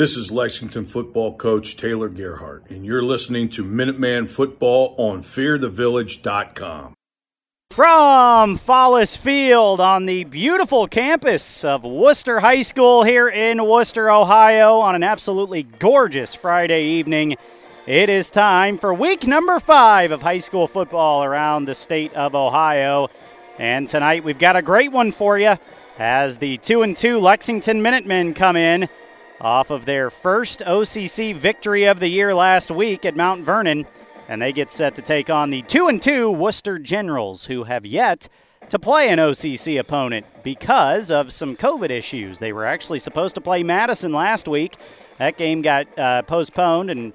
[0.00, 6.94] This is Lexington football coach Taylor Gerhardt, and you're listening to Minuteman Football on FearTheVillage.com.
[7.70, 14.78] From Follis Field on the beautiful campus of Wooster High School here in Wooster, Ohio,
[14.78, 17.36] on an absolutely gorgeous Friday evening.
[17.86, 22.34] It is time for week number five of high school football around the state of
[22.34, 23.10] Ohio.
[23.58, 25.58] And tonight we've got a great one for you
[25.98, 28.88] as the 2 and 2 Lexington Minutemen come in
[29.40, 33.86] off of their first OCC victory of the year last week at Mount Vernon
[34.30, 37.84] and they get set to take on the 2 and 2 Wooster Generals, who have
[37.84, 38.28] yet
[38.68, 42.38] to play an OCC opponent because of some COVID issues.
[42.38, 44.76] They were actually supposed to play Madison last week.
[45.18, 47.12] That game got uh, postponed, and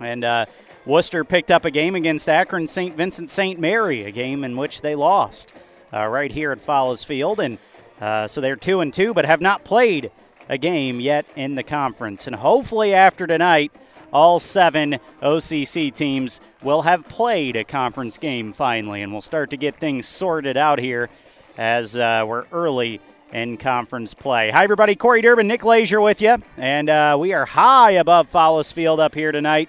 [0.00, 0.44] and uh,
[0.84, 2.94] Wooster picked up a game against Akron St.
[2.94, 3.58] Vincent St.
[3.58, 5.54] Mary, a game in which they lost
[5.94, 7.56] uh, right here at Follis Field, and
[8.02, 10.10] uh, so they're two and two, but have not played
[10.48, 12.26] a game yet in the conference.
[12.26, 13.72] And hopefully after tonight
[14.12, 19.56] all seven OCC teams will have played a conference game finally, and we'll start to
[19.56, 21.10] get things sorted out here
[21.58, 23.00] as uh, we're early
[23.32, 24.50] in conference play.
[24.50, 24.94] Hi, everybody.
[24.94, 29.14] Corey Durbin, Nick Lazier with you, and uh, we are high above Follis Field up
[29.14, 29.68] here tonight.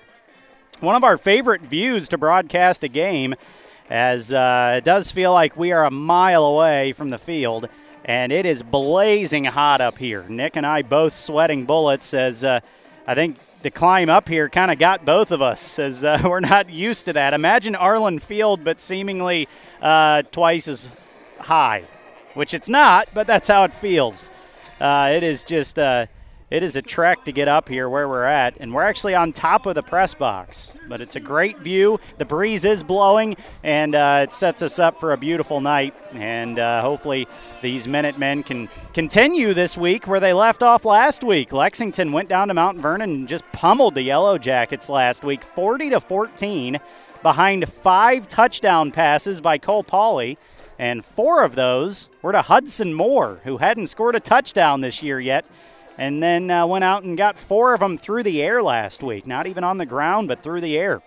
[0.80, 3.36] One of our favorite views to broadcast a game,
[3.90, 7.68] as uh, it does feel like we are a mile away from the field,
[8.10, 10.26] and it is blazing hot up here.
[10.28, 12.60] Nick and I both sweating bullets as uh,
[13.06, 16.40] I think the climb up here kind of got both of us as uh, we're
[16.40, 17.36] not used to that.
[17.36, 19.48] Imagine Arlen Field, but seemingly
[19.80, 20.90] uh, twice as
[21.40, 21.84] high,
[22.34, 24.32] which it's not, but that's how it feels.
[24.82, 26.08] Uh, it is just uh,
[26.52, 29.32] it is a trek to get up here where we're at, and we're actually on
[29.34, 30.76] top of the press box.
[30.88, 32.00] But it's a great view.
[32.18, 35.94] The breeze is blowing, and uh, it sets us up for a beautiful night.
[36.14, 37.28] And uh, hopefully,
[37.62, 41.54] these Minutemen can continue this week where they left off last week.
[41.54, 45.92] Lexington went down to Mount Vernon and just pummeled the Yellow Jackets last week, 40
[45.92, 46.80] to 14,
[47.22, 50.38] behind five touchdown passes by Cole Pauley.
[50.80, 55.20] And four of those were to Hudson Moore, who hadn't scored a touchdown this year
[55.20, 55.46] yet
[56.00, 59.28] and then uh, went out and got four of them through the air last week.
[59.28, 61.02] Not even on the ground, but through the air.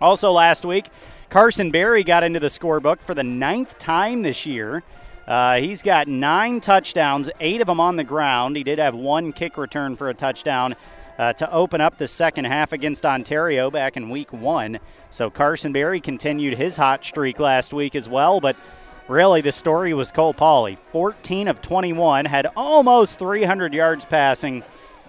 [0.00, 0.88] Also, last week,
[1.28, 4.82] Carson Berry got into the scorebook for the ninth time this year.
[5.26, 8.56] Uh, he's got nine touchdowns, eight of them on the ground.
[8.56, 10.74] He did have one kick return for a touchdown
[11.18, 14.78] uh, to open up the second half against Ontario back in week one.
[15.10, 18.56] So Carson Berry continued his hot streak last week as well, but
[19.08, 20.78] really the story was Cole Pauley.
[20.78, 24.62] 14 of 21, had almost 300 yards passing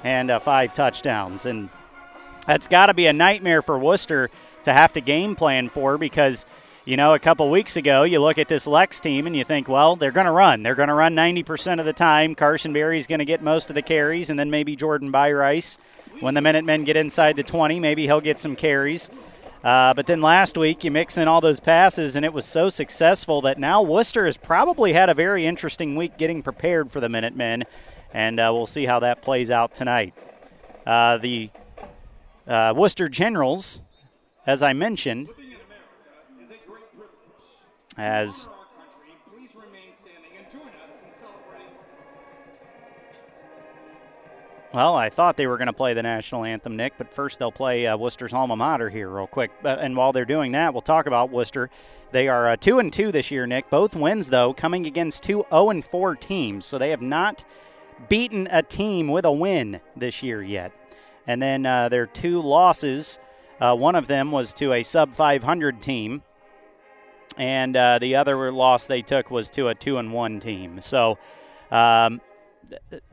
[0.03, 1.45] and uh, five touchdowns.
[1.45, 1.69] And
[2.47, 4.29] that's got to be a nightmare for Wooster
[4.63, 6.45] to have to game plan for because,
[6.85, 9.67] you know, a couple weeks ago, you look at this Lex team and you think,
[9.67, 10.63] well, they're going to run.
[10.63, 12.35] They're going to run 90% of the time.
[12.35, 15.77] Carson Berry's going to get most of the carries, and then maybe Jordan Byrice.
[16.21, 19.09] When the Minutemen get inside the 20, maybe he'll get some carries.
[19.63, 22.69] Uh, but then last week, you mix in all those passes, and it was so
[22.69, 27.09] successful that now Wooster has probably had a very interesting week getting prepared for the
[27.09, 27.65] Minutemen,
[28.13, 30.13] and uh, we'll see how that plays out tonight.
[30.85, 31.49] Uh, the
[32.47, 33.81] uh, Wooster Generals,
[34.47, 35.27] as I mentioned,
[37.97, 38.47] as
[44.71, 47.51] Well, I thought they were going to play the national anthem, Nick, but first they'll
[47.51, 49.49] play uh, Wooster's alma mater here, real quick.
[49.65, 51.71] Uh, and while they're doing that, we'll talk about Wooster.
[52.11, 53.71] They are uh, two and two this year, Nick.
[53.71, 57.43] Both wins though coming against two 0 and four teams, so they have not
[58.09, 60.71] beaten a team with a win this year yet.
[61.25, 63.17] And then uh, their two losses,
[63.59, 66.21] uh, one of them was to a sub 500 team,
[67.37, 70.79] and uh, the other loss they took was to a two and one team.
[70.79, 71.17] So,
[71.71, 72.21] um,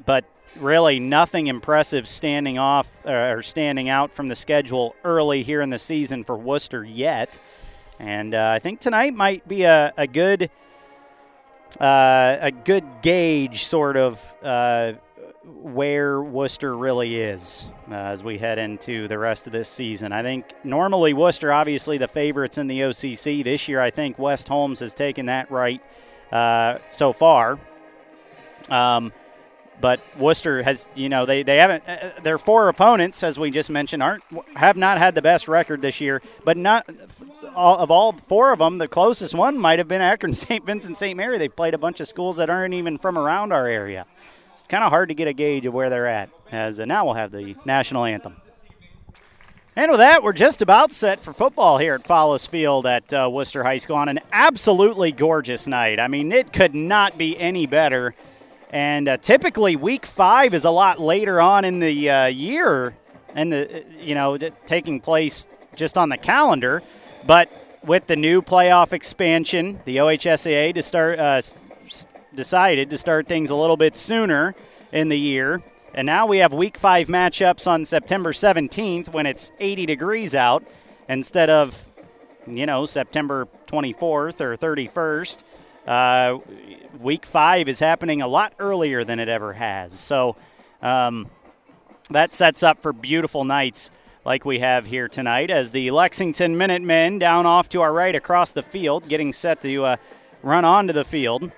[0.04, 0.26] but
[0.58, 5.70] really nothing impressive standing off uh, or standing out from the schedule early here in
[5.70, 7.38] the season for Wooster yet.
[7.98, 10.50] And uh, I think tonight might be a, a good
[11.80, 14.92] uh, a good gauge, sort of, uh,
[15.44, 20.12] where Wooster really is uh, as we head into the rest of this season.
[20.12, 23.44] I think normally Wooster obviously the favorites in the OCC.
[23.44, 25.82] This year, I think West Holmes has taken that right
[26.30, 27.58] so far.
[28.70, 29.12] Um,
[29.80, 31.84] but Wooster has, you know, they, they haven't.
[31.86, 34.22] Uh, their four opponents, as we just mentioned, aren't
[34.54, 36.22] have not had the best record this year.
[36.44, 36.88] But not
[37.54, 40.64] all, of all four of them, the closest one might have been Akron St.
[40.64, 41.16] Vincent St.
[41.16, 41.38] Mary.
[41.38, 44.06] They've played a bunch of schools that aren't even from around our area.
[44.52, 46.30] It's kind of hard to get a gauge of where they're at.
[46.50, 48.36] As uh, now we'll have the national anthem.
[49.78, 53.28] And with that, we're just about set for football here at Follis Field at uh,
[53.30, 56.00] Wooster High School on an absolutely gorgeous night.
[56.00, 58.14] I mean, it could not be any better
[58.70, 62.96] And uh, typically, week five is a lot later on in the uh, year,
[63.34, 64.36] and the you know
[64.66, 65.46] taking place
[65.76, 66.82] just on the calendar.
[67.26, 67.52] But
[67.84, 71.40] with the new playoff expansion, the OHSAA to start uh,
[72.34, 74.54] decided to start things a little bit sooner
[74.92, 75.62] in the year.
[75.94, 80.62] And now we have week five matchups on September 17th when it's 80 degrees out
[81.08, 81.88] instead of,
[82.46, 85.42] you know, September 24th or 31st.
[85.86, 86.38] Uh,
[87.00, 89.92] week five is happening a lot earlier than it ever has.
[89.92, 90.34] So
[90.82, 91.30] um,
[92.10, 93.90] that sets up for beautiful nights
[94.24, 98.50] like we have here tonight as the Lexington Minutemen down off to our right across
[98.50, 99.96] the field, getting set to uh,
[100.42, 101.52] run onto the field.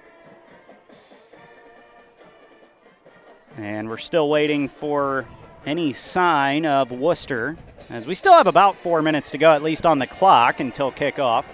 [3.57, 5.27] And we're still waiting for
[5.65, 7.57] any sign of Wooster
[7.89, 10.93] as we still have about four minutes to go, at least on the clock, until
[10.93, 11.47] kickoff.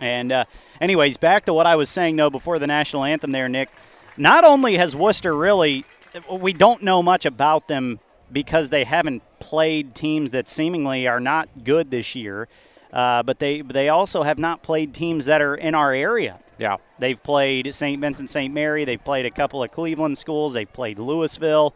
[0.00, 0.44] And, uh,
[0.80, 3.70] anyways, back to what I was saying, though, before the national anthem there, Nick.
[4.16, 5.84] Not only has Wooster really,
[6.30, 8.00] we don't know much about them
[8.32, 12.48] because they haven't played teams that seemingly are not good this year,
[12.92, 16.38] uh, but they, they also have not played teams that are in our area.
[16.58, 16.76] Yeah.
[16.98, 18.00] They've played St.
[18.00, 18.52] Vincent St.
[18.52, 18.84] Mary.
[18.84, 20.52] They've played a couple of Cleveland schools.
[20.54, 21.74] They've played Louisville.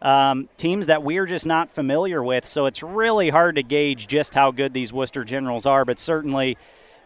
[0.00, 2.46] Um, teams that we're just not familiar with.
[2.46, 6.56] So it's really hard to gauge just how good these Wooster Generals are, but certainly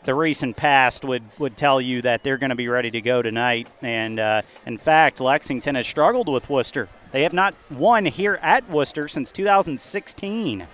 [0.04, 3.22] the recent past would, would tell you that they're going to be ready to go
[3.22, 3.68] tonight.
[3.82, 6.88] And uh, in fact, Lexington has struggled with Wooster.
[7.12, 10.62] They have not won here at Wooster since 2016.
[10.62, 10.66] Uh,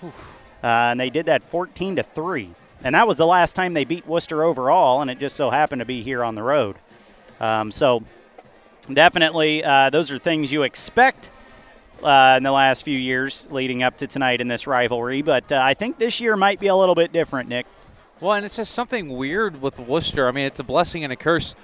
[0.62, 2.50] and they did that 14 to 3.
[2.82, 5.80] And that was the last time they beat Wooster overall, and it just so happened
[5.80, 6.76] to be here on the road.
[7.38, 8.02] Um, so
[8.92, 11.30] definitely, uh, those are things you expect
[12.02, 15.22] uh, in the last few years leading up to tonight in this rivalry.
[15.22, 17.66] But uh, I think this year might be a little bit different, Nick.
[18.20, 20.28] Well, and it's just something weird with Wooster.
[20.28, 21.54] I mean, it's a blessing and a curse.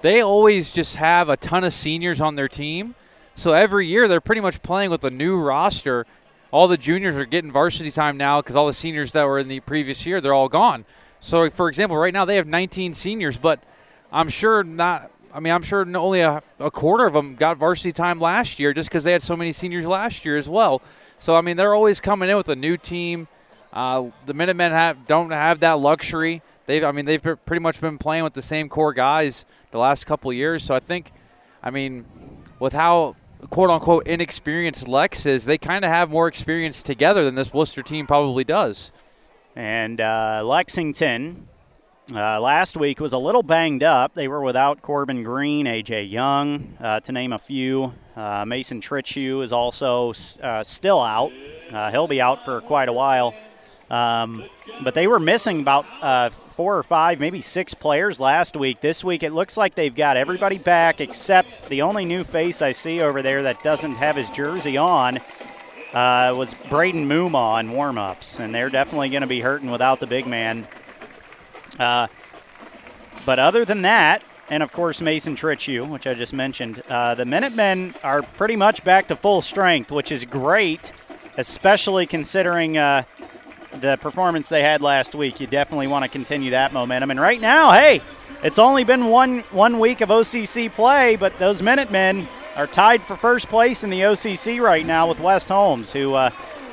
[0.00, 2.94] They always just have a ton of seniors on their team.
[3.34, 6.06] So every year they're pretty much playing with a new roster
[6.54, 9.48] all the juniors are getting varsity time now because all the seniors that were in
[9.48, 10.84] the previous year they're all gone.
[11.18, 13.60] So, for example, right now they have 19 seniors, but
[14.12, 15.10] I'm sure not.
[15.32, 18.72] I mean, I'm sure only a, a quarter of them got varsity time last year
[18.72, 20.80] just because they had so many seniors last year as well.
[21.18, 23.26] So, I mean, they're always coming in with a new team.
[23.74, 26.42] Uh, the Minutemen have don't have that luxury.
[26.66, 30.06] They've, I mean, they've pretty much been playing with the same core guys the last
[30.06, 30.62] couple years.
[30.62, 31.12] So I think,
[31.62, 32.06] I mean,
[32.60, 33.16] with how
[33.50, 37.82] quote unquote inexperienced Lex is, they kind of have more experience together than this Wooster
[37.82, 38.92] team probably does.
[39.56, 41.48] And uh, Lexington
[42.12, 44.14] uh, last week was a little banged up.
[44.14, 47.94] They were without Corbin Green, AJ Young, uh, to name a few.
[48.14, 50.12] Uh, Mason Trichu is also
[50.42, 51.32] uh, still out.
[51.72, 53.34] Uh, he'll be out for quite a while.
[53.90, 54.44] Um,
[54.82, 58.80] but they were missing about uh, four or five, maybe six players last week.
[58.80, 62.72] This week, it looks like they've got everybody back except the only new face I
[62.72, 65.18] see over there that doesn't have his jersey on
[65.92, 70.06] uh, was Braden Muma on warm-ups, and they're definitely going to be hurting without the
[70.06, 70.66] big man.
[71.78, 72.08] Uh,
[73.24, 77.24] but other than that, and of course Mason Trichu, which I just mentioned, uh, the
[77.24, 80.92] Minutemen are pretty much back to full strength, which is great,
[81.36, 83.04] especially considering uh,
[83.80, 85.40] the performance they had last week.
[85.40, 87.10] You definitely want to continue that momentum.
[87.10, 88.00] And right now, hey,
[88.42, 92.26] it's only been one one week of OCC play, but those Minutemen
[92.56, 96.30] are tied for first place in the OCC right now with West Holmes, who uh,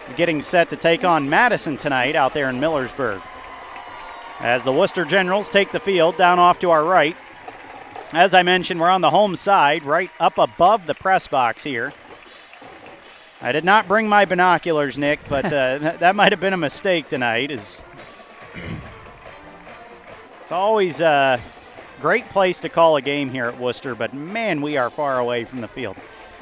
[0.07, 3.21] is getting set to take on Madison tonight out there in Millersburg.
[4.39, 7.15] As the Wooster Generals take the field down off to our right.
[8.13, 11.93] As I mentioned, we're on the home side, right up above the press box here.
[13.43, 17.09] I did not bring my binoculars, Nick, but uh, that might have been a mistake
[17.09, 17.49] tonight.
[17.49, 17.81] Is
[20.43, 21.39] it's always a
[22.01, 25.43] great place to call a game here at Wooster, but man, we are far away
[25.43, 25.97] from the field.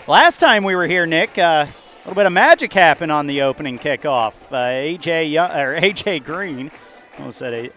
[0.08, 3.44] Last time we were here, Nick, uh, a little bit of magic happened on the
[3.44, 4.34] opening kickoff.
[4.52, 6.70] Uh, AJ Young, or AJ Green,
[7.18, 7.70] almost said a,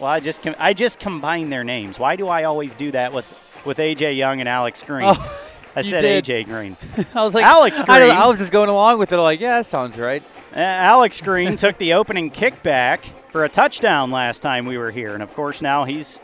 [0.00, 1.98] well, I just I just combined their names.
[1.98, 3.26] Why do I always do that with
[3.66, 5.12] with AJ Young and Alex Green?
[5.14, 5.48] Oh.
[5.74, 6.24] I said did.
[6.24, 6.76] AJ Green.
[7.14, 8.02] I was like Alex Green.
[8.02, 9.18] I, I, was just going along with it.
[9.18, 10.22] like, yeah, that sounds right.
[10.54, 13.00] Uh, Alex Green took the opening kickback
[13.30, 16.20] for a touchdown last time we were here, and of course now he's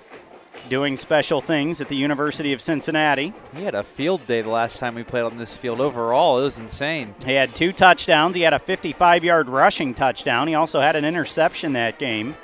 [0.69, 3.33] doing special things at the University of Cincinnati.
[3.57, 5.81] He had a field day the last time we played on this field.
[5.81, 7.15] Overall, it was insane.
[7.25, 8.35] He had two touchdowns.
[8.35, 10.49] He had a 55-yard rushing touchdown.
[10.49, 12.37] He also had an interception that game.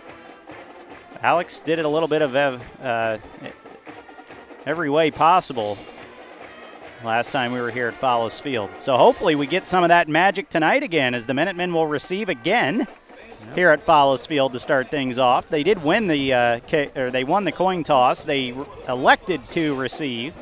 [1.20, 2.34] Alex did it a little bit of
[2.82, 3.18] uh,
[4.66, 5.78] every way possible
[7.02, 8.70] last time we were here at Follis Field.
[8.76, 12.28] So hopefully we get some of that magic tonight again as the Minutemen will receive
[12.28, 12.86] again
[13.54, 15.48] here at Follis Field to start things off.
[15.48, 16.60] They did win the uh,
[16.96, 18.24] or they won the coin toss.
[18.24, 18.54] They
[18.88, 20.34] elected to receive.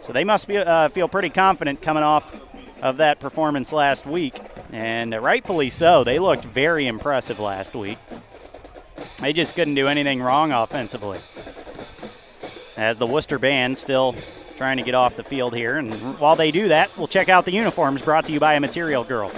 [0.00, 2.34] So they must be, uh, feel pretty confident coming off
[2.82, 4.34] of that performance last week,
[4.72, 6.02] and rightfully so.
[6.02, 7.98] They looked very impressive last week.
[9.20, 11.20] They just couldn't do anything wrong offensively.
[12.76, 14.16] As the Wooster band still
[14.62, 17.44] trying to get off the field here, and while they do that, we'll check out
[17.44, 19.28] the uniforms brought to you by a Material Girl.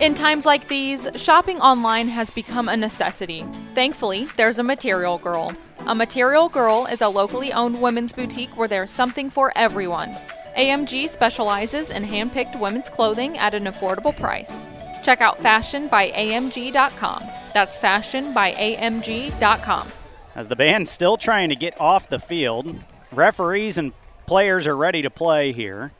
[0.00, 3.46] In times like these, shopping online has become a necessity.
[3.74, 5.54] Thankfully, there's a Material Girl.
[5.86, 10.14] A Material Girl is a locally owned women's boutique where there's something for everyone.
[10.58, 14.66] AMG specializes in hand-picked women's clothing at an affordable price.
[15.02, 17.22] Check out fashionbyamg.com.
[17.54, 19.88] That's fashionbyamg.com.
[20.34, 22.78] As the band's still trying to get off the field,
[23.10, 23.94] referees and
[24.26, 25.92] players are ready to play here.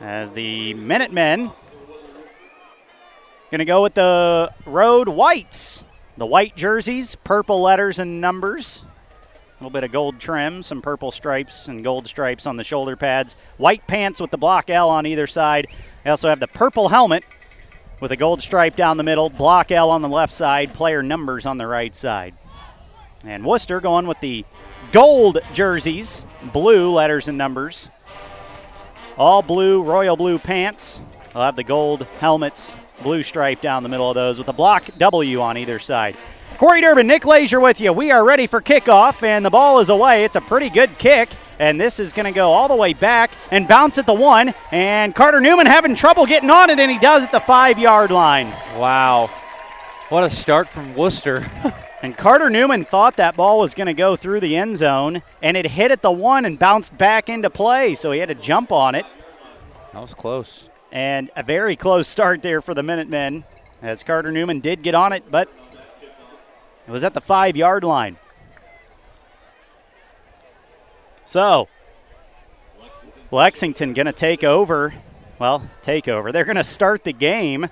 [0.00, 1.52] As the Minutemen
[3.50, 5.84] going to go with the road whites.
[6.16, 11.12] The white jerseys, purple letters and numbers A little bit of gold trim, some purple
[11.12, 13.36] stripes and gold stripes on the shoulder pads.
[13.56, 15.68] White pants with the block L on either side.
[16.02, 17.24] They also have the purple helmet
[18.00, 21.46] with a gold stripe down the middle, block L on the left side, player numbers
[21.46, 22.34] on the right side.
[23.24, 24.44] And Wooster going with the
[24.94, 27.90] gold jerseys, blue letters and numbers.
[29.18, 31.00] All blue, royal blue pants.
[31.32, 34.84] They'll have the gold helmets, blue stripe down the middle of those with a block
[34.96, 36.16] W on either side.
[36.58, 37.92] Corey Durbin, Nick Lazier with you.
[37.92, 40.22] We are ready for kickoff, and the ball is away.
[40.22, 43.32] It's a pretty good kick, and this is going to go all the way back
[43.50, 44.54] and bounce at the one.
[44.70, 48.12] And Carter Newman having trouble getting on it, and he does at the five yard
[48.12, 48.46] line.
[48.76, 49.26] Wow.
[50.10, 51.44] What a start from Wooster.
[52.04, 55.56] and Carter Newman thought that ball was going to go through the end zone, and
[55.56, 58.72] it hit at the one and bounced back into play, so he had to jump
[58.72, 59.06] on it.
[59.94, 60.68] That was close.
[60.92, 63.44] And a very close start there for the Minutemen,
[63.80, 65.48] as Carter Newman did get on it, but
[66.86, 68.18] it was at the five yard line.
[71.24, 71.70] So,
[73.30, 74.92] Lexington going to take over.
[75.38, 76.32] Well, take over.
[76.32, 77.68] They're going to start the game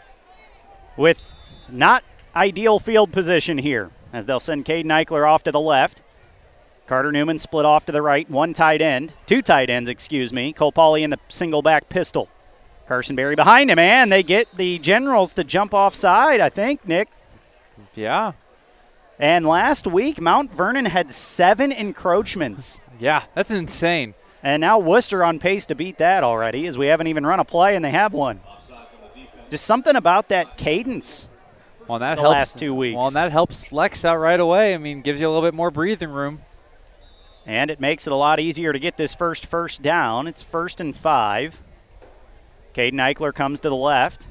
[0.96, 1.34] with
[1.68, 2.02] not
[2.34, 6.02] ideal field position here as they'll send Caden Eichler off to the left.
[6.86, 10.52] Carter Newman split off to the right, one tight end, two tight ends, excuse me.
[10.52, 12.28] Cole Pauley in the single back pistol.
[12.88, 17.08] Carson Berry behind him, and they get the Generals to jump offside, I think, Nick.
[17.94, 18.32] Yeah,
[19.22, 22.80] and last week, Mount Vernon had seven encroachments.
[22.98, 24.14] Yeah, that's insane.
[24.42, 27.44] And now Wooster on pace to beat that already, as we haven't even run a
[27.44, 28.40] play and they have one.
[29.48, 31.28] Just something about that cadence.
[31.88, 32.96] Well, that the helps, last two weeks.
[32.96, 34.74] Well, that helps Lex out right away.
[34.74, 36.42] I mean, gives you a little bit more breathing room.
[37.44, 40.28] And it makes it a lot easier to get this first first down.
[40.28, 41.60] It's first and five.
[42.74, 44.28] Caden Eichler comes to the left.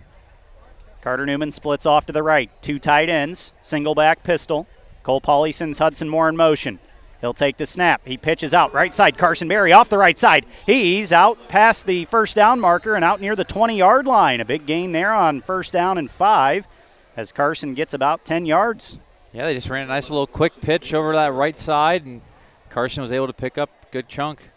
[1.02, 2.50] Carter Newman splits off to the right.
[2.62, 4.68] Two tight ends, single back pistol.
[5.04, 6.80] Cole Pauley sends Hudson Moore in motion.
[7.22, 8.02] He'll take the snap.
[8.06, 9.18] He pitches out right side.
[9.18, 10.46] Carson Berry off the right side.
[10.66, 14.40] He's out past the first down marker and out near the 20 yard line.
[14.40, 16.68] A big gain there on first down and five
[17.22, 18.98] as Carson gets about 10 yards.
[19.32, 22.22] Yeah, they just ran a nice little quick pitch over that right side, and
[22.70, 24.50] Carson was able to pick up a good chunk.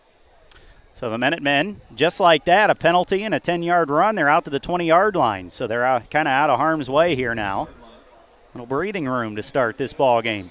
[0.95, 4.45] So the Minutemen, just like that, a penalty and a 10 yard run, they're out
[4.47, 5.51] to the 20 yard line.
[5.51, 7.69] So they're kind of out of harm's way here now
[8.55, 10.51] little breathing room to start this ball game.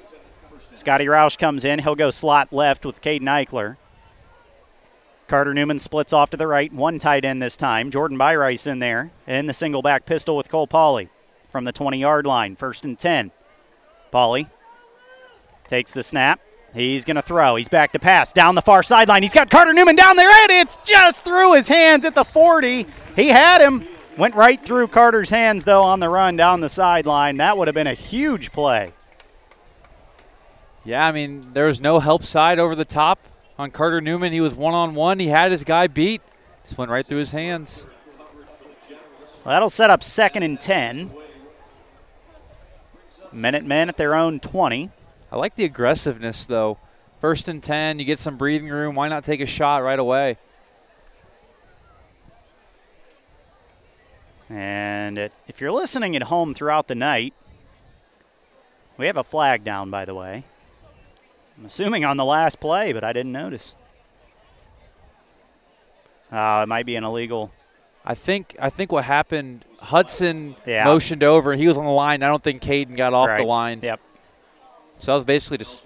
[0.73, 1.79] Scotty Roush comes in.
[1.79, 3.77] He'll go slot left with Caden Eichler.
[5.27, 6.71] Carter Newman splits off to the right.
[6.73, 7.91] One tight end this time.
[7.91, 9.11] Jordan Byrice in there.
[9.25, 11.09] And the single back pistol with Cole Pauley
[11.53, 12.57] from the 20 yard line.
[12.57, 13.31] First and 10.
[14.11, 14.49] Pauley
[15.67, 16.41] takes the snap.
[16.73, 17.55] He's going to throw.
[17.55, 19.21] He's back to pass down the far sideline.
[19.21, 22.87] He's got Carter Newman down there, and it's just through his hands at the 40.
[23.15, 23.87] He had him.
[24.17, 27.37] Went right through Carter's hands, though, on the run down the sideline.
[27.37, 28.91] That would have been a huge play.
[30.83, 33.19] Yeah, I mean, there was no help side over the top
[33.57, 34.33] on Carter Newman.
[34.33, 35.19] He was one on one.
[35.19, 36.21] He had his guy beat.
[36.65, 37.87] Just went right through his hands.
[39.43, 41.11] So that'll set up second and 10.
[43.33, 44.89] Minutemen at their own 20.
[45.31, 46.77] I like the aggressiveness, though.
[47.19, 48.95] First and 10, you get some breathing room.
[48.95, 50.37] Why not take a shot right away?
[54.49, 57.33] And it, if you're listening at home throughout the night,
[58.97, 60.43] we have a flag down, by the way.
[61.57, 63.73] I'm assuming on the last play, but I didn't notice.
[66.31, 67.51] Uh, it might be an illegal.
[68.05, 70.83] I think I think what happened, Hudson yeah.
[70.85, 72.23] motioned over, and he was on the line.
[72.23, 73.37] I don't think Caden got off right.
[73.37, 73.79] the line.
[73.81, 73.99] Yep.
[74.97, 75.81] So that was basically just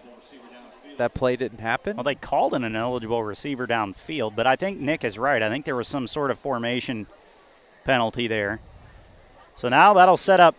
[0.98, 1.96] that play didn't happen.
[1.96, 5.42] Well, they called an ineligible receiver downfield, but I think Nick is right.
[5.42, 7.08] I think there was some sort of formation–
[7.88, 8.60] penalty there.
[9.56, 10.56] So now that'll set up.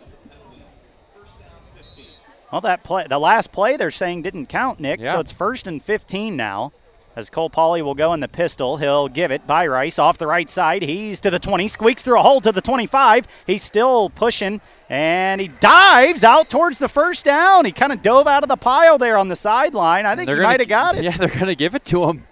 [2.50, 5.00] Well, that play, the last play they're saying didn't count, Nick.
[5.00, 5.12] Yeah.
[5.12, 6.72] So it's first and 15 now
[7.18, 8.76] as Cole Pauley will go in the pistol.
[8.76, 10.82] He'll give it Byrice off the right side.
[10.82, 13.26] He's to the 20, squeaks through a hole to the 25.
[13.44, 17.64] He's still pushing, and he dives out towards the first down.
[17.64, 20.06] He kind of dove out of the pile there on the sideline.
[20.06, 21.02] I think he might have got it.
[21.02, 22.24] Yeah, they're going to give it to him.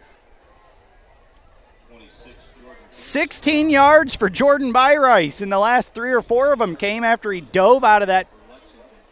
[2.90, 7.32] 16 yards for Jordan Byrice, and the last three or four of them came after
[7.32, 8.28] he dove out of that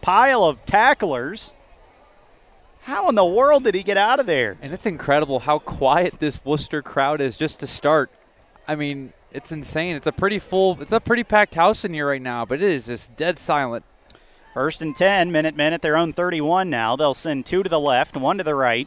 [0.00, 1.52] pile of tacklers.
[2.85, 4.59] How in the world did he get out of there?
[4.61, 8.11] And it's incredible how quiet this Wooster crowd is just to start.
[8.69, 9.97] I mean, it's insane.
[9.97, 12.71] It's a pretty full, it's a pretty packed house in here right now, but it
[12.71, 13.87] is just dead silent.
[14.53, 16.95] First and 10, Minutemen at their own 31 now.
[16.95, 18.87] They'll send two to the left, one to the right.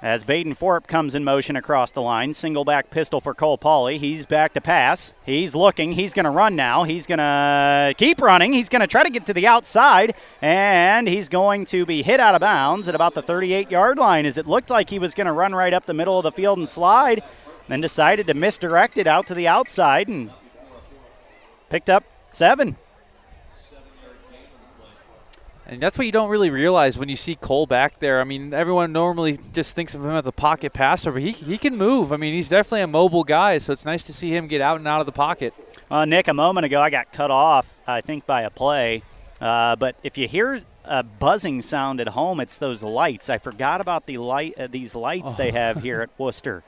[0.00, 3.98] As Baden Forup comes in motion across the line, single back pistol for Cole Pauley.
[3.98, 5.12] He's back to pass.
[5.26, 5.90] He's looking.
[5.90, 6.84] He's going to run now.
[6.84, 8.52] He's going to keep running.
[8.52, 12.20] He's going to try to get to the outside, and he's going to be hit
[12.20, 15.14] out of bounds at about the 38 yard line as it looked like he was
[15.14, 17.20] going to run right up the middle of the field and slide,
[17.66, 20.30] then decided to misdirect it out to the outside and
[21.70, 22.76] picked up seven.
[25.68, 28.22] And that's what you don't really realize when you see Cole back there.
[28.22, 31.58] I mean, everyone normally just thinks of him as a pocket passer, but he, he
[31.58, 32.10] can move.
[32.10, 34.78] I mean, he's definitely a mobile guy, so it's nice to see him get out
[34.78, 35.52] and out of the pocket.
[35.90, 39.02] Uh, Nick, a moment ago, I got cut off, I think, by a play.
[39.42, 43.28] Uh, but if you hear a buzzing sound at home, it's those lights.
[43.28, 45.36] I forgot about the light, uh, these lights oh.
[45.36, 46.64] they have here at Wooster.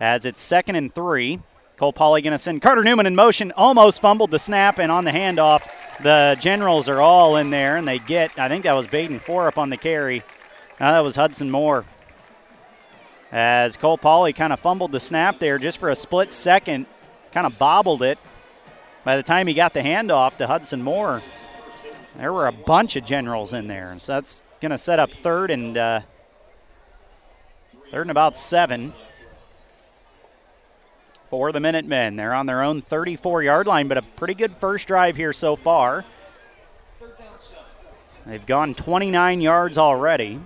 [0.00, 1.40] As it's second and three,
[1.76, 5.04] Cole Pauley going to send Carter Newman in motion, almost fumbled the snap, and on
[5.04, 5.62] the handoff,
[6.02, 9.58] the Generals are all in there, and they get, I think that was Baden up
[9.58, 10.22] on the carry.
[10.80, 11.84] Now that was Hudson Moore.
[13.30, 16.86] As Cole Pauley kind of fumbled the snap there just for a split second,
[17.32, 18.18] kind of bobbled it.
[19.04, 21.22] By the time he got the handoff to Hudson Moore,
[22.16, 23.94] there were a bunch of Generals in there.
[23.98, 26.00] So that's going to set up third and uh,
[27.90, 28.92] third and about seven
[31.34, 32.14] for the Minutemen.
[32.14, 35.56] They're on their own 34 yard line, but a pretty good first drive here so
[35.56, 36.04] far.
[38.24, 40.38] They've gone 29 yards already.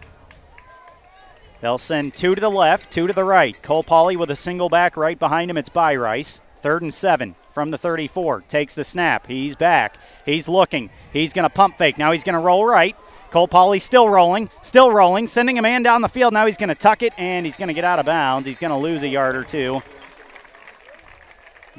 [1.61, 3.63] They'll send two to the left, two to the right.
[3.63, 5.59] Cole Pauley with a single back right behind him.
[5.59, 6.41] It's Byrice.
[6.63, 8.45] Third and seven from the 34.
[8.49, 9.27] Takes the snap.
[9.27, 9.99] He's back.
[10.25, 10.89] He's looking.
[11.13, 11.99] He's going to pump fake.
[11.99, 12.97] Now he's going to roll right.
[13.31, 16.33] Cole Pauley still rolling, still rolling, sending a man down the field.
[16.33, 18.49] Now he's going to tuck it and he's going to get out of bounds.
[18.49, 19.83] He's going to lose a yard or two.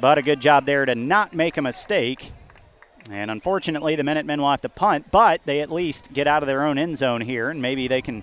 [0.00, 2.32] But a good job there to not make a mistake.
[3.10, 6.46] And unfortunately, the Minutemen will have to punt, but they at least get out of
[6.46, 8.22] their own end zone here, and maybe they can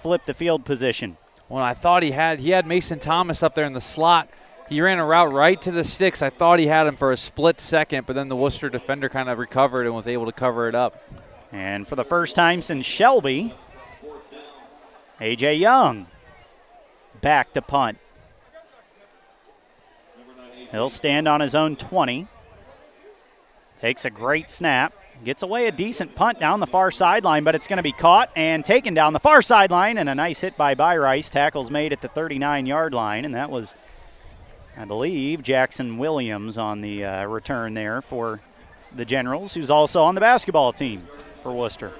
[0.00, 1.16] flip the field position.
[1.48, 4.28] Well, I thought he had he had Mason Thomas up there in the slot.
[4.68, 6.20] He ran a route right to the sticks.
[6.20, 9.28] I thought he had him for a split second, but then the Wooster defender kind
[9.28, 11.02] of recovered and was able to cover it up.
[11.52, 13.54] And for the first time since Shelby,
[15.20, 16.06] AJ Young
[17.20, 17.98] back to punt.
[20.70, 22.26] He'll stand on his own 20.
[23.76, 24.92] Takes a great snap.
[25.24, 28.30] Gets away a decent punt down the far sideline, but it's going to be caught
[28.36, 29.98] and taken down the far sideline.
[29.98, 31.30] And a nice hit by Byrice.
[31.30, 33.24] Tackles made at the 39 yard line.
[33.24, 33.74] And that was,
[34.76, 38.40] I believe, Jackson Williams on the uh, return there for
[38.94, 41.06] the Generals, who's also on the basketball team
[41.42, 41.92] for Wooster.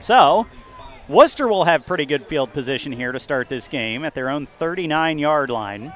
[0.00, 0.46] So,
[1.08, 4.46] Wooster will have pretty good field position here to start this game at their own
[4.46, 5.92] 39 yard line.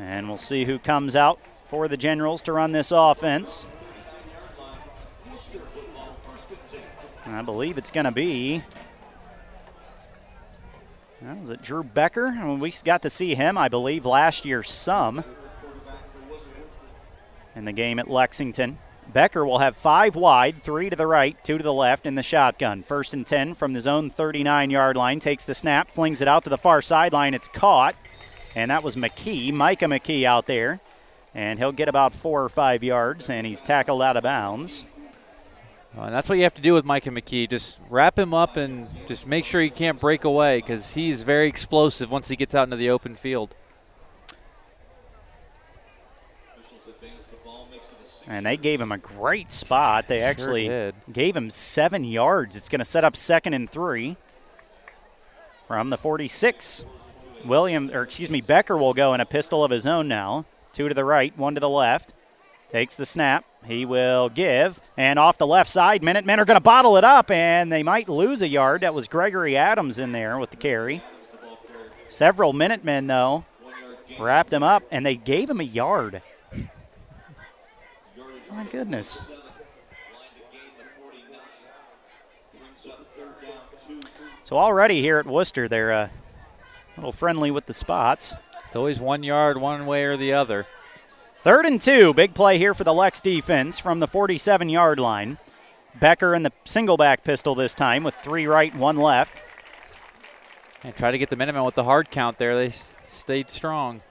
[0.00, 3.66] And we'll see who comes out for the Generals to run this offense.
[7.26, 8.62] I believe it's going to be.
[11.20, 12.28] Was it Drew Becker?
[12.28, 15.22] I mean, we got to see him, I believe, last year some
[17.54, 18.78] in the game at Lexington.
[19.12, 22.22] Becker will have five wide, three to the right, two to the left in the
[22.22, 22.82] shotgun.
[22.82, 25.20] First and 10 from the zone 39 yard line.
[25.20, 27.34] Takes the snap, flings it out to the far sideline.
[27.34, 27.94] It's caught
[28.54, 30.80] and that was McKee, Micah McKee out there.
[31.32, 34.84] And he'll get about four or five yards, and he's tackled out of bounds.
[35.94, 37.48] Well, and that's what you have to do with Micah McKee.
[37.48, 41.48] Just wrap him up and just make sure he can't break away because he's very
[41.48, 43.54] explosive once he gets out into the open field.
[48.26, 50.06] And they gave him a great spot.
[50.06, 52.54] They actually sure gave him seven yards.
[52.54, 54.16] It's going to set up second and three
[55.66, 56.84] from the 46.
[57.44, 60.44] William, or excuse me, Becker will go in a pistol of his own now.
[60.72, 62.12] Two to the right, one to the left.
[62.68, 63.44] Takes the snap.
[63.64, 64.80] He will give.
[64.96, 68.08] And off the left side, Minutemen are going to bottle it up, and they might
[68.08, 68.82] lose a yard.
[68.82, 71.02] That was Gregory Adams in there with the carry.
[72.08, 73.44] Several Minutemen, though,
[74.18, 76.22] wrapped him up, and they gave him a yard.
[78.50, 79.22] My goodness.
[84.44, 86.08] So already here at Wooster, they're uh,
[87.00, 88.36] little friendly with the spots.
[88.66, 90.66] It's always one yard one way or the other.
[91.42, 92.12] Third and two.
[92.12, 95.38] Big play here for the Lex defense from the 47 yard line.
[95.98, 99.42] Becker in the single back pistol this time with three right, one left.
[100.84, 102.54] And try to get the minimum with the hard count there.
[102.54, 102.72] They
[103.08, 104.02] stayed strong.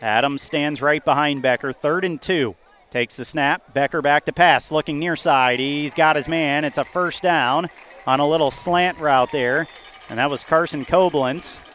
[0.00, 1.72] Adams stands right behind Becker.
[1.72, 2.54] Third and two.
[2.90, 3.74] Takes the snap.
[3.74, 4.70] Becker back to pass.
[4.70, 5.58] Looking near side.
[5.58, 6.64] He's got his man.
[6.64, 7.68] It's a first down
[8.06, 9.66] on a little slant route there.
[10.08, 11.73] And that was Carson Koblenz.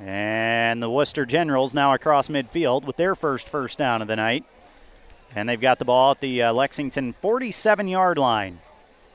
[0.00, 4.44] And the Wooster Generals now across midfield with their first first down of the night.
[5.34, 8.60] And they've got the ball at the uh, Lexington 47 yard line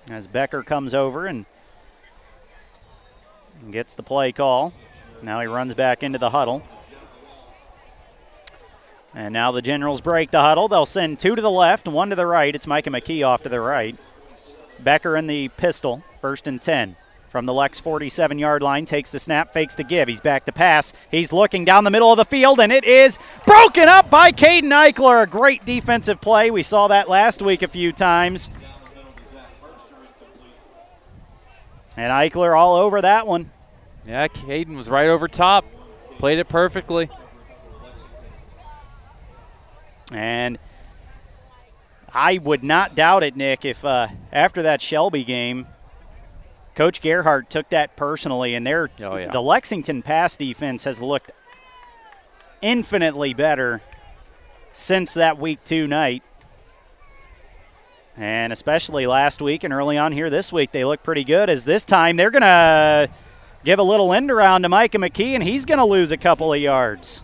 [0.10, 1.46] as Becker comes over and
[3.72, 4.74] gets the play call.
[5.24, 6.62] Now he runs back into the huddle.
[9.16, 10.68] And now the Generals break the huddle.
[10.68, 12.54] They'll send two to the left, one to the right.
[12.54, 13.98] It's Micah McKee off to the right.
[14.80, 16.98] Becker in the pistol, first and 10.
[17.36, 20.08] From the Lex 47 yard line, takes the snap, fakes the give.
[20.08, 20.94] He's back to pass.
[21.12, 24.72] He's looking down the middle of the field, and it is broken up by Caden
[24.72, 25.22] Eichler.
[25.22, 26.50] A great defensive play.
[26.50, 28.50] We saw that last week a few times.
[31.98, 33.52] And Eichler all over that one.
[34.08, 35.66] Yeah, Caden was right over top.
[36.20, 37.10] Played it perfectly.
[40.10, 40.58] And
[42.14, 45.68] I would not doubt it, Nick, if uh, after that Shelby game,
[46.76, 49.32] Coach Gerhardt took that personally, and they oh, yeah.
[49.32, 51.32] the Lexington pass defense has looked
[52.62, 53.82] infinitely better
[54.72, 56.22] since that week two night.
[58.18, 61.50] And especially last week and early on here this week, they look pretty good.
[61.50, 63.10] As this time they're going to
[63.64, 66.54] give a little end around to Micah McKee, and he's going to lose a couple
[66.54, 67.24] of yards.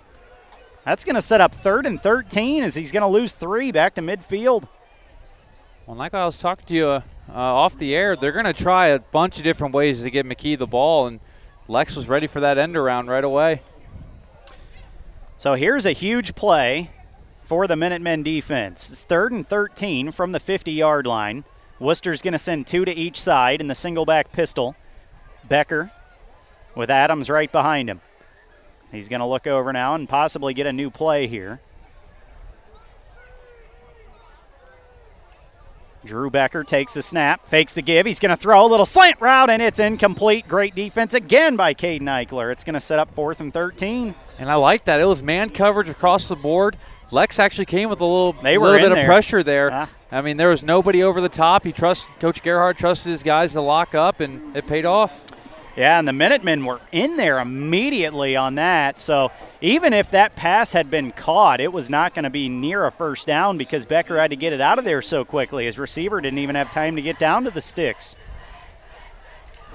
[0.86, 3.96] That's going to set up third and 13 as he's going to lose three back
[3.96, 4.68] to midfield.
[5.86, 8.54] Well, like I was talking to you uh, uh, off the air, they're going to
[8.54, 11.20] try a bunch of different ways to get McKee the ball, and
[11.68, 13.62] Lex was ready for that end around right away.
[15.38, 16.92] So here's a huge play
[17.42, 18.90] for the Minutemen defense.
[18.90, 21.44] It's third and 13 from the 50 yard line.
[21.80, 24.76] Wooster's going to send two to each side in the single back pistol.
[25.50, 25.92] Becker
[26.76, 28.02] with Adams right behind him.
[28.92, 31.60] He's going to look over now and possibly get a new play here.
[36.04, 38.06] Drew Becker takes the snap, fakes the give.
[38.06, 40.48] He's going to throw a little slant route, and it's incomplete.
[40.48, 42.52] Great defense again by Caden Eichler.
[42.52, 44.16] It's going to set up fourth and 13.
[44.40, 45.00] And I like that.
[45.00, 46.78] It was man coverage across the board.
[47.12, 49.04] Lex actually came with a little, they little bit there.
[49.04, 49.72] of pressure there.
[49.72, 49.88] Uh.
[50.12, 51.64] I mean, there was nobody over the top.
[51.64, 55.26] He trust Coach Gerhardt trusted his guys to lock up, and it paid off.
[55.76, 59.00] Yeah, and the Minutemen were in there immediately on that.
[59.00, 59.32] So
[59.62, 62.92] even if that pass had been caught, it was not going to be near a
[62.92, 65.66] first down because Becker had to get it out of there so quickly.
[65.66, 68.18] His receiver didn't even have time to get down to the sticks.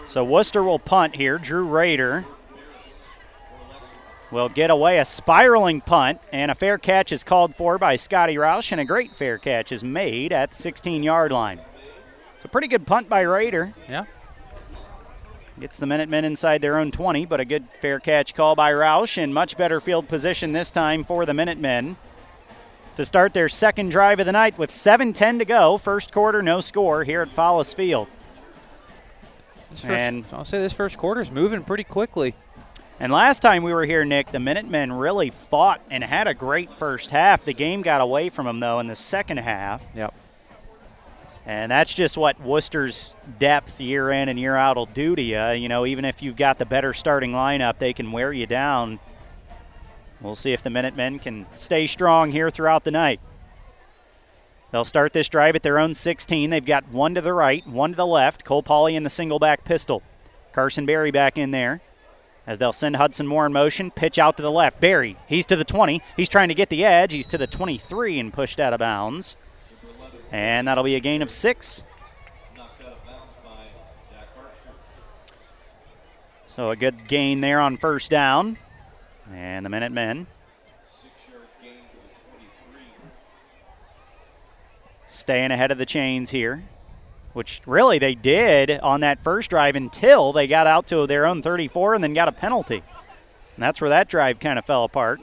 [0.07, 1.39] So Wooster will punt here.
[1.39, 2.27] Drew Raider
[4.31, 8.35] will get away a spiraling punt, and a fair catch is called for by Scotty
[8.35, 11.61] Roush, and a great fair catch is made at the 16 yard line.
[12.37, 13.75] It's a pretty good punt by Raider.
[13.89, 14.05] Yeah.
[15.59, 19.23] Gets the Minutemen inside their own 20, but a good fair catch call by Roush
[19.23, 21.97] and much better field position this time for the Minutemen
[22.97, 25.79] to start their second drive of the night with 7:10 to go.
[25.79, 28.09] First quarter, no score here at Follis Field.
[29.71, 32.35] First, and I'll say this first quarter is moving pretty quickly.
[33.01, 36.71] And last time we were here, Nick, the Minutemen really fought and had a great
[36.79, 37.45] first half.
[37.45, 39.83] The game got away from them though in the second half.
[39.95, 40.14] Yep.
[41.47, 45.51] And that's just what Wooster's depth year in and year out will do to you.
[45.51, 48.99] You know, even if you've got the better starting lineup, they can wear you down.
[50.21, 53.21] We'll see if the Minutemen can stay strong here throughout the night.
[54.73, 56.51] They'll start this drive at their own 16.
[56.51, 58.45] They've got one to the right, one to the left.
[58.45, 60.03] Cole Pauley in the single back pistol.
[60.53, 61.81] Carson Berry back in there
[62.45, 63.93] as they'll send Hudson Moore in motion.
[63.93, 64.81] Pitch out to the left.
[64.81, 66.03] Berry, he's to the 20.
[66.17, 67.13] He's trying to get the edge.
[67.13, 69.37] He's to the 23 and pushed out of bounds.
[70.33, 71.83] And that'll be a gain of six.
[76.47, 78.59] So a good gain there on first down.
[79.33, 80.27] And the Minutemen
[85.07, 86.62] staying ahead of the chains here,
[87.33, 91.43] which really they did on that first drive until they got out to their own
[91.43, 92.83] 34 and then got a penalty.
[93.57, 95.21] And that's where that drive kind of fell apart.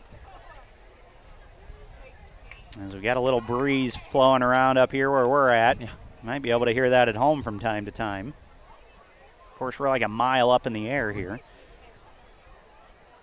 [2.81, 5.77] As we got a little breeze flowing around up here where we're at.
[6.23, 8.33] Might be able to hear that at home from time to time.
[9.51, 11.39] Of course, we're like a mile up in the air here.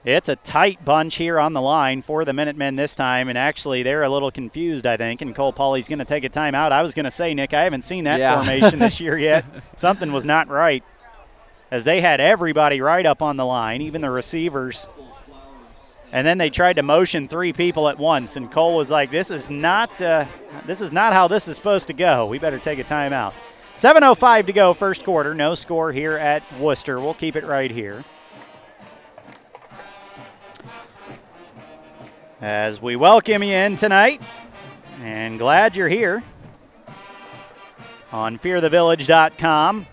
[0.04, 3.82] It's a tight bunch here on the line for the Minutemen this time, and actually
[3.82, 5.20] they're a little confused, I think.
[5.20, 6.72] And Cole Pauley's going to take a timeout.
[6.72, 8.36] I was going to say, Nick, I haven't seen that Yeah.
[8.36, 9.44] formation this year yet.
[9.76, 10.82] Something was not right,
[11.70, 14.86] as they had everybody right up on the line, even the receivers.
[16.12, 19.30] And then they tried to motion three people at once, and Cole was like, "This
[19.30, 20.24] is not, uh,
[20.66, 22.26] this is not how this is supposed to go.
[22.26, 23.32] We better take a timeout."
[23.76, 25.34] 7:05 to go, first quarter.
[25.34, 27.00] No score here at Wooster.
[27.00, 28.04] We'll keep it right here.
[32.40, 34.22] as we welcome you in tonight
[35.02, 36.22] and glad you're here
[38.12, 39.86] on fearthevillage.com.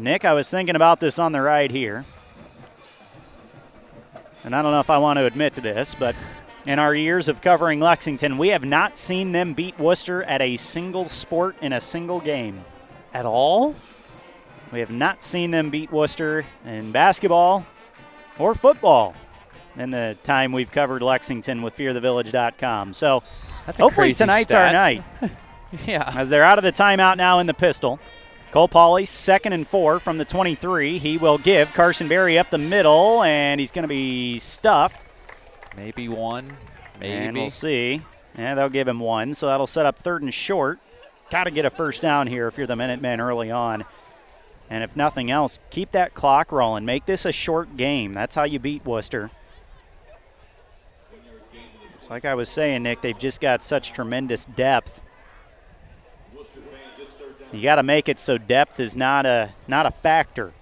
[0.00, 2.06] And Nick, I was thinking about this on the ride here.
[4.44, 6.16] And I don't know if I want to admit to this, but
[6.64, 10.56] in our years of covering Lexington, we have not seen them beat Wooster at a
[10.56, 12.64] single sport in a single game.
[13.12, 13.74] At all?
[14.72, 17.66] We have not seen them beat Wooster in basketball
[18.38, 19.14] or football
[19.76, 22.94] in the time we've covered Lexington with fearthevillage.com.
[22.94, 23.22] So
[23.66, 24.64] That's hopefully tonight's stat.
[24.68, 25.04] our night
[25.86, 26.10] Yeah.
[26.16, 28.00] as they're out of the timeout now in the pistol.
[28.50, 30.98] Cole Pauley, second and four from the 23.
[30.98, 35.06] He will give Carson Berry up the middle, and he's going to be stuffed.
[35.76, 36.56] Maybe one.
[36.98, 37.12] Maybe.
[37.12, 38.02] And we'll see.
[38.36, 40.80] Yeah, they'll give him one, so that'll set up third and short.
[41.30, 43.84] Got to get a first down here if you're the Minutemen early on.
[44.68, 46.84] And if nothing else, keep that clock rolling.
[46.84, 48.14] Make this a short game.
[48.14, 49.30] That's how you beat Wooster.
[52.00, 55.02] It's like I was saying, Nick, they've just got such tremendous depth.
[57.52, 60.52] You got to make it so depth is not a not a factor.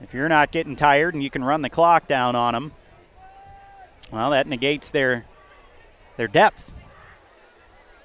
[0.00, 2.72] If you're not getting tired and you can run the clock down on them,
[4.10, 5.26] well, that negates their
[6.16, 6.72] their depth.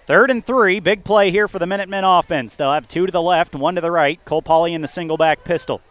[0.06, 2.56] Third and three, big play here for the Minutemen offense.
[2.56, 4.24] They'll have two to the left, one to the right.
[4.24, 5.82] Cole Pauley in the single back pistol.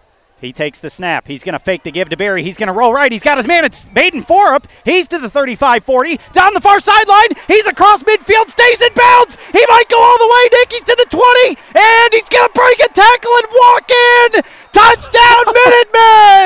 [0.44, 1.26] He takes the snap.
[1.26, 2.42] He's going to fake the give to Berry.
[2.42, 3.10] He's going to roll right.
[3.10, 3.64] He's got his man.
[3.64, 4.66] It's Baden Forup.
[4.84, 6.18] He's to the 35 40.
[6.32, 7.30] Down the far sideline.
[7.48, 8.50] He's across midfield.
[8.50, 9.38] Stays in bounds.
[9.52, 10.58] He might go all the way.
[10.58, 11.48] Nick, he's to the 20.
[11.74, 14.42] And he's going to break a tackle and walk in.
[14.72, 15.44] Touchdown,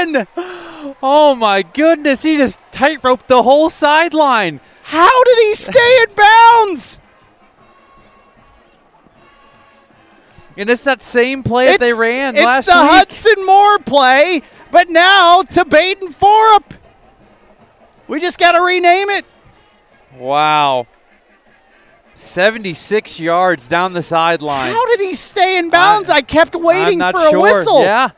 [0.05, 0.27] Minutemen!
[1.03, 2.23] Oh my goodness!
[2.23, 4.61] He just tightrope the whole sideline.
[4.83, 6.99] How did he stay in bounds?
[10.59, 12.91] And it's that same play that they ran it's last the week.
[12.91, 14.43] Hudson Moore play,
[14.73, 16.73] but now to Baden Forup.
[18.09, 19.25] We just got to rename it.
[20.17, 20.89] Wow.
[22.17, 24.73] 76 yards down the sideline.
[24.73, 26.11] How did he stay in bounds?
[26.11, 27.41] I, kept waiting I'm not for a sure.
[27.41, 27.83] whistle.
[27.83, 28.11] Yeah.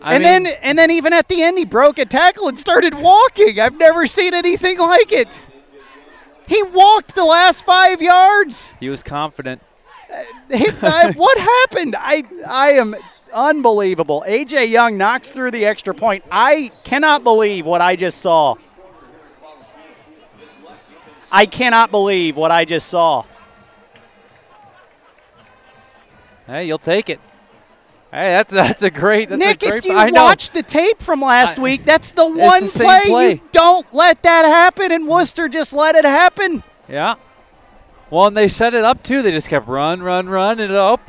[0.00, 2.58] I and mean, then and then even at the end he broke a tackle and
[2.58, 3.58] started walking.
[3.58, 5.42] I've never seen anything like it.
[6.46, 8.74] He walked the last 5 yards.
[8.78, 9.62] he was confident.
[10.10, 11.94] I- what happened?
[11.98, 12.94] I I am
[13.32, 14.24] unbelievable.
[14.26, 16.24] AJ Young knocks through the extra point.
[16.30, 18.54] I cannot believe what I just saw.
[21.30, 23.24] I cannot believe what I just saw.
[26.46, 27.20] Hey, you'll take it.
[28.10, 29.28] Hey, that's that's a great.
[29.28, 30.24] That's Nick, a great if you I know.
[30.24, 33.30] watched the tape from last I- week, that's the one the play, play.
[33.32, 36.62] you don't let that happen, and Wooster just let it happen.
[36.88, 37.16] Yeah.
[38.10, 39.22] Well, and they set it up too.
[39.22, 41.00] They just kept run, run, run, and up.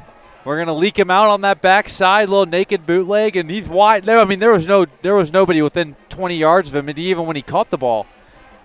[0.43, 4.05] We're gonna leak him out on that backside, little naked bootleg, and he's wide.
[4.05, 6.97] There, I mean, there was no, there was nobody within 20 yards of him, and
[6.97, 8.07] even when he caught the ball,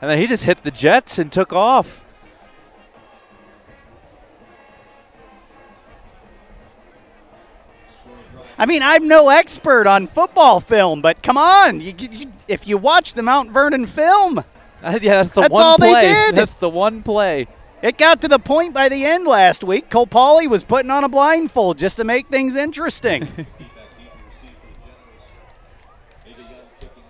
[0.00, 2.04] and then he just hit the jets and took off.
[8.56, 12.78] I mean, I'm no expert on football film, but come on, you, you, if you
[12.78, 14.36] watch the Mount Vernon film,
[14.82, 16.36] yeah, that's the That's one all they did.
[16.36, 17.48] That's the one play.
[17.84, 19.90] It got to the point by the end last week.
[19.90, 23.28] Cole Pauley was putting on a blindfold just to make things interesting.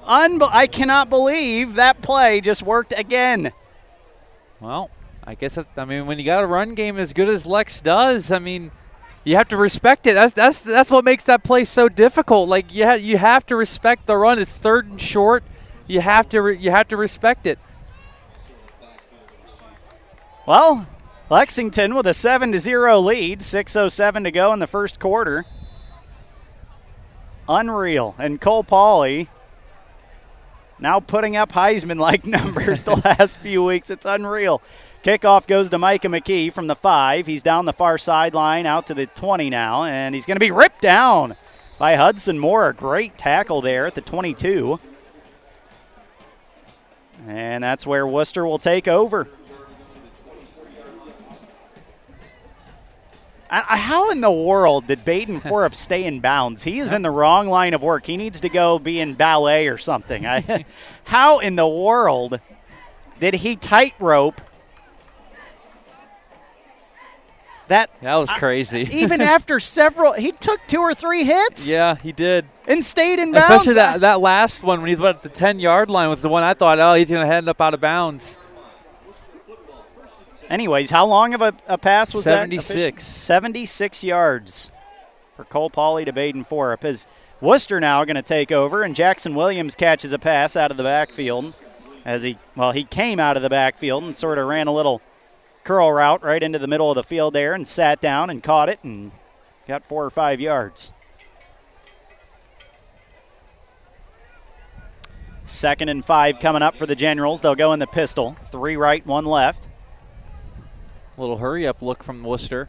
[0.05, 3.53] Unbe- I cannot believe that play just worked again.
[4.59, 4.91] Well,
[5.23, 7.81] I guess that's, I mean when you got a run game as good as Lex
[7.81, 8.73] does, I mean
[9.23, 10.15] you have to respect it.
[10.15, 12.49] That's that's that's what makes that play so difficult.
[12.49, 14.41] Like you ha- you have to respect the run.
[14.41, 15.45] It's third and short.
[15.87, 17.61] You have to re- you have to respect it.
[20.47, 20.87] Well,
[21.31, 25.47] Lexington with a 7 to 0 lead, 6.07 to go in the first quarter.
[27.49, 28.15] Unreal.
[28.19, 29.29] And Cole Pauley
[30.79, 33.91] now putting up Heisman like numbers the last few weeks.
[33.91, 34.61] It's unreal.
[35.03, 37.27] Kickoff goes to Micah McKee from the 5.
[37.27, 40.51] He's down the far sideline out to the 20 now, and he's going to be
[40.51, 41.37] ripped down
[41.79, 42.69] by Hudson Moore.
[42.69, 44.79] A great tackle there at the 22.
[47.27, 49.29] And that's where Wooster will take over.
[53.55, 56.65] I, how in the world did Baden Forup stay in bounds?
[56.65, 58.07] He is in the wrong line of work.
[58.07, 60.27] He needs to go be in ballet or something.
[60.27, 60.65] I,
[61.05, 62.41] how in the world
[63.21, 64.41] did he tightrope
[67.69, 67.91] that?
[68.03, 68.89] That was crazy.
[68.93, 71.69] even after several, he took two or three hits.
[71.69, 72.47] Yeah, he did.
[72.67, 73.55] And stayed in bounds.
[73.55, 76.29] Especially that, that last one when he's about at the 10 yard line was the
[76.29, 78.39] one I thought, oh, he's going to end up out of bounds.
[80.51, 82.69] Anyways, how long of a, a pass was 76.
[82.69, 82.75] that?
[82.75, 83.05] 76.
[83.05, 84.71] 76 yards
[85.37, 86.85] for Cole Pauley to Baden Forup.
[86.85, 87.07] As
[87.41, 90.83] Wooster now going to take over, and Jackson Williams catches a pass out of the
[90.83, 91.55] backfield.
[92.05, 95.01] As he, well, he came out of the backfield and sort of ran a little
[95.65, 98.69] curl route right into the middle of the field there and sat down and caught
[98.69, 99.11] it and
[99.67, 100.93] got four or five yards.
[105.47, 107.41] Second and five coming up for the Generals.
[107.41, 108.37] They'll go in the pistol.
[108.51, 109.69] Three right, one left.
[111.17, 112.69] Little hurry up look from Wooster.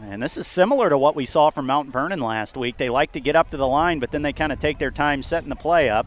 [0.00, 2.76] And this is similar to what we saw from Mount Vernon last week.
[2.76, 4.90] They like to get up to the line, but then they kind of take their
[4.90, 6.06] time setting the play up.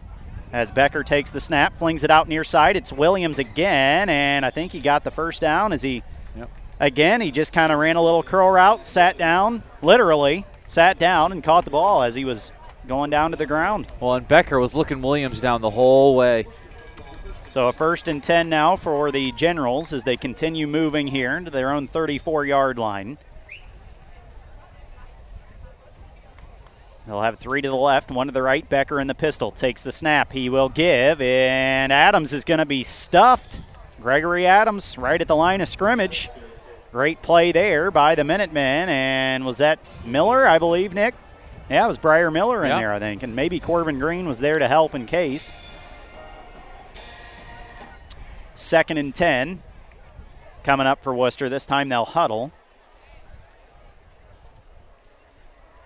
[0.53, 2.75] As Becker takes the snap, flings it out near side.
[2.75, 6.03] It's Williams again, and I think he got the first down as he,
[6.35, 6.49] yep.
[6.79, 11.33] again, he just kind of ran a little curl route, sat down, literally sat down
[11.33, 12.53] and caught the ball as he was
[12.87, 13.87] going down to the ground.
[13.99, 16.47] Well, and Becker was looking Williams down the whole way.
[17.51, 21.51] So a first and 10 now for the Generals as they continue moving here into
[21.51, 23.17] their own 34 yard line.
[27.05, 28.67] They'll have three to the left, one to the right.
[28.69, 30.31] Becker in the pistol takes the snap.
[30.31, 33.61] He will give, and Adams is going to be stuffed.
[34.01, 36.29] Gregory Adams right at the line of scrimmage.
[36.93, 38.87] Great play there by the Minutemen.
[38.87, 41.15] And was that Miller, I believe, Nick?
[41.69, 42.79] Yeah, it was Briar Miller in yeah.
[42.79, 43.23] there, I think.
[43.23, 45.51] And maybe Corbin Green was there to help in case.
[48.61, 49.63] Second and 10
[50.63, 51.49] coming up for Wooster.
[51.49, 52.51] This time they'll huddle.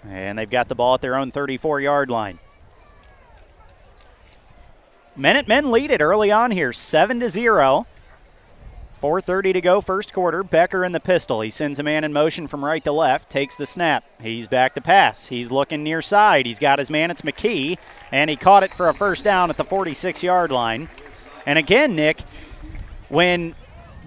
[0.04, 2.40] And they've got the ball at their own 34 yard line.
[5.16, 7.88] Minutemen lead it early on here, 7 to 0.
[9.02, 10.44] 4.30 to go, first quarter.
[10.44, 11.42] Becker in the pistol.
[11.42, 14.04] He sends a man in motion from right to left, takes the snap.
[14.22, 15.28] He's back to pass.
[15.28, 16.46] He's looking near side.
[16.46, 17.78] He's got his man, it's McKee,
[18.12, 20.90] and he caught it for a first down at the 46 yard line.
[21.46, 22.22] And again, Nick,
[23.10, 23.56] when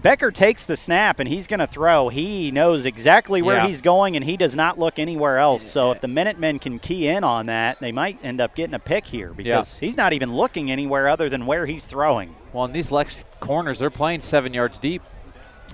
[0.03, 3.67] Becker takes the snap and he's going to throw, he knows exactly where yeah.
[3.67, 5.65] he's going and he does not look anywhere else.
[5.65, 8.79] So if the Minutemen can key in on that, they might end up getting a
[8.79, 9.87] pick here because yeah.
[9.87, 12.35] he's not even looking anywhere other than where he's throwing.
[12.53, 15.03] Well, in these Lex corners, they're playing seven yards deep.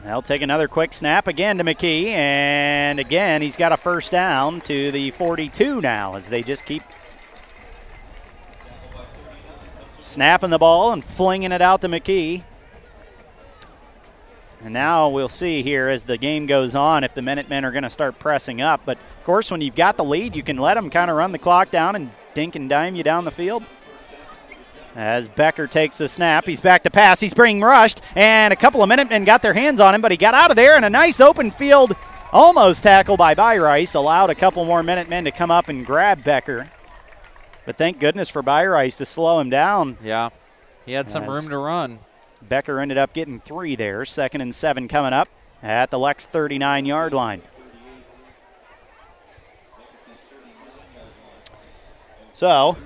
[0.02, 4.60] They'll take another quick snap again to McKee, and again, he's got a first down
[4.62, 6.82] to the 42 now as they just keep
[9.98, 12.42] snapping the ball and flinging it out to McKee.
[14.64, 17.82] And now we'll see here as the game goes on if the Minutemen are going
[17.82, 18.80] to start pressing up.
[18.86, 21.32] But of course, when you've got the lead, you can let them kind of run
[21.32, 23.62] the clock down and dink and dime you down the field.
[24.96, 27.20] As Becker takes the snap, he's back to pass.
[27.20, 30.16] He's being rushed, and a couple of Minutemen got their hands on him, but he
[30.16, 31.94] got out of there in a nice open field,
[32.32, 33.94] almost tackled by Byrice.
[33.94, 36.70] Allowed a couple more Minutemen to come up and grab Becker.
[37.66, 39.98] But thank goodness for Byrice to slow him down.
[40.02, 40.30] Yeah,
[40.86, 41.98] he had some room to run.
[42.48, 44.04] Becker ended up getting three there.
[44.04, 45.28] Second and seven coming up
[45.62, 47.42] at the Lex 39 yard line.
[52.32, 52.76] So.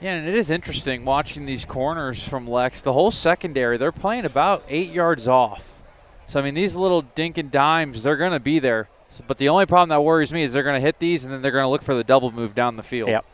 [0.00, 2.82] Yeah, and it is interesting watching these corners from Lex.
[2.82, 5.82] The whole secondary, they're playing about eight yards off.
[6.28, 8.88] So, I mean, these little dink and dimes, they're going to be there.
[9.26, 11.42] But the only problem that worries me is they're going to hit these and then
[11.42, 13.08] they're going to look for the double move down the field.
[13.08, 13.24] Yep.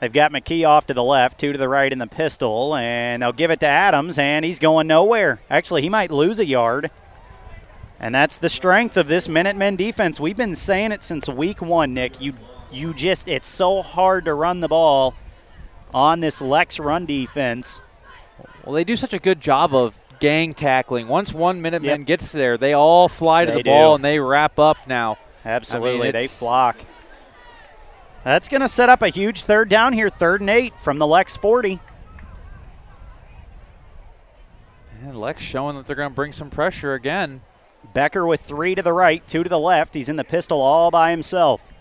[0.00, 3.22] They've got McKee off to the left, two to the right in the pistol, and
[3.22, 5.40] they'll give it to Adams, and he's going nowhere.
[5.50, 6.90] Actually, he might lose a yard.
[7.98, 10.18] And that's the strength of this Minutemen defense.
[10.18, 12.18] We've been saying it since week one, Nick.
[12.18, 12.32] You
[12.72, 15.14] you just it's so hard to run the ball
[15.92, 17.82] on this Lex run defense.
[18.64, 21.08] Well, they do such a good job of gang tackling.
[21.08, 22.06] Once one Minuteman yep.
[22.06, 23.94] gets there, they all fly to they the ball do.
[23.96, 25.18] and they wrap up now.
[25.44, 26.78] Absolutely, I mean, they flock.
[28.24, 31.06] That's going to set up a huge third down here, third and eight from the
[31.06, 31.80] Lex 40.
[35.02, 37.40] And Lex showing that they're going to bring some pressure again.
[37.94, 39.94] Becker with three to the right, two to the left.
[39.94, 41.72] He's in the pistol all by himself.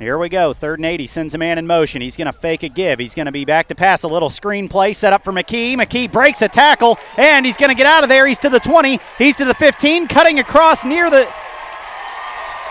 [0.00, 0.54] Here we go.
[0.54, 0.98] Third and eight.
[0.98, 2.00] He sends a man in motion.
[2.00, 2.98] He's going to fake a give.
[2.98, 4.02] He's going to be back to pass.
[4.02, 5.74] A little screen play set up for McKee.
[5.74, 8.26] McKee breaks a tackle, and he's going to get out of there.
[8.26, 8.98] He's to the 20.
[9.18, 11.30] He's to the 15, cutting across near the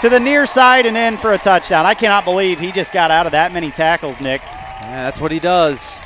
[0.02, 1.86] to the near side and in for a touchdown.
[1.86, 4.41] I cannot believe he just got out of that many tackles, Nick.
[4.41, 5.97] Yeah, that's what he does.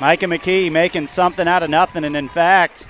[0.00, 2.86] Micah McKee making something out of nothing, and in fact,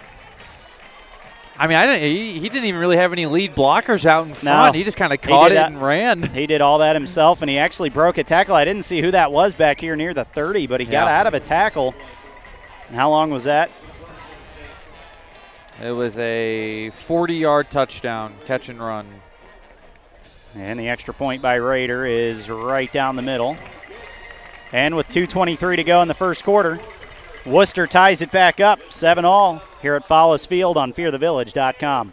[1.59, 4.33] I mean, I didn't, he, he didn't even really have any lead blockers out in
[4.33, 4.73] front.
[4.75, 4.79] No.
[4.79, 5.73] he just kind of caught it that.
[5.73, 6.23] and ran.
[6.23, 8.55] He did all that himself, and he actually broke a tackle.
[8.55, 11.27] I didn't see who that was back here near the 30, but he got out
[11.27, 11.95] of a tackle.
[12.89, 13.71] And how long was that?
[15.83, 19.07] It was a 40-yard touchdown, catch and run.
[20.55, 23.57] And the extra point by Rader is right down the middle.
[24.73, 26.79] And with 2.23 to go in the first quarter,
[27.47, 32.13] Wooster ties it back up, 7 all, here at Follis Field on fearthevillage.com.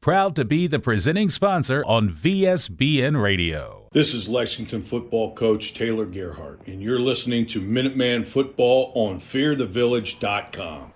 [0.00, 3.88] Proud to be the presenting sponsor on VSBN Radio.
[3.92, 10.92] This is Lexington football coach Taylor Gerhardt, and you're listening to Minuteman Football on fearthevillage.com.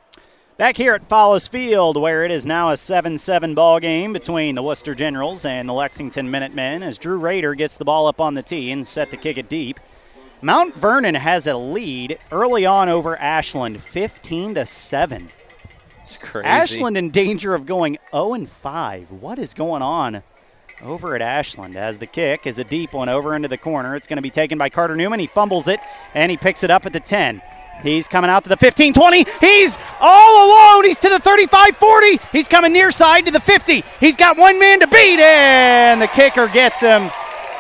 [0.57, 4.57] Back here at Follis Field, where it is now a 7 7 ball game between
[4.57, 8.34] the Wooster Generals and the Lexington Minutemen, as Drew Rader gets the ball up on
[8.34, 9.78] the tee and set to kick it deep.
[10.42, 15.28] Mount Vernon has a lead early on over Ashland, 15 to 7.
[16.44, 19.12] Ashland in danger of going 0 and 5.
[19.12, 20.22] What is going on
[20.82, 23.96] over at Ashland as the kick is a deep one over into the corner.
[23.96, 25.20] It's going to be taken by Carter Newman.
[25.20, 25.80] He fumbles it
[26.14, 27.42] and he picks it up at the 10.
[27.82, 29.24] He's coming out to the 15 20.
[29.40, 30.84] He's all alone.
[30.84, 32.18] He's to the 35 40.
[32.32, 33.84] He's coming near side to the 50.
[34.00, 37.11] He's got one man to beat, and the kicker gets him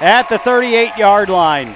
[0.00, 1.74] at the 38 yard line.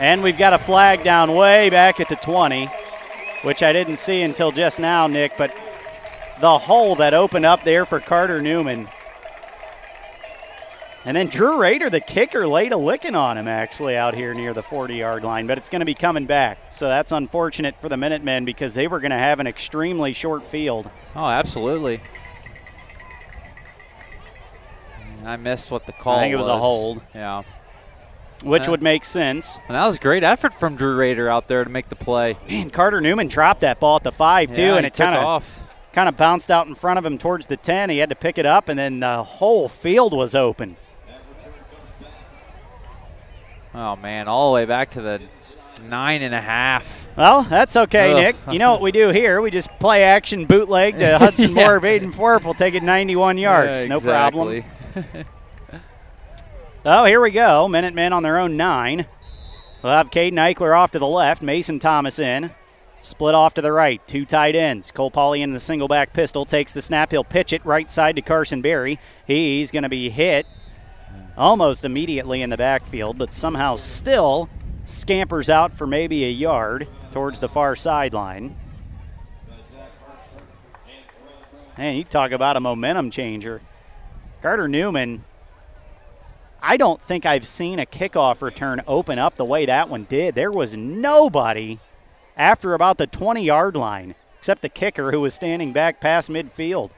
[0.00, 2.68] And we've got a flag down way back at the 20
[3.44, 5.54] which I didn't see until just now, Nick, but
[6.40, 8.88] the hole that opened up there for Carter Newman.
[11.06, 14.54] And then Drew Rader, the kicker, laid a licking on him actually out here near
[14.54, 16.58] the 40 yard line, but it's going to be coming back.
[16.72, 20.46] So that's unfortunate for the Minutemen because they were going to have an extremely short
[20.46, 20.90] field.
[21.14, 22.00] Oh, absolutely.
[25.26, 27.02] I missed what the call I think it was a hold.
[27.14, 27.42] Yeah.
[28.44, 28.70] Which Yeah.
[28.70, 29.58] would make sense.
[29.68, 32.36] And that was great effort from Drew Rader out there to make the play.
[32.48, 35.62] Man, Carter Newman dropped that ball at the five too, Yeah, and it kind of
[35.92, 37.88] kind of bounced out in front of him towards the 10.
[37.88, 40.76] He had to pick it up, and then the whole field was open.
[43.74, 45.20] Oh man, all the way back to the
[45.88, 47.08] nine and a half.
[47.16, 48.16] Well, that's okay, Ugh.
[48.16, 48.36] Nick.
[48.52, 49.40] You know what we do here?
[49.40, 51.64] We just play action bootleg to Hudson Yeah.
[51.64, 52.44] Moore, Baden Forup.
[52.44, 53.88] We'll take it 91 yards.
[53.88, 54.64] Yeah, no problem.
[56.86, 57.66] Oh, here we go.
[57.66, 59.06] Minutemen on their own nine.
[59.82, 62.50] We'll have Caden Eichler off to the left, Mason Thomas in.
[63.00, 64.90] Split off to the right, two tight ends.
[64.90, 67.10] Cole Pauley in the single back pistol takes the snap.
[67.10, 68.98] He'll pitch it right side to Carson Berry.
[69.26, 70.44] He's going to be hit
[71.38, 74.50] almost immediately in the backfield, but somehow still
[74.84, 78.56] scampers out for maybe a yard towards the far sideline.
[81.78, 83.62] Man, you talk about a momentum changer.
[84.42, 85.24] Carter Newman,
[86.66, 90.34] I don't think I've seen a kickoff return open up the way that one did.
[90.34, 91.78] There was nobody
[92.38, 96.90] after about the 20 yard line except the kicker who was standing back past midfield.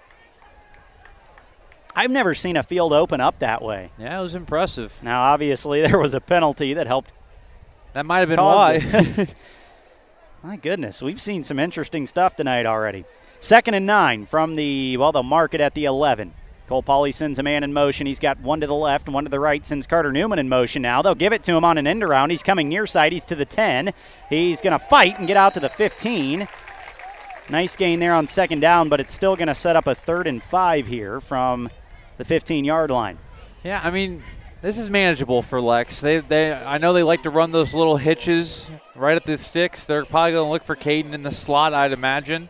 [1.96, 3.90] I've never seen a field open up that way.
[3.98, 4.92] Yeah, it was impressive.
[5.02, 7.12] Now, obviously, there was a penalty that helped
[7.92, 8.78] That might have been why.
[10.44, 13.04] My goodness, we've seen some interesting stuff tonight already.
[13.40, 16.34] Second and nine from the, well, the market at the 11.
[16.68, 18.06] Cole Pauley sends a man in motion.
[18.06, 19.64] He's got one to the left one to the right.
[19.64, 21.00] Sends Carter Newman in motion now.
[21.00, 22.30] They'll give it to him on an end around.
[22.30, 23.12] He's coming near side.
[23.12, 23.92] He's to the 10.
[24.28, 26.48] He's going to fight and get out to the 15.
[27.48, 30.26] Nice gain there on second down, but it's still going to set up a third
[30.26, 31.70] and five here from
[32.16, 33.18] the 15 yard line.
[33.62, 34.24] Yeah, I mean,
[34.60, 36.00] this is manageable for Lex.
[36.00, 39.84] They, they, I know they like to run those little hitches right at the sticks.
[39.84, 42.48] They're probably going to look for Caden in the slot, I'd imagine.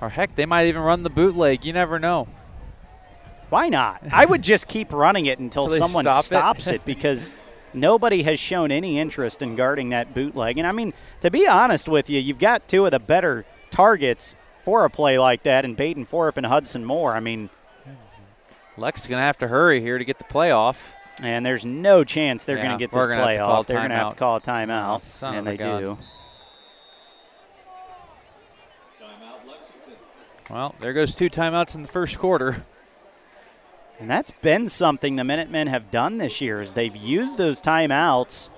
[0.00, 1.64] Or heck, they might even run the bootleg.
[1.64, 2.26] You never know.
[3.54, 4.02] Why not?
[4.10, 7.36] I would just keep running it until someone stop stops it because
[7.72, 10.58] nobody has shown any interest in guarding that bootleg.
[10.58, 14.34] And I mean, to be honest with you, you've got two of the better targets
[14.64, 17.14] for a play like that in Baden Forup and Hudson Moore.
[17.14, 17.48] I mean,
[18.76, 20.92] Lex is going to have to hurry here to get the play off.
[21.22, 23.68] and there's no chance they're Yeah, going to get this play off.
[23.68, 25.80] They're going to have to call a timeout, Oh, and they gun.
[25.80, 25.98] do.
[30.50, 32.64] Well, there goes two timeouts in the first quarter.
[33.98, 38.50] And that's been something the Minutemen have done this year is they've used those timeouts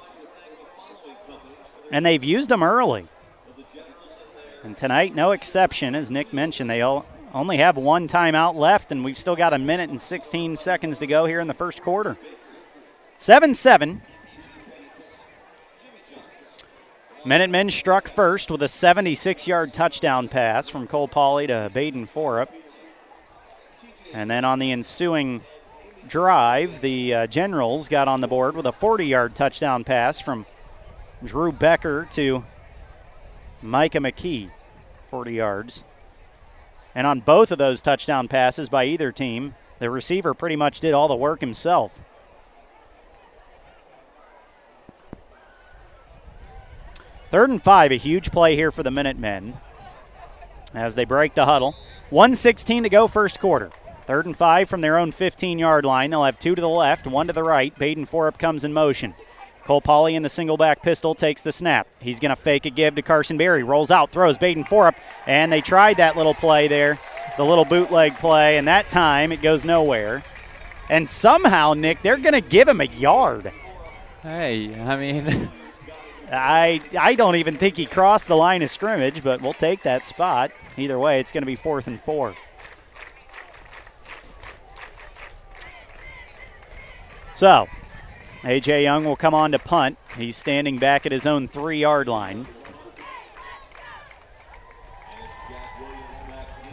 [1.91, 3.07] and they've used them early.
[4.64, 5.95] And tonight, no exception.
[5.95, 9.59] As Nick mentioned, they all only have one timeout left, and we've still got a
[9.59, 12.16] minute and 16 seconds to go here in the first quarter.
[13.18, 14.03] 7 7.
[17.24, 22.49] Minutemen struck first with a 76 yard touchdown pass from Cole Pauley to Baden Forup.
[24.17, 25.43] And then on the ensuing
[26.09, 30.47] drive, the uh, Generals got on the board with a 40 yard touchdown pass from
[31.23, 32.43] Drew Becker to
[33.61, 34.51] Micah McKee,
[35.09, 35.85] 40 yards.
[36.95, 40.95] And on both of those touchdown passes by either team, the receiver pretty much did
[40.95, 42.01] all the work himself.
[47.31, 49.59] Third and five, a huge play here for the Minutemen
[50.73, 51.75] as they break the huddle.
[52.09, 53.71] 116 to go, first quarter.
[54.07, 56.11] Third and five from their own 15 yard line.
[56.11, 57.77] They'll have two to the left, one to the right.
[57.77, 59.15] Baden Forup comes in motion.
[59.65, 61.89] Cole Pauley in the single back pistol takes the snap.
[61.99, 63.65] He's going to fake a give to Carson Berry.
[63.65, 64.95] Rolls out, throws Baden Forup,
[65.27, 66.97] and they tried that little play there,
[67.37, 70.23] the little bootleg play, and that time it goes nowhere.
[70.89, 73.53] And somehow, Nick, they're going to give him a yard.
[74.23, 75.51] Hey, I mean,
[76.31, 80.07] I I don't even think he crossed the line of scrimmage, but we'll take that
[80.07, 80.53] spot.
[80.77, 82.37] Either way, it's going to be fourth and four.
[87.37, 87.68] So,
[88.45, 88.82] A.J.
[88.82, 89.99] Young will come on to punt.
[90.16, 92.47] He's standing back at his own three yard line.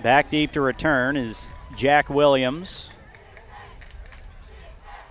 [0.02, 2.90] Back deep to return is Jack Williams.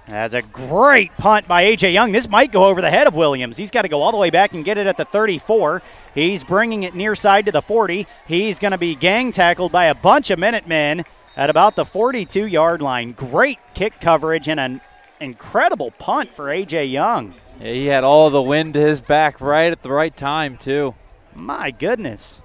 [0.07, 1.93] That's a great punt by A.J.
[1.93, 2.13] Young.
[2.13, 3.59] This might go over the head of Williams.
[3.59, 5.83] He's got to go all the way back and get it at the 34.
[6.15, 8.07] He's bringing it near side to the 40.
[8.27, 11.05] He's going to be gang tackled by a bunch of Minutemen
[11.37, 13.13] at about the 42 yard line.
[13.13, 14.81] Great kick coverage and an
[15.23, 16.87] incredible punt for A.J.
[16.87, 17.35] Young.
[17.61, 20.95] Yeah, he had all the wind to his back right at the right time, too.
[21.35, 22.43] My goodness.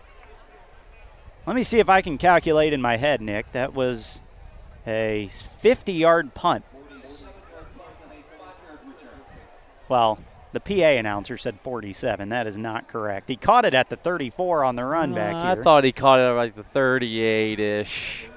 [1.45, 3.51] Let me see if I can calculate in my head, Nick.
[3.53, 4.21] That was
[4.85, 6.63] a 50 yard punt.
[9.89, 10.19] Well,
[10.51, 12.29] the PA announcer said 47.
[12.29, 13.29] That is not correct.
[13.29, 15.61] He caught it at the 34 on the run back Uh, here.
[15.61, 18.29] I thought he caught it at like the 38 ish.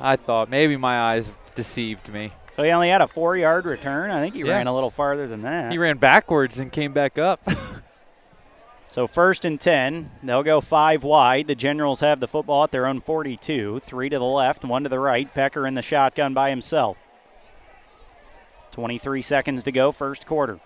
[0.00, 2.32] I thought maybe my eyes deceived me.
[2.50, 4.10] So he only had a four yard return.
[4.10, 4.56] I think he Yeah.
[4.56, 5.72] ran a little farther than that.
[5.72, 7.40] He ran backwards and came back up.
[8.92, 11.46] So first and 10, they'll go five wide.
[11.46, 13.78] The Generals have the football at their own 42.
[13.78, 15.32] Three to the left, one to the right.
[15.32, 16.96] Becker in the shotgun by himself.
[18.72, 20.58] 23 seconds to go, first quarter.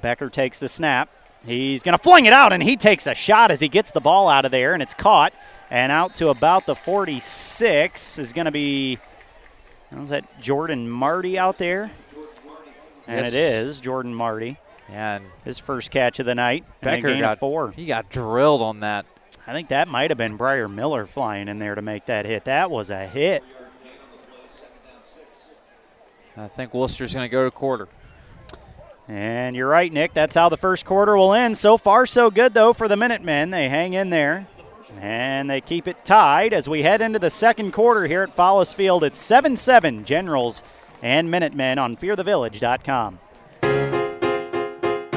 [0.00, 1.08] Becker takes the snap.
[1.44, 4.00] He's going to fling it out, and he takes a shot as he gets the
[4.00, 5.32] ball out of there, and it's caught.
[5.70, 8.98] And out to about the 46 is going to be,
[10.00, 11.90] was that Jordan Marty out there?
[13.06, 13.28] And Yes.
[13.28, 14.58] it is Jordan Marty.
[14.88, 16.64] yeah, and His first catch of the night.
[16.80, 17.72] Becker got four.
[17.72, 19.06] He got drilled on that.
[19.46, 22.44] I think that might have been Briar Miller flying in there to make that hit.
[22.44, 23.42] That was a hit.
[26.36, 27.88] I think Wooster's going to go to quarter.
[29.08, 30.14] And you're right, Nick.
[30.14, 31.58] That's how the first quarter will end.
[31.58, 33.50] So far, so good, though, for the Minutemen.
[33.50, 34.46] They hang in there.
[35.00, 38.74] And they keep it tied as we head into the second quarter here at Follis
[38.74, 39.04] Field.
[39.04, 40.62] It's 7 7 Generals
[41.02, 43.18] and Minutemen on fearthevillage.com.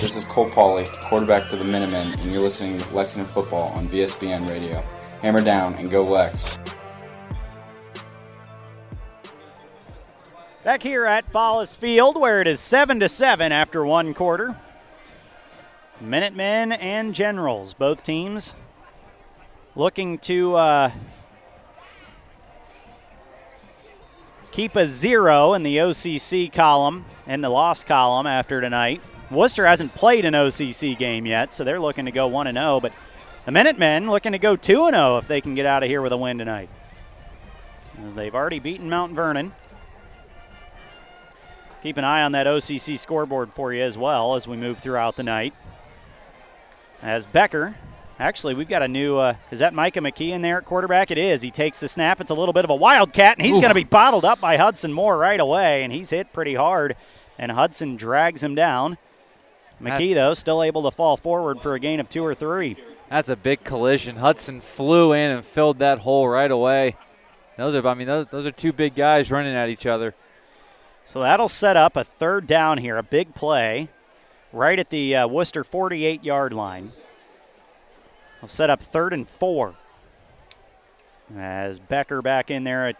[0.00, 3.88] This is Cole Pauley, quarterback for the Minutemen, and you're listening to Lexington Football on
[3.88, 4.80] VSBN Radio.
[5.22, 6.56] Hammer down and go Lex.
[10.62, 14.56] Back here at Follis Field, where it is 7 to 7 after one quarter.
[16.00, 18.54] Minutemen and Generals, both teams
[19.74, 20.90] looking to uh,
[24.52, 29.02] keep a zero in the OCC column and the loss column after tonight.
[29.30, 32.92] Wooster hasn't played an OCC game yet, so they're looking to go 1 0, but
[33.44, 36.12] the Minutemen looking to go 2 0 if they can get out of here with
[36.12, 36.70] a win tonight.
[38.06, 39.52] As they've already beaten Mount Vernon.
[41.82, 45.16] Keep an eye on that OCC scoreboard for you as well as we move throughout
[45.16, 45.54] the night.
[47.02, 47.76] As Becker,
[48.18, 51.12] actually, we've got a new, uh, is that Micah McKee in there at quarterback?
[51.12, 51.40] It is.
[51.40, 52.20] He takes the snap.
[52.20, 54.56] It's a little bit of a wildcat, and he's going to be bottled up by
[54.56, 56.96] Hudson Moore right away, and he's hit pretty hard,
[57.38, 58.98] and Hudson drags him down.
[59.80, 62.76] McKee, though, still able to fall forward for a gain of two or three.
[63.10, 64.16] That's a big collision.
[64.16, 66.96] Hudson flew in and filled that hole right away.
[67.56, 70.14] Those are, I mean, those, those are two big guys running at each other.
[71.04, 73.88] So that'll set up a third down here, a big play,
[74.52, 76.92] right at the uh, Wooster 48 yard line.
[78.40, 79.74] We'll set up third and four.
[81.36, 82.96] As Becker back in there at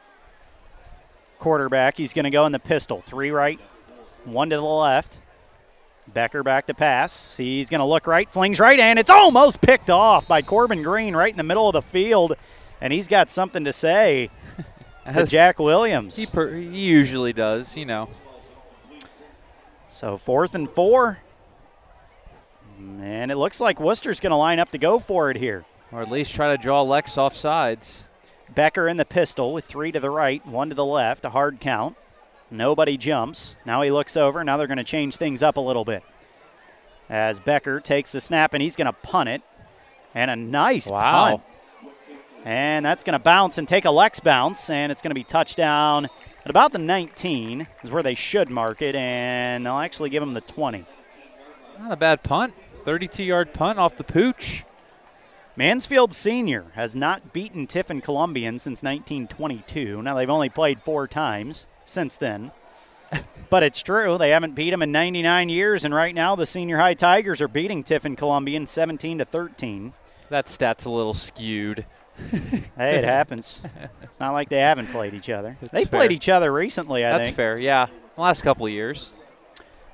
[1.39, 3.01] quarterback, he's going to go in the pistol.
[3.01, 3.61] Three right,
[4.25, 5.19] one to the left.
[6.13, 7.37] Becker back to pass.
[7.37, 11.15] He's going to look right, flings right, and it's almost picked off by Corbin Green
[11.15, 12.37] right in the middle of the field.
[12.81, 14.31] And he's got something to say
[15.13, 16.17] to Jack Williams.
[16.17, 18.09] He, per, he usually does, you know.
[19.91, 21.19] So fourth and four.
[22.79, 25.65] And it looks like Wooster's going to line up to go for it here.
[25.91, 28.05] Or at least try to draw Lex off sides.
[28.55, 31.61] Becker in the pistol with three to the right, one to the left, a hard
[31.61, 31.97] count.
[32.51, 33.57] Nobody jumps.
[33.67, 34.43] Now he looks over.
[34.45, 36.03] Now they're going to change things up a little bit.
[37.09, 39.43] As Becker takes the snap and he's going to punt it.
[40.15, 41.29] And a nice wow.
[41.29, 41.43] punt.
[42.45, 45.25] And that's going to bounce and take a Lex bounce, and it's going to be
[45.25, 46.09] touchdown
[46.45, 50.33] at about the 19 is where they should mark it, and they'll actually give him
[50.33, 50.87] the 20.
[51.79, 52.55] Not a bad punt.
[52.85, 54.65] 32 yard punt off the pooch.
[55.57, 60.01] Mansfield Senior has not beaten Tiffin Columbian since 1922.
[60.01, 62.53] Now they've only played four times since then.
[63.51, 64.19] but it's true.
[64.19, 67.49] They haven't beat them in 99 years, and right now the Senior High Tigers are
[67.49, 69.93] beating Tiffin Columbian 17 to 13.
[70.29, 71.87] That stat's a little skewed.
[72.31, 73.63] hey, it happens.
[74.03, 75.57] It's not like they haven't played each other.
[75.73, 76.01] They fair.
[76.01, 77.37] played each other recently, I That's think.
[77.37, 77.87] That's fair, yeah.
[78.17, 79.11] Last couple of years.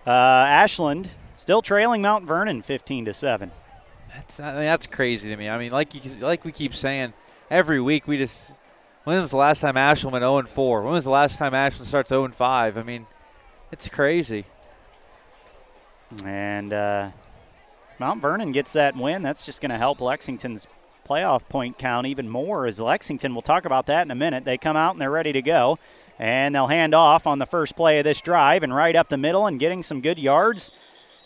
[0.07, 3.51] Uh, Ashland still trailing Mount Vernon 15 to 7.
[4.15, 5.49] That's I mean, that's crazy to me.
[5.49, 7.13] I mean, like you, like we keep saying,
[7.51, 8.54] every week we just.
[9.05, 10.83] When was the last time Ashland went 0 4?
[10.83, 12.79] When was the last time Ashland starts 0 5?
[12.79, 13.07] I mean,
[13.71, 14.47] it's crazy.
[16.25, 17.11] And uh,
[17.99, 19.23] Mount Vernon gets that win.
[19.23, 20.67] That's just going to help Lexington's
[21.07, 24.45] playoff point count even more as Lexington, we'll talk about that in a minute.
[24.45, 25.79] They come out and they're ready to go.
[26.19, 29.19] And they'll hand off on the first play of this drive and right up the
[29.19, 30.71] middle and getting some good yards.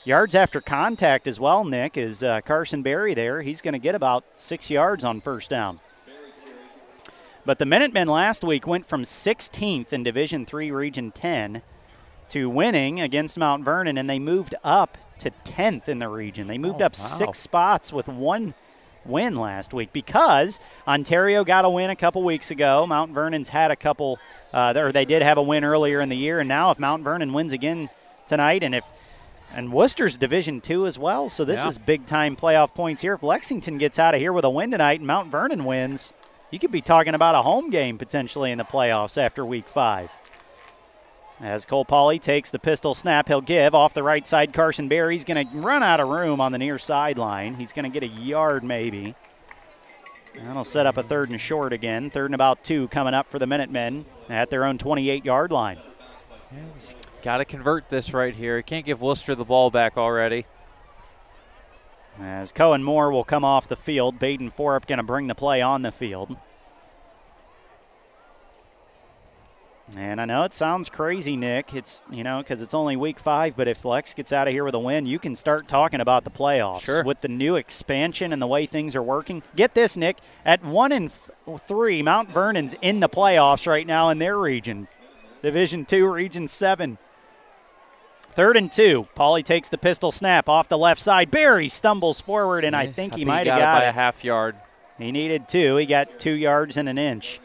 [0.05, 3.43] Yards after contact as well, Nick, is uh, Carson Berry there.
[3.43, 5.81] He's going to get about six yards on first down.
[7.49, 11.63] But the Minutemen last week went from 16th in Division Three, Region 10
[12.29, 16.47] to winning against Mount Vernon, and they moved up to 10th in the region.
[16.47, 16.99] They moved Oh, up wow.
[16.99, 18.53] six spots with one
[19.07, 22.87] win last week because Ontario got a win a couple weeks ago.
[22.87, 24.19] Mount Vernon's had a couple,
[24.53, 27.03] uh, or they did have a win earlier in the year, and now if Mount
[27.03, 27.89] Vernon wins again
[28.27, 28.85] tonight, and if
[29.55, 31.69] and Wooster's Division Two as well, so this Yeah.
[31.69, 33.15] is big time playoff points here.
[33.15, 36.13] If Lexington gets out of here with a win tonight and Mount Vernon wins,
[36.51, 40.13] you could be talking about a home game potentially in the playoffs after Week Five.
[41.41, 44.53] As Cole Pauley takes the pistol snap, he'll give off the right side.
[44.53, 47.55] Carson Berry's going to run out of room on the near sideline.
[47.55, 49.15] He's going to get a yard maybe.
[50.35, 52.11] That'll set up a third and short again.
[52.11, 55.79] Third and about two coming up for the Minutemen at their own 28 yard line.
[57.23, 58.63] Got to convert this right here.
[58.63, 60.47] Can't give Wooster the ball back already.
[62.21, 65.63] As Cohen Moore will come off the field, Baden Forup going to bring the play
[65.63, 66.37] on the field.
[69.97, 71.75] And I know it sounds crazy, Nick.
[71.75, 74.65] It's, you know, because it's only week five, but if Lex gets out of here
[74.65, 76.83] with a win, you can start talking about the playoffs.
[76.83, 77.03] Sure.
[77.05, 79.43] With the new expansion and the way things are working.
[79.57, 80.19] Get this, Nick.
[80.45, 81.11] At one and
[81.59, 84.89] three, Mount Vernon's in the playoffs right now in their region.
[85.41, 86.99] Division two, Region seven.
[88.39, 89.09] Third and two.
[89.17, 91.29] Pauley takes the pistol snap off the left side.
[91.29, 93.89] Berry stumbles forward, and I think he he might got have it got by it.
[93.89, 94.55] a half yard.
[94.97, 95.75] He needed two.
[95.75, 97.41] He got two yards and an inch.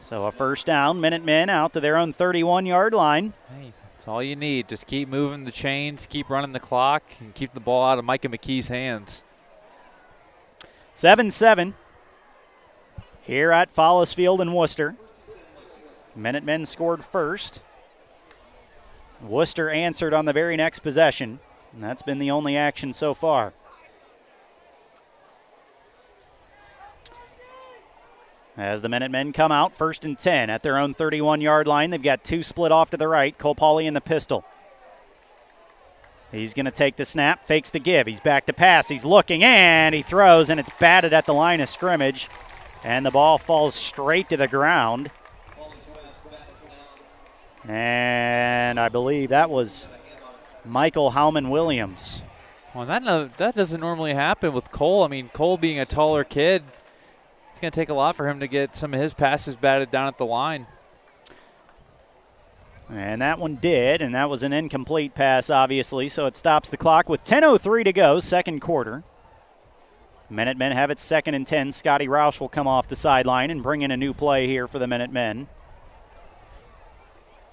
[0.00, 1.00] So a first down.
[1.00, 3.32] Minutemen out to their own 31 yard line.
[3.48, 4.68] Hey, that's all you need.
[4.68, 8.04] Just keep moving the chains, keep running the clock, and keep the ball out of
[8.04, 9.24] Micah McKee's hands.
[10.94, 11.74] 7 7
[13.22, 14.94] here at Follis Field in Wooster.
[16.14, 17.62] Minutemen scored first.
[19.22, 21.40] Wooster answered on the very next possession.
[21.72, 23.52] And that's been the only action so far.
[28.56, 31.90] As the Minutemen come out, first and 10 at their own 31 yard line.
[31.90, 33.36] They've got two split off to the right.
[33.36, 34.44] Cole Pauley in the pistol.
[36.30, 38.06] He's going to take the snap, fakes the give.
[38.06, 38.88] He's back to pass.
[38.88, 42.28] He's looking and he throws, and it's batted at the line of scrimmage.
[42.84, 45.10] And the ball falls straight to the ground.
[47.66, 49.86] And I believe that was
[50.64, 52.22] Michael Howman Williams.
[52.74, 55.04] Well, that no, that doesn't normally happen with Cole.
[55.04, 56.62] I mean, Cole being a taller kid,
[57.50, 59.90] it's going to take a lot for him to get some of his passes batted
[59.90, 60.66] down at the line.
[62.90, 66.76] And that one did, and that was an incomplete pass, obviously, so it stops the
[66.76, 69.04] clock with 10.03 to go, second quarter.
[70.28, 71.72] Minutemen have it second and 10.
[71.72, 74.78] Scotty Roush will come off the sideline and bring in a new play here for
[74.78, 75.48] the Minutemen.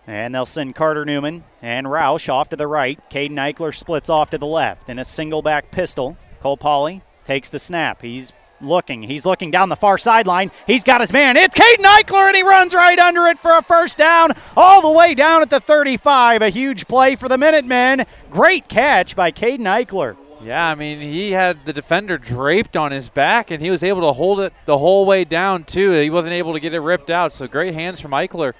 [0.07, 2.99] And they'll send Carter Newman and Roush off to the right.
[3.09, 6.17] Caden Eichler splits off to the left in a single back pistol.
[6.41, 8.01] Cole Pauley takes the snap.
[8.01, 9.03] He's looking.
[9.03, 10.51] He's looking down the far sideline.
[10.67, 11.37] He's got his man.
[11.37, 14.91] It's Caden Eichler, and he runs right under it for a first down, all the
[14.91, 16.41] way down at the 35.
[16.41, 18.05] A huge play for the Minutemen.
[18.29, 20.17] Great catch by Caden Eichler.
[20.43, 24.01] Yeah, I mean, he had the defender draped on his back, and he was able
[24.01, 25.91] to hold it the whole way down, too.
[25.91, 28.53] He wasn't able to get it ripped out, so great hands from Eichler.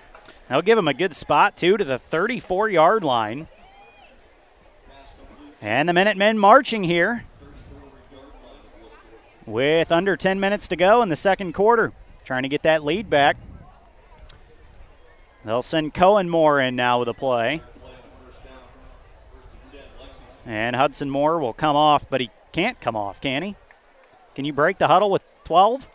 [0.52, 3.48] They'll give him a good spot, too, to the 34 yard line.
[5.62, 7.24] And the Minutemen marching here
[9.46, 11.94] with under 10 minutes to go in the second quarter,
[12.26, 13.38] trying to get that lead back.
[15.46, 17.62] They'll send Cohen Moore in now with a play.
[20.46, 23.56] And Hudson Moore will come off, but he can't come off, can he?
[24.36, 25.88] Can you break the huddle with 12?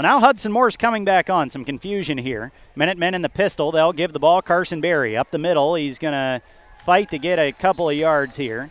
[0.00, 1.50] Well, now Hudson Moore's coming back on.
[1.50, 2.52] Some confusion here.
[2.74, 3.70] Minutemen in the pistol.
[3.70, 5.74] They'll give the ball Carson Berry up the middle.
[5.74, 6.40] He's going to
[6.86, 8.70] fight to get a couple of yards here.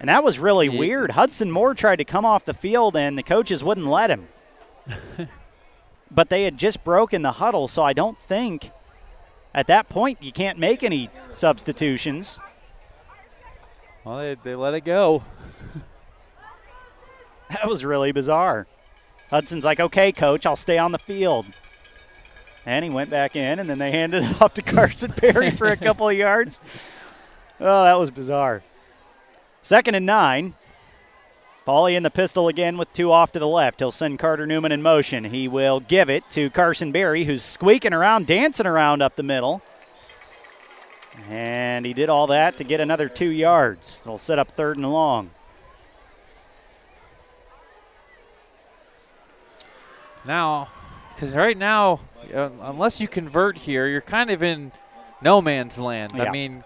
[0.00, 0.80] And that was really yeah.
[0.80, 1.12] weird.
[1.12, 4.26] Hudson Moore tried to come off the field, and the coaches wouldn't let him.
[6.10, 8.72] but they had just broken the huddle, so I don't think
[9.54, 12.40] at that point you can't make any substitutions.
[14.02, 15.22] Well, they, they let it go.
[17.48, 18.66] that was really bizarre.
[19.32, 21.46] Hudson's like, okay, coach, I'll stay on the field.
[22.66, 25.68] And he went back in, and then they handed it off to Carson Berry for
[25.68, 26.60] a couple of yards.
[27.58, 28.62] Oh, that was bizarre.
[29.62, 30.54] Second and nine.
[31.66, 33.78] Pauley in the pistol again with two off to the left.
[33.80, 35.24] He'll send Carter Newman in motion.
[35.24, 39.62] He will give it to Carson Berry, who's squeaking around, dancing around up the middle.
[41.30, 44.02] And he did all that to get another two yards.
[44.04, 45.30] It'll set up third and long.
[50.26, 50.68] Now,
[51.14, 52.00] because right now,
[52.34, 54.72] uh, unless you convert here, you're kind of in
[55.20, 56.12] no man's land.
[56.14, 56.24] Yeah.
[56.24, 56.64] I mean,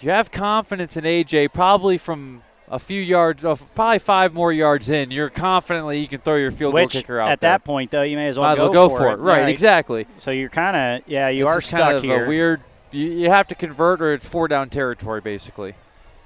[0.00, 4.90] you have confidence in AJ probably from a few yards, uh, probably five more yards
[4.90, 5.10] in.
[5.10, 7.30] You're confidently you can throw your field Which, goal kicker out.
[7.30, 7.50] At there.
[7.50, 9.12] that point, though, you may as well go, go for, for it.
[9.14, 9.16] it.
[9.16, 10.06] Right, right, exactly.
[10.16, 12.26] So you're kind of yeah, you this are stuck kind of here.
[12.26, 12.60] weird
[12.92, 15.74] you, you have to convert or it's four down territory basically.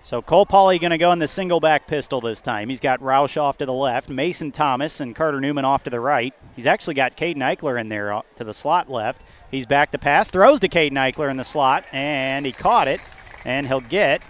[0.07, 2.69] So Cole Pauley going to go in the single back pistol this time.
[2.69, 5.99] He's got Roush off to the left, Mason Thomas and Carter Newman off to the
[5.99, 6.33] right.
[6.55, 9.23] He's actually got Caden Eichler in there uh, to the slot left.
[9.51, 13.01] He's back to pass, throws to Caden Eichler in the slot, and he caught it,
[13.45, 14.25] and he'll get.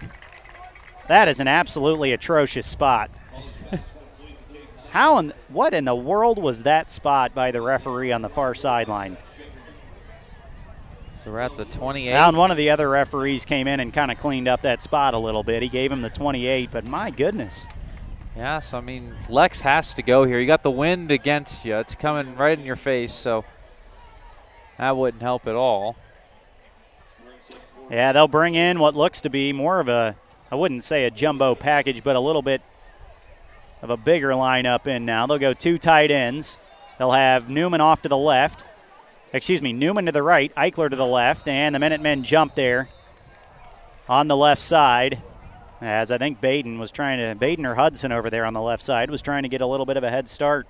[1.09, 3.11] That is an absolutely atrocious spot.
[4.89, 8.55] How and what in the world was that spot by the referee on the far
[8.55, 9.15] sideline?
[11.27, 12.09] So we're at the 28.
[12.09, 14.81] Now, and one of the other referees came in and kind of cleaned up that
[14.81, 15.61] spot a little bit.
[15.61, 17.67] He gave him the 28, but my goodness.
[18.37, 20.39] Yeah, so I mean, Lex has to go here.
[20.39, 21.75] You got the wind against you.
[21.75, 23.43] It's coming right in your face, so
[24.77, 25.97] that wouldn't help at all.
[27.91, 30.15] Yeah, they'll bring in what looks to be more of a,
[30.49, 32.61] I wouldn't say a jumbo package, but a little bit
[33.81, 35.27] of a bigger lineup in now.
[35.27, 36.57] They'll go two tight ends.
[36.97, 38.63] They'll have Newman off to the left
[39.33, 42.89] excuse me, Newman to the right, Eichler to the left, and the Minutemen jump there
[44.09, 45.21] on the left side.
[45.79, 48.81] As I think Baden was trying to, Baden or Hudson over there on the left
[48.81, 50.67] side was trying to get a little bit of a head start.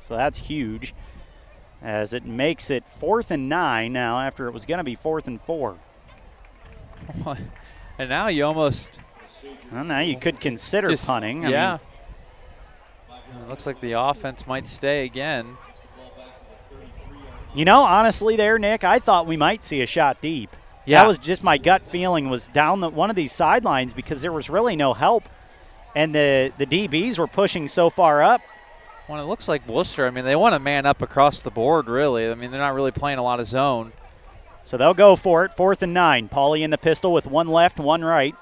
[0.00, 0.94] So that's huge.
[1.82, 5.26] As it makes it fourth and nine now after it was going to be fourth
[5.26, 5.76] and four.
[7.98, 8.90] and now you almost.
[9.70, 11.44] Well, now you could consider just, punting.
[11.44, 11.78] I yeah.
[13.10, 15.56] Mean, looks like the offense might stay again.
[17.54, 20.54] You know, honestly, there, Nick, I thought we might see a shot deep.
[20.86, 21.00] Yeah.
[21.02, 24.32] That was just my gut feeling was down the, one of these sidelines because there
[24.32, 25.28] was really no help,
[25.94, 28.42] and the the DBs were pushing so far up.
[29.08, 30.06] Well, it looks like Wooster.
[30.06, 32.28] I mean, they want to man up across the board, really.
[32.28, 33.92] I mean, they're not really playing a lot of zone.
[34.62, 35.52] So they'll go for it.
[35.52, 36.28] Fourth and nine.
[36.28, 38.34] Pauley in the pistol with one left, one right.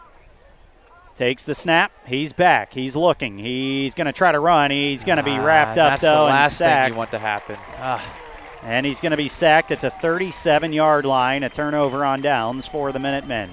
[1.17, 1.93] Takes the snap.
[2.07, 2.73] He's back.
[2.73, 3.39] He's looking.
[3.39, 4.71] He's going to try to run.
[4.71, 6.87] He's going to be wrapped uh, up though and sacked.
[6.87, 7.57] thing you want to happen.
[7.77, 8.22] Ah.
[8.65, 12.67] And he's going to be sacked at the 37 yard line, a turnover on downs
[12.67, 13.51] for the Minutemen.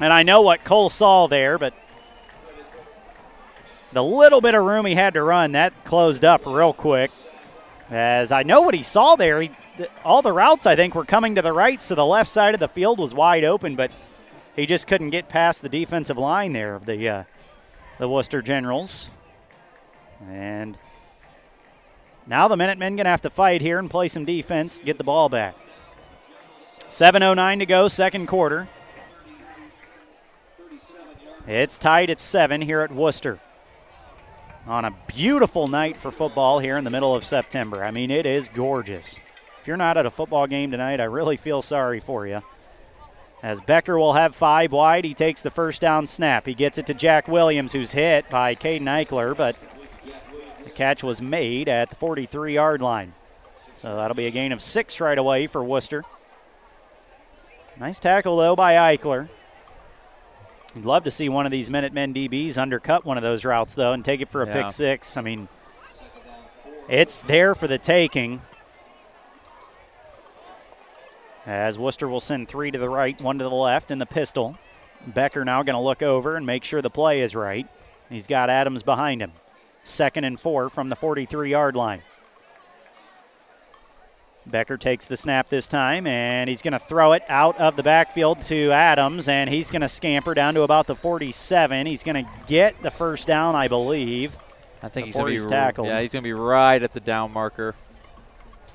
[0.00, 1.74] And I know what Cole saw there, but
[3.92, 7.10] the little bit of room he had to run, that closed up real quick.
[7.90, 9.50] As I know what he saw there, he,
[10.04, 12.60] all the routes I think were coming to the right, so the left side of
[12.60, 13.90] the field was wide open, but
[14.54, 17.24] he just couldn't get past the defensive line there of the uh,
[17.98, 19.10] the Wooster Generals.
[20.28, 20.78] And
[22.28, 25.04] now the Minutemen going to have to fight here and play some defense get the
[25.04, 25.56] ball back.
[26.88, 28.68] 7.09 to go, second quarter.
[31.46, 33.40] It's tied at seven here at Wooster.
[34.66, 37.82] on a beautiful night for football here in the middle of September.
[37.82, 39.18] I mean, it is gorgeous.
[39.60, 42.42] If you're not at a football game tonight, I really feel sorry for you.
[43.42, 46.44] As Becker will have five wide, he takes the first down snap.
[46.44, 49.56] He gets it to Jack Williams, who's hit by Caden Eichler, but
[50.68, 53.14] the catch was made at the 43 yard line.
[53.74, 56.04] So that'll be a gain of six right away for Wooster.
[57.78, 59.28] Nice tackle, though, by Eichler.
[60.76, 63.92] I'd love to see one of these Minutemen DBs undercut one of those routes, though,
[63.92, 64.62] and take it for a Yeah.
[64.62, 65.16] pick six.
[65.16, 65.48] I mean,
[66.88, 68.42] it's there for the taking.
[71.46, 74.56] As Wooster will send three to the right, one to the left in the pistol.
[75.06, 77.66] Becker now going to look over and make sure the play is right.
[78.10, 79.32] He's got Adams behind him.
[79.88, 82.02] Second and four from the 43 yard line.
[84.44, 87.82] Becker takes the snap this time, and he's going to throw it out of the
[87.82, 91.86] backfield to Adams, and he's going to scamper down to about the 47.
[91.86, 94.36] He's going to get the first down, I believe.
[94.82, 95.88] I think he's going to be tackled.
[95.88, 97.74] Yeah, he's going to be right at the down marker.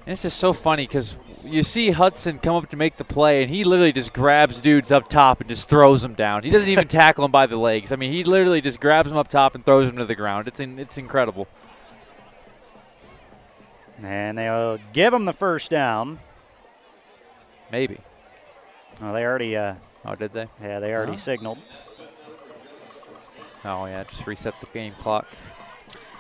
[0.06, 3.42] And it's just so funny because you see Hudson come up to make the play,
[3.44, 6.44] and he literally just grabs dudes up top and just throws them down.
[6.44, 7.92] He doesn't even tackle them by the legs.
[7.92, 10.48] I mean, he literally just grabs them up top and throws them to the ground.
[10.48, 11.48] It's in, it's incredible.
[14.02, 16.20] And they'll give him the first down.
[17.72, 18.00] Maybe.
[19.02, 19.76] Oh, they already, uh,
[20.06, 20.48] Oh, did they?
[20.62, 21.18] yeah, they already Huh?
[21.18, 21.60] signaled.
[23.66, 25.26] Oh yeah, just reset the game clock.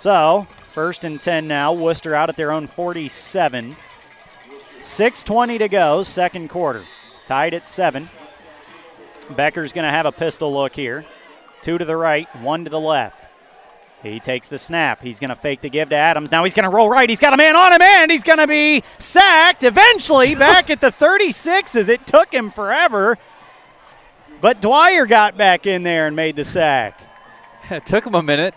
[0.03, 1.71] So, first and 10 now.
[1.71, 3.73] Wooster out at their own 47.
[4.81, 6.83] 6.20 to go, second quarter.
[7.25, 8.09] Tied at 7.
[9.29, 11.05] Becker's going to have a pistol look here.
[11.61, 13.23] Two to the right, one to the left.
[14.03, 15.01] He takes the snap.
[15.01, 16.33] He's going to fake the give to Adams.
[16.33, 17.09] Now he's going to roll right.
[17.09, 20.81] He's got a man on him, and he's going to be sacked eventually back at
[20.81, 23.17] the 36 as it took him forever.
[24.41, 26.99] But Dwyer got back in there and made the sack.
[27.69, 28.53] it took him a minute.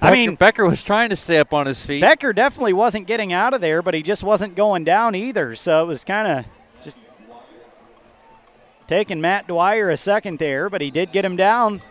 [0.00, 2.00] I mean- Becker was trying to stay up on his feet.
[2.00, 5.54] Becker definitely wasn't getting out of there, but he just wasn't going down either.
[5.54, 6.44] So it was kind of
[6.82, 6.98] just
[8.86, 11.82] taking Matt Dwyer a second there, but he did get him down.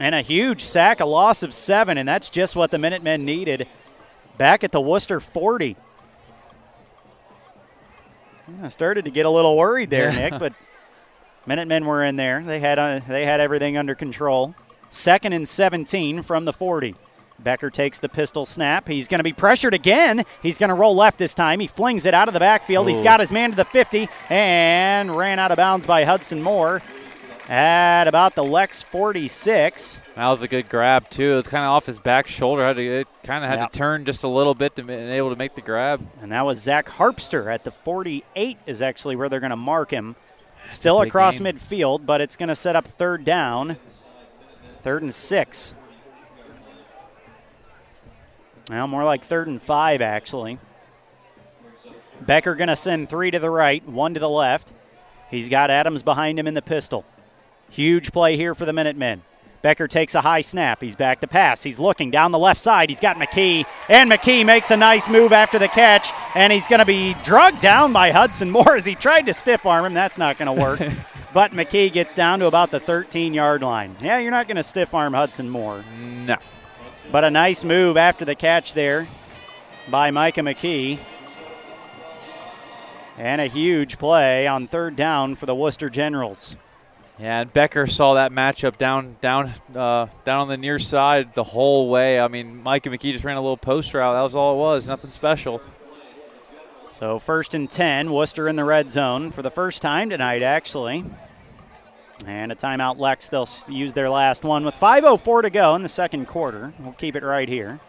[0.00, 3.68] And a huge sack, a loss of seven, and that's just what the Minutemen needed.
[4.36, 5.76] Back at the Wooster 40.
[8.62, 10.30] I started to get a little worried there, Yeah.
[10.30, 10.52] Nick, but
[11.46, 12.42] Minutemen were in there.
[12.42, 14.54] They had uh, they had everything under control.
[14.94, 16.94] Second and 17 from the 40.
[17.40, 18.86] Becker takes the pistol snap.
[18.86, 20.22] He's going to be pressured again.
[20.40, 21.58] He's going to roll left this time.
[21.58, 22.86] He flings it out of the backfield.
[22.86, 23.04] He's oh.
[23.04, 26.80] got his man to the 50 and ran out of bounds by Hudson Moore
[27.48, 30.00] at about the Lex 46.
[30.14, 31.32] That was a good grab too.
[31.32, 32.64] It was kind of off his back shoulder.
[32.64, 33.66] Had to it kind of had Yeah.
[33.66, 36.06] to turn just a little bit to be able to make the grab.
[36.22, 39.90] And that was Zach Harpster at the 48 is actually where they're going to mark
[39.90, 40.14] him.
[40.70, 41.56] Still across game.
[41.56, 43.76] midfield, but it's going to set up third down.
[44.84, 45.74] Third and six.
[48.68, 50.58] Well, more like third and five, actually.
[52.20, 54.74] Becker going to send three to the right, one to the left.
[55.30, 57.06] He's got Adams behind him in the pistol.
[57.70, 59.22] Huge play here for the Minutemen.
[59.62, 60.82] Becker takes a high snap.
[60.82, 61.62] He's back to pass.
[61.62, 62.90] He's looking down the left side.
[62.90, 66.80] He's got McKee, and McKee makes a nice move after the catch, and he's going
[66.80, 69.94] to be drugged down by Hudson Moore as he tried to stiff arm him.
[69.94, 70.80] That's not going to work.
[71.34, 73.96] but McKee gets down to about the 13 yard line.
[74.00, 75.82] Yeah, you're not going to stiff arm Hudson Moore.
[76.24, 76.36] No.
[77.10, 79.06] But a nice move after the catch there
[79.90, 80.98] by Micah McKee.
[83.18, 86.56] And a huge play on third down for the Wooster Generals.
[87.18, 91.44] Yeah, and Becker saw that matchup down, down, uh, down on the near side the
[91.44, 92.18] whole way.
[92.18, 94.14] I mean, Micah McKee just ran a little post route.
[94.14, 94.88] That was all it was.
[94.88, 95.60] Nothing special.
[96.94, 101.04] So first and 10, Wooster in the red zone for the first time tonight, actually.
[102.24, 103.28] And a timeout, Lex.
[103.28, 106.72] They'll use their last one with 5.04 to go in the second quarter.
[106.78, 107.80] We'll keep it right here.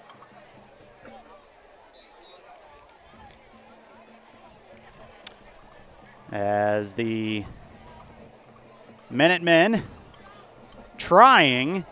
[6.31, 7.45] As the
[9.11, 9.83] Minutemen
[10.97, 11.85] trying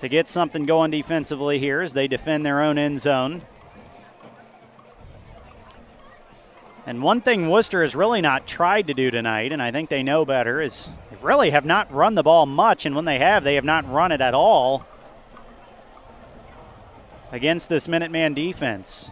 [0.00, 3.42] to get something going defensively here as they defend their own end zone.
[6.88, 10.02] And one thing Wooster has really not tried to do tonight, and I think they
[10.02, 13.44] know better, is they really have not run the ball much, and when they have,
[13.44, 14.86] they have not run it at all
[17.30, 19.10] against this Minuteman defense.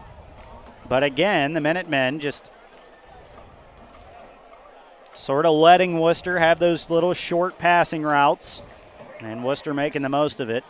[0.89, 2.51] But again, the Minutemen just
[5.13, 8.63] sort of letting Wooster have those little short passing routes,
[9.19, 10.63] and Wooster making the most of it.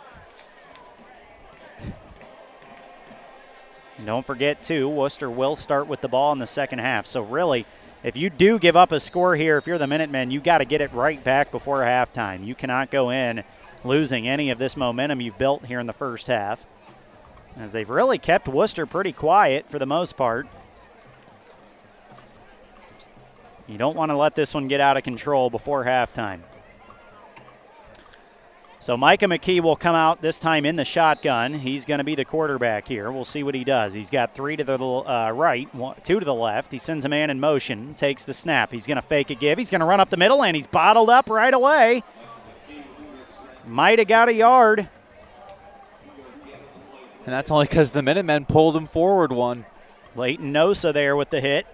[4.04, 7.06] Don't forget, too, Wooster will start with the ball in the second half.
[7.06, 7.66] So, really,
[8.02, 10.64] if you do give up a score here, if you're the Minutemen, you got to
[10.64, 12.46] get it right back before halftime.
[12.46, 13.42] You cannot go in
[13.84, 16.64] losing any of this momentum you've built here in the first half.
[17.56, 20.46] As they've really kept Wooster pretty quiet for the most part.
[23.66, 26.40] You don't want to let this one get out of control before halftime.
[28.80, 31.52] So Micah McKee will come out this time in the shotgun.
[31.52, 33.10] He's going to be the quarterback here.
[33.10, 33.92] We'll see what he does.
[33.92, 36.70] He's got three to the uh, right, one, two to the left.
[36.70, 38.70] He sends a man in motion, takes the snap.
[38.70, 39.58] He's going to fake a give.
[39.58, 42.04] He's going to run up the middle, and he's bottled up right away.
[43.66, 44.88] Might have got a yard.
[47.26, 49.66] And that's only because the Minutemen pulled him forward one.
[50.14, 51.66] Leighton Nosa there with the hit.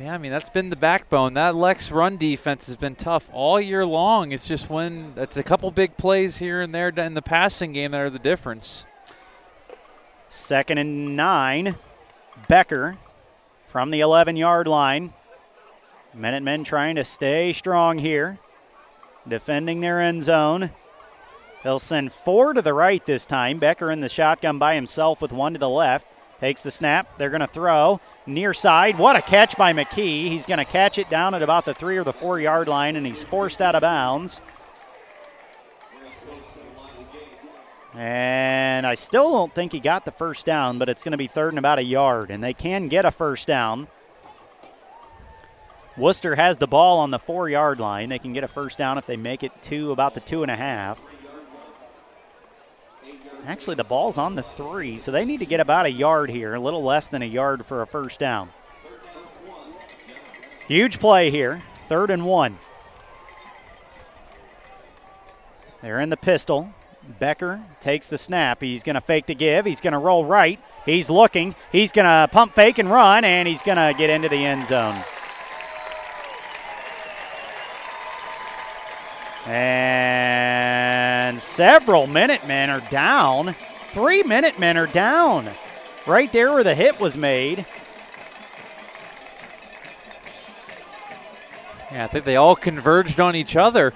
[0.00, 1.34] Yeah, I mean that's been the backbone.
[1.34, 4.32] That Lex run defense has been tough all year long.
[4.32, 7.92] It's just when it's a couple big plays here and there in the passing game
[7.92, 8.86] that are the difference.
[10.28, 11.76] Second and nine.
[12.48, 12.98] Becker
[13.64, 15.14] from the 11 yard line.
[16.12, 18.38] Minutemen trying to stay strong here,
[19.26, 20.70] defending their end zone.
[21.62, 23.58] They'll send four to the right this time.
[23.58, 26.06] Becker in the shotgun by himself with one to the left.
[26.40, 27.16] Takes the snap.
[27.16, 28.98] They're going to throw near side.
[28.98, 30.28] What a catch by McKee.
[30.28, 32.96] He's going to catch it down at about the three or the four yard line,
[32.96, 34.40] and he's forced out of bounds.
[37.94, 41.28] And I still don't think he got the first down, but it's going to be
[41.28, 43.86] third and about a yard, and they can get a first down.
[45.96, 48.08] Wooster has the ball on the four yard line.
[48.08, 50.50] They can get a first down if they make it to about the two and
[50.50, 51.00] a half.
[53.46, 56.54] Actually, the ball's on the three, so they need to get about a yard here,
[56.54, 58.48] a little less than a yard for a first down.
[60.66, 62.58] Huge play here, third and one.
[65.82, 66.70] They're in the pistol.
[67.18, 68.62] Becker takes the snap.
[68.62, 69.66] He's going to fake the give.
[69.66, 70.58] He's going to roll right.
[70.86, 71.54] He's looking.
[71.70, 74.64] He's going to pump fake and run, and he's going to get into the end
[74.64, 74.96] zone.
[79.46, 83.52] And several Minutemen are down.
[83.52, 85.48] Three Minutemen are down.
[86.06, 87.66] Right there where the hit was made.
[91.92, 93.94] Yeah, I think they all converged on each other.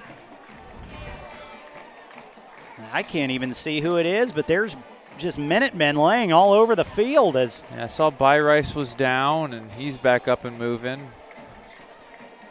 [2.91, 4.75] I can't even see who it is, but there's
[5.17, 9.69] just Minutemen laying all over the field as yeah, I saw Byrice was down and
[9.71, 11.11] he's back up and moving.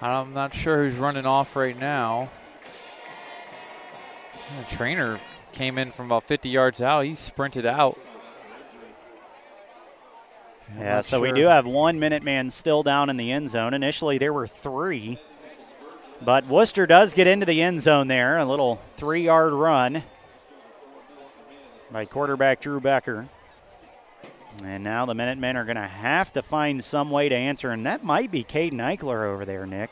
[0.00, 2.28] I'm not sure who's running off right now.
[4.56, 5.20] The trainer
[5.52, 7.04] came in from about 50 yards out.
[7.04, 7.98] He sprinted out.
[10.70, 11.32] I'm yeah, so sure.
[11.32, 13.74] we do have one Minuteman still down in the end zone.
[13.74, 15.18] Initially, there were three.
[16.20, 18.38] But Wooster does get into the end zone there.
[18.38, 20.02] A little three yard run
[21.90, 23.28] by quarterback Drew Becker.
[24.64, 27.86] And now the Minutemen are going to have to find some way to answer, and
[27.86, 29.90] that might be Caden Eichler over there, Nick.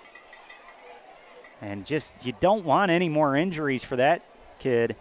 [1.61, 4.25] And just, you don't want any more injuries for that
[4.59, 4.97] kid.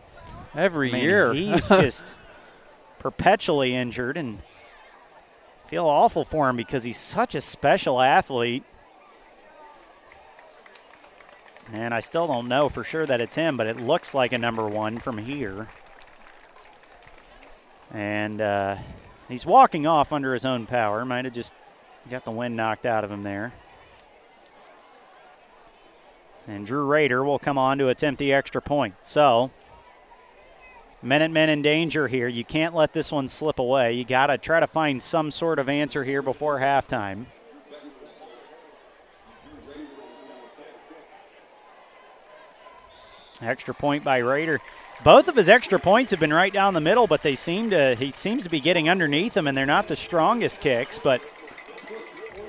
[0.55, 1.33] Every I mean, year.
[1.33, 2.15] He's just
[2.99, 4.39] perpetually injured, and
[5.67, 8.63] feel awful for him because he's such a special athlete.
[11.73, 14.37] And I still don't know for sure that it's him, but it looks like a
[14.37, 15.67] number one from here.
[17.91, 18.77] And uh,
[19.27, 21.03] he's walking off under his own power.
[21.05, 21.55] Might have just
[22.09, 23.53] got the wind knocked out of him there.
[26.47, 28.95] And Drew Rader will come on to attempt the extra point.
[29.01, 29.51] So,
[31.05, 32.27] Minutemen in danger here.
[32.27, 33.93] You can't let this one slip away.
[33.93, 37.27] You got to try to find some sort of answer here before halftime.
[43.39, 44.59] Extra point by Rader.
[45.03, 47.93] Both of his extra points have been right down the middle, but they seem to
[47.95, 51.21] he seems to be getting underneath them, and they're not the strongest kicks, but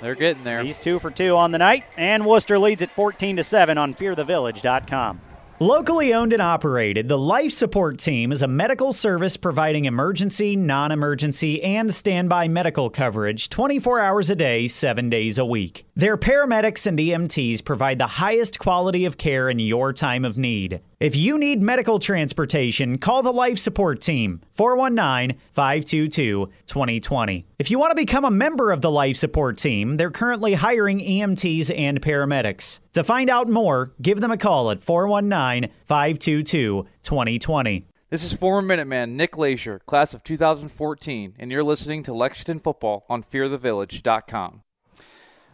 [0.01, 0.63] they're getting there.
[0.63, 3.95] He's two for two on the night, and Wooster leads at 14 to 7 on
[3.95, 5.21] fearthevillage.com.
[5.59, 10.93] Locally owned and operated, the Life Support Team is a medical service providing emergency, non
[10.93, 15.87] emergency, and standby medical coverage 24 hours a day, 7 days a week.
[15.97, 20.83] Their paramedics and EMTs provide the highest quality of care in your time of need.
[20.99, 27.47] If you need medical transportation, call the Life Support Team 419 522 2020.
[27.59, 31.01] If you want to become a member of the Life Support Team, they're currently hiring
[31.01, 32.81] EMTs and paramedics.
[32.95, 37.85] To find out more, give them a call at 419 522 2020.
[38.09, 43.05] This is former Minuteman Nick Leisure, class of 2014, and you're listening to Lexington Football
[43.11, 44.63] on fearthevillage.com.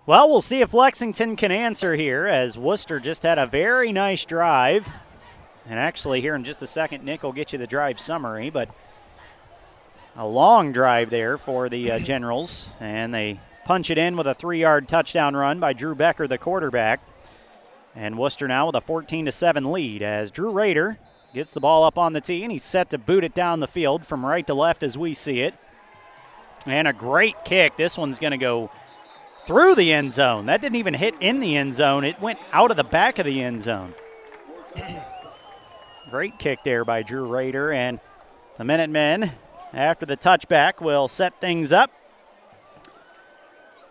[0.06, 4.24] Well, we'll see if Lexington can answer here as Wooster just had a very nice
[4.24, 4.88] drive.
[5.68, 8.68] And actually, here in just a second, Nick will get you the drive summary, but
[10.16, 12.68] a long drive there for the uh, Generals.
[12.80, 16.38] And they punch it in with a three yard touchdown run by Drew Becker, the
[16.38, 17.00] quarterback.
[17.94, 20.98] And Wooster now with a 14 7 lead as Drew Rader
[21.34, 23.68] gets the ball up on the tee and he's set to boot it down the
[23.68, 25.54] field from right to left as we see it.
[26.66, 27.76] And a great kick.
[27.76, 28.70] This one's going to go
[29.46, 30.46] through the end zone.
[30.46, 33.26] That didn't even hit in the end zone, it went out of the back of
[33.26, 33.94] the end zone.
[36.12, 37.72] great kick there by Drew Rader.
[37.72, 37.98] And
[38.58, 39.32] the Minutemen,
[39.72, 41.90] after the touchback, will set things up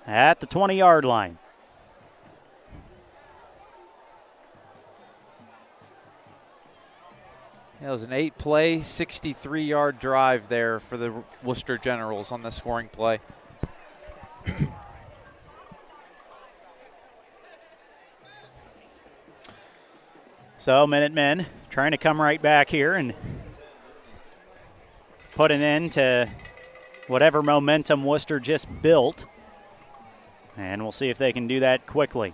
[0.06, 1.40] at the 20 yard line.
[7.84, 12.52] It was an eight play, 63 yard drive there for the Wooster Generals on the
[12.52, 13.20] scoring play.
[20.60, 23.16] so, Minutemen trying to come right back here and
[25.34, 26.30] put an end to
[27.08, 29.26] whatever momentum Wooster just built.
[30.58, 32.34] And we'll see if they can do that quickly.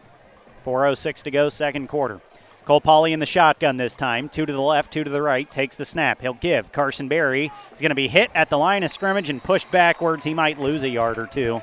[0.66, 2.20] 4.06 to go, second quarter.
[2.66, 4.28] Cole Pauley in the shotgun this time.
[4.28, 5.50] Two to the left, two to the right.
[5.50, 6.22] Takes the snap.
[6.22, 6.74] He'll give.
[6.74, 10.26] Carson Berry is going to be hit at the line of scrimmage and pushed backwards.
[10.26, 11.62] He might lose a yard or two.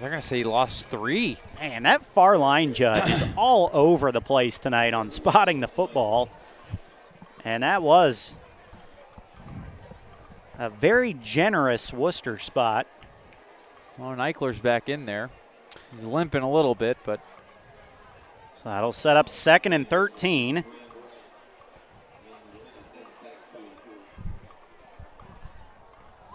[0.00, 1.38] They're going to say he lost three.
[1.58, 6.28] Man, that far line judge is all over the place tonight on spotting the football.
[7.44, 8.34] And that was
[10.58, 12.86] a very generous Wooster spot.
[13.96, 15.30] Well, Eichler's back in there.
[15.94, 17.20] He's limping a little bit, but
[18.54, 20.64] so that'll set up second and 13.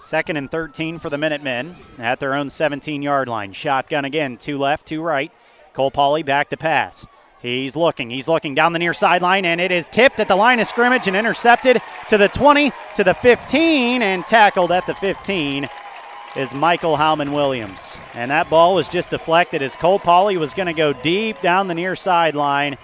[0.02, 3.54] Second and 13 for the Minutemen at their own 17 yard line.
[3.54, 5.32] Shotgun again, two left, two right.
[5.74, 7.06] Cole Pauley back to pass.
[7.40, 8.10] He's looking.
[8.10, 11.08] He's looking down the near sideline, and it is tipped at the line of scrimmage
[11.08, 15.70] and intercepted to the 20, to the 15, and tackled at the 15
[16.36, 18.00] is Michael Howman Williams.
[18.16, 21.68] And that ball was just deflected as Cole Pauley was going to go deep down
[21.68, 22.78] the near sideline,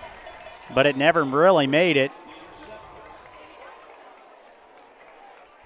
[0.75, 2.11] but it never really made it.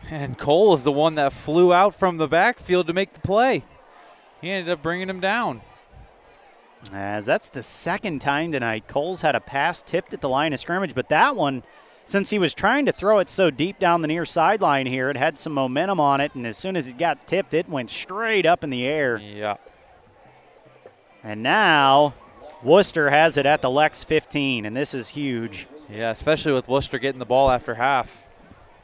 [0.09, 3.63] And Cole is the one that flew out from the backfield to make the play.
[4.41, 5.61] He ended up bringing him down.
[6.91, 10.59] As that's the second time tonight, Cole's had a pass tipped at the line of
[10.59, 11.63] scrimmage, but that one
[12.05, 15.15] since he was trying to throw it so deep down the near sideline here, it
[15.15, 18.45] had some momentum on it, and as soon as it got tipped, it went straight
[18.45, 19.17] up in the air.
[19.17, 19.57] Yeah.
[21.23, 22.15] And now
[22.63, 25.67] Wooster has it at the Lex 15, and this is huge.
[25.89, 28.25] Yeah, especially with Wooster getting the ball after half.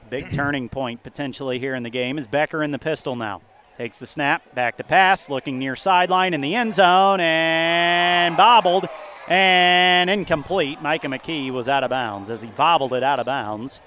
[0.09, 3.41] Big turning point potentially here in the game is Becker in the pistol now.
[3.77, 8.87] Takes the snap, back to pass, looking near sideline in the end zone, and bobbled
[9.27, 10.81] and incomplete.
[10.81, 13.81] Micah McKee was out of bounds as he bobbled it out of bounds.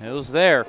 [0.00, 0.66] It was there.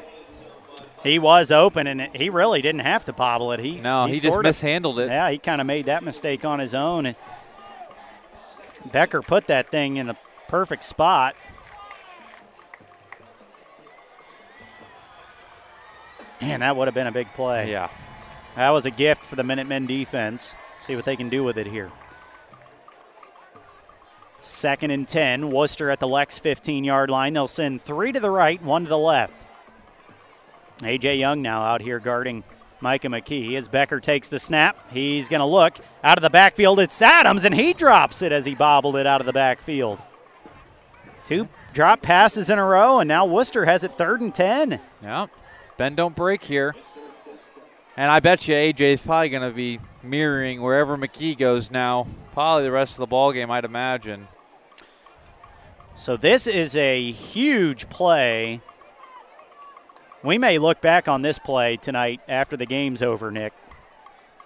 [1.04, 3.60] He was open, and he really didn't have to bobble it.
[3.60, 5.10] He no, he, he just mishandled of, it.
[5.10, 7.08] Yeah, he kind of made that mistake on his own.
[7.08, 7.16] And
[8.92, 10.16] Becker put that thing in the
[10.48, 11.36] perfect spot.
[16.42, 17.70] Man, that would have been a big play.
[17.70, 17.90] Yeah.
[18.56, 20.56] That was a gift for the Minutemen defense.
[20.82, 21.92] See what they can do with it here.
[24.42, 25.52] Second and 10.
[25.52, 27.34] Wooster at the Lex 15 yard line.
[27.34, 29.46] They'll send three to the right, one to the left.
[30.84, 31.18] A.J.
[31.18, 32.44] Young now out here guarding
[32.82, 34.92] Micah McKee as Becker takes the snap.
[34.92, 36.80] He's going to look out of the backfield.
[36.80, 40.00] It's Adams, and he drops it as he bobbled it out of the backfield.
[41.24, 44.80] Two drop passes in a row, and now Wooster has it third and 10.
[45.04, 45.28] Yeah.
[45.82, 46.76] Ben don't break here.
[47.98, 52.06] And I bet you AJ is probably going to be mirroring wherever McKee goes now.
[52.34, 54.28] Probably the rest of the ball game, I'd imagine.
[55.96, 58.62] So this is a huge play.
[60.24, 63.54] We may look back on this play tonight after the game's over, Nick.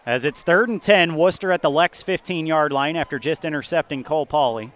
[0.06, 4.06] As it's third and 10, Wooster at the Lex 15 yard line after just intercepting
[4.06, 4.72] Cole Pauley.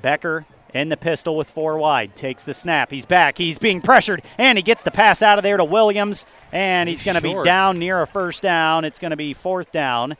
[0.00, 2.16] Becker in the pistol with four wide.
[2.16, 2.90] Takes the snap.
[2.90, 3.38] He's back.
[3.38, 7.00] He's being pressured, and he gets the pass out of there to Williams, and he's,
[7.00, 8.84] he's going to be down near a first down.
[8.84, 10.16] It's going to be fourth down.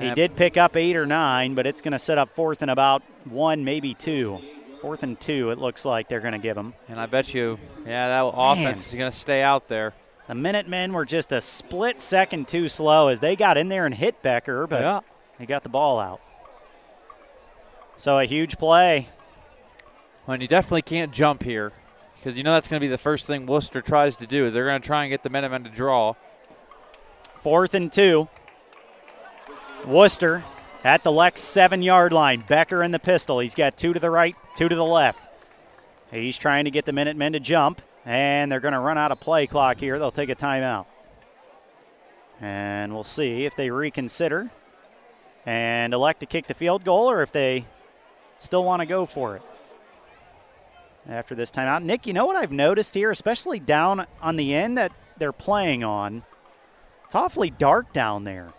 [0.00, 2.70] He did pick up eight or nine, but it's going to set up fourth and
[2.70, 4.40] about one, maybe two.
[4.80, 6.74] Fourth and two, it looks like they're going to give him.
[6.88, 9.94] And I bet you, yeah, that offense is going to stay out there.
[10.26, 13.94] The Minutemen were just a split second too slow as they got in there and
[13.94, 15.00] hit Becker, but yeah.
[15.38, 16.20] they got the ball out.
[17.96, 19.08] So a huge play.
[20.26, 21.72] Well, and you definitely can't jump here
[22.16, 24.50] because you know that's going to be the first thing Wooster tries to do.
[24.50, 26.14] They're going to try and get the Minutemen to draw.
[27.36, 28.28] Fourth and two.
[29.86, 30.42] Wooster
[30.82, 32.42] at the Lex seven yard line.
[32.46, 33.38] Becker in the pistol.
[33.40, 35.18] He's got two to the right, two to the left.
[36.10, 39.20] He's trying to get the Minutemen to jump, and they're going to run out of
[39.20, 39.98] play clock here.
[39.98, 40.86] They'll take a timeout.
[42.40, 44.50] And we'll see if they reconsider.
[45.44, 47.66] and elect to kick the field goal or if they
[48.38, 49.42] still want to go for it
[51.08, 51.82] after this timeout.
[51.82, 55.84] Nick, you know what I've noticed here, especially down on the end that they're playing
[55.84, 56.22] on?
[57.06, 58.52] It's awfully dark down there.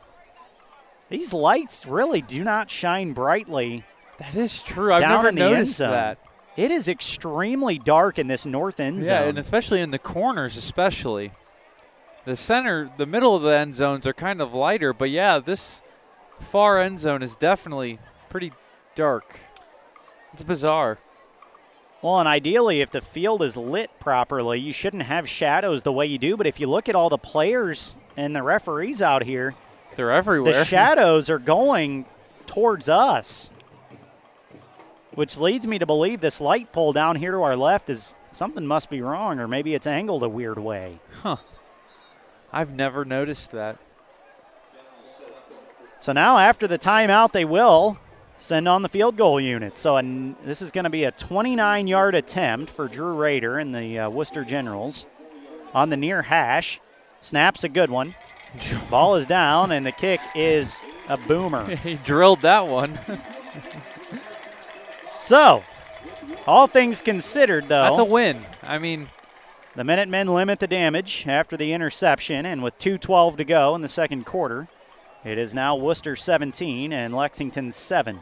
[1.09, 3.83] These lights really do not shine brightly.
[4.17, 4.93] That is true.
[4.93, 5.91] I've down never in the end noticed zone.
[5.91, 6.17] that.
[6.55, 9.29] It is extremely dark in this north end Yeah, zone.
[9.29, 11.31] and especially in the corners, especially.
[12.23, 15.83] The center, the middle of the end zones are kind of lighter, but yeah, this
[16.39, 17.99] far end zone is definitely
[18.29, 18.51] pretty
[18.95, 19.37] dark.
[20.33, 20.97] It's bizarre.
[22.05, 26.05] Well, and ideally, if the field is lit properly, you shouldn't have shadows the way
[26.05, 26.37] you do.
[26.37, 29.55] But if you look at all the players and the referees out here,
[29.95, 30.53] They're everywhere.
[30.53, 32.05] the shadows are going
[32.45, 33.49] towards us,
[35.15, 38.67] which leads me to believe this light pole down here to our left is something
[38.67, 40.99] must be wrong, or maybe it's angled a weird way.
[41.23, 41.37] Huh.
[42.53, 43.79] I've never noticed that.
[45.97, 47.97] So now, after the timeout, they will
[48.37, 49.77] send on the field goal unit.
[49.77, 53.73] So an, this is going to be a 29 yard attempt for Drew Rader and
[53.73, 55.05] the uh, Wooster Generals
[55.73, 56.79] on the near hash.
[57.21, 58.15] Snaps a good one.
[58.89, 61.75] Ball is down, and the kick is a boomer.
[61.77, 62.97] he drilled that one.
[65.25, 65.63] So,
[66.45, 68.41] all things considered, though, That's a win.
[68.61, 69.07] I mean,
[69.73, 73.87] the Minutemen limit the damage after the interception, and with 2.12 to go in the
[73.87, 74.67] second quarter,
[75.25, 78.21] it is now Wooster 17 and Lexington 7.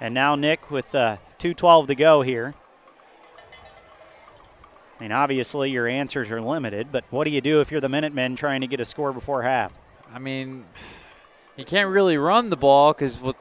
[0.00, 2.54] And now, Nick, with uh, 2.12 to go here.
[4.98, 7.88] I mean, obviously, your answers are limited, but what do you do if you're the
[7.88, 9.72] Minutemen trying to get a score before half?
[10.12, 10.66] I mean,
[11.56, 13.36] you can't really run the ball because with,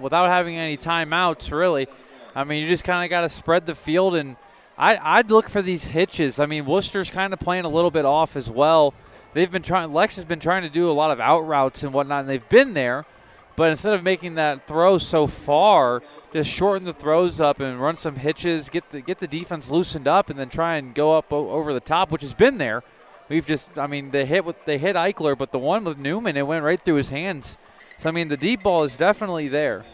[0.00, 1.86] without having any timeouts, really.
[2.34, 4.36] I mean, you just kind of got to spread the field, and
[4.76, 6.40] I, I'd look for these hitches.
[6.40, 8.94] I mean, Wooster's kind of playing a little bit off as well.
[9.38, 9.92] They've been trying.
[9.92, 12.48] Lex has been trying to do a lot of out routes and whatnot, and they've
[12.48, 13.06] been there.
[13.54, 16.02] But instead of making that throw so far,
[16.32, 20.08] just shorten the throws up and run some hitches, get the get the defense loosened
[20.08, 22.82] up, and then try and go up o- over the top, which has been there.
[23.28, 26.36] We've just, I mean, they hit with they hit Eichler, but the one with Newman,
[26.36, 27.58] it went right through his hands.
[27.98, 29.84] So I mean, the deep ball is definitely there.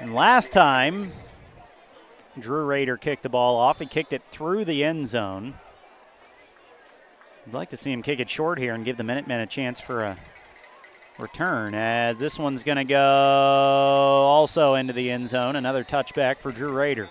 [0.00, 1.12] And last time,
[2.36, 3.78] Drew Rader kicked the ball off.
[3.78, 5.54] He kicked it through the end zone.
[7.46, 9.78] I'd like to see him kick it short here and give the Minutemen a chance
[9.78, 10.16] for a
[11.18, 15.54] return, as this one's going to go also into the end zone.
[15.54, 17.10] Another touchback for Drew Rader.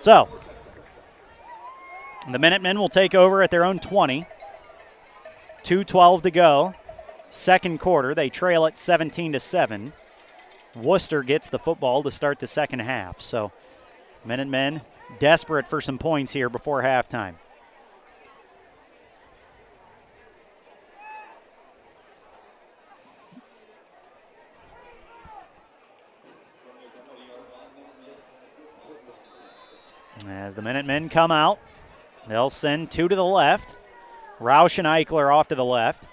[0.00, 0.28] So,
[2.30, 4.26] the Minutemen will take over at their own 20.
[5.62, 6.74] 2.12 to go.
[7.30, 9.92] Second quarter, they trail at 17 to 7.
[10.74, 13.20] Wooster gets the football to start the second half.
[13.20, 13.50] So,
[14.24, 14.82] Minutemen
[15.18, 17.34] desperate for some points here before halftime.
[30.30, 31.58] As the Minutemen come out,
[32.28, 33.76] they'll send two to the left.
[34.38, 36.06] Roush and Eichler off to the left.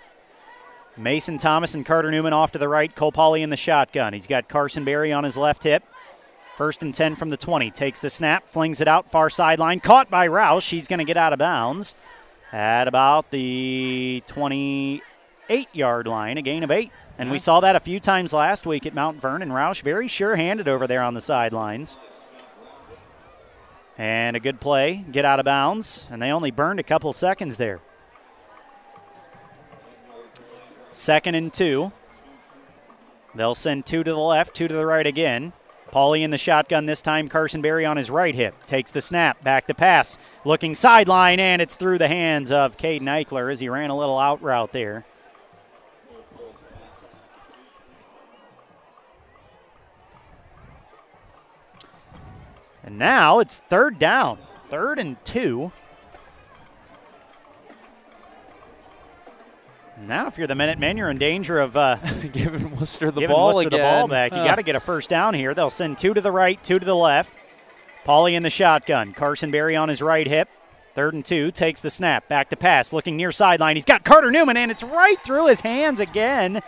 [0.98, 2.94] Mason Thomas and Carter Newman off to the right.
[2.96, 4.14] Cole Pauley in the shotgun.
[4.14, 5.84] He's got Carson Berry on his left hip.
[6.56, 7.70] First and 10 from the 20.
[7.72, 9.82] Takes the snap, flings it out, far sideline.
[9.82, 10.70] Caught by Roush.
[10.70, 11.96] He's going to get out of bounds
[12.54, 16.92] at about the 28 yard line, a gain of eight.
[17.18, 17.44] And we uh-huh.
[17.44, 19.50] saw that a few times last week at Mount Vernon.
[19.50, 22.00] Roush very sure handed over there on the sidelines.
[23.98, 27.58] And a good play, get out of bounds, and they only burned a couple seconds
[27.58, 27.80] there.
[30.92, 31.92] Second and two.
[33.34, 35.54] They'll send two to the left, two to the right again.
[35.92, 37.30] Pauley in the shotgun this time.
[37.30, 38.56] Carson Berry on his right hip.
[38.66, 39.42] Takes the snap.
[39.44, 40.18] Back to pass.
[40.44, 44.20] Looking sideline, and it's through the hands of Caden Eichler as he ran a little
[44.20, 45.06] out route there.
[52.86, 54.38] And now it's third down.
[54.70, 55.72] Third and two.
[59.98, 61.96] Now, if you're the Minutemen, you're in danger of uh,
[62.34, 63.72] Giving Wooster the giving ball Wooster again.
[63.80, 64.34] the ball back.
[64.34, 64.46] You Huh.
[64.46, 65.54] got to get a first down here.
[65.54, 67.38] They'll send two to the right, two to the left.
[68.06, 69.14] Pauley in the shotgun.
[69.14, 70.50] Carson Berry on his right hip.
[70.94, 71.50] Third and two.
[71.50, 72.28] Takes the snap.
[72.28, 72.94] Back to pass.
[72.94, 73.78] Looking near sideline.
[73.78, 76.62] He's got Carter Newman, and it's right through his hands again.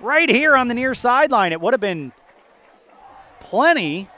[0.00, 1.52] Right here on the near sideline.
[1.52, 2.12] It would have been
[3.40, 4.08] plenty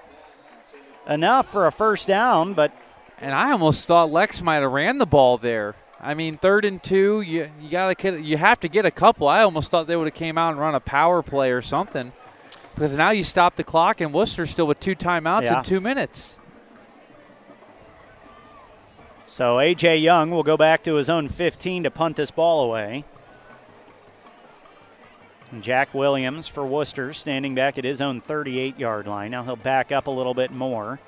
[1.09, 2.73] enough for a first down, but
[3.21, 5.75] And I almost thought Lex might have ran the ball there.
[6.01, 9.27] I mean, third and two, you you gotta you have to get a couple.
[9.29, 12.13] I almost thought they would have came out and run a power play or something,
[12.75, 15.59] because now you stop the clock and Wooster's still with two timeouts Yeah.
[15.59, 16.39] in two minutes.
[19.25, 19.97] So A.J.
[19.99, 23.05] Young will go back to his own 15 to punt this ball away.
[25.63, 29.31] Jack Williams for Wooster standing back at his own 38 yard line.
[29.31, 30.99] Now he'll back up a little bit more.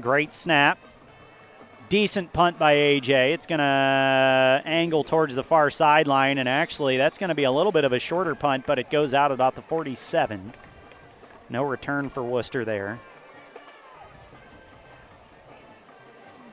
[0.00, 0.78] Great snap.
[1.88, 3.32] Decent punt by AJ.
[3.32, 7.50] It's going to angle towards the far sideline, and actually, that's going to be a
[7.50, 10.52] little bit of a shorter punt, but it goes out about the 47.
[11.48, 12.98] No return for Wooster there.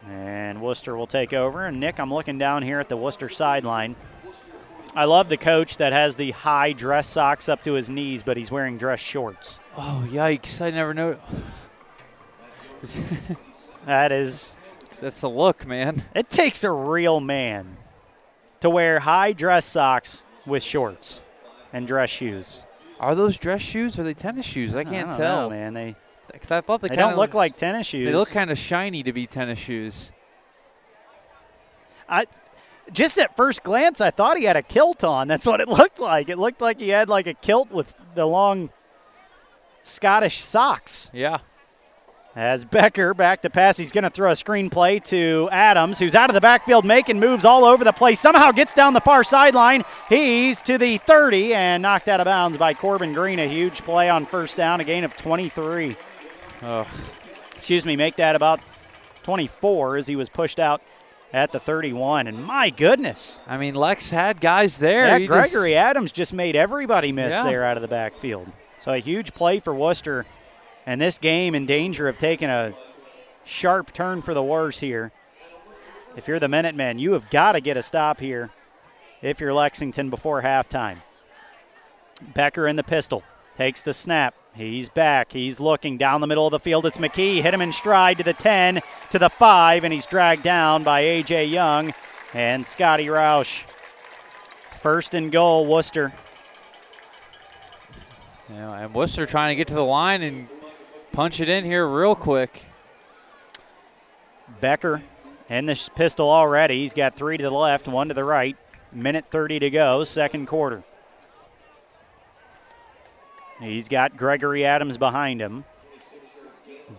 [0.08, 1.66] And Wooster will take over.
[1.66, 3.95] And Nick, I'm looking down here at the Wooster sideline.
[4.95, 8.38] I love the coach that has the high dress socks up to his knees, but
[8.38, 9.60] he's wearing dress shorts.
[9.76, 10.61] Oh, yikes.
[10.61, 11.20] I never know.
[13.86, 14.56] that is.
[14.99, 16.03] That's the look, man.
[16.14, 17.78] It takes a real man
[18.61, 21.22] to wear high dress socks with shorts
[21.74, 22.61] and dress shoes.
[22.99, 24.76] Are those dress shoes or are they tennis shoes?
[24.76, 25.49] I can't I tell.
[25.49, 25.74] Know, man.
[25.74, 25.95] They
[26.40, 28.07] Cause I thought they, they don't look like tennis shoes.
[28.07, 30.11] They look kind of shiny to be tennis shoes.
[32.07, 32.26] I
[32.91, 35.27] just at first glance, I thought he had a kilt on.
[35.27, 36.30] That's what it looked like.
[36.30, 38.69] It looked like he had like a kilt with the long
[39.81, 41.11] Scottish socks.
[41.14, 41.39] Yeah.
[42.35, 46.31] As Becker back to pass, he's going to throw a screenplay to Adams, who's out
[46.31, 48.19] of the backfield making moves all over the place.
[48.19, 49.84] Somehow gets down the far sideline.
[50.10, 53.38] He's to the 30 and knocked out of bounds by Corbin Green.
[53.38, 55.95] A huge play on first down, a gain of 23.
[56.64, 56.88] Ugh.
[57.55, 58.65] Excuse me, make that about
[59.22, 60.81] 24 as he was pushed out
[61.34, 62.27] at the 31.
[62.27, 63.39] And my goodness.
[63.47, 65.07] I mean, Lex had guys there.
[65.07, 67.43] Yeah, He Gregory just, Adams just made everybody miss Yeah.
[67.43, 68.47] there out of the backfield.
[68.80, 70.26] So a huge play for Wooster.
[70.85, 72.73] And this game in danger of taking a
[73.45, 75.11] sharp turn for the worse here.
[76.15, 78.51] If you're the Minutemen, you have got to get a stop here
[79.22, 80.97] if you're Lexington before halftime.
[82.34, 83.23] Becker in the pistol.
[83.55, 84.35] Takes the snap.
[84.55, 85.31] He's back.
[85.31, 86.85] He's looking down the middle of the field.
[86.85, 87.41] It's McKee.
[87.41, 90.99] Hit him in stride to the 10, to the 5, and he's dragged down by
[90.99, 91.45] A.J.
[91.45, 91.93] Young
[92.35, 93.63] and Scotty Roush.
[94.80, 96.13] First and goal, Wooster.
[98.49, 100.47] know, and Wooster trying to get to the line and
[101.13, 102.65] punch it in here real quick.
[104.61, 105.01] Becker
[105.49, 106.81] in the pistol already.
[106.81, 108.55] He's got three to the left, one to the right.
[108.91, 110.84] Minute 30 to go, second quarter.
[113.64, 115.64] He's got Gregory Adams behind him.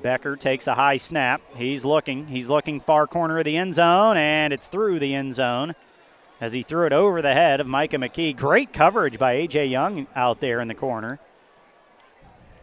[0.02, 1.42] Becker takes a high snap.
[1.56, 2.26] He's looking.
[2.26, 5.74] He's looking far corner of the end zone, and it's through the end zone
[6.40, 8.36] as he threw it over the head of Micah McKee.
[8.36, 9.66] Great coverage by A.J.
[9.66, 11.20] Young out there in the corner.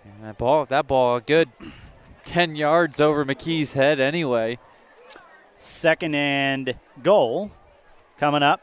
[0.03, 1.49] And that ball, that ball, a good
[2.25, 4.57] 10 yards over McKee's head anyway.
[5.55, 7.51] Second and goal
[8.17, 8.61] coming up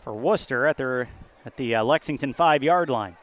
[0.00, 1.08] for Wooster at their
[1.44, 3.16] at the uh, Lexington five yard line.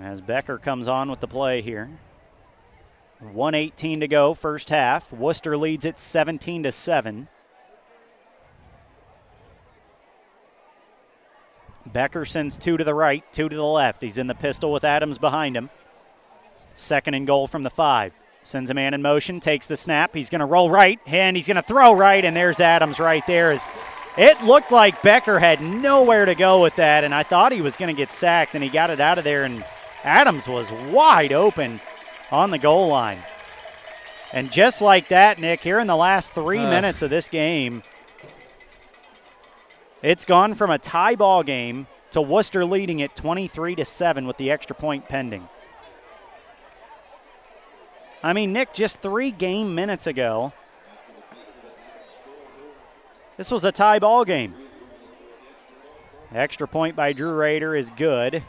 [0.00, 1.88] As Becker comes on with the play here.
[3.20, 5.12] 118 to go, first half.
[5.12, 7.28] Wooster leads it 17 to 7.
[11.86, 14.02] Becker sends two to the right, two to the left.
[14.02, 15.70] He's in the pistol with Adams behind him.
[16.74, 18.12] Second and goal from the five.
[18.42, 20.14] Sends a man in motion, takes the snap.
[20.14, 23.26] He's going to roll right, and he's going to throw right, and there's Adams right
[23.26, 23.50] there.
[23.52, 23.66] As
[24.18, 27.76] it looked like Becker had nowhere to go with that, and I thought he was
[27.76, 29.64] going to get sacked, and he got it out of there, and
[30.06, 31.80] Adams was wide open
[32.30, 33.18] on the goal line.
[34.32, 36.70] And just like that, Nick, here in the last three Uh.
[36.70, 37.82] minutes of this game,
[40.02, 44.36] it's gone from a tie ball game to Wooster leading it 23 to 7 with
[44.36, 45.48] the extra point pending.
[48.22, 50.52] I mean, Nick, just three game minutes ago,
[53.36, 54.54] this was a tie ball game.
[56.32, 58.42] Extra point by Drew Rader is good.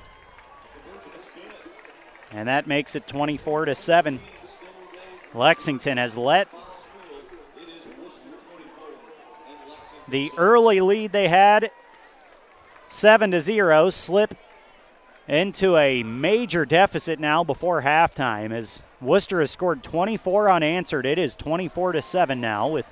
[2.32, 4.20] And that makes it 24 to 7.
[5.34, 6.48] Lexington has let
[10.08, 11.72] the early lead they had
[12.88, 14.36] 7 to 0 slip
[15.28, 21.06] into a major deficit now before halftime as Wooster has scored 24 unanswered.
[21.06, 22.90] It is 24 to 7 now with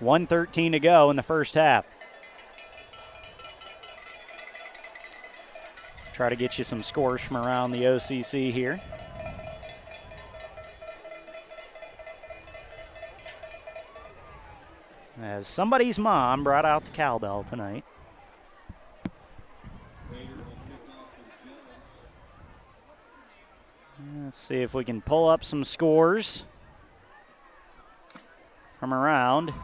[0.00, 1.84] 113 to go in the first half.
[6.18, 8.80] Try to get you some scores from around the OCC here.
[15.22, 17.84] As somebody's mom brought out the cowbell tonight.
[24.24, 26.44] Let's see if we can pull up some scores
[28.80, 29.54] from around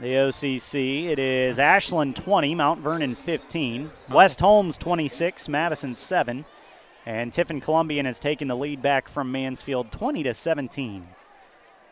[0.00, 1.06] the OCC.
[1.06, 6.44] It is Ashland 20, Mount Vernon 15, West Holmes 26, Madison 7,
[7.04, 11.08] and Tiffin Columbian has taken the lead back from Mansfield 20 to 17.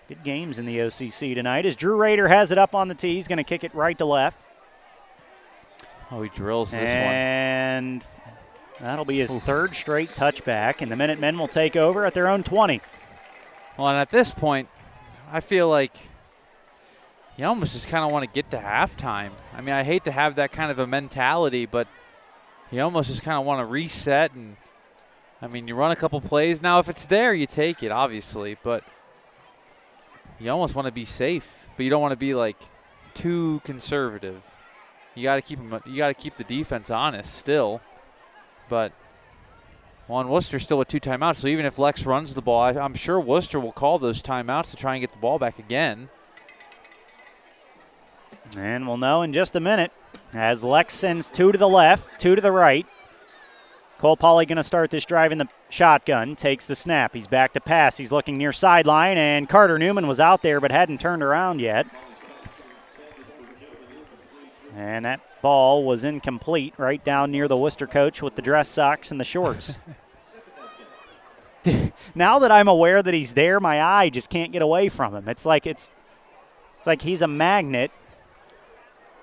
[0.09, 3.15] Good games in the OCC tonight as Drew Rader has it up on the tee.
[3.15, 4.41] He's going to kick it right to left.
[6.13, 8.09] Oh, he drills this and one.
[8.79, 9.43] And that'll be his Oof.
[9.43, 12.81] third straight touchback, and the Minutemen will take over at their own 20.
[13.77, 14.69] Well, and at this point,
[15.33, 15.97] I feel like
[17.37, 19.31] you almost just kind of want to get to halftime.
[19.55, 21.89] I mean, I hate to have that kind of a mentality, but
[22.71, 24.57] you almost just kind of want to reset and–
[25.41, 26.63] I mean, you run a couple plays.
[26.63, 28.85] Now, if it's there, you take it, obviously, but
[30.41, 32.57] you almost want to be safe, but you don't want to be like
[33.15, 34.43] too conservative.
[35.15, 37.81] You got to keep them, you got to keep the defense honest still.
[38.69, 38.93] But
[40.09, 42.95] on Wooster still with two timeouts, so even if Lex runs the ball, I, I'm
[42.95, 46.09] sure Wooster will call those timeouts to try and get the ball back again.
[48.57, 49.93] And we'll know in just a minute
[50.33, 52.87] as Lex sends two to the left, two to the right.
[53.99, 56.37] Cole Pauley going to start this drive in the shotgun.
[56.37, 57.15] Takes the snap.
[57.15, 57.97] He's back to pass.
[57.97, 61.87] He's looking near sideline, and Carter Newman was out there but hadn't turned around yet.
[64.75, 69.11] And that ball was incomplete right down near the Wooster coach with the dress socks
[69.11, 69.79] and the shorts.
[72.15, 75.29] now that I'm aware that he's there, my eye just can't get away from him.
[75.29, 75.91] It's like it's
[76.79, 77.91] it's like he's a magnet.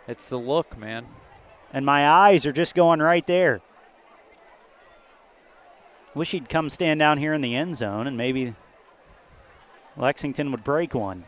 [0.07, 1.05] It's the look, man.
[1.71, 3.61] And my eyes are just going right there.
[6.13, 8.55] Wish he'd come stand down here in the end zone and maybe
[9.97, 11.25] Lexington would break one.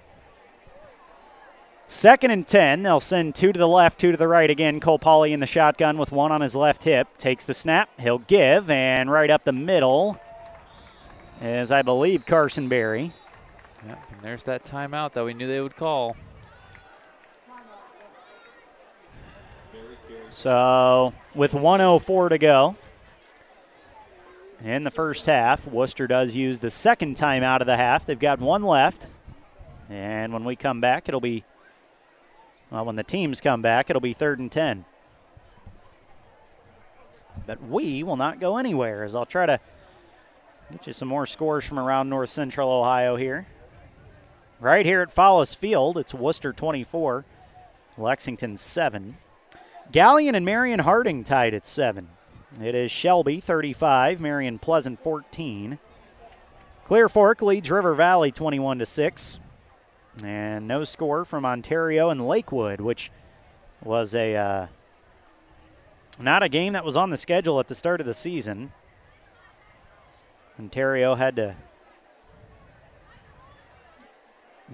[1.87, 2.83] Second and 10.
[2.83, 4.79] They'll send two to the left, two to the right again.
[4.79, 7.07] Cole Pauley in the shotgun with one on his left hip.
[7.17, 7.89] Takes the snap.
[7.99, 10.19] He'll give, and right up the middle
[11.41, 13.13] is, I believe, Carson Berry.
[13.85, 16.15] Yep, and there's that timeout that we knew they would call.
[20.35, 22.75] So, with 104 to go,
[24.61, 25.65] in the first half.
[25.65, 28.05] Wooster does use the second time out of the half.
[28.05, 29.07] They've got one left.
[29.89, 31.45] And when we come back, it'll be,
[32.69, 34.83] well, when the teams come back, it'll be third and 10.
[37.47, 39.61] But we will not go anywhere as I'll try to
[40.69, 43.47] get you some more scores from around north central Ohio here.
[44.59, 47.23] Right here at Follis Field, it's Wooster 24,
[47.97, 49.15] Lexington 7.
[49.91, 52.09] Galion and Marion Harding tied at 7.
[52.61, 55.77] It is Shelby 35, Marion Pleasant 14.
[56.85, 59.39] Clear Fork leads River Valley 21 to 6.
[60.23, 63.11] And no score from Ontario and Lakewood, which
[63.83, 64.67] was a uh,
[66.19, 68.71] not a game that was on the schedule at the start of the season.
[70.57, 71.55] Ontario had to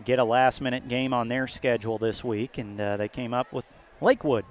[0.05, 3.51] get a last minute game on their schedule this week, and uh, they came up
[3.51, 3.65] with
[3.99, 4.45] Lakewood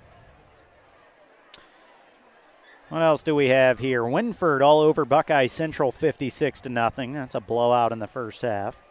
[2.91, 4.03] what else do we have here?
[4.03, 7.13] Wynford all over Buckeye Central 56 to nothing.
[7.13, 8.83] That's a blowout in the first half.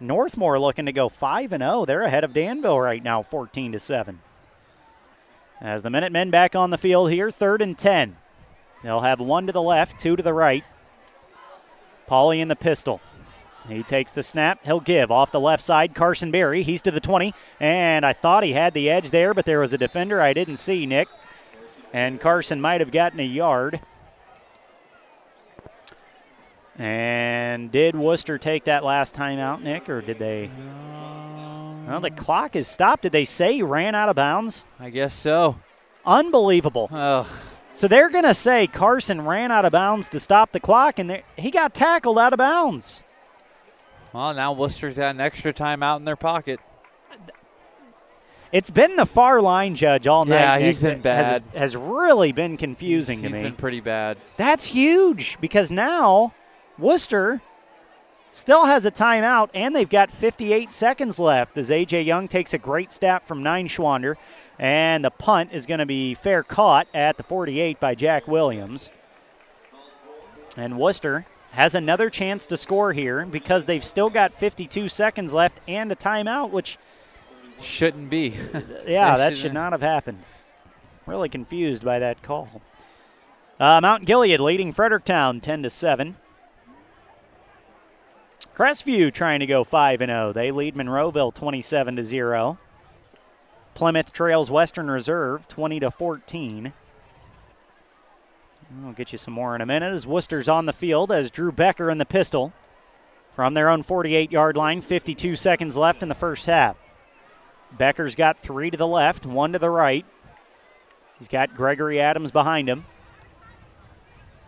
[0.00, 1.86] Northmor looking to go 5 and 0.
[1.86, 4.20] They're ahead of Danville right now 14 to 7.
[5.58, 8.16] As the Minutemen back on the field here, third and 10.
[8.82, 10.64] They'll have one to the left, two to the right.
[12.08, 13.00] Pauley in the pistol.
[13.68, 14.60] He takes the snap.
[14.64, 15.94] He'll give off the left side.
[15.94, 16.62] Carson Berry.
[16.62, 17.32] He's to the 20.
[17.58, 20.56] And I thought he had the edge there, but there was a defender I didn't
[20.56, 21.08] see, Nick
[21.92, 23.80] and Carson might have gotten a yard.
[26.78, 30.50] And did Wooster take that last time out, Nick, or did they?
[31.86, 33.02] Well, the clock is stopped.
[33.02, 34.64] Did they say he ran out of bounds?
[34.78, 35.58] I guess so.
[36.06, 36.88] Unbelievable.
[36.92, 37.26] Ugh.
[37.72, 41.22] So they're going to say Carson ran out of bounds to stop the clock, and
[41.36, 43.02] he got tackled out of bounds.
[44.12, 46.60] Well, now Wooster's got an extra time out in their pocket.
[48.52, 50.40] It's been the far line judge all night.
[50.40, 51.24] Yeah, he's been bad.
[51.24, 53.42] Has, has really been confusing he's, to me.
[53.42, 54.18] He's been pretty bad.
[54.36, 56.34] That's huge because now
[56.76, 57.40] Wooster
[58.32, 62.02] still has a timeout and they've got 58 seconds left as A.J.
[62.02, 64.16] Young takes a great snap from Nine Schwander.
[64.58, 68.90] And the punt is going to be fair caught at the 48 by Jack Williams.
[70.56, 75.60] And Wooster has another chance to score here because they've still got 52 seconds left
[75.68, 76.76] and a timeout, which–
[77.62, 78.34] Shouldn't be.
[78.86, 80.18] yeah, that should not have happened.
[81.06, 82.62] Really confused by that call.
[83.58, 86.16] Uh, Mount Gilead leading Fredericktown 10 to 7.
[88.54, 90.32] Crestview trying to go 5 and 0.
[90.32, 92.58] They lead Monroeville 27 to 0.
[93.74, 96.72] Plymouth trails Western Reserve 20 to 14.
[98.82, 101.50] We'll get you some more in a minute as Wooster's on the field as Drew
[101.50, 102.52] Becker in the pistol
[103.32, 104.80] from their own 48 yard line.
[104.80, 106.76] 52 seconds left in the first half.
[107.76, 110.04] Becker's got three to the left, one to the right.
[111.18, 112.86] He's got Gregory Adams behind him.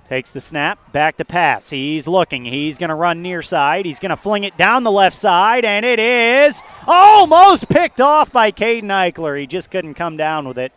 [0.08, 1.70] Takes the snap, back to pass.
[1.70, 2.44] He's looking.
[2.44, 3.86] He's going to run near side.
[3.86, 8.32] He's going to fling it down the left side, and it is almost picked off
[8.32, 9.38] by Caden Eichler.
[9.38, 10.72] He just couldn't come down with it.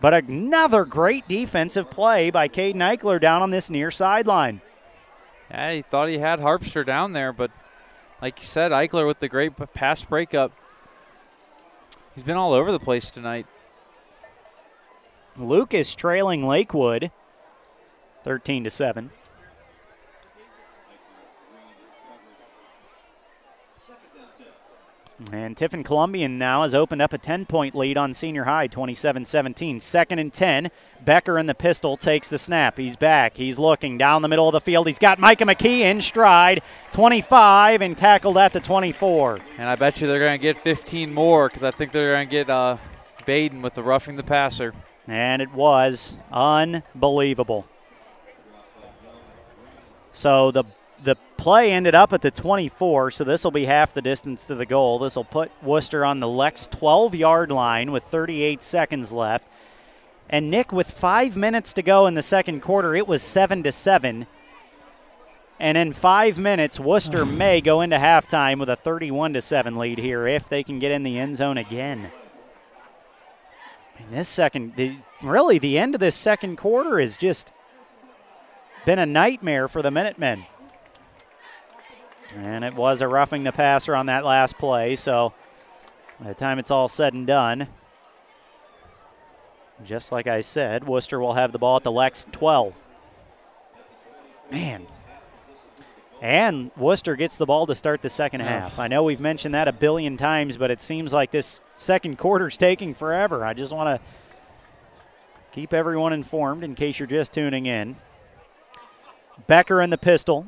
[0.00, 4.60] But another great defensive play by Caden Eichler down on this near sideline.
[5.50, 7.50] Yeah, he thought he had Harpster down there, but
[8.22, 10.52] like you said, Eichler with the great pass breakup.
[12.14, 13.46] He's been all over the place tonight.
[15.36, 17.10] Lucas trailing Lakewood
[18.24, 19.10] 13 to 7.
[25.32, 29.24] And Tiffin Columbian now has opened up a 10 point lead on senior high, 27
[29.24, 29.78] 17.
[29.78, 30.70] Second and 10.
[31.04, 32.76] Becker in the pistol takes the snap.
[32.76, 33.36] He's back.
[33.36, 34.86] He's looking down the middle of the field.
[34.86, 39.40] He's got Micah McKee in stride, 25, and tackled at the 24.
[39.58, 42.26] And I bet you they're going to get 15 more because I think they're going
[42.26, 42.76] to get uh,
[43.24, 44.74] Baden with the roughing the passer.
[45.08, 47.66] And it was unbelievable.
[50.12, 50.64] So the
[51.02, 54.54] the play ended up at the 24, so this will be half the distance to
[54.54, 54.98] the goal.
[54.98, 59.46] This will put Wooster on the Lex 12 yard line with 38 seconds left.
[60.28, 63.72] And Nick, with five minutes to go in the second quarter, it was 7 to
[63.72, 64.26] 7.
[65.58, 69.98] And in five minutes, Wooster may go into halftime with a 31 to 7 lead
[69.98, 72.12] here if they can get in the end zone again.
[73.98, 77.52] And this second, the, really, the end of this second quarter has just
[78.86, 80.46] been a nightmare for the Minutemen.
[82.36, 85.32] And it was a roughing the passer on that last play, so
[86.20, 87.68] by the time it's all said and done,
[89.84, 92.80] just like I said, Wooster will have the ball at the Lex 12.
[94.52, 94.86] Man.
[96.20, 98.78] And Wooster gets the ball to start the second half.
[98.78, 102.58] I know we've mentioned that a billion times, but it seems like this second quarter's
[102.58, 103.42] taking forever.
[103.42, 104.06] I just want to
[105.52, 107.96] keep everyone informed in case you're just tuning in.
[109.46, 110.46] Becker in the pistol.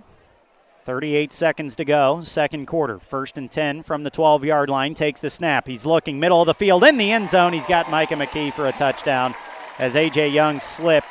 [0.84, 2.98] 38 seconds to go, second quarter.
[2.98, 4.94] First and 10 from the 12 yard line.
[4.94, 5.66] Takes the snap.
[5.66, 7.52] He's looking middle of the field in the end zone.
[7.52, 9.34] He's got Micah McKee for a touchdown
[9.78, 10.28] as A.J.
[10.28, 11.06] Young slipped.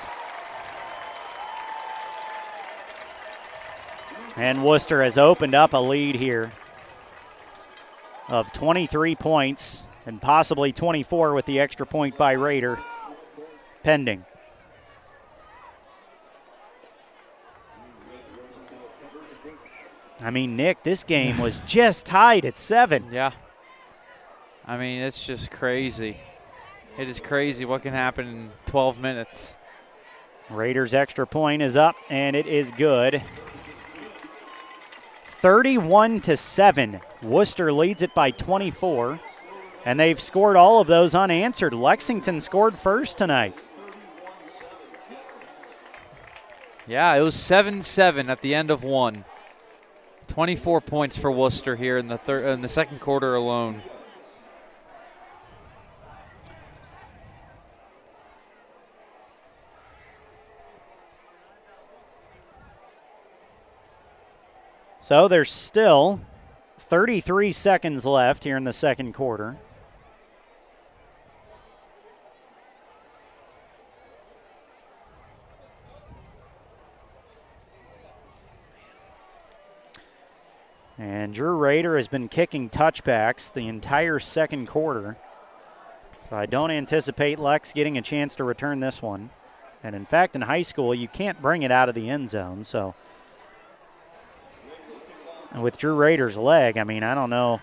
[4.35, 6.52] And Wooster has opened up a lead here
[8.27, 12.80] of 23 points and possibly 24 with the extra point by Rader
[13.84, 14.26] pending.
[20.22, 23.06] I mean, Nick, this game was just tied at seven.
[23.11, 23.31] Yeah.
[24.68, 26.18] I mean, it's just crazy.
[26.98, 29.56] It is crazy what can happen in 12 minutes.
[30.52, 33.23] Rader's extra point is up, and it is good.
[35.26, 36.99] 31 to 7.
[37.23, 39.19] Wooster leads it by 24,
[39.84, 41.73] and they've scored all of those unanswered.
[41.73, 43.57] Lexington scored first tonight.
[46.88, 49.26] Yeah, it was 7 7 at the end of one.
[50.31, 53.81] 24 points for Wooster here in the third in the second quarter alone.
[65.01, 66.21] So there's still
[66.77, 69.57] 33 seconds left here in the second quarter.
[81.02, 85.18] And Drew Rader has been kicking touchbacks the entire second quarter.
[86.30, 89.32] So I don't anticipate Lex getting a chance to return this one.
[89.84, 92.64] And in fact, in high school, you can't bring it out of the end zone.
[92.64, 92.94] So
[95.52, 97.61] and with Drew Rader's leg, I mean, I don't know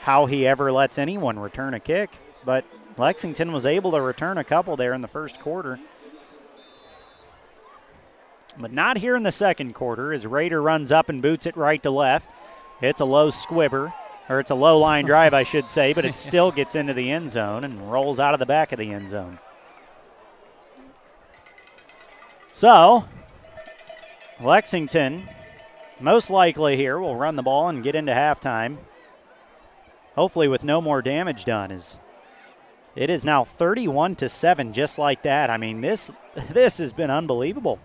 [0.00, 2.10] how he ever lets anyone return a kick,
[2.46, 2.64] but
[2.96, 5.78] Lexington was able to return a couple there in the first quarter.
[8.58, 11.82] But not here in the second quarter as Rader runs up and boots it right
[11.82, 12.30] to left.
[12.80, 13.92] It's a low squibber,
[14.28, 17.10] or it's a low line drive, I should say, but it still gets into the
[17.10, 19.38] end zone and rolls out of the back of the end zone.
[22.52, 23.04] So,
[24.40, 25.24] Lexington,
[26.00, 28.76] most likely here, will run the ball and get into halftime.
[30.14, 31.98] Hopefully, with no more damage done, as
[32.94, 35.50] it is now 31 to 7, just like that.
[35.50, 36.12] I mean, this
[36.50, 37.80] this has been unbelievable.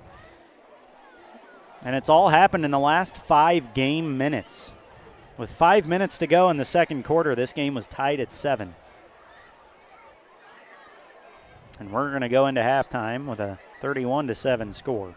[1.82, 4.74] And it's all happened in the last five game minutes.
[5.38, 8.76] With five minutes to go in the second quarter, this game was tied at seven.
[11.80, 15.16] And we're going to go into halftime with a 31 to 7 score.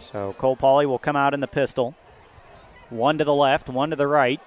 [0.00, 1.96] So Cole Pauley will come out in the pistol.
[2.88, 4.40] One to the left, one to the right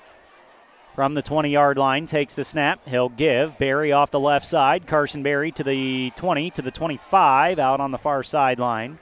[0.93, 2.87] from the 20 yard line, takes the snap.
[2.87, 3.57] He'll give.
[3.57, 4.87] Berry off the left side.
[4.87, 8.99] Carson Berry to the 20, to the 25, out on the far sideline.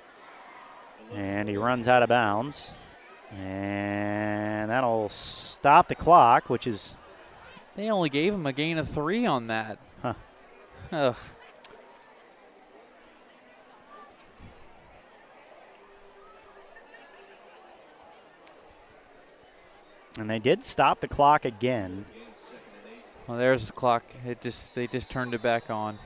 [1.14, 2.72] And he runs out of bounds.
[3.32, 6.96] And that'll stop the clock, which is.
[7.76, 9.80] They only gave him a gain of three on that.
[10.02, 10.14] Huh.
[10.92, 11.16] Ugh.
[20.18, 22.06] And they did stop the clock again.
[23.28, 24.04] Well, there's the clock.
[24.26, 25.98] It just they just turned it back on.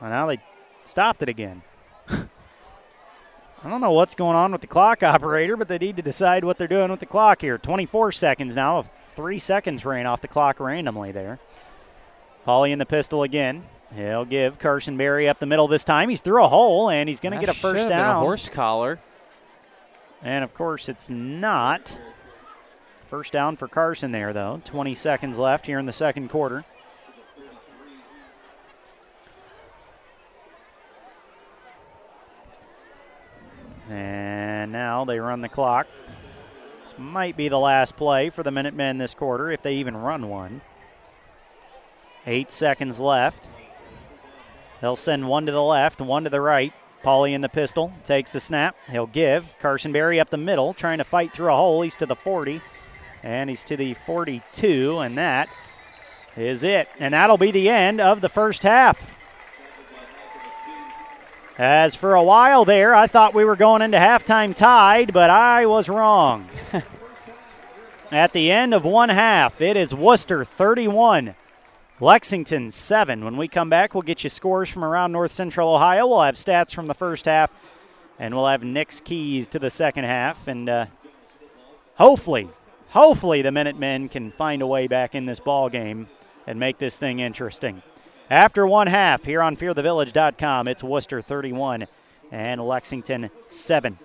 [0.00, 0.38] Well, now they
[0.84, 1.62] stopped it again.
[2.08, 6.44] I don't know what's going on with the clock operator, but they need to decide
[6.44, 7.58] what they're doing with the clock here.
[7.58, 8.82] 24 seconds now.
[9.14, 11.40] Three seconds ran off the clock randomly there.
[12.46, 13.64] Pauley in the pistol again.
[13.94, 16.08] He'll give Carson Berry up the middle this time.
[16.08, 18.16] He's through a hole, and he's going to get a first down.
[18.16, 19.00] a horse collar.
[20.22, 21.98] And of course, it's not.
[23.06, 24.60] First down for Carson there, though.
[24.64, 26.64] 20 seconds left here in the second quarter.
[33.88, 35.86] And now they run the clock.
[36.82, 40.28] This might be the last play for the Minutemen this quarter, if they even run
[40.28, 40.60] one.
[42.26, 43.48] Eight seconds left.
[44.80, 46.72] They'll send one to the left, one to the right.
[47.02, 48.76] Pauley in the pistol takes the snap.
[48.90, 49.54] He'll give.
[49.60, 51.82] Carson Berry up the middle, trying to fight through a hole.
[51.82, 52.60] He's to the 40,
[53.22, 55.52] and he's to the 42, and that
[56.36, 56.88] is it.
[56.98, 59.14] And that'll be the end of the first half.
[61.58, 65.66] As for a while there, I thought we were going into halftime tied, but I
[65.66, 66.48] was wrong.
[68.12, 71.34] At the end of one half, it is Wooster 31,
[72.00, 73.24] Lexington 7.
[73.24, 76.06] When we come back, we'll get you scores from around North Central Ohio.
[76.06, 77.50] We'll have stats from the first half,
[78.18, 80.46] and we'll have Nick's keys to the second half.
[80.46, 80.86] And uh,
[81.96, 82.48] hopefully,
[82.90, 86.06] hopefully the Minutemen can find a way back in this ball game
[86.46, 87.82] and make this thing interesting.
[88.30, 91.86] After one half here on fearthevillage.com, it's Wooster 31
[92.30, 93.98] and Lexington 7.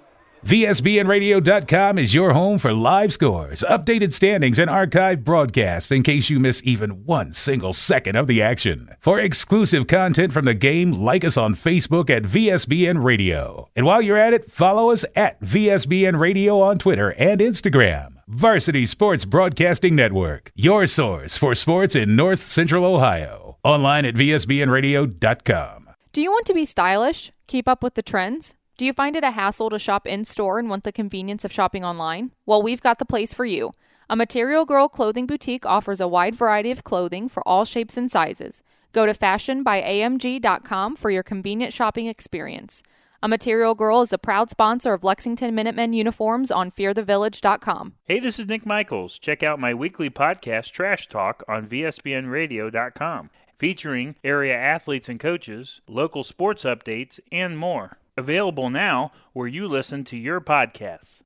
[0.45, 6.37] VSBNradio.com is your home for live scores, updated standings, and archived broadcasts in case you
[6.37, 8.93] miss even one single second of the action.
[8.99, 13.69] For exclusive content from the game, like us on Facebook at VSBN Radio.
[13.73, 18.15] And while you're at it, follow us at VSBN Radio on Twitter and Instagram.
[18.27, 23.59] Varsity Sports Broadcasting Network, your source for sports in North Central Ohio.
[23.63, 25.89] Online at VSBNradio.com.
[26.11, 27.31] Do you want to be stylish?
[27.47, 28.55] Keep up with the trends?
[28.75, 31.51] Do you find it a hassle to shop in store and want the convenience of
[31.51, 32.31] shopping online?
[32.47, 33.71] Well, we've got the place for you.
[34.09, 38.09] A Material Girl clothing boutique offers a wide variety of clothing for all shapes and
[38.09, 38.63] sizes.
[38.91, 42.81] Go to fashionbyamg.com for your convenient shopping experience.
[43.21, 47.93] A Material Girl is a proud sponsor of Lexington Minutemen uniforms on fearthevillage.com.
[48.05, 49.19] Hey, this is Nick Michaels.
[49.19, 53.29] Check out my weekly podcast, Trash Talk, on VSBNradio.com,
[53.59, 57.99] featuring area athletes and coaches, local sports updates, and more.
[58.15, 61.23] Available now where you listen to your podcasts.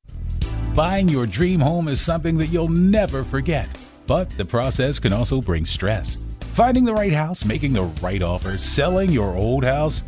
[0.74, 3.68] Buying your dream home is something that you'll never forget,
[4.06, 6.18] but the process can also bring stress.
[6.54, 10.04] Finding the right house, making the right offer, selling your old house,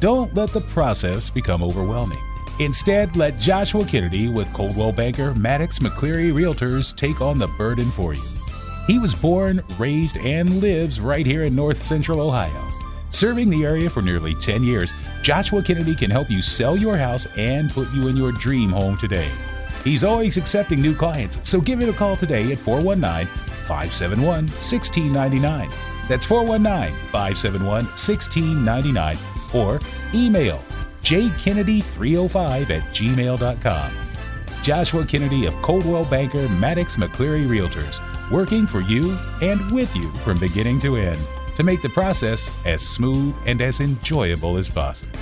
[0.00, 2.18] don't let the process become overwhelming.
[2.58, 8.14] Instead, let Joshua Kennedy with Coldwell Banker Maddox McCleary Realtors take on the burden for
[8.14, 8.22] you.
[8.88, 12.72] He was born, raised, and lives right here in North Central Ohio.
[13.16, 17.26] Serving the area for nearly 10 years, Joshua Kennedy can help you sell your house
[17.38, 19.30] and put you in your dream home today.
[19.82, 23.26] He's always accepting new clients, so give him a call today at 419
[23.64, 25.70] 571 1699.
[26.10, 29.16] That's 419 571 1699
[29.54, 29.80] or
[30.12, 30.62] email
[31.02, 33.92] jkennedy305 at gmail.com.
[34.62, 37.98] Joshua Kennedy of Coldwell Banker Maddox McCleary Realtors,
[38.30, 41.26] working for you and with you from beginning to end
[41.56, 45.18] to make the process as smooth and as enjoyable as possible.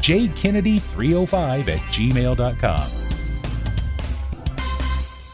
[0.00, 3.06] jkennedy305 at gmail.com.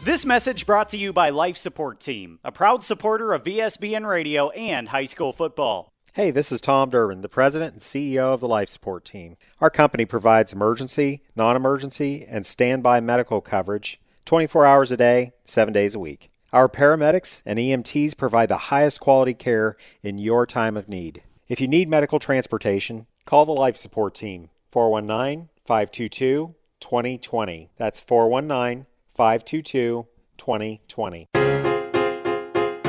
[0.04, 4.50] This message brought to you by Life Support Team, a proud supporter of VSBN Radio
[4.50, 5.92] and high school football.
[6.14, 9.36] Hey, this is Tom Durbin, the president and CEO of the Life Support Team.
[9.60, 15.72] Our company provides emergency, non emergency, and standby medical coverage 24 hours a day, 7
[15.72, 16.31] days a week.
[16.52, 21.22] Our paramedics and EMTs provide the highest quality care in your time of need.
[21.48, 27.70] If you need medical transportation, call the Life Support Team 419 522 2020.
[27.78, 30.06] That's 419 522
[30.36, 31.28] 2020.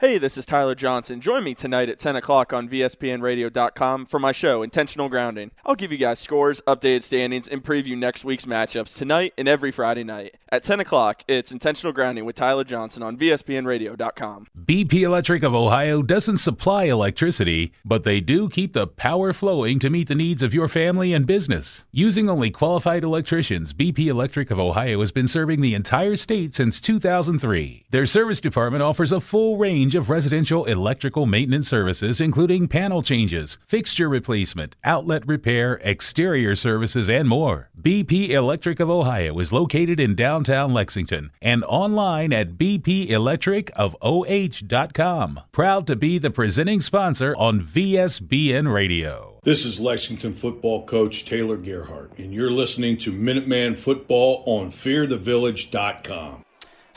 [0.00, 1.20] Hey, this is Tyler Johnson.
[1.20, 5.50] Join me tonight at 10 o'clock on VSBNRadio.com for my show, Intentional Grounding.
[5.66, 9.72] I'll give you guys scores, updated standings, and preview next week's matchups tonight and every
[9.72, 10.36] Friday night.
[10.50, 14.46] At 10 o'clock, it's Intentional Grounding with Tyler Johnson on VSBNRadio.com.
[14.64, 19.90] BP Electric of Ohio doesn't supply electricity, but they do keep the power flowing to
[19.90, 21.82] meet the needs of your family and business.
[21.90, 26.80] Using only qualified electricians, BP Electric of Ohio has been serving the entire state since
[26.80, 27.86] 2003.
[27.90, 33.58] Their service department offers a full range of residential electrical maintenance services, including panel changes,
[33.66, 37.70] fixture replacement, outlet repair, exterior services, and more.
[37.80, 45.40] BP Electric of Ohio is located in downtown Lexington and online at bpelectricofoh.com.
[45.52, 49.40] Proud to be the presenting sponsor on VSBN Radio.
[49.44, 56.44] This is Lexington football coach Taylor Gerhardt, and you're listening to Minuteman Football on FearTheVillage.com.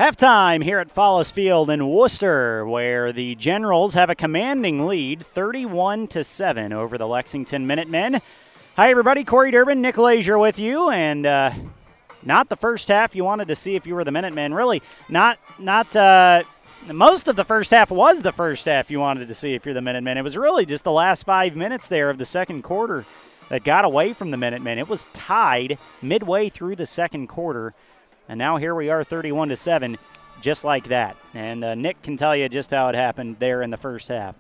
[0.02, 6.07] Halftime here at Follis Field in Wooster, where the Generals have a commanding lead, 31
[6.07, 8.19] to seven, over the Lexington Minutemen.
[8.78, 9.23] Hi, everybody.
[9.23, 11.52] Corey Durbin, Nick Lazier with you, and uh,
[12.23, 14.56] not the first half you wanted to see if you were the Minutemen.
[14.56, 15.95] Really, not not.
[15.95, 16.45] Uh,
[16.91, 19.76] most of the first half was the first half you wanted to see if you're
[19.76, 20.18] the Minutemen.
[20.18, 23.06] It was really just the last five minutes there of the second quarter
[23.49, 24.80] that got away from the Minutemen.
[24.80, 27.76] It was tied midway through the second quarter.
[28.32, 29.98] And now here we are, 31 to 7,
[30.40, 31.18] just like that.
[31.34, 34.38] And uh, Nick can tell you just how it happened there in the first half.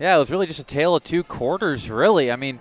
[0.00, 2.32] Yeah, it was really just a tale of two quarters, really.
[2.32, 2.58] I mean,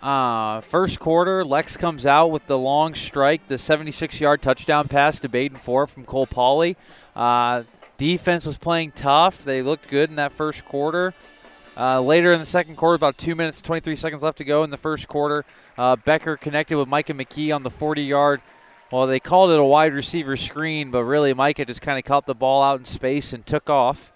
[0.00, 5.20] uh, first quarter, Lex comes out with the long strike, the 76 yard touchdown pass
[5.20, 6.74] to Baden Thorpe from Cole Pauley.
[7.14, 7.64] Uh,
[7.98, 9.44] defense was playing tough.
[9.44, 11.12] They looked good in that first quarter.
[11.76, 14.70] Uh, later in the second quarter, about two minutes, 23 seconds left to go in
[14.70, 15.44] the first quarter,
[15.76, 18.40] uh, Becker connected with Micah McKee on the 40 yard
[18.92, 22.26] well, they called it a wide receiver screen, but really Micah just kind of caught
[22.26, 24.12] the ball out in space and took off.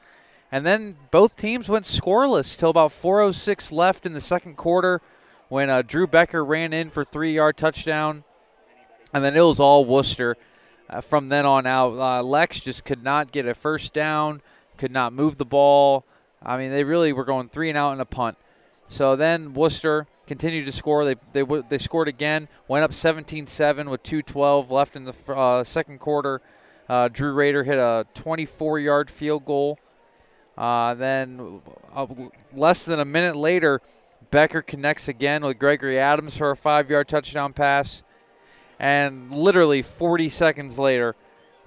[0.51, 5.01] And then both teams went scoreless till about 4:06 left in the second quarter,
[5.49, 8.25] when uh, Drew Becker ran in for three-yard touchdown,
[9.13, 10.37] and then it was all Wooster.
[10.89, 14.41] Uh, from then on out, uh, Lex just could not get a first down,
[14.77, 16.05] could not move the ball.
[16.43, 18.39] I mean, they really were going three and out in a punt.
[18.89, 21.05] So then Wooster continued to score.
[21.05, 22.47] They they they scored again.
[22.69, 26.41] Went up 17-7 with 2:12 left in the uh, second quarter.
[26.89, 29.79] Uh, Drew Rader hit a 24-yard field goal.
[30.57, 31.61] Uh, then
[31.95, 32.07] uh,
[32.55, 33.83] less than a minute later,
[34.31, 38.03] Becker connects again with Gregory Adams for a five-yard touchdown pass.
[38.79, 41.17] And literally 40 seconds later,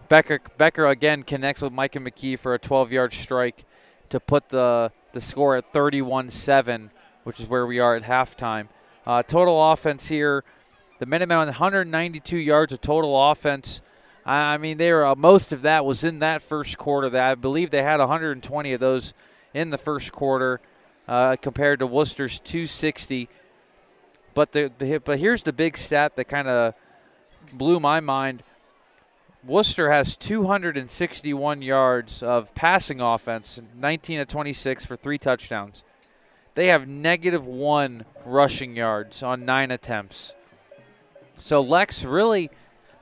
[0.08, 3.66] Becker Becker again connects with Micah McKee for a 12-yard strike
[4.10, 6.90] to put the the score at 31-7
[7.24, 8.68] which is where we are at halftime.
[9.06, 10.44] Uh, total offense here,
[11.00, 13.82] the Minutemen 192 yards of total offense.
[14.26, 17.10] I mean, they were uh, most of that was in that first quarter.
[17.10, 19.14] That I believe they had 120 of those
[19.54, 20.62] in the first quarter,
[21.08, 23.28] uh, compared to Wooster's 260.
[24.34, 26.76] But the but here's the big stat that kind of
[27.52, 28.44] blew my mind.
[29.44, 35.84] Wooster has 261 yards of passing offense, 19 to 26 for three touchdowns.
[36.56, 40.34] They have negative one rushing yards on nine attempts.
[41.40, 42.50] So Lex really,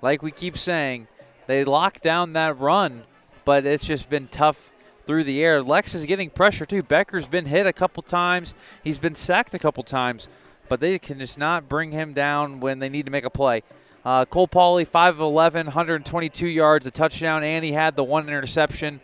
[0.01, 1.07] like we keep saying,
[1.47, 3.03] they lock down that run,
[3.43, 4.71] but it's just been tough
[5.07, 5.63] through the air.
[5.63, 6.84] Lex is getting pressure too.
[6.84, 8.53] Becker's been hit a couple times.
[8.84, 10.27] He's been sacked a couple times,
[10.67, 13.63] but they can just not bring him down when they need to make a play.
[14.05, 19.01] Uh, Cole Pauley, 5'11, 122 yards, a touchdown, and he had the one interception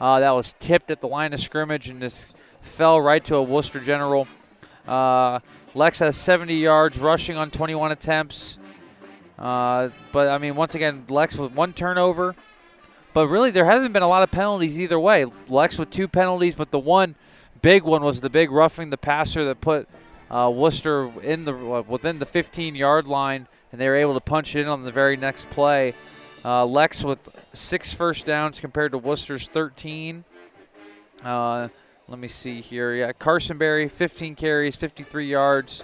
[0.00, 3.42] uh, that was tipped at the line of scrimmage and just fell right to a
[3.42, 4.26] Wooster General.
[4.86, 5.40] Uh,
[5.74, 8.58] Lex has 70 yards rushing on 21 attempts.
[9.38, 12.34] Uh, but, I mean, once again, Lex with one turnover.
[13.12, 15.26] But really, there hasn't been a lot of penalties either way.
[15.48, 17.14] Lex with two penalties, but the one
[17.62, 19.88] big one was the big roughing the passer that put
[20.30, 24.54] uh, Wooster in the uh, within the 15-yard line, and they were able to punch
[24.54, 25.94] it in on the very next play.
[26.44, 30.24] Uh, Lex with six first downs compared to Wooster's 13.
[31.24, 31.68] Uh,
[32.08, 32.94] let me see here.
[32.94, 35.82] Yeah, Carson Berry, 15 carries, 53 yards.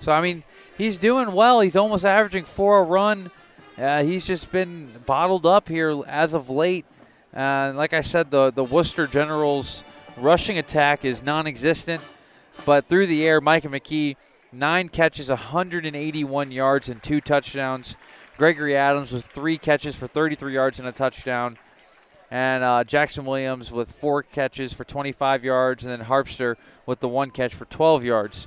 [0.00, 0.44] So, I mean,
[0.78, 1.60] he's doing well.
[1.60, 3.30] He's almost averaging four a run.
[3.76, 6.86] Uh, he's just been bottled up here as of late.
[7.34, 9.82] Uh, like I said, the, the Wooster Generals
[10.16, 12.02] rushing attack is non existent.
[12.64, 14.14] But through the air, Micah McKee,
[14.52, 17.96] nine catches, 181 yards, and two touchdowns.
[18.38, 21.58] Gregory Adams with three catches for 33 yards and a touchdown
[22.30, 26.56] and uh, Jackson Williams with four catches for 25 yards, and then Harpster
[26.86, 28.46] with the one catch for 12 yards.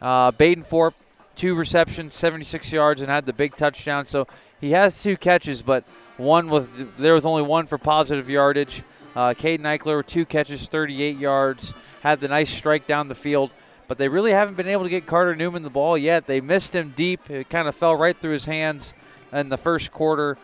[0.00, 0.94] Uh, Baden Thorpe,
[1.34, 4.06] two receptions, 76 yards, and had the big touchdown.
[4.06, 4.26] So
[4.60, 5.84] he has two catches, but
[6.16, 6.68] one was
[6.98, 8.82] there was only one for positive yardage.
[9.16, 11.72] Uh, Caden Eichler, two catches, 38 yards,
[12.02, 13.50] had the nice strike down the field,
[13.86, 16.26] but they really haven't been able to get Carter Newman the ball yet.
[16.26, 17.30] They missed him deep.
[17.30, 18.92] It kind of fell right through his hands
[19.32, 20.36] in the first quarter.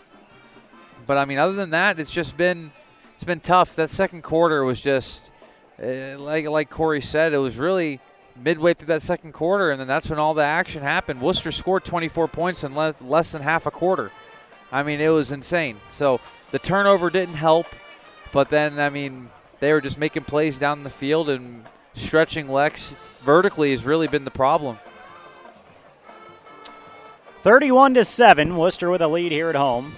[1.10, 2.70] But I mean, other than that, it's just been
[3.16, 3.74] it's been tough.
[3.74, 5.32] That second quarter was just
[5.82, 7.98] uh, like like Corey said, it was really
[8.40, 11.20] midway through that second quarter, and then that's when all the action happened.
[11.20, 14.12] Wooster scored 24 points in le- less than half a quarter.
[14.70, 15.78] I mean, it was insane.
[15.90, 16.20] So
[16.52, 17.66] the turnover didn't help,
[18.30, 22.94] but then I mean, they were just making plays down the field and stretching Lex
[23.22, 24.78] vertically has really been the problem.
[27.42, 29.92] 31 to 7, Wooster with a lead here at home.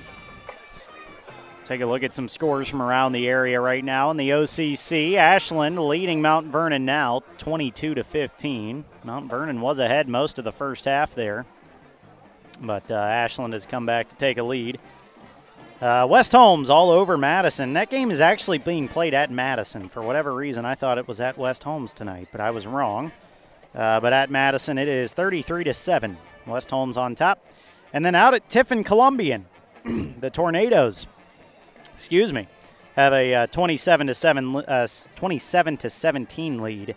[1.72, 5.14] Take a look at some scores from around the area right now in the OCC.
[5.14, 8.84] Ashland leading Mount Vernon now 22 to 15.
[9.04, 11.46] Mount Vernon was ahead most of the first half there,
[12.60, 14.80] but uh, Ashland has come back to take a lead.
[15.80, 17.72] Uh, West Holmes all over Madison.
[17.72, 19.88] That game is actually being played at Madison.
[19.88, 23.12] For whatever reason, I thought it was at West Holmes tonight, but I was wrong.
[23.74, 26.18] Uh, but at Madison, it is 33 to 7.
[26.46, 27.42] West Holmes on top.
[27.94, 29.46] And then out at Tiffin Columbian,
[29.84, 31.06] the Tornadoes
[32.02, 32.48] excuse me,
[32.96, 36.96] have a uh, 27 to 7 uh, 27 to 17 lead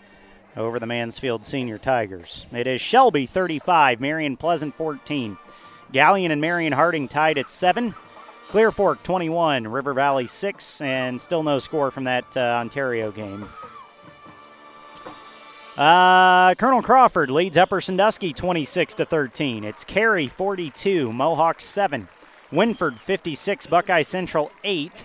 [0.57, 2.48] over the Mansfield Senior Tigers.
[2.52, 5.38] It is Shelby 35, Marion Pleasant 14.
[5.94, 7.94] Galion and Marion Harding tied at 7.
[8.48, 13.48] Clear Fork 21, River Valley 6, and still no score from that uh, Ontario game.
[15.77, 19.65] Uh, Colonel Crawford leads Upper Sandusky 26 to 13.
[19.65, 22.07] It's Carey 42, Mohawk 7.
[22.52, 25.04] Wynford 56, Buckeye Central 8,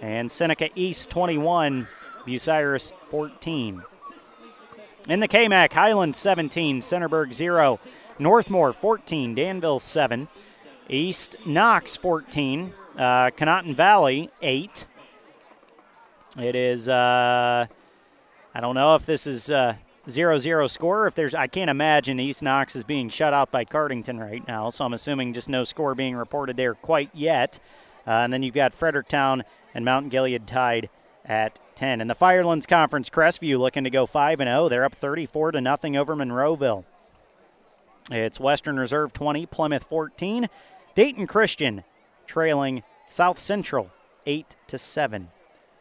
[0.00, 1.86] and Seneca East 21,
[2.26, 3.82] Bucyrus 14.
[5.08, 7.78] In the KMAC, Highland 17, Centerburg 0,
[8.18, 10.28] Northmor 14, Danville 7,
[10.88, 14.86] East Knox 14, uh, Conotton Valley 8.
[16.38, 17.66] It is, uh,
[18.54, 19.50] I don't know if this is.
[19.50, 19.74] Uh,
[20.10, 21.06] zero zero score.
[21.06, 24.70] If there's, I can't imagine East Knox is being shut out by Cardington right now,
[24.70, 27.58] so I'm assuming just no score being reported there quite yet.
[28.06, 30.88] Uh, and then you've got Fredericktown and Mount Gilead tied
[31.24, 32.00] at 10.
[32.00, 34.68] In the Firelands Conference, Crestview looking to go 5 and 0.
[34.68, 36.84] They're up 34 to nothing over Monroeville.
[38.10, 40.48] It's Western Reserve 20, Plymouth 14.
[40.94, 41.84] Dayton Christian
[42.26, 43.90] trailing South Central
[44.26, 45.28] 8 to 7.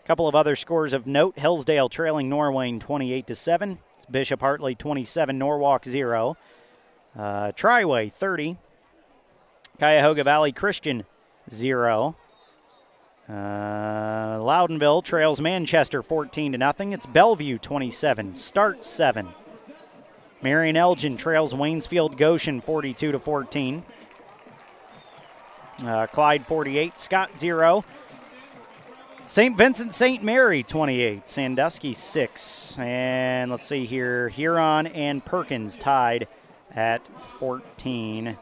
[0.04, 3.80] A couple of other scores of note: Hillsdale trailing Norwayne 28 to 7.
[4.00, 6.38] It's Bishop Hartley 27, Norwalk 0.
[7.18, 8.56] Uh, Triway 30.
[9.78, 11.04] Cuyahoga Valley Christian
[11.50, 12.16] 0.
[13.28, 13.34] Uh,
[14.42, 16.94] Loudonville trails Manchester 14 to nothing.
[16.94, 19.28] It's Bellevue 27, Start 7.
[20.42, 23.84] Marion Elgin trails Waynesfield Goshen 42 to 14.
[25.84, 27.84] Uh, Clyde 48, Scott 0.
[29.30, 29.56] St.
[29.56, 30.24] Vincent St.
[30.24, 32.80] Mary 28, Sandusky 6.
[32.80, 36.28] And let's see here, Huron and Perkins tied
[36.74, 38.36] at 14.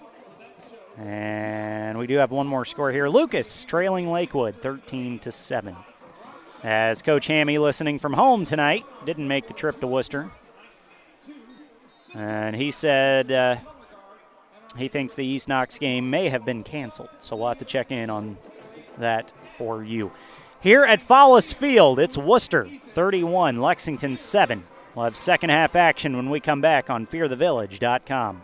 [0.97, 3.09] And we do have one more score here.
[3.09, 5.75] Lucas trailing Lakewood 13 to 7.
[6.63, 10.31] As Coach Hammy listening from home tonight didn't make the trip to Wooster.
[12.13, 13.57] And he said uh,
[14.77, 17.09] he thinks the East Knox game may have been canceled.
[17.19, 18.37] So we'll have to check in on
[18.97, 20.13] that for you.
[20.67, 24.61] Here at Follis Field, it's Wooster 31, Lexington 7.
[24.93, 28.41] We'll have second half action when we come back on fearthevillage.com.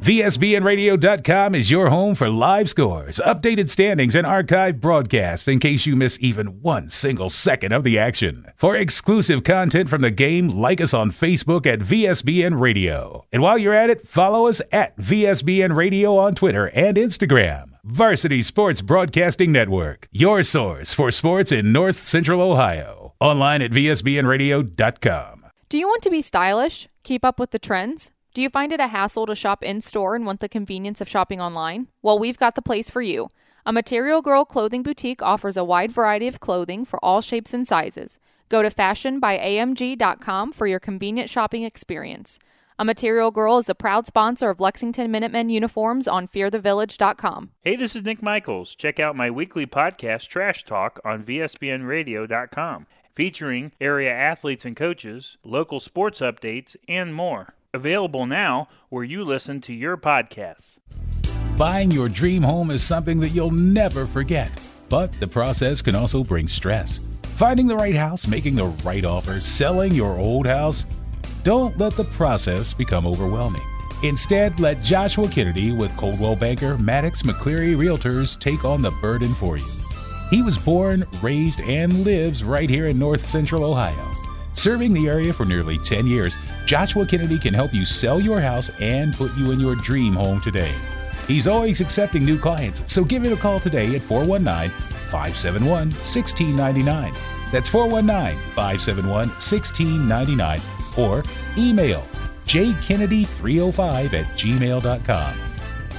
[0.00, 5.96] VSBNradio.com is your home for live scores, updated standings, and archived broadcasts in case you
[5.96, 8.50] miss even one single second of the action.
[8.56, 13.26] For exclusive content from the game, like us on Facebook at VSBN Radio.
[13.30, 17.67] And while you're at it, follow us at VSBN Radio on Twitter and Instagram.
[17.84, 23.14] Varsity Sports Broadcasting Network, your source for sports in North Central Ohio.
[23.20, 25.46] Online at VSBNradio.com.
[25.68, 26.88] Do you want to be stylish?
[27.02, 28.10] Keep up with the trends?
[28.34, 31.08] Do you find it a hassle to shop in store and want the convenience of
[31.08, 31.88] shopping online?
[32.02, 33.28] Well, we've got the place for you.
[33.66, 37.66] A Material Girl clothing boutique offers a wide variety of clothing for all shapes and
[37.66, 38.18] sizes.
[38.48, 42.38] Go to fashionbyamg.com for your convenient shopping experience.
[42.80, 47.50] A Material Girl is a proud sponsor of Lexington Minutemen uniforms on fearthevillage.com.
[47.62, 48.76] Hey, this is Nick Michaels.
[48.76, 52.86] Check out my weekly podcast, Trash Talk, on VSBNradio.com,
[53.16, 57.54] featuring area athletes and coaches, local sports updates, and more.
[57.74, 60.78] Available now where you listen to your podcasts.
[61.56, 64.52] Buying your dream home is something that you'll never forget,
[64.88, 67.00] but the process can also bring stress.
[67.24, 70.86] Finding the right house, making the right offers, selling your old house,
[71.44, 73.62] don't let the process become overwhelming.
[74.02, 79.56] Instead, let Joshua Kennedy with Coldwell Banker, Maddox McCleary Realtors take on the burden for
[79.56, 79.66] you.
[80.30, 84.14] He was born, raised, and lives right here in north central Ohio.
[84.54, 86.36] Serving the area for nearly 10 years,
[86.66, 90.40] Joshua Kennedy can help you sell your house and put you in your dream home
[90.40, 90.72] today.
[91.26, 94.70] He's always accepting new clients, so give him a call today at 419
[95.08, 97.14] 571 1699.
[97.50, 101.24] That's 419 571 1699 or
[101.56, 102.04] email
[102.46, 105.34] jkennedy305 at gmail.com.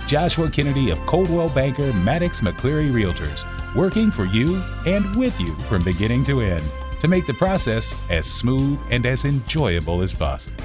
[0.07, 3.45] Joshua Kennedy of Coldwell Banker Maddox McCleary Realtors,
[3.76, 6.64] working for you and with you from beginning to end
[6.99, 10.57] to make the process as smooth and as enjoyable as possible.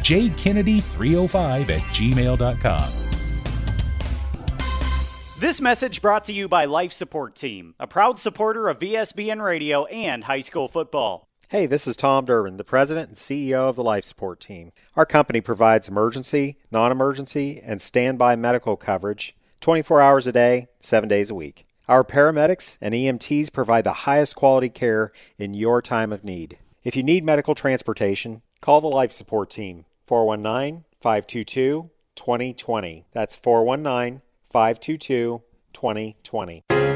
[0.00, 3.06] jkennedy305 at gmail.com.
[5.38, 9.84] This message brought to you by Life Support Team, a proud supporter of VSBN Radio
[9.84, 11.25] and high school football.
[11.48, 14.72] Hey, this is Tom Durbin, the president and CEO of the Life Support Team.
[14.96, 21.08] Our company provides emergency, non emergency, and standby medical coverage 24 hours a day, 7
[21.08, 21.64] days a week.
[21.86, 26.58] Our paramedics and EMTs provide the highest quality care in your time of need.
[26.82, 33.06] If you need medical transportation, call the Life Support Team 419 522 2020.
[33.12, 34.20] That's 419
[34.50, 35.42] 522
[35.72, 36.95] 2020.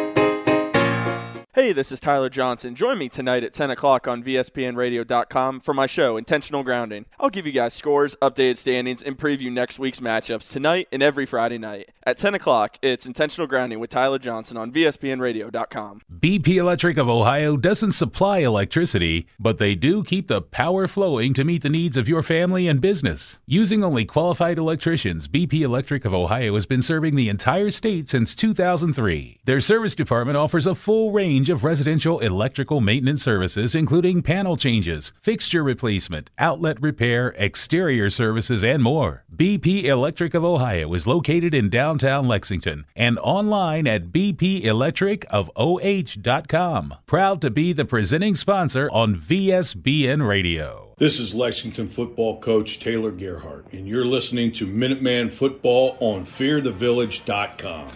[1.53, 2.75] Hey, this is Tyler Johnson.
[2.75, 7.07] Join me tonight at 10 o'clock on VSBNRadio.com for my show, Intentional Grounding.
[7.19, 11.25] I'll give you guys scores, updated standings, and preview next week's matchups tonight and every
[11.25, 11.89] Friday night.
[12.03, 16.01] At 10 o'clock, it's Intentional Grounding with Tyler Johnson on VSBNRadio.com.
[16.19, 21.43] BP Electric of Ohio doesn't supply electricity, but they do keep the power flowing to
[21.43, 23.37] meet the needs of your family and business.
[23.45, 28.33] Using only qualified electricians, BP Electric of Ohio has been serving the entire state since
[28.33, 29.41] 2003.
[29.45, 35.13] Their service department offers a full range of residential electrical maintenance services, including panel changes,
[35.21, 39.23] fixture replacement, outlet repair, exterior services, and more.
[39.35, 46.95] BP Electric of Ohio is located in downtown Lexington and online at bpelectricofoh.com.
[47.05, 50.95] Proud to be the presenting sponsor on VSBN Radio.
[50.97, 57.87] This is Lexington football coach Taylor Gerhardt, and you're listening to Minuteman Football on FearTheVillage.com.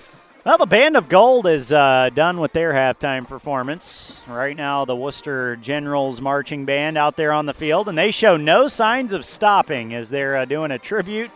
[0.43, 4.21] Well, the Band of Gold is uh, done with their halftime performance.
[4.27, 8.35] Right now, the Wooster Generals marching band out there on the field, and they show
[8.35, 11.31] no signs of stopping as they're uh, doing a tribute,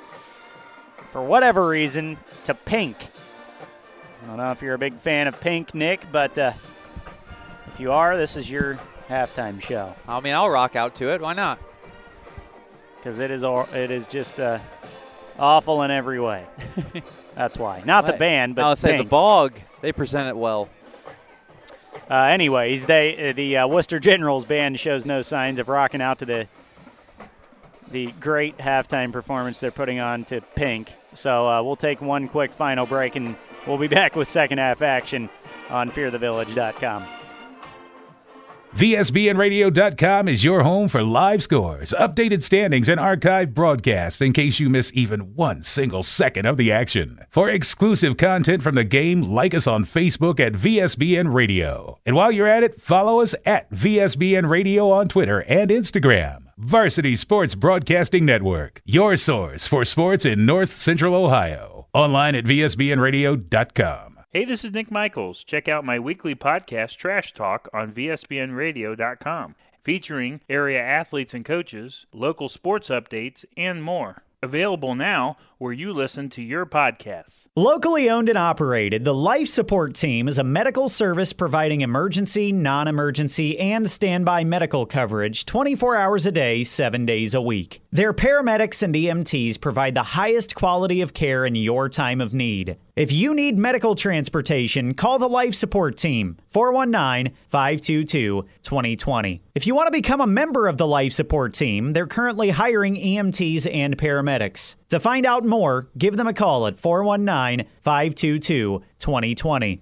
[1.12, 2.98] for whatever reason, to Pink.
[4.24, 6.54] I don't know if you're a big fan of Pink, Nick, but uh,
[7.68, 8.80] if you are, this is your
[9.10, 9.96] halftime show.
[10.08, 11.22] I mean, I'll rock out to it.
[11.22, 11.60] Why not?
[12.98, 14.60] Because it is it is just uh,
[15.38, 16.46] awful in every way.
[17.36, 17.82] That's why.
[17.86, 19.54] Not the band, but I'll say the Bog.
[19.82, 20.70] They present it well.
[22.10, 26.26] Uh, anyways, they the uh, Wooster Generals band shows no signs of rocking out to
[26.26, 26.48] the
[27.92, 30.92] the great halftime performance they're putting on to Pink.
[31.14, 33.36] So uh, we'll take one quick final break, and
[33.68, 35.30] we'll be back with second half action
[35.70, 37.19] on FearTheVillage.com.
[38.76, 44.70] VSBNradio.com is your home for live scores, updated standings, and archived broadcasts in case you
[44.70, 47.20] miss even one single second of the action.
[47.32, 52.00] For exclusive content from the game, like us on Facebook at VSBN Radio.
[52.06, 56.44] And while you're at it, follow us at VSBN Radio on Twitter and Instagram.
[56.56, 61.88] Varsity Sports Broadcasting Network, your source for sports in North Central Ohio.
[61.94, 64.09] Online at VSBNradio.com.
[64.32, 65.44] Hey, this is Nick Michaels.
[65.44, 72.48] Check out my weekly podcast, Trash Talk, on VSBNRadio.com, featuring area athletes and coaches, local
[72.48, 74.22] sports updates, and more.
[74.44, 77.46] Available now where you listen to your podcasts.
[77.54, 82.88] Locally owned and operated, the Life Support Team is a medical service providing emergency, non
[82.88, 87.82] emergency, and standby medical coverage 24 hours a day, 7 days a week.
[87.92, 92.78] Their paramedics and EMTs provide the highest quality of care in your time of need.
[92.96, 99.42] If you need medical transportation, call the Life Support Team 419 522 2020.
[99.56, 102.96] If you want to become a member of the Life Support Team, they're currently hiring
[102.96, 104.76] EMTs and paramedics.
[104.90, 109.82] To find out more, give them a call at 419 522 2020.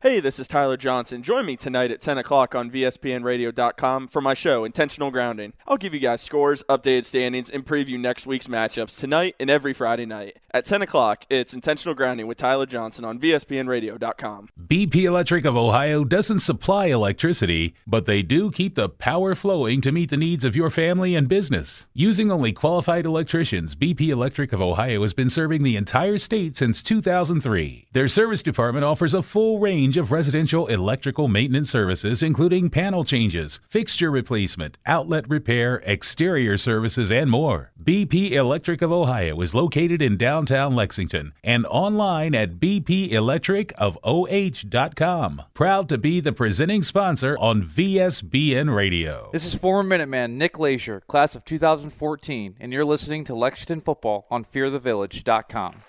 [0.00, 1.24] Hey, this is Tyler Johnson.
[1.24, 5.54] Join me tonight at 10 o'clock on VSBNRadio.com for my show, Intentional Grounding.
[5.66, 9.72] I'll give you guys scores, updated standings, and preview next week's matchups tonight and every
[9.72, 10.36] Friday night.
[10.54, 14.50] At 10 o'clock, it's Intentional Grounding with Tyler Johnson on VSBNRadio.com.
[14.68, 19.90] BP Electric of Ohio doesn't supply electricity, but they do keep the power flowing to
[19.90, 21.86] meet the needs of your family and business.
[21.92, 26.84] Using only qualified electricians, BP Electric of Ohio has been serving the entire state since
[26.84, 27.88] 2003.
[27.92, 33.60] Their service department offers a full range of residential electrical maintenance services, including panel changes,
[33.68, 37.72] fixture replacement, outlet repair, exterior services, and more.
[37.82, 45.42] BP Electric of Ohio is located in downtown Lexington and online at bpelectricofoh.com.
[45.54, 49.30] Proud to be the presenting sponsor on VSBN Radio.
[49.32, 54.26] This is former Minuteman Nick Leisure, class of 2014, and you're listening to Lexington Football
[54.30, 55.82] on FearTheVillage.com.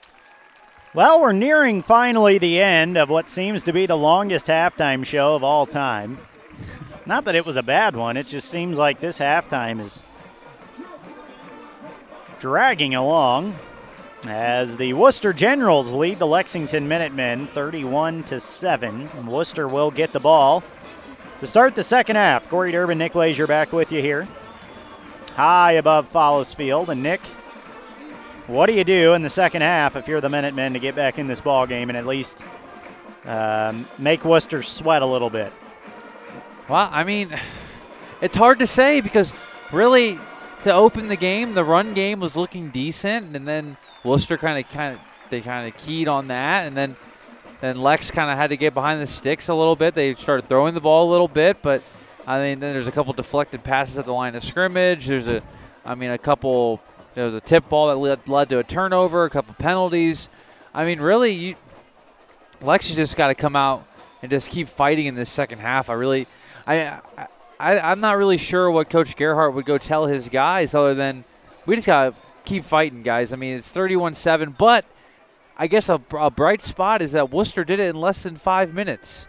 [0.96, 5.36] Well, we're nearing finally the end of what seems to be the longest halftime show
[5.36, 6.18] of all time.
[7.06, 10.04] Not that it was a bad one, it just seems like this halftime is
[12.40, 13.54] dragging along
[14.28, 19.10] as the Wooster Generals lead the Lexington Minutemen 31 to 7.
[19.16, 20.64] And Wooster will get the ball
[21.38, 22.50] to start the second half.
[22.50, 24.28] Corey Durbin, Nick Leisure back with you here.
[25.36, 27.22] High above Follis Field, and Nick,
[28.50, 31.20] what do you do in the second half if you're the Minutemen to get back
[31.20, 32.44] in this ball game and at least
[33.26, 35.54] um, make Wooster sweat a little bit?
[36.68, 37.30] Well, I mean,
[38.22, 39.34] it's hard to say because
[39.72, 40.20] really,
[40.64, 44.72] to open the game, the run game was looking decent, and then Wooster kind of
[44.72, 46.96] kind of they kind of keyed on that, and then
[47.62, 49.94] then Lex kind of had to get behind the sticks a little bit.
[49.94, 51.84] They started throwing the ball a little bit, but
[52.26, 55.08] I mean, then there's a couple deflected passes at the line of scrimmage.
[55.08, 55.42] There's a,
[55.86, 56.82] I mean, a couple.
[57.16, 60.30] There was a tip ball that led, led to a turnover, a couple penalties.
[60.74, 61.56] I mean, really, you,
[62.62, 63.86] Lex just got to come out
[64.22, 65.90] and just keep fighting in this second half.
[65.90, 66.28] I really,
[66.68, 67.00] I,
[67.60, 71.24] I, I'm not really sure what Coach Gerhardt would go tell his guys other than
[71.66, 73.34] we just got to keep fighting, guys.
[73.34, 74.86] I mean, it's 31 7, but
[75.58, 78.74] I guess a, a, bright spot is that Wooster did it in less than five
[78.74, 79.28] minutes.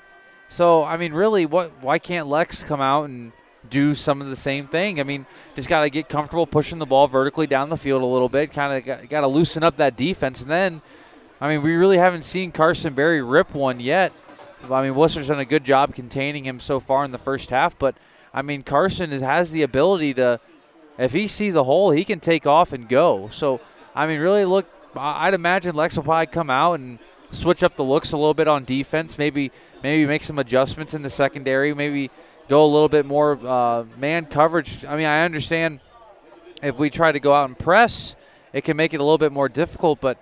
[0.49, 1.73] So, I mean, really, what?
[1.81, 3.33] why can't Lex come out and
[3.69, 5.01] do some of the same thing?
[5.01, 8.07] I mean, just got to get comfortable pushing the ball vertically down the field a
[8.07, 10.41] little bit, kind of got to loosen up that defense.
[10.43, 10.83] And then,
[11.41, 14.13] I mean, we really haven't seen Carson Berry rip one yet.
[14.71, 17.79] I mean, Wooster's done a good job containing him so far in the first half,
[17.79, 17.97] but
[18.33, 20.39] I mean, Carson is, has the ability to,
[20.99, 23.29] if he sees a hole, he can take off and go.
[23.33, 23.61] So,
[23.95, 26.99] I mean, really look, I'd imagine Lex will probably come out and
[27.31, 29.19] switch up the looks a little bit on defense.
[29.19, 29.51] Maybe
[29.83, 31.73] maybe make some adjustments in the secondary.
[31.75, 32.11] Maybe
[32.51, 34.85] go a little bit more uh, man coverage.
[34.85, 35.79] I mean, I understand
[36.63, 38.17] if we try to go out and press,
[38.53, 40.01] it can make it a little bit more difficult.
[40.01, 40.21] But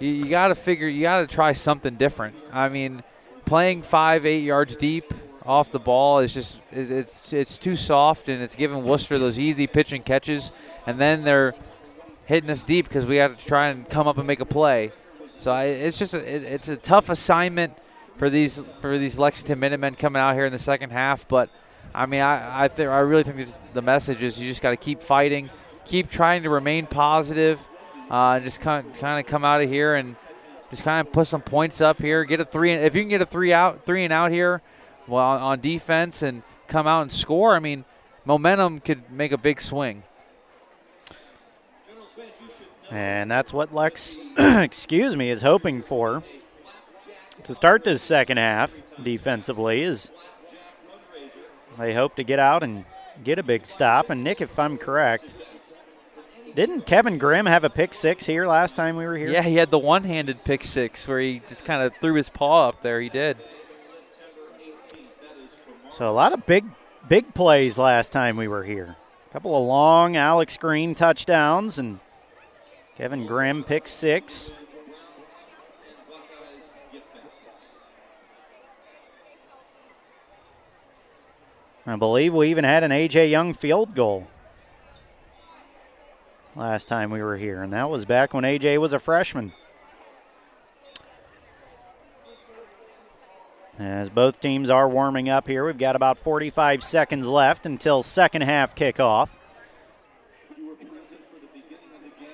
[0.00, 2.34] you, you got to figure, you got to try something different.
[2.52, 3.04] I mean,
[3.46, 5.14] playing five, eight yards deep
[5.46, 9.38] off the ball is just it, it's it's too soft, and it's giving Wooster those
[9.38, 10.50] easy pitch and catches,
[10.84, 11.54] and then they're
[12.26, 14.92] hitting us deep because we got to try and come up and make a play.
[15.38, 17.72] So I, it's just a, it, it's a tough assignment
[18.16, 21.26] for these for these Lexington Minutemen coming out here in the second half.
[21.28, 21.48] But
[21.94, 24.76] I mean, I I, th- I really think the message is you just got to
[24.76, 25.50] keep fighting,
[25.84, 27.60] keep trying to remain positive,
[28.10, 30.16] uh, and just kind kind of come out of here and
[30.70, 32.24] just kind of put some points up here.
[32.24, 32.72] Get a three.
[32.72, 34.62] If you can get a three out, three and out here,
[35.06, 37.54] well on, on defense and come out and score.
[37.54, 37.84] I mean,
[38.24, 40.02] momentum could make a big swing.
[42.90, 46.22] And that's what Lex, excuse me, is hoping for
[47.44, 50.10] to start this second half defensively is
[51.78, 52.84] they hope to get out and
[53.24, 54.10] get a big stop.
[54.10, 55.36] And Nick, if I'm correct,
[56.54, 59.28] didn't Kevin Grimm have a pick six here last time we were here?
[59.28, 62.68] Yeah, he had the one-handed pick six where he just kind of threw his paw
[62.68, 63.00] up there.
[63.00, 63.36] He did.
[65.90, 66.64] So a lot of big,
[67.08, 68.96] big plays last time we were here.
[69.28, 72.00] A couple of long Alex Green touchdowns and
[72.96, 74.52] Kevin Grimm pick six.
[81.88, 83.30] I believe we even had an A.J.
[83.30, 84.28] Young field goal
[86.54, 88.76] last time we were here, and that was back when A.J.
[88.76, 89.52] was a freshman.
[93.78, 98.42] As both teams are warming up here, we've got about 45 seconds left until second
[98.42, 99.30] half kickoff.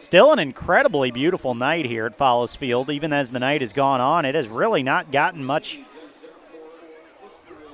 [0.00, 2.90] Still an incredibly beautiful night here at Follis Field.
[2.90, 5.78] Even as the night has gone on, it has really not gotten much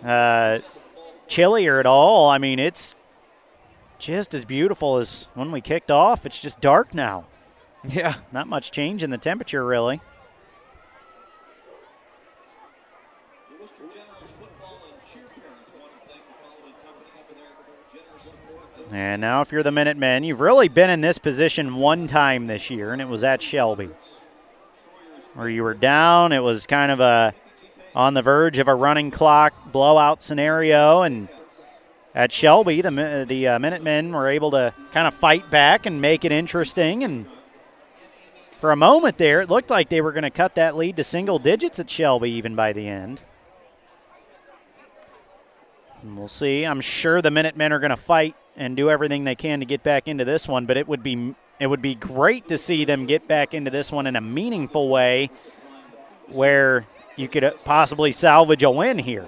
[0.05, 0.59] uh,
[1.31, 2.29] chillier at all.
[2.29, 2.97] I mean, it's
[3.99, 6.27] just as beautiful as when we kicked off.
[6.27, 7.25] It's just dark now.
[7.89, 8.17] Yeah.
[8.33, 10.03] Not much change in the temperature, really.
[18.93, 22.71] And now, if you're the Minutemen, you've really been in this position one time this
[22.71, 23.89] year, and it was at Shelby,
[25.35, 26.33] where you were down.
[26.33, 27.33] It was kind of a
[27.95, 31.29] on the verge of a running clock blowout scenario, and
[32.15, 36.25] at Shelby, the the uh, Minutemen were able to kind of fight back and make
[36.25, 37.05] it interesting.
[37.05, 37.27] And
[38.53, 41.05] for a moment there, it looked like they were going to cut that lead to
[41.05, 43.21] single digits at Shelby, even by the end.
[46.03, 46.65] And we'll see.
[46.65, 49.83] I'm sure the Minutemen are going to fight and do everything they can to get
[49.83, 50.67] back into this one.
[50.67, 53.93] But it would be it would be great to see them get back into this
[53.93, 55.31] one in a meaningful way,
[56.29, 56.87] where
[57.17, 59.27] you could uh, possibly salvage a win here.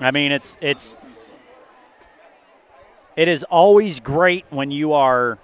[0.00, 0.98] I mean, it's it's
[3.16, 5.38] it is always great when you are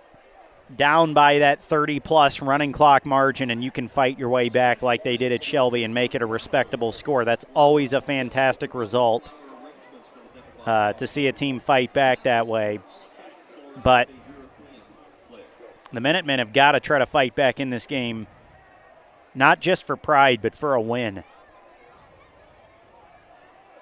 [0.77, 4.83] down by that 30 plus running clock margin and you can fight your way back
[4.83, 7.25] like they did at Shelby and make it a respectable score.
[7.25, 9.31] That's always a fantastic result
[10.65, 12.81] uh, to see a team fight back that way.
[13.83, 14.09] But
[15.93, 18.27] the Minutemen have got to try to fight back in this game,
[19.35, 21.25] not just for pride, but for a win.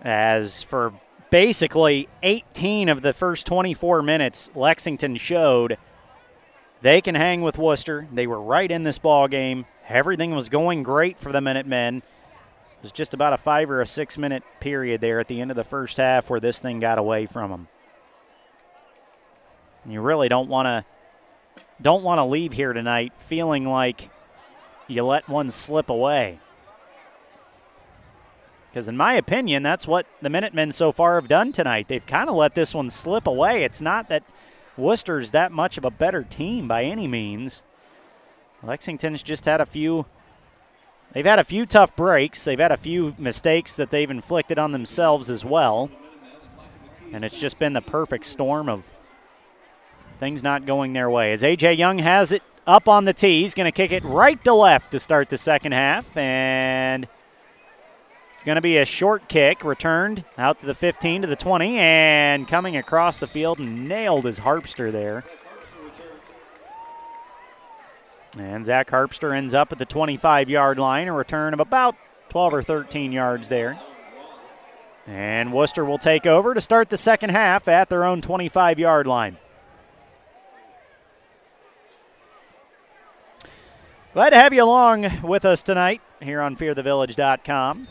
[0.01, 0.93] As for
[1.31, 5.79] basically 18 of the first 24 minutes, Lexington showed
[6.83, 8.09] they can hang with Wooster.
[8.13, 9.67] They were right in this ball game.
[9.89, 12.03] Everything was going great for the Minutemen It
[12.83, 15.57] was just about a five or a six minute period there at the end of
[15.57, 17.69] the first half where this thing got away from them.
[19.87, 20.85] You really don't want to
[21.81, 24.11] don't want to leave here tonight feeling like
[24.89, 26.39] you let one slip away.
[28.71, 31.89] Because, in my opinion, that's what the Minutemen so far have done tonight.
[31.89, 33.65] They've kind of let this one slip away.
[33.65, 34.25] It's not that
[34.77, 37.65] Wooster's that much of a better team by any means.
[38.63, 40.07] Lexington's just had a few
[41.13, 42.45] They've had a few tough breaks.
[42.45, 45.91] They've had a few mistakes that they've inflicted on themselves as well.
[47.13, 48.91] And it's just been the perfect storm of
[50.19, 51.33] things not going their way.
[51.33, 51.75] As A.J.
[51.75, 54.93] Young has it up on the tee, he's going to kick it right to left
[54.93, 56.17] to start the second half.
[56.17, 57.07] And
[58.33, 61.79] it's going to be a short kick, returned out to the 15 to the 20,
[61.79, 65.25] and coming across the field nailed his harpster there.
[68.39, 71.97] And Zach Harpster ends up at the 25 yard line, a return of about
[72.31, 73.79] 12 or 13 yards there.
[75.07, 79.07] And Wooster will take over to start the second half at their own 25 yard
[79.07, 79.37] line.
[84.15, 87.89] Glad to have you along with us tonight here on fearthevillage.com.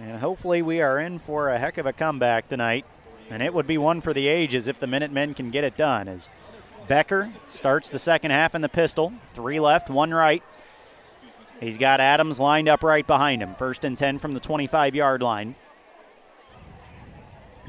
[0.00, 2.86] And hopefully, we are in for a heck of a comeback tonight.
[3.28, 6.06] And it would be one for the ages if the Minutemen can get it done.
[6.06, 6.30] As
[6.86, 9.12] Becker starts the second half in the pistol.
[9.30, 10.44] Three left, one right.
[11.58, 13.52] He's got Adams lined up right behind him.
[13.56, 15.56] First and 10 from the 25 yard line.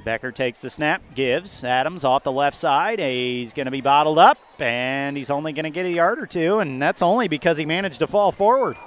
[0.03, 2.99] Becker takes the snap, gives Adams off the left side.
[2.99, 6.25] He's going to be bottled up, and he's only going to get a yard or
[6.25, 8.77] two, and that's only because he managed to fall forward.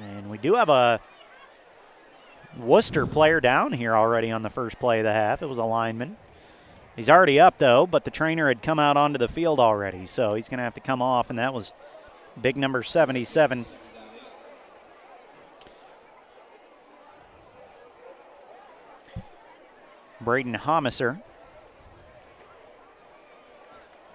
[0.00, 1.00] And we do have a
[2.56, 5.42] Wooster player down here already on the first play of the half.
[5.42, 6.16] It was a lineman.
[6.96, 10.34] He's already up, though, but the trainer had come out onto the field already, so
[10.34, 11.72] he's going to have to come off, and that was
[12.40, 13.66] big number 77.
[20.20, 21.20] Braden Homiser.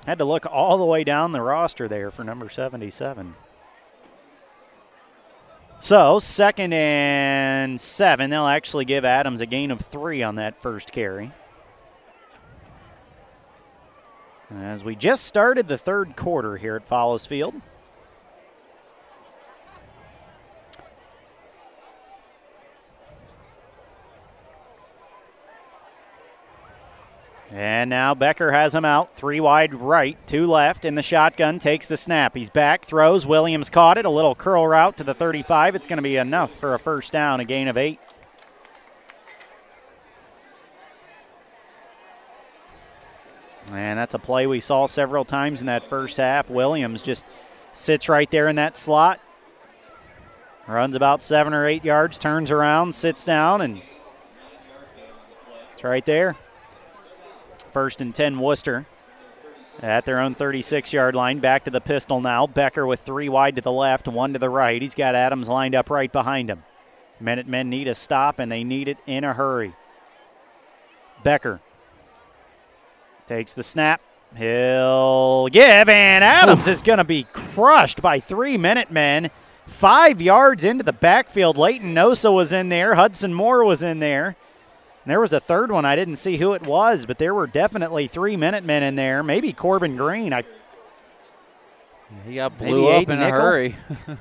[0.05, 3.35] Had to look all the way down the roster there for number 77.
[5.81, 8.29] So, second and seven.
[8.29, 11.31] They'll actually give Adams a gain of three on that first carry.
[14.53, 17.53] As we just started the third quarter here at Follis Field.
[27.59, 29.17] And now Becker has him out.
[29.17, 31.59] Three wide right, two left in the shotgun.
[31.59, 32.33] Takes the snap.
[32.33, 33.25] He's back, throws.
[33.25, 34.05] Williams caught it.
[34.05, 35.75] A little curl route to the 35.
[35.75, 37.99] It's going to be enough for a first down, a gain of eight.
[43.73, 46.49] And that's a play we saw several times in that first half.
[46.49, 47.27] Williams just
[47.73, 49.19] sits right there in that slot,
[50.65, 53.81] runs about seven or eight yards, turns around, sits down, and
[55.73, 56.37] it's right there.
[57.69, 58.85] First and 10, Wooster.
[59.81, 61.39] at their own 36 yard line.
[61.39, 62.47] Back to the pistol now.
[62.47, 64.81] Becker with three wide to the left, one to the right.
[64.81, 66.63] He's got Adams lined up right behind him.
[67.19, 69.73] Minutemen need a stop, and they need it in a hurry.
[71.23, 71.59] Becker
[73.27, 74.01] takes the snap.
[74.37, 79.31] He'll give, and Adams is going to be crushed by three Minutemen.
[79.65, 81.57] Five yards into the backfield.
[81.57, 82.95] Leighton Nosa was in there.
[82.95, 84.35] Hudson Moore was in there.
[85.09, 85.85] There was a third one.
[85.85, 89.23] I didn't see who it was, but there were definitely three Minutemen in there.
[89.23, 90.33] Maybe Corbin Green.
[90.33, 90.43] I
[92.27, 93.75] he got blew up in a hurry.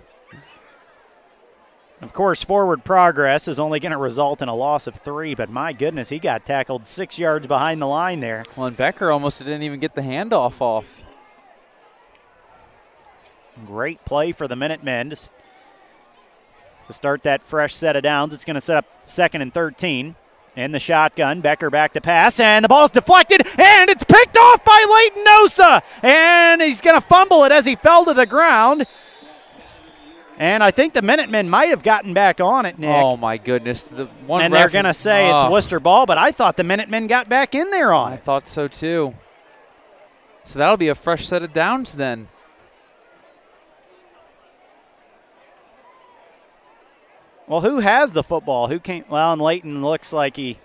[2.00, 5.50] of course, forward progress is only going to result in a loss of three, but
[5.50, 8.44] my goodness, he got tackled six yards behind the line there.
[8.56, 11.02] Well, and Becker almost didn't even get the handoff off.
[13.66, 15.16] Great play for the Minutemen to,
[16.86, 18.32] to start that fresh set of downs.
[18.32, 20.14] It's going to set up second and 13
[20.58, 21.40] in the shotgun.
[21.40, 25.82] Becker back to pass, and the ball's deflected, and it's picked off by Leighton Nosa.
[26.02, 28.86] And he's going to fumble it as he fell to the ground.
[30.38, 32.90] And I think the Minutemen might have gotten back on it, Nick.
[32.90, 33.82] Oh, my goodness.
[33.82, 35.34] The one and they're going to say oh.
[35.34, 38.18] it's Wooster ball, but I thought the Minutemen got back in there on I it.
[38.18, 39.14] I thought so, too.
[40.44, 42.28] So that'll be a fresh set of downs then.
[47.48, 48.68] Well, who has the football?
[48.68, 49.04] Who came?
[49.08, 50.58] Well, and Leighton looks like he.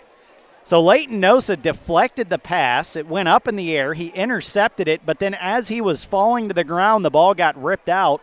[0.66, 2.96] So Leighton Nosa deflected the pass.
[2.96, 3.94] It went up in the air.
[3.94, 7.62] He intercepted it, but then as he was falling to the ground, the ball got
[7.62, 8.22] ripped out,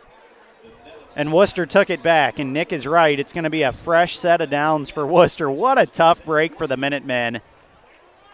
[1.15, 2.39] and Wooster took it back.
[2.39, 3.19] And Nick is right.
[3.19, 5.49] It's going to be a fresh set of downs for Wooster.
[5.49, 7.41] What a tough break for the Minutemen.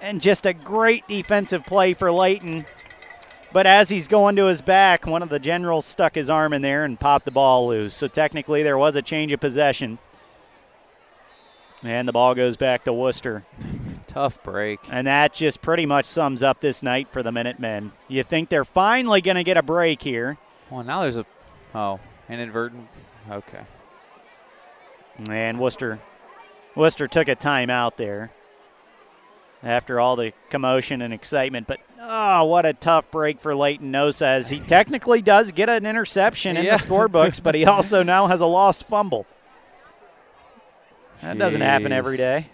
[0.02, 2.66] And just a great defensive play for Leighton.
[3.52, 6.62] But as he's going to his back, one of the generals stuck his arm in
[6.62, 7.96] there and popped the ball loose.
[7.96, 9.98] So technically, there was a change of possession.
[11.84, 13.46] And the ball goes back to Wooster.
[14.08, 14.80] Tough break.
[14.90, 17.92] And that just pretty much sums up this night for the Minutemen.
[18.08, 20.38] You think they're finally going to get a break here.
[20.70, 21.26] Well, now there's a,
[21.76, 22.00] oh,
[22.30, 22.88] inadvertent.
[23.30, 23.62] Okay.
[25.30, 26.00] And Wooster,
[26.76, 28.32] Wooster took a timeout there
[29.64, 31.68] after all the commotion and excitement.
[31.68, 35.86] But oh, what a tough break for Leighton Nosa as he technically does get an
[35.86, 39.26] interception in the scorebooks, but he also now has a lost fumble.
[41.22, 42.48] That doesn't happen every day.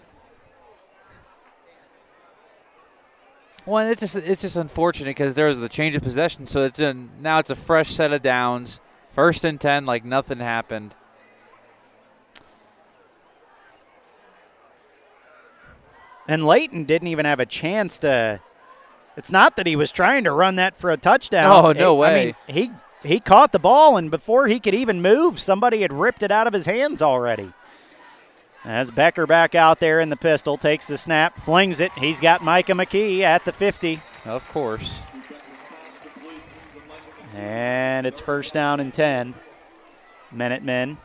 [3.66, 6.78] Well, it's just it's just unfortunate because there was the change of possession, so it's
[6.78, 8.78] a, now it's a fresh set of downs,
[9.12, 10.94] first and ten, like nothing happened.
[16.28, 18.40] And Leighton didn't even have a chance to.
[19.16, 21.50] It's not that he was trying to run that for a touchdown.
[21.50, 22.08] Oh no way!
[22.20, 22.70] I mean, he
[23.08, 26.46] he caught the ball, and before he could even move, somebody had ripped it out
[26.46, 27.52] of his hands already.
[28.64, 31.92] As Becker back out there in the pistol, takes the snap, flings it.
[31.92, 34.00] He's got Micah McKee at the 50.
[34.24, 35.00] Of course.
[37.34, 39.34] And it's first down and 10.
[40.32, 40.96] Minutemen.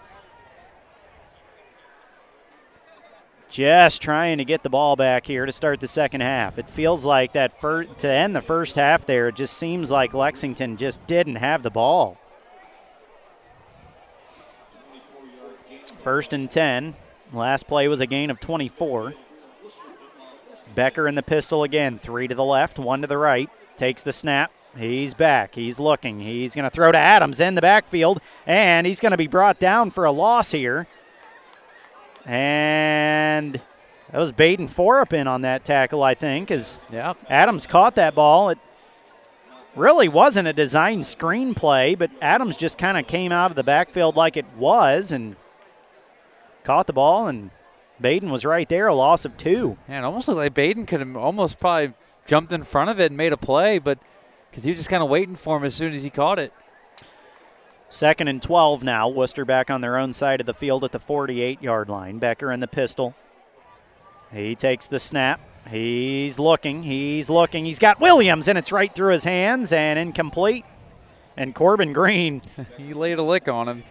[3.49, 6.60] Just trying to get the ball back here to start the second half.
[6.60, 10.77] It feels like that to end the first half there, it just seems like Lexington
[10.77, 12.18] just didn't have the ball.
[15.98, 16.95] First and 10.
[17.31, 19.14] Last play was a gain of 24.
[20.73, 21.97] Becker in the pistol again.
[21.97, 23.49] Three to the left, one to the right.
[23.77, 24.51] Takes the snap.
[24.77, 25.56] He's back.
[25.56, 26.19] He's looking.
[26.19, 29.60] He's going to throw to Adams in the backfield, and he's going to be brought
[29.60, 30.88] down for a loss here.
[32.26, 33.60] And
[34.11, 37.18] that was Baden Thorpe in on that tackle, I think, as yep.
[37.30, 38.49] Adams caught that ball.
[38.49, 38.60] It
[39.76, 43.64] really wasn't a design screen play, but Adams just kind of came out of the
[43.64, 45.35] backfield like it was and–
[46.64, 47.52] caught the ball, and
[48.02, 49.77] Baden was right there, a loss of two.
[49.88, 51.94] It almost looked like Baden could have almost probably
[52.26, 53.99] jumped in front of it and made a play, but
[54.49, 56.53] because he was just kind of waiting for him as soon as he caught it.
[57.90, 59.10] Second and 12 now.
[59.10, 62.19] Wooster back on their own side of the field at the 48 yard line.
[62.19, 63.15] Becker in the pistol.
[64.31, 65.41] He takes the snap.
[65.68, 66.84] He's looking.
[66.84, 67.65] He's looking.
[67.65, 70.65] He's got Williams, and it's right through his hands and incomplete.
[71.36, 72.41] And Corbin Green.
[72.77, 73.84] he laid a lick on him.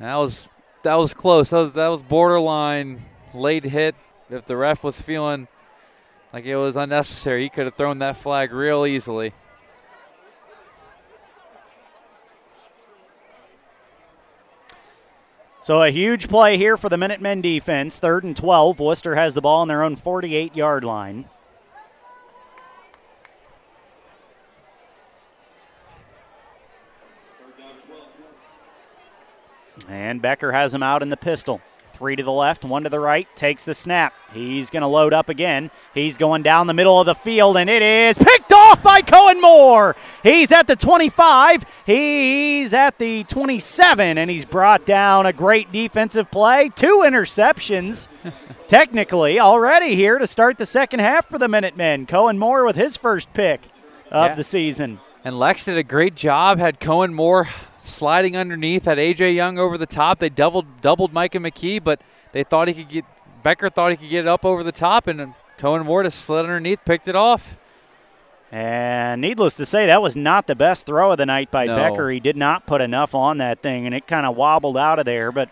[0.00, 0.48] That was
[0.82, 1.50] that was close.
[1.50, 3.02] That was that was borderline
[3.34, 3.94] late hit.
[4.30, 5.46] If the ref was feeling
[6.32, 9.34] like it was unnecessary, he could have thrown that flag real easily.
[15.62, 17.98] So a huge play here for the Minutemen defense.
[17.98, 18.80] Third and 12.
[18.80, 21.28] Wooster has the ball on their own 48 yard line.
[29.90, 31.60] And Becker has him out in the pistol.
[31.94, 34.14] Three to the left, one to the right, takes the snap.
[34.32, 35.70] He's going to load up again.
[35.92, 39.38] He's going down the middle of the field, and it is picked off by Cohen
[39.42, 39.94] Moore.
[40.22, 46.30] He's at the 25, he's at the 27, and he's brought down a great defensive
[46.30, 46.70] play.
[46.74, 48.08] Two interceptions,
[48.68, 52.06] technically, already here to start the second half for the Minutemen.
[52.06, 53.60] Cohen Moore with his first pick
[54.10, 54.34] of Yeah.
[54.36, 55.00] the season.
[55.24, 56.58] And Lex did a great job.
[56.58, 58.84] Had Cohen Moore sliding underneath.
[58.86, 60.18] Had AJ Young over the top.
[60.18, 62.00] They doubled doubled Micah McKee, but
[62.32, 63.04] they thought he could get
[63.42, 66.44] Becker thought he could get it up over the top, and Cohen Moore just slid
[66.44, 67.56] underneath, picked it off.
[68.52, 71.76] And needless to say, that was not the best throw of the night by No.
[71.76, 72.10] Becker.
[72.10, 75.04] He did not put enough on that thing, and it kind of wobbled out of
[75.04, 75.30] there.
[75.30, 75.50] But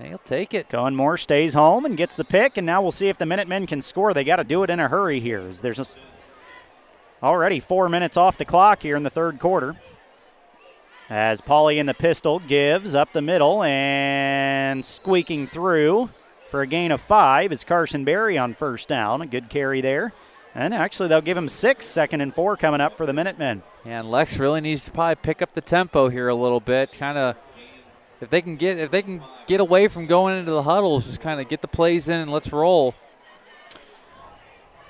[0.00, 0.68] he'll take it.
[0.68, 3.66] Cohen Moore stays home and gets the pick, and now we'll see if the Minutemen
[3.66, 4.14] can score.
[4.14, 5.40] They got to do it in a hurry here.
[5.40, 5.98] There's just
[7.22, 9.76] already four minutes off the clock here in the third quarter.
[11.08, 16.10] As Pauley in the pistol gives up the middle and squeaking through
[16.48, 19.20] for a gain of five is Carson Berry on first down.
[19.22, 20.12] A good carry there.
[20.54, 23.62] And actually, they'll give him six, second and four coming up for the Minutemen.
[23.86, 26.92] And Lex really needs to probably pick up the tempo here a little bit.
[26.92, 27.36] Kind of,
[28.20, 31.20] if they can get if they can get away from going into the huddles, just
[31.20, 32.94] kind of get the plays in and let's roll.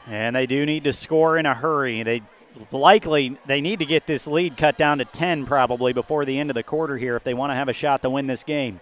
[0.07, 2.03] And they do need to score in a hurry.
[2.03, 2.23] They
[2.71, 6.51] likely they need to get this lead cut down to 10 probably before the end
[6.51, 8.81] of the quarter here if they want to have a shot to win this game.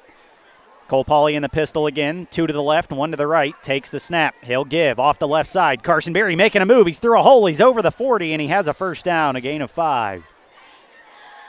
[0.89, 3.91] Cole Pauley in the pistol again, two to the left, one to the right, takes
[3.91, 4.35] the snap.
[4.43, 5.85] He'll give off the left side.
[5.85, 6.89] Carson Berry making a move.
[6.89, 7.47] He's through a hole.
[7.47, 10.27] He's over the 40, and he has a first down, a gain of five.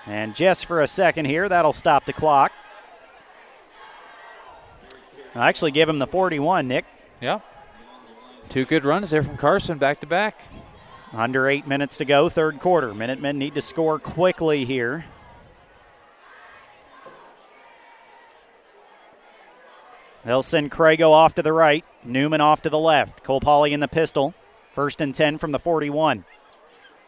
[0.06, 2.52] And just for a second here, that'll stop the clock.
[5.34, 6.86] I'll actually give him the 41, Nick.
[7.20, 7.40] Yeah.
[8.52, 10.38] Two good runs there from Carson back to back.
[11.14, 12.94] Under eight minutes to go, third quarter.
[12.94, 15.06] Minutemen need to score quickly here.
[20.26, 23.24] They'll send Crago off to the right, Newman off to the left.
[23.24, 24.34] Cole Pauley in the pistol.
[24.74, 26.26] First and 10 from the 41.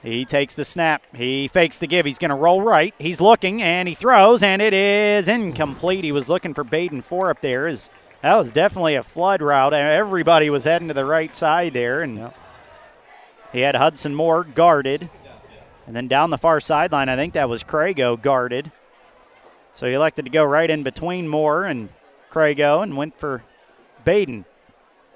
[0.01, 1.03] He takes the snap.
[1.13, 2.05] He fakes the give.
[2.05, 2.95] He's going to roll right.
[2.97, 6.05] He's looking and he throws, and it is incomplete.
[6.05, 7.67] He was looking for Baden Thorpe there.
[7.67, 7.89] Is
[8.23, 9.73] that was definitely a flood route.
[9.73, 12.31] Everybody was heading to the right side there, and
[13.51, 15.09] he had Hudson Moore guarded.
[15.85, 18.71] And then down the far sideline, I think that was Crago guarded.
[19.73, 21.89] So he elected to go right in between Moore and
[22.31, 23.43] Crago and went for
[24.05, 24.45] Baden,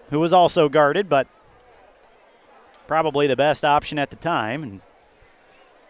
[0.09, 1.27] who was also guarded, but
[2.87, 4.63] probably the best option at the time.
[4.63, 4.81] And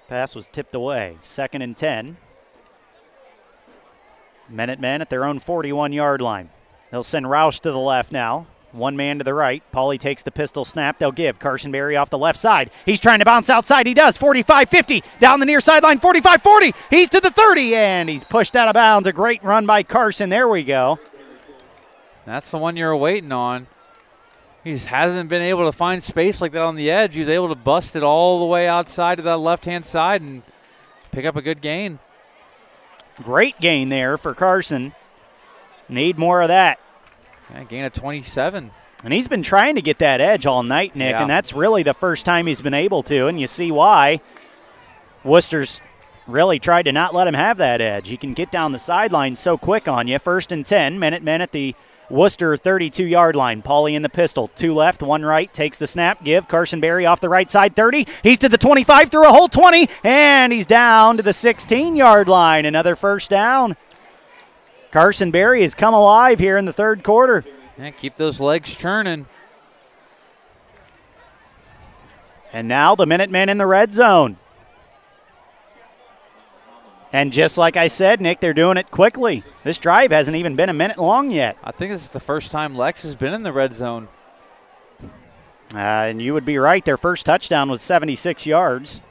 [0.07, 1.17] pass was tipped away.
[1.21, 2.17] Second and 10.
[4.49, 6.51] Minutemen at their own 41 yard line.
[6.91, 8.47] They'll send Roush to the left now.
[8.71, 9.63] One man to the right.
[9.73, 10.99] Pauley takes the pistol snap.
[10.99, 12.69] They'll give Carson Berry off the left side.
[12.85, 13.87] He's trying to bounce outside.
[13.87, 14.17] He does.
[14.17, 15.03] 45 50.
[15.19, 15.99] Down the near sideline.
[15.99, 16.73] 45 40.
[16.89, 19.07] He's to the 30, and he's pushed out of bounds.
[19.07, 20.29] A great run by Carson.
[20.29, 20.99] There we go.
[22.25, 23.67] That's the one you're waiting on.
[24.63, 27.13] He just hasn't been able to find space like that on the edge.
[27.13, 30.21] He was able to bust it all the way outside to that left hand side
[30.21, 30.43] and
[31.11, 31.99] pick up a good gain.
[33.23, 34.93] Great gain there for Carson.
[35.89, 36.79] Need more of that.
[37.53, 38.71] Yeah, gain of 27.
[39.03, 41.21] And he's been trying to get that edge all night, Nick, Yeah.
[41.21, 44.19] and that's really the first time he's been able to, and you see why.
[45.23, 45.81] Wooster's
[46.27, 48.09] really tried to not let him have that edge.
[48.09, 50.19] He can get down the sideline so quick on you.
[50.19, 51.75] First and 10, Minutemen at the
[52.09, 53.61] Wooster 32 yard line.
[53.61, 54.49] Pauley in the pistol.
[54.55, 55.51] Two left, one right.
[55.53, 56.23] Takes the snap.
[56.23, 58.07] Give Carson Berry off the right side 30.
[58.23, 62.29] He's to the 25 through a hole 20, and he's down to the 16 yard
[62.29, 62.65] line.
[62.65, 63.75] Another first down.
[64.91, 67.43] Carson Berry has come alive here in the third quarter.
[67.77, 69.27] Yeah, keep those legs churning.
[72.53, 74.37] And now the Minutemen in the red zone.
[77.13, 79.43] And just like I said, Nick, they're doing it quickly.
[79.63, 81.57] This drive hasn't even been a minute long yet.
[81.63, 84.07] I think this is the first time Lex has been in the red zone.
[85.73, 86.83] Uh, and you would be right.
[86.83, 89.01] Their first touchdown was 76 yards.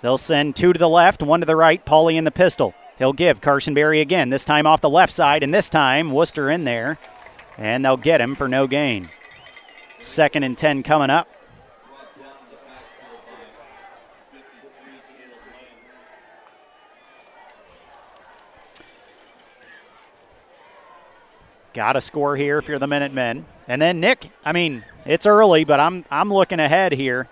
[0.00, 1.84] They'll send two to the left, one to the right.
[1.84, 2.74] Pauley in the pistol.
[3.00, 6.50] He'll give Carson Berry again, this time off the left side, and this time Wooster
[6.50, 6.98] in there.
[7.56, 9.08] And they'll get him for no gain.
[10.00, 11.26] Second and 10 coming up.
[21.72, 23.46] Got to score here if you're the Minutemen.
[23.66, 27.28] And then Nick, I mean, it's early, but I'm I'm looking ahead here.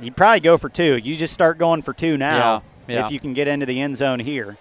[0.00, 0.96] You'd probably go for two.
[0.96, 3.06] You just start going for two now Yeah, yeah.
[3.06, 4.56] if you can get into the end zone here.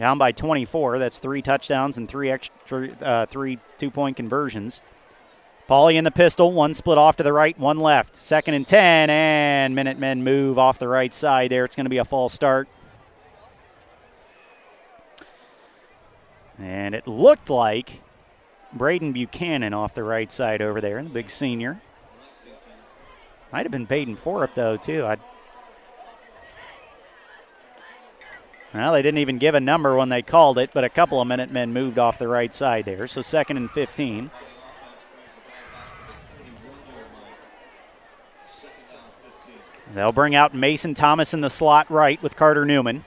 [0.00, 0.98] Down by 24.
[0.98, 4.80] That's three touchdowns and three extra, uh, three two-point conversions.
[5.68, 8.16] Pauley in the pistol, one split off to the right, one left.
[8.16, 11.66] Second and 10, and Minutemen move off the right side there.
[11.66, 12.66] It's going to be a false start.
[16.58, 18.00] And it looked like
[18.72, 21.82] Braden Buchanan off the right side over there, the big senior.
[23.52, 25.04] Might have been Peyton Thorpe, though, too.
[25.04, 25.18] I
[28.72, 31.26] Well, they didn't even give a number when they called it, but a couple of
[31.26, 33.08] Minutemen moved off the right side there.
[33.08, 34.30] So second and 15.
[39.92, 43.04] They'll bring out Mason Thomas in the slot right with Carter Newman.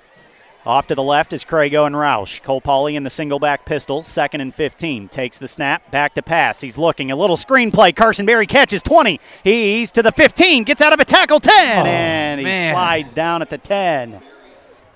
[0.65, 2.43] Off to the left is Crago and Roush.
[2.43, 5.07] Cole Pauley in the single back pistol, second and 15.
[5.07, 6.59] Takes the snap, back to pass.
[6.59, 7.11] He's looking.
[7.11, 7.95] A little screenplay.
[7.95, 9.19] Carson Berry catches 20.
[9.45, 12.73] He's to the 15, gets out of a tackle 10, and he man.
[12.73, 14.21] slides down at the 10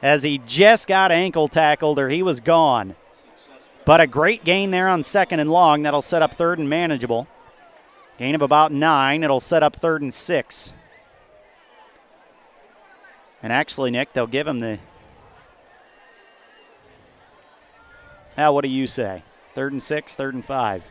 [0.02, 2.95] as he just got ankle tackled or he was gone.
[3.86, 5.84] But a great gain there on second and long.
[5.84, 7.28] That'll set up third and manageable.
[8.18, 9.24] Gain of about nine.
[9.24, 10.74] It'll set up third and six.
[13.41, 14.80] And actually, Nick, they'll give him the.
[18.38, 19.24] Now, what do you say?
[19.56, 20.88] Third and six, third and five.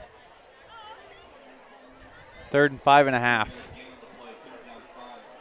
[2.50, 3.72] Third and five and a half.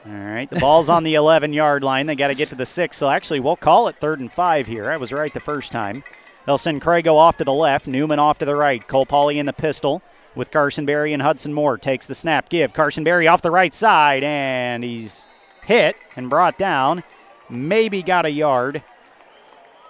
[0.06, 2.06] All right, the ball's on the 11 yard line.
[2.06, 2.98] They got to get to the six.
[2.98, 4.90] So actually, we'll call it third and five here.
[4.90, 6.04] I was right the first time.
[6.46, 8.86] They'll send Crago off to the left, Newman off to the right.
[8.88, 10.04] Cole Pauley in the pistol
[10.36, 11.78] with Carson Berry and Hudson Moore.
[11.78, 12.72] Takes the snap, give.
[12.74, 15.26] Carson Berry off the right side, and he's
[15.66, 17.04] hit and brought down.
[17.50, 18.84] Maybe got a yard.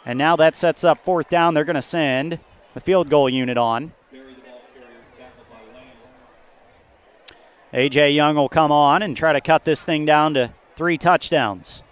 [0.06, 1.54] And now that sets up fourth down.
[1.54, 2.40] They're going to send
[2.74, 3.92] the field goal unit on.
[7.76, 8.12] A.J.
[8.12, 11.84] Young will come on and try to cut this thing down to three touchdowns.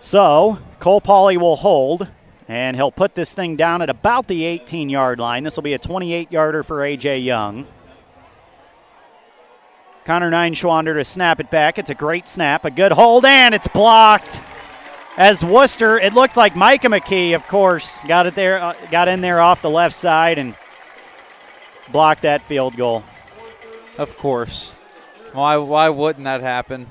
[0.00, 2.08] So, Cole Pauley will hold,
[2.48, 5.44] and he'll put this thing down at about the 18 yard line.
[5.44, 7.20] This will be a 28 yarder for A.J.
[7.20, 7.68] Young.
[10.04, 11.78] Connor Neuenschwander to snap it back.
[11.78, 14.40] It's a great snap, a good hold, and it's blocked.
[15.18, 19.20] As Wooster, it looked like Micah McKee, of course, got it there, uh, got in
[19.20, 20.54] there off the left side and
[21.90, 23.02] blocked that field goal.
[23.98, 24.70] Of course.
[25.32, 26.86] Why why wouldn't that happen?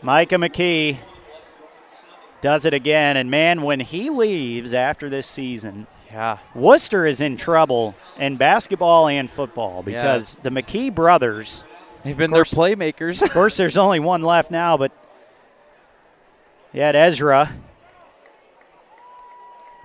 [0.00, 0.96] Micah McKee
[2.40, 6.38] does it again, and man, when he leaves after this season, Yeah.
[6.54, 11.62] Wooster is in trouble in basketball and football because the McKee brothers.
[12.04, 13.20] They've been their playmakers.
[13.20, 14.92] Of course, there's only one left now, but
[16.72, 17.50] you had Ezra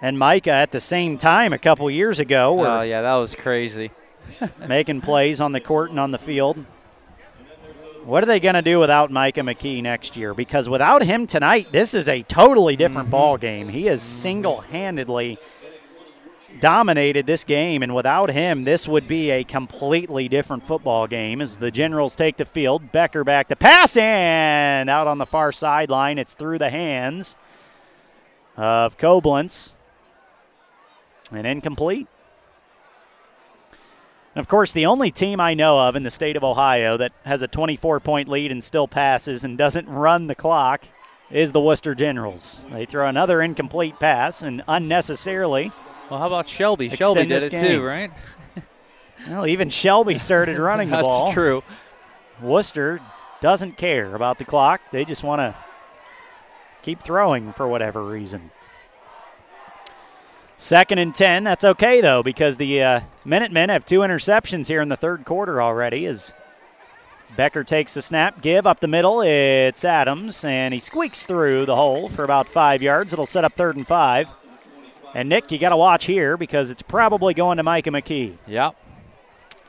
[0.01, 2.65] and Micah at the same time a couple years ago.
[2.65, 3.91] Oh yeah, that was crazy.
[4.67, 6.65] making plays on the court and on the field.
[8.03, 10.33] What are they going to do without Micah McKee next year?
[10.33, 13.11] Because without him tonight, this is a totally different mm-hmm.
[13.11, 13.69] ball game.
[13.69, 14.21] He is mm-hmm.
[14.21, 15.37] single-handedly
[16.59, 21.41] dominated this game, and without him, this would be a completely different football game.
[21.41, 25.51] As the Generals take the field, Becker back to pass, and out on the far
[25.51, 27.35] sideline, it's through the hands
[28.55, 29.73] of Koblenz,
[31.31, 32.07] and incomplete.
[34.35, 37.11] And of course, the only team I know of in the state of Ohio that
[37.23, 40.85] has a 24 point lead and still passes and doesn't run the clock
[41.29, 42.61] is the Wooster Generals.
[42.71, 45.71] They throw another incomplete pass and unnecessarily.
[46.13, 46.85] Well, how about Shelby?
[46.85, 47.65] Extend Shelby did it game.
[47.65, 48.11] too, right?
[49.27, 51.25] Well, even Shelby started running the ball.
[51.25, 51.63] That's true.
[52.39, 52.99] Wooster
[53.39, 54.81] doesn't care about the clock.
[54.91, 55.55] They just want to
[56.83, 58.51] keep throwing for whatever reason.
[60.57, 61.45] Second and 10.
[61.45, 65.61] That's okay, though, because the uh, Minutemen have two interceptions here in the third quarter
[65.61, 66.31] already as
[67.35, 69.21] Becker takes the snap, give up the middle.
[69.21, 73.13] It's Adams, and he squeaks through the hole for about five yards.
[73.13, 74.31] It'll set up third and five.
[75.13, 78.37] And Nick, you got to watch here because it's probably going to Micah McKee.
[78.47, 78.75] Yep.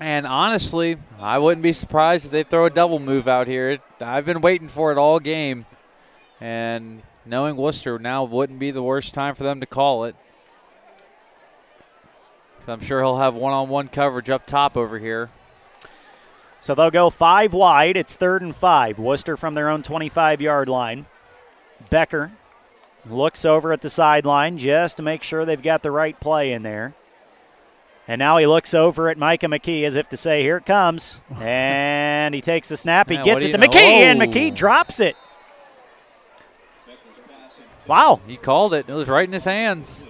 [0.01, 3.71] And honestly, I wouldn't be surprised if they throw a double move out here.
[3.71, 5.67] It- I've been waiting for it all game.
[6.41, 10.17] And knowing Wooster now wouldn't be the worst time for them to call it.
[12.67, 15.31] I'm sure he'll have one on one coverage up top over here.
[16.61, 17.97] So they'll go five wide.
[17.97, 18.99] It's third and five.
[18.99, 21.05] Wooster from their own 25 yard line.
[21.91, 22.33] Becker
[23.09, 26.63] looks over at the sideline just to make sure they've got the right play in
[26.63, 26.95] there.
[28.07, 31.21] And now he looks over at Micah McKee as if to say, Here it comes.
[31.41, 33.09] and he takes the snap.
[33.09, 33.67] He gets it to know?
[33.67, 35.17] McKee, and McKee drops it.
[37.87, 38.21] Wow.
[38.27, 38.89] He called it.
[38.89, 40.07] It was right in his hands.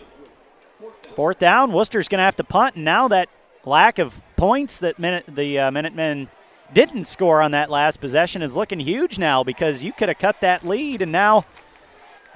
[1.15, 1.73] Fourth down.
[1.73, 3.29] Wooster's going to have to punt, and now that
[3.65, 6.29] lack of points that minute, the uh, Minutemen
[6.73, 10.41] didn't score on that last possession is looking huge now because you could have cut
[10.41, 11.45] that lead and now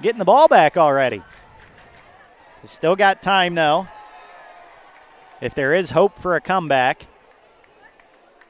[0.01, 1.21] getting the ball back already.
[2.63, 3.87] Still got time though.
[5.41, 7.07] If there is hope for a comeback,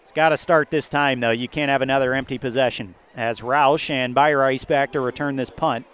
[0.09, 1.29] It's got to start this time, though.
[1.29, 2.95] You can't have another empty possession.
[3.15, 5.85] As Roush and Byrice back to return this punt.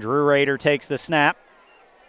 [0.00, 1.36] Drew Rader takes the snap.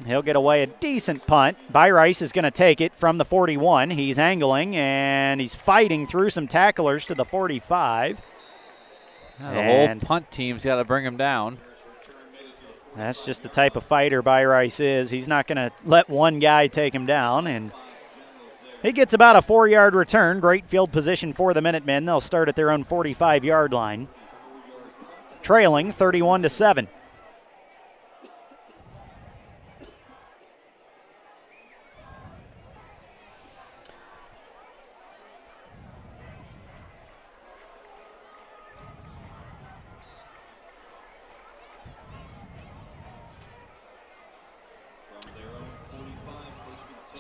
[0.03, 1.60] He'll get away a decent punt.
[1.72, 3.91] Byrice is going to take it from the 41.
[3.91, 8.19] He's angling and he's fighting through some tacklers to the 45.
[9.40, 11.60] Yeah, the whole punt team's got to bring him down.
[12.98, 15.11] That's just the type of fighter Byrice is.
[15.11, 17.45] He's not going to let one guy take him down.
[17.45, 17.72] And
[18.82, 20.40] he gets about a four yard return.
[20.40, 22.06] Great field position for the Minutemen.
[22.06, 24.07] They'll start at their own 45 yard line.
[25.44, 26.88] Trailing 31 to 7.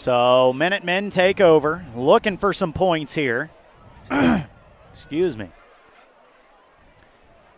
[0.07, 3.49] So Minutemen take over, looking for some points here.
[4.89, 5.49] Excuse me.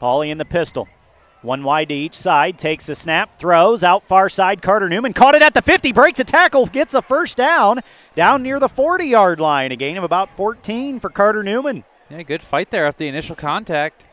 [0.01, 0.87] Pauley in the pistol.
[1.43, 4.63] One wide to each side, takes the snap, throws out far side.
[4.63, 7.81] Carter Newman caught it at the 50, breaks a tackle, gets a first down
[8.15, 9.71] down near the 40 yard line.
[9.71, 11.83] A gain of about 14 for Carter Newman.
[12.09, 14.05] Yeah, good fight there after the initial contact.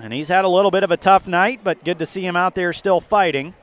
[0.00, 2.36] And he's had a little bit of a tough night, but good to see him
[2.36, 3.54] out there still fighting.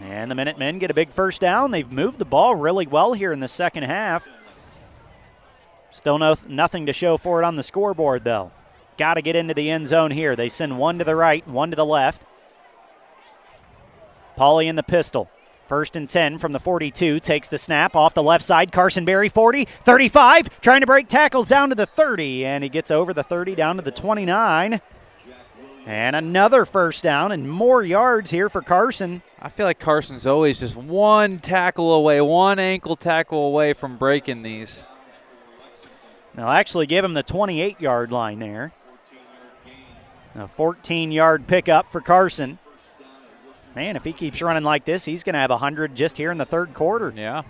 [0.00, 1.70] And the Minutemen get a big first down.
[1.70, 4.28] They've moved the ball really well here in the second half.
[5.90, 8.52] Still no, nothing to show for it on the scoreboard, though.
[8.96, 10.36] Got to get into the end zone here.
[10.36, 12.24] They send one to the right, one to the left.
[14.36, 15.28] Pauley in the pistol.
[15.64, 18.72] First and 10 from the 42 takes the snap off the left side.
[18.72, 22.90] Carson Berry 40, 35, trying to break tackles down to the 30, and he gets
[22.90, 24.80] over the 30 down to the 29.
[25.86, 29.22] And another first down and more yards here for Carson.
[29.40, 34.42] I feel like Carson's always just one tackle away, one ankle tackle away from breaking
[34.42, 34.86] these.
[36.34, 38.72] They'll actually give him the 28 yard line there.
[40.34, 42.58] A 14 yard pickup for Carson.
[43.74, 46.38] Man, if he keeps running like this, he's going to have 100 just here in
[46.38, 47.12] the third quarter.
[47.16, 47.42] Yeah.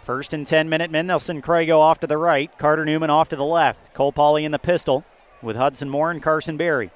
[0.00, 1.06] First and 10 minute men.
[1.06, 3.94] They'll send Crago off to the right, Carter Newman off to the left.
[3.94, 5.04] Cole Pauley in the pistol
[5.42, 6.90] with Hudson Moore and Carson Berry.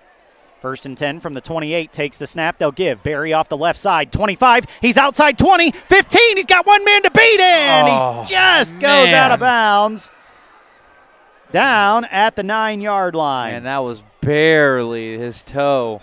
[0.61, 2.59] First and 10 from the 28 takes the snap.
[2.59, 4.13] They'll give Berry off the left side.
[4.13, 4.67] 25.
[4.83, 5.71] He's outside 20.
[5.71, 6.37] 15.
[6.37, 7.87] He's got one man to beat in.
[7.89, 8.81] Oh, he just man.
[8.83, 10.11] goes out of bounds.
[11.51, 13.55] Down at the nine yard line.
[13.55, 16.03] And that was barely his toe.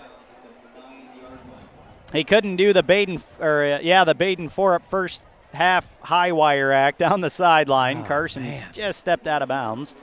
[2.12, 5.22] He couldn't do the Baden, or uh, yeah, the Baden Thorpe first
[5.52, 7.98] half high wire act down the sideline.
[7.98, 9.94] Oh, Carson's just stepped out of bounds.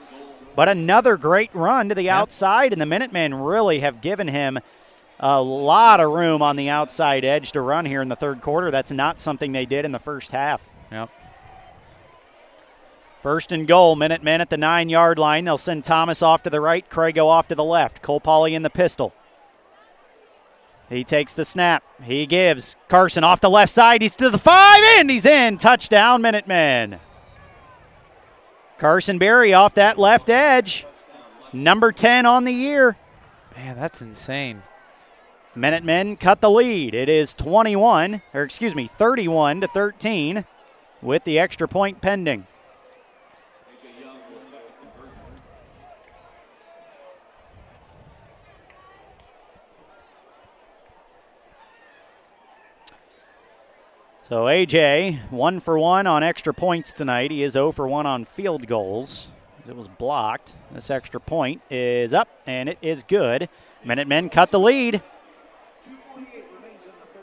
[0.56, 4.58] But another great run to the outside, and the Minutemen really have given him
[5.20, 8.70] a lot of room on the outside edge to run here in the third quarter.
[8.70, 10.68] That's not something they did in the first half.
[10.90, 11.10] Yep.
[13.22, 15.44] First and goal, Minutemen at the nine yard line.
[15.44, 18.00] They'll send Thomas off to the right, Crago off to the left.
[18.00, 19.12] Cole Pauley in the pistol.
[20.88, 21.82] He takes the snap.
[22.02, 24.00] He gives Carson off the left side.
[24.00, 25.58] He's to the five, and he's in.
[25.58, 27.00] Touchdown, Minutemen.
[28.78, 30.86] Carson Berry off that left edge.
[31.52, 32.96] Number 10 on the year.
[33.56, 34.62] Man, that's insane.
[35.54, 36.94] Minutemen cut the lead.
[36.94, 40.44] It is 21, or excuse me, 31 to 13
[41.00, 42.46] with the extra point pending.
[54.28, 57.30] So AJ, one for one on extra points tonight.
[57.30, 59.28] He is 0 for 1 on field goals.
[59.68, 60.56] It was blocked.
[60.72, 63.48] This extra point is up, and it is good.
[63.84, 65.00] Minutemen cut the lead.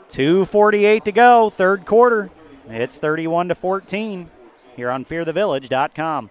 [0.08, 2.30] 2.48 to go, third quarter.
[2.70, 4.30] It's 31 to 14
[4.74, 6.30] here on fearthevillage.com.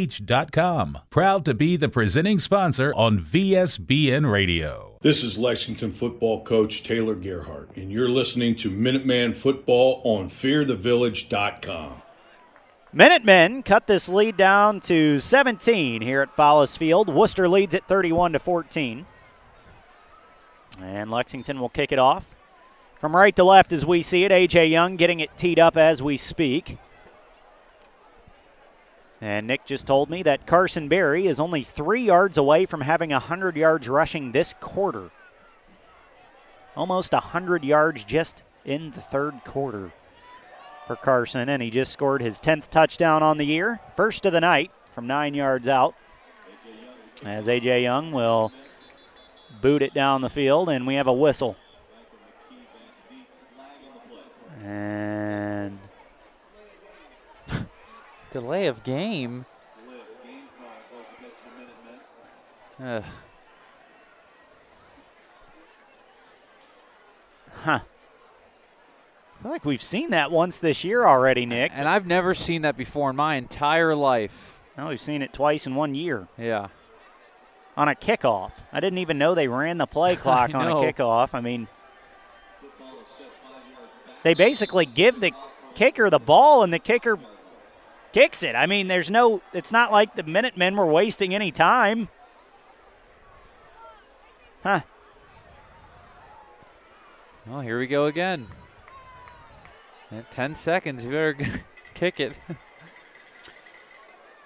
[1.09, 4.97] Proud to be the presenting sponsor on VSBN Radio.
[5.01, 12.01] This is Lexington football coach Taylor Gerhardt, and you're listening to Minuteman Football on fearthevillage.com.
[12.93, 17.07] Minutemen cut this lead down to 17 here at Follis Field.
[17.07, 19.05] Wooster leads at 31 to 14.
[20.79, 22.35] And Lexington will kick it off.
[22.99, 24.67] From right to left as we see it, A.J.
[24.67, 26.77] Young getting it teed up as we speak.
[29.21, 33.11] And Nick just told me that Carson Berry is only three yards away from having
[33.11, 35.11] 100 yards rushing this quarter.
[36.75, 39.91] Almost 100 yards just in the third quarter
[40.87, 44.41] for Carson, and he just scored his 10th touchdown on the year, first of the
[44.41, 45.93] night from nine yards out.
[47.23, 47.83] As A.J.
[47.83, 48.51] Young will
[49.61, 51.55] boot it down the field, and we have a whistle.
[54.63, 55.77] And
[58.31, 59.45] Delay of game.
[62.81, 63.03] Ugh.
[67.63, 67.79] Huh.
[69.39, 71.71] I feel like we've seen that once this year already, Nick.
[71.75, 74.59] And I've never seen that before in my entire life.
[74.77, 76.27] No, we've seen it twice in one year.
[76.37, 76.69] Yeah.
[77.75, 78.51] On a kickoff.
[78.71, 81.33] I didn't even know they ran the play clock on a kickoff.
[81.33, 81.67] I mean,
[84.23, 85.31] they basically give the
[85.75, 87.19] kicker the ball and the kicker
[88.13, 88.55] kicks it.
[88.55, 92.09] I mean, there's no, it's not like the Minutemen were wasting any time.
[94.63, 94.81] Huh.
[97.47, 98.47] Well, here we go again.
[100.11, 101.37] At 10 seconds, you better
[101.93, 102.33] kick it.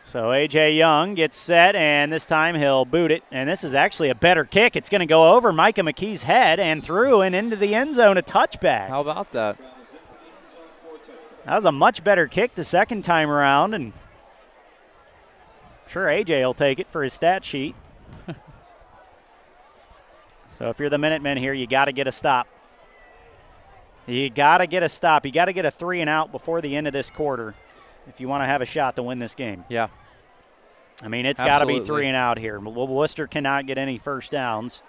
[0.08, 0.76] So A.J.
[0.76, 3.24] Young gets set, and this time he'll boot it.
[3.32, 4.76] And this is actually a better kick.
[4.76, 8.16] It's going to go over Micah McKee's head and through and into the end zone,
[8.16, 8.88] a touchback.
[8.88, 9.58] How about that?
[11.46, 13.94] That was a much better kick the second time around, and
[15.88, 17.76] sure AJ will take it for his stat sheet.
[20.56, 22.48] so if you're the Minutemen here, you got to get a stop.
[24.08, 25.26] You got to get a stop.
[25.26, 27.54] You got to get a three and out before the end of this quarter
[28.08, 29.66] if you want to have a shot to win this game.
[29.70, 29.88] Yeah.
[31.04, 32.60] I mean, it's got to be three and out here.
[32.60, 34.82] Wo- Wooster cannot get any first downs.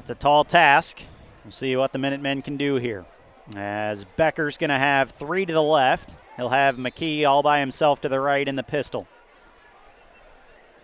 [0.00, 1.00] It's a tall task.
[1.44, 3.04] We'll see what the Minutemen can do here.
[3.54, 8.00] As Becker's going to have three to the left, he'll have McKee all by himself
[8.00, 9.06] to the right in the pistol.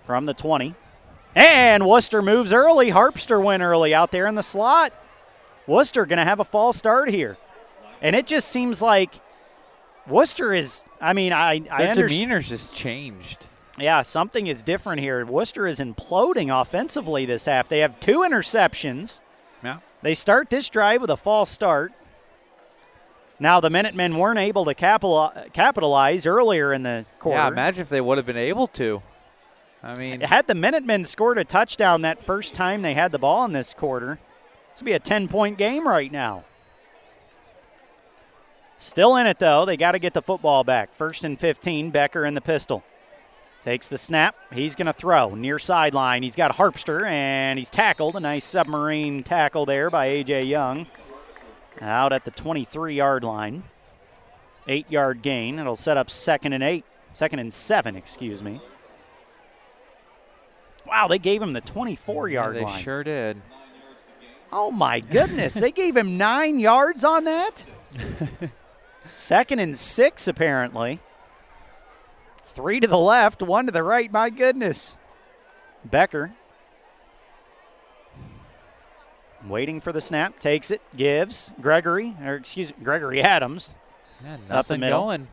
[0.06, 0.74] From the 20.
[1.34, 2.90] And Wooster moves early.
[2.90, 4.92] Harpster went early out there in the slot.
[5.66, 7.36] Wooster going to have a false start here.
[8.00, 9.14] And it just seems like
[10.06, 12.08] Wooster is, I mean, I, I Their understand.
[12.08, 13.46] demeanor's just changed.
[13.78, 15.24] Yeah, something is different here.
[15.24, 17.68] Wooster is imploding offensively this half.
[17.68, 19.20] They have two interceptions.
[19.64, 19.78] Yeah.
[20.02, 21.92] They start this drive with a false start.
[23.42, 27.40] Now, the Minutemen weren't able to capital- capitalize earlier in the quarter.
[27.40, 29.02] Yeah, imagine if they would have been able to.
[29.82, 33.44] I mean, Had the Minutemen scored a touchdown that first time they had the ball
[33.44, 34.20] in this quarter,
[34.70, 36.44] this would be a 10 point game right now.
[38.76, 39.64] Still in it, though.
[39.64, 40.94] They got to get the football back.
[40.94, 42.84] First and 15, Becker in the pistol.
[43.60, 44.36] Takes the snap.
[44.52, 46.22] He's going to throw near sideline.
[46.22, 48.14] He's got Harpster, and he's tackled.
[48.14, 50.44] A nice submarine tackle there by A.J.
[50.44, 50.86] Young.
[51.82, 53.64] Out at the 23 yard line.
[54.68, 55.58] Eight yard gain.
[55.58, 56.84] It'll set up second and eight.
[57.12, 58.60] Second and seven, excuse me.
[60.86, 62.76] Wow, they gave him the 24 yeah, yard they line.
[62.76, 63.42] They sure did.
[64.52, 67.66] Oh my goodness, they gave him nine yards on that?
[69.04, 71.00] Second and six, apparently.
[72.44, 74.12] Three to the left, one to the right.
[74.12, 74.98] My goodness.
[75.84, 76.32] Becker.
[79.46, 83.70] Waiting for the snap, takes it, gives Gregory, or excuse me, Gregory Adams.
[84.22, 85.00] Yeah, Up the nothing middle.
[85.02, 85.28] going.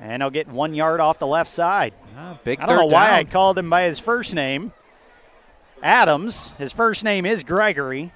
[0.00, 1.94] And he'll get one yard off the left side.
[2.16, 4.72] Ah, big I don't know why I called him by his first name.
[5.82, 6.54] Adams.
[6.54, 8.12] His first name is Gregory.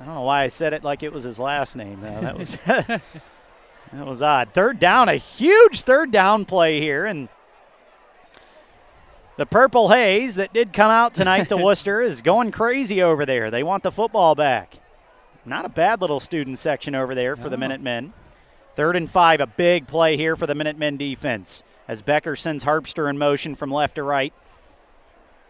[0.00, 2.00] I don't know why I said it like it was his last name.
[2.00, 2.20] Though.
[2.20, 3.00] That was that
[3.92, 4.50] was odd.
[4.52, 7.28] Third down, a huge third down play here, and
[9.36, 13.50] the Purple Haze that did come out tonight to Wooster is going crazy over there.
[13.50, 14.78] They want the football back.
[15.44, 18.12] Not a bad little student section over there for the Minutemen.
[18.74, 23.10] Third and five, a big play here for the Minutemen defense as Becker sends Harpster
[23.10, 24.32] in motion from left to right.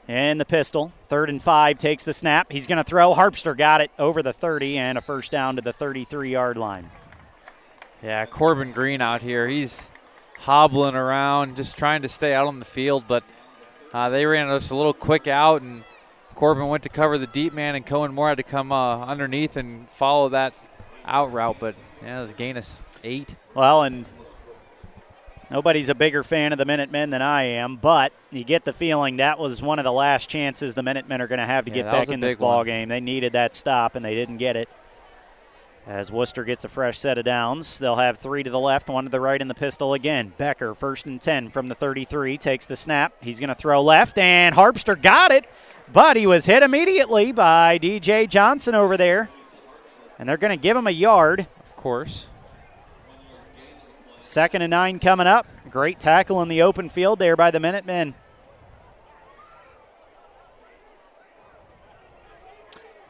[0.09, 0.93] And the pistol.
[1.09, 2.51] Third and five takes the snap.
[2.51, 3.15] He's going to throw.
[3.15, 6.91] Harpster got it over the 30 and a first down to the 33 yard line.
[8.03, 9.47] Yeah, Corbin Green out here.
[9.47, 9.89] He's
[10.39, 13.23] hobbling around, just trying to stay out on the field, but
[13.93, 15.85] uh, they ran us a little quick out, and
[16.35, 19.57] Corbin went to cover the deep man, and Cohen Moore had to come uh, underneath
[19.57, 20.55] and follow that
[21.05, 21.57] out route.
[21.61, 22.67] But yeah, it was a gain of
[23.05, 23.35] eight.
[23.55, 24.09] Well, and
[25.51, 29.17] nobody's a bigger fan of the Minutemen than I am, but you get the feeling
[29.19, 31.83] that was one of the last chances the Minutemen are going to have to Yeah,
[31.83, 32.67] get back in this ball one.
[32.67, 32.89] game.
[32.89, 34.69] They needed that stop, and they didn't get it.
[35.87, 39.03] As Wooster gets a fresh set of downs, they'll have three to the left, one
[39.05, 40.33] to the right in the pistol again.
[40.39, 43.15] Becker, first and 10 from the 33, takes the snap.
[43.21, 45.45] He's going to throw left, and Harpster got it,
[45.93, 49.29] but he was hit immediately by DJ Johnson over there.
[50.21, 51.49] And they're going to give him a yard.
[51.67, 52.29] Of course.
[54.19, 55.49] Second and nine coming up.
[55.69, 58.15] Great tackle in the open field there by the Minutemen.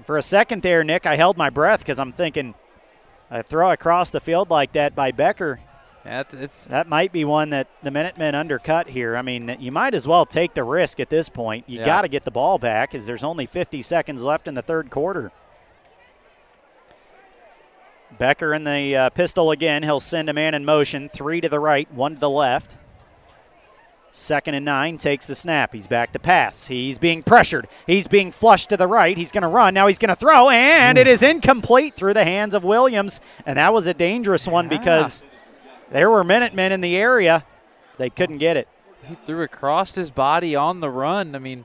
[0.05, 2.55] For a second there, Nick, I held my breath because I'm thinking,
[3.33, 5.59] a throw across the field like that by Becker.
[6.05, 9.17] That's, it's, that might be one that the Minutemen undercut here.
[9.17, 11.65] I mean, you might as well take the risk at this point.
[11.69, 11.85] You Yeah.
[11.85, 14.91] got to get the ball back as there's only 50 seconds left in the third
[14.91, 15.33] quarter.
[18.19, 19.83] Becker in the uh, pistol again.
[19.85, 21.09] He'll send a man in motion.
[21.09, 22.77] Three to the right, one to the left.
[24.15, 25.73] Second and nine takes the snap.
[25.73, 26.67] He's back to pass.
[26.67, 27.67] He's being pressured.
[27.87, 29.17] He's being flushed to the right.
[29.17, 29.73] He's going to run.
[29.73, 33.23] Now he's going to throw, and it is incomplete through the hands of Williams.
[33.47, 35.25] And that was a dangerous one because
[35.91, 37.47] there were Minutemen in the area.
[37.97, 38.69] They couldn't get it.
[39.09, 41.35] he threw across his body on the run.
[41.35, 41.65] I mean,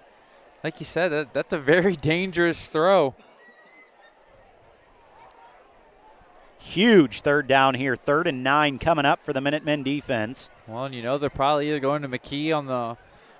[0.63, 3.13] like you said, that, that's a very dangerous throw.
[6.59, 7.97] Huge third down here.
[7.97, 10.49] Third and nine coming up for the Minutemen defense.
[10.67, 12.97] Well, you know they're probably either going to McKee on the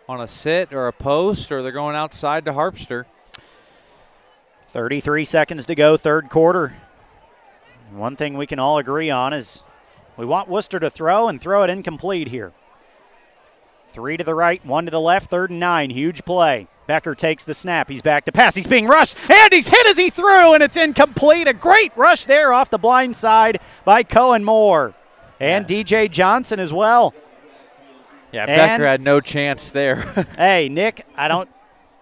[0.08, 3.04] on a sit or a post, or they're going outside to Harpster.
[4.70, 6.78] 33 seconds to go, third quarter.
[7.92, 9.62] One thing we can all agree on is
[10.16, 12.54] we want Wooster to throw and throw it incomplete here.
[13.90, 15.90] Three to the right, one to the left, third and nine.
[15.90, 16.68] Huge play.
[16.88, 17.90] Becker takes the snap.
[17.90, 18.56] He's back to pass.
[18.56, 21.50] He's being rushed, and he's hit as he threw, and it's incomplete.
[21.50, 24.96] A great rush there off the blind side by Cohen Moore.
[25.40, 27.14] And DJ Johnson as well.
[28.32, 30.26] Yeah, And- Becker had no chance there.
[30.38, 31.50] hey, Nick, I don't.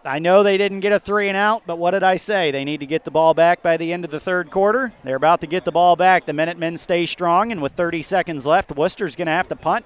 [0.03, 2.51] I know they didn't get a three and out, but what did I say?
[2.51, 4.93] They need to get the ball back by the end of the third quarter.
[5.03, 6.27] They're about to get the ball back.
[6.27, 9.83] The Minutemen stay strong, and with 30 seconds left, Wooster's going to have to punt.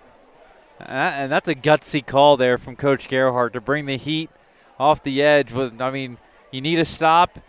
[0.81, 4.29] Uh, and that's a gutsy call there from Coach Gerhardt to bring the heat
[4.77, 5.53] off the edge.
[5.53, 6.17] With I mean,
[6.51, 7.39] you need to stop,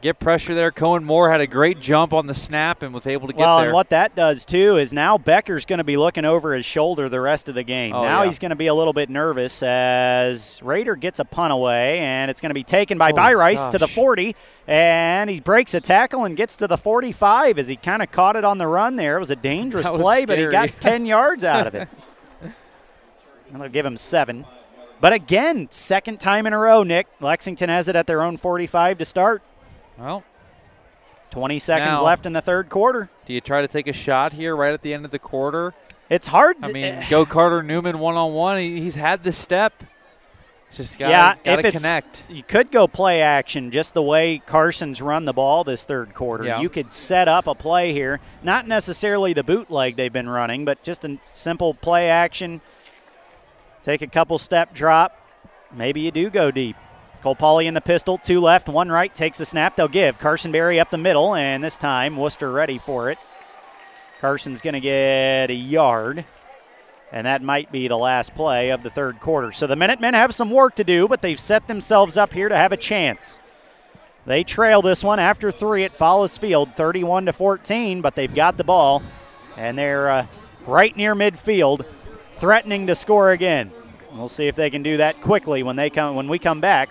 [0.00, 0.70] get pressure there.
[0.70, 3.58] Cohen Moore had a great jump on the snap and was able to get well,
[3.58, 3.66] there.
[3.66, 7.08] and what that does too is now Becker's going to be looking over his shoulder
[7.08, 7.94] the rest of the game.
[7.94, 8.26] Oh, now yeah.
[8.26, 12.30] he's going to be a little bit nervous as Rader gets a punt away, and
[12.30, 14.34] it's going to be taken by Oh, Byrice to the 40,
[14.66, 18.36] and he breaks a tackle and gets to the 45 as he kind of caught
[18.36, 19.16] it on the run there.
[19.16, 21.88] It was a dangerous was play, but he got 10 yards out of it.
[23.52, 24.46] And they'll give him seven.
[25.00, 27.08] But again, second time in a row, Nick.
[27.20, 29.42] Lexington has it at their own 45 to start.
[30.00, 30.24] Well,
[31.30, 33.08] 20 seconds Now- left in the third quarter.
[33.26, 35.74] do you try to take a shot here right at the end of the quarter?
[36.08, 36.56] It's hard.
[36.62, 37.06] I mean, eh.
[37.08, 38.58] go Carter Newman one on one.
[38.58, 39.84] He's had the step.
[40.72, 42.24] Just gotta, yeah, gotta if it's connect.
[42.28, 46.44] you could go play action just the way Carson's run the ball this third quarter.
[46.44, 46.60] Yeah.
[46.60, 50.82] You could set up a play here, not necessarily the bootleg they've been running, but
[50.84, 52.60] just a simple play action.
[53.82, 55.16] Take a couple step drop.
[55.72, 56.76] Maybe you do go deep.
[57.22, 59.76] Cole Pauley in the pistol, two left, one right, takes the snap.
[59.76, 63.18] They'll give Carson Berry up the middle, and this time Wooster ready for it.
[64.20, 66.24] Carson's going to get a yard.
[67.12, 69.52] And that might be the last play of the third quarter.
[69.52, 72.56] So the Minutemen have some work to do, but they've set themselves up here to
[72.56, 73.40] have a chance.
[74.24, 78.56] They trail this one after three at Follis Field, 31 to 14, but they've got
[78.56, 79.02] the ball,
[79.56, 80.26] and they're uh,
[80.66, 81.84] right near midfield,
[82.32, 83.72] threatening to score again.
[84.12, 86.90] We'll see if they can do that quickly when they come when we come back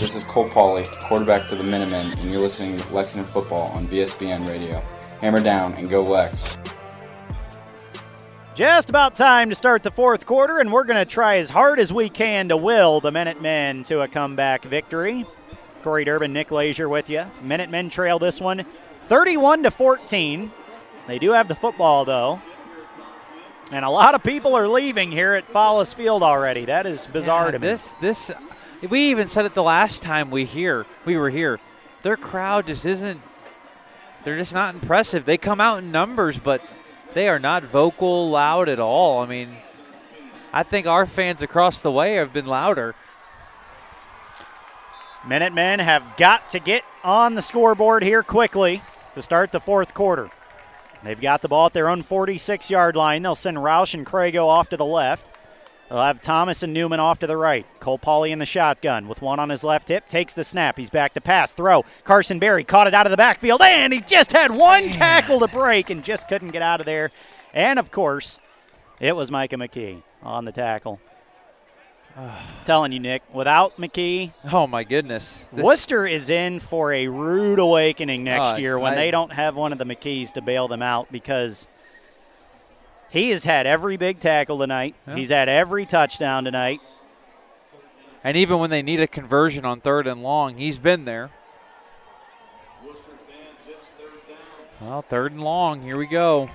[0.00, 3.86] This is Cole Pauley, quarterback for the Minutemen, and you're listening to Lexington Football on
[3.86, 4.82] VSBN Radio.
[5.20, 6.58] Hammer down and go Lex.
[8.54, 11.78] Just about time to start the fourth quarter, and we're going to try as hard
[11.78, 15.24] as we can to will the Minutemen to a comeback victory.
[15.82, 17.24] Corey Durbin, Nick Leisure with you.
[17.42, 18.64] Minutemen trail this one
[19.04, 20.50] 31 to 14.
[21.06, 22.40] They do have the football, though.
[23.72, 26.66] And a lot of people are leaving here at Follis Field already.
[26.66, 27.66] That is bizarre Yeah, to me.
[27.68, 28.30] this this
[28.88, 31.58] we even said it the last time we here we were here.
[32.02, 33.20] Their crowd just isn't
[34.22, 35.24] they're just not impressive.
[35.24, 36.62] They come out in numbers, but
[37.12, 39.20] they are not vocal, loud at all.
[39.20, 39.48] I mean,
[40.52, 42.94] I think our fans across the way have been louder.
[45.26, 48.82] Minutemen have got to get on the scoreboard here quickly
[49.14, 50.30] to start the fourth quarter.
[51.04, 53.22] They've got the ball at their own 46 yard line.
[53.22, 55.26] They'll send Roush and Crago off to the left.
[55.88, 57.66] They'll have Thomas and Newman off to the right.
[57.78, 60.08] Cole Pauley in the shotgun with one on his left hip.
[60.08, 60.78] Takes the snap.
[60.78, 61.52] He's back to pass.
[61.52, 61.84] Throw.
[62.04, 65.48] Carson Berry caught it out of the backfield, and he just had one tackle to
[65.48, 67.10] break and just couldn't get out of there.
[67.52, 68.40] And of course,
[68.98, 71.00] it was Micah McKee on the tackle.
[72.64, 75.48] Telling you, Nick, without McKee, Oh my goodness.
[75.52, 79.32] This- Wooster is in for a rude awakening next Uh, year when I- they don't
[79.32, 81.66] have one of the McKees to bail them out because
[83.10, 84.94] he has had every big tackle tonight.
[85.08, 85.16] Yeah.
[85.16, 86.80] He's had every touchdown tonight.
[88.22, 91.30] And even when they need a conversion on third and long, he's been there.
[94.80, 95.82] Well, third and long.
[95.82, 96.48] Here we go.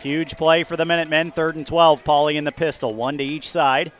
[0.00, 1.30] Huge play for the Minutemen.
[1.30, 2.04] Third and 12.
[2.04, 2.94] Pauley in the pistol.
[2.94, 3.92] One to each side.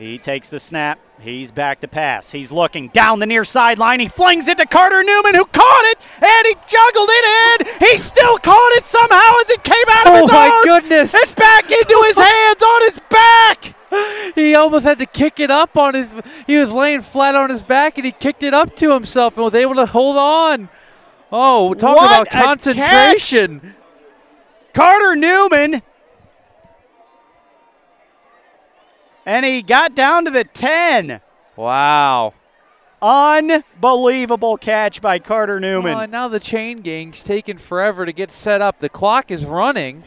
[0.00, 0.98] He takes the snap.
[1.20, 2.32] He's back to pass.
[2.32, 4.00] He's looking down the near sideline.
[4.00, 7.88] He flings it to Carter Newman, who caught it, and he juggled it in.
[7.88, 11.14] He still caught it somehow as it came out of Oh, his my goodness.
[11.14, 13.74] It's back into his hands on his back.
[14.34, 16.10] He almost had to kick it up on his.
[16.46, 19.44] He was laying flat on his back, and he kicked it up to himself and
[19.44, 20.70] was able to hold on.
[21.30, 23.74] Oh, talk What about concentration!
[24.72, 25.82] Carter Newman.
[29.30, 31.20] And he got down to the 10.
[31.54, 32.34] Wow.
[33.00, 35.94] Unbelievable catch by Carter Newman.
[35.94, 38.80] Oh, and now the chain gang's taking forever to get set up.
[38.80, 40.02] The clock is running.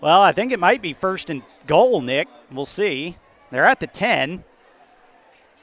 [0.00, 2.26] Well, I think it might be first and goal, Nick.
[2.50, 3.18] We'll see.
[3.52, 4.42] They're at the 10.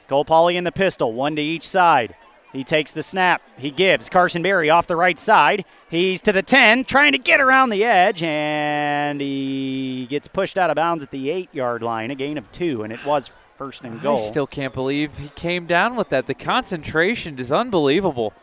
[0.08, 2.14] Cole Pauley in the pistol, one to each side.
[2.52, 3.40] He takes the snap.
[3.56, 4.08] He gives.
[4.08, 5.64] Carson Berry off the right side.
[5.88, 10.68] He's to the 10, trying to get around the edge, and he gets pushed out
[10.68, 13.84] of bounds at the eight yard line, a gain of two, and it was first
[13.84, 14.18] and goal.
[14.18, 16.26] I still can't believe he came down with that.
[16.26, 18.34] The concentration is unbelievable.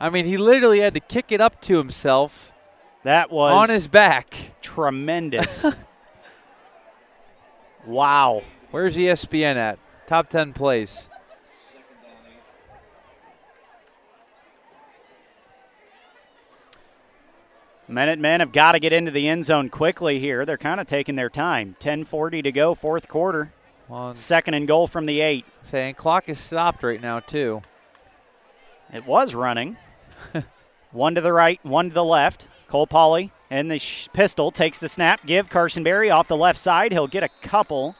[0.00, 2.52] I mean, he literally had to kick it up to himself
[3.04, 4.34] that was on his back.
[4.62, 5.64] tremendous.
[7.86, 8.42] wow.
[8.70, 9.78] Where's ESPN at?
[10.06, 11.08] Top 10 plays.
[17.86, 20.46] Minutemen have got to get into the end zone quickly here.
[20.46, 21.76] They're kind of taking their time.
[21.80, 23.52] 10:40 to go, fourth quarter.
[23.88, 24.16] One.
[24.16, 25.44] Second and goal from the eight.
[25.64, 27.60] Saying clock is stopped right now, too.
[28.92, 29.76] It was running.
[30.92, 32.48] one to the right, one to the left.
[32.68, 35.24] Cole Pauley and the sh- pistol takes the snap.
[35.26, 36.92] Give Carson Berry off the left side.
[36.92, 37.94] He'll get a couple.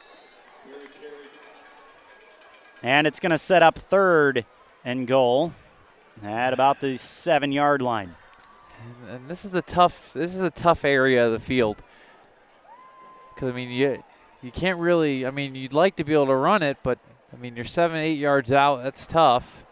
[2.83, 4.47] And it's going to set up third
[4.85, 5.53] and goal
[6.23, 8.15] at about the seven yard line.
[9.09, 10.13] And this is a tough.
[10.13, 11.83] This is a tough area of the field.
[13.35, 14.03] Because I mean, you
[14.43, 15.27] you can't really.
[15.27, 16.99] I mean, you'd like to be able to run it, but
[17.33, 18.83] I mean, you're seven, eight yards out.
[18.83, 19.65] That's tough.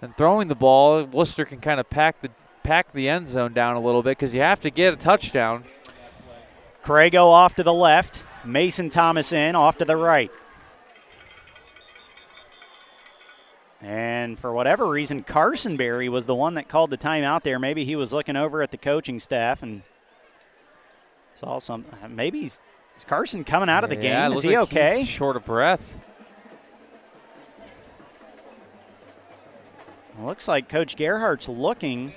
[0.00, 2.30] And throwing the ball, Wooster can kind of pack the
[2.62, 5.64] pack the end zone down a little bit because you have to get a touchdown.
[6.82, 8.24] Crago off to the left.
[8.44, 10.30] Mason Thomas in off to the right.
[13.80, 17.58] And for whatever reason, Carson Berry was the one that called the timeout there.
[17.58, 19.82] Maybe he was looking over at the coaching staff and
[21.34, 21.84] saw some.
[22.08, 22.58] Maybe he's
[22.96, 24.36] is Carson coming out of the Yeah, game.
[24.36, 25.04] Is he like okay?
[25.04, 26.00] short of breath.
[30.20, 32.12] Looks like Coach Gerhardt's looking.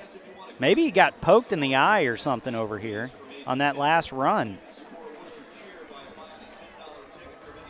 [0.57, 3.11] Maybe he got poked in the eye or something over here
[3.45, 4.57] on that last run.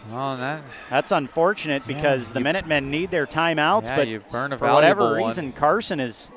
[0.10, 4.52] Oh, that That's unfortunate because the you- Minutemen need their timeouts, Yeah, but you burn
[4.54, 5.24] a for whatever one.
[5.26, 6.32] reason, Carson is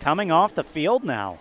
[0.00, 1.38] coming off the field now.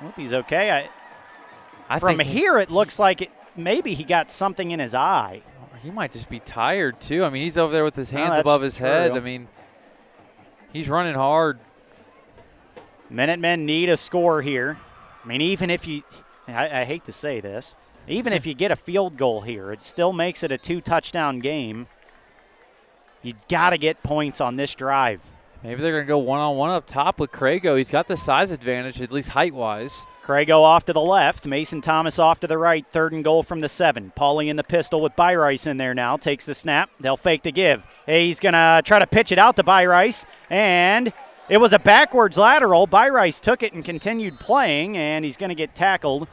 [0.00, 0.70] Hope he's okay.
[0.70, 0.88] I,
[1.88, 4.94] I from think he- here, it looks like it, maybe he got something in his
[4.94, 5.42] eye.
[5.82, 7.24] He might just be tired too.
[7.24, 9.12] I mean, he's over there with his hands that's above his head.
[9.12, 9.48] I mean,
[10.74, 11.58] he's running hard.
[13.08, 14.76] Minutemen need a score here.
[15.24, 16.02] I mean, even if you,
[16.52, 17.74] I, I hate to say this,
[18.08, 21.38] even if you get a field goal here, it still makes it a two touchdown
[21.38, 21.86] game.
[23.22, 25.20] You got to get points on this drive.
[25.62, 27.76] Maybe they're going to go one on one up top with Crago.
[27.76, 30.06] He's got the size advantage, at least height wise.
[30.24, 31.44] Crago off to the left.
[31.44, 32.86] Mason Thomas off to the right.
[32.86, 34.12] Third and goal from the seven.
[34.16, 36.16] Pauley in the pistol with Byrice in there now.
[36.16, 36.88] Takes the snap.
[36.98, 37.84] They'll fake the give.
[38.06, 40.24] He's going to try to pitch it out to Byrice.
[40.48, 41.12] And
[41.50, 42.86] it was a backwards lateral.
[42.86, 46.28] Byrice took it and continued playing, and he's going to get tackled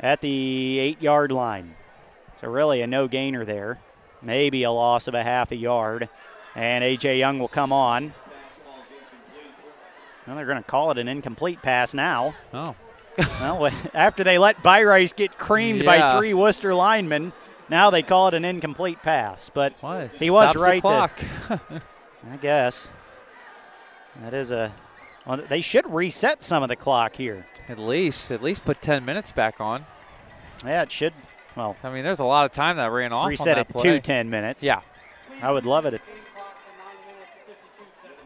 [0.00, 1.76] at the eight yard line.
[2.40, 3.78] So, really, a no gainer there.
[4.22, 6.08] Maybe a loss of a half a yard.
[6.54, 7.18] And A.J.
[7.18, 8.12] Young will come on.
[10.26, 12.34] Well, they're going to call it an incomplete pass now.
[12.52, 12.74] Oh.
[13.18, 17.32] well, after they let Byrice get creamed by three Wooster linemen,
[17.68, 19.74] Now they call it an incomplete pass, but
[20.18, 20.82] he was Stops right.
[20.82, 21.60] To,
[22.32, 22.90] I guess
[24.22, 24.72] that is a.
[25.26, 27.46] Well, they should reset some of the clock here.
[27.70, 29.86] At least, at least put 10 minutes back on.
[30.66, 31.12] Yeah, it should.
[31.56, 33.28] Well, I mean, there's a lot of time that ran off.
[33.28, 33.82] reset on it play.
[33.82, 34.64] to 10 minutes.
[34.64, 34.80] Yeah.
[35.40, 36.02] I would love it if.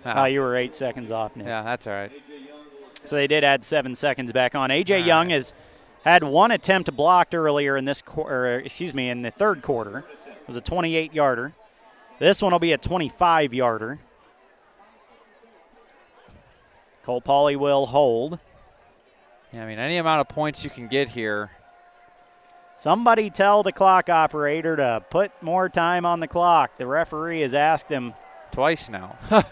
[0.07, 0.23] Ah.
[0.23, 1.47] Oh, you were eight seconds off, Nick.
[1.47, 2.13] Yeah, that's all right.
[3.05, 4.71] So they did add seven seconds back on.
[4.71, 5.53] AJ Young has
[6.05, 8.61] had one attempt blocked earlier in this quarter.
[8.61, 9.99] Excuse me, in the third quarter.
[10.27, 11.53] It was a 28 yarder.
[12.19, 13.99] This one will be a 25 yarder.
[17.03, 18.39] Cole Pauley will hold.
[19.55, 21.53] Yeah, I mean, any amount of points you can get here.
[22.77, 26.77] Somebody tell the clock operator to put more time on the clock.
[26.77, 28.15] The referee has asked him
[28.51, 29.17] twice now.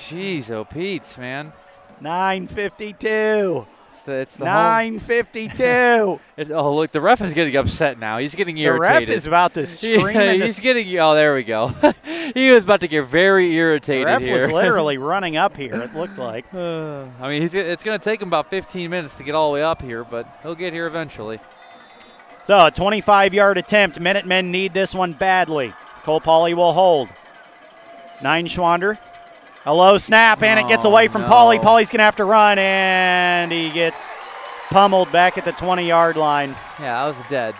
[0.00, 1.52] Jeez, oh Pete's man.
[2.00, 3.64] 952.
[4.00, 6.20] It's the, it's the 952.
[6.54, 8.16] Oh, look, the ref is getting upset now.
[8.16, 9.08] He's getting irritated.
[9.08, 10.98] The ref is about to scream Yeah, he's s- getting.
[10.98, 11.68] Oh, there we go.
[12.34, 14.06] he was about to get very irritated.
[14.06, 14.32] the ref here.
[14.32, 16.46] was literally running up here, it looked like.
[16.54, 19.54] I mean, he's, it's going to take him about 15 minutes to get all the
[19.54, 21.38] way up here, but he'll get here eventually.
[22.42, 24.00] So a 25 yard attempt.
[24.00, 25.74] Minutemen need this one badly.
[26.04, 27.08] Cole Pauley will hold.
[28.20, 28.98] Neuenschwander.
[29.66, 31.28] A low snap, and it gets Oh, away from no.
[31.28, 31.60] Pauley.
[31.60, 34.14] Pauley's going to have to run, and he gets
[34.70, 36.50] pummeled back at the 20 yard line.
[36.80, 37.54] Yeah, that was dead.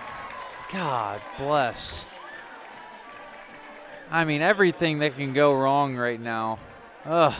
[0.72, 2.06] God bless.
[4.10, 6.58] I mean, everything that can go wrong right now.
[7.04, 7.34] Ugh.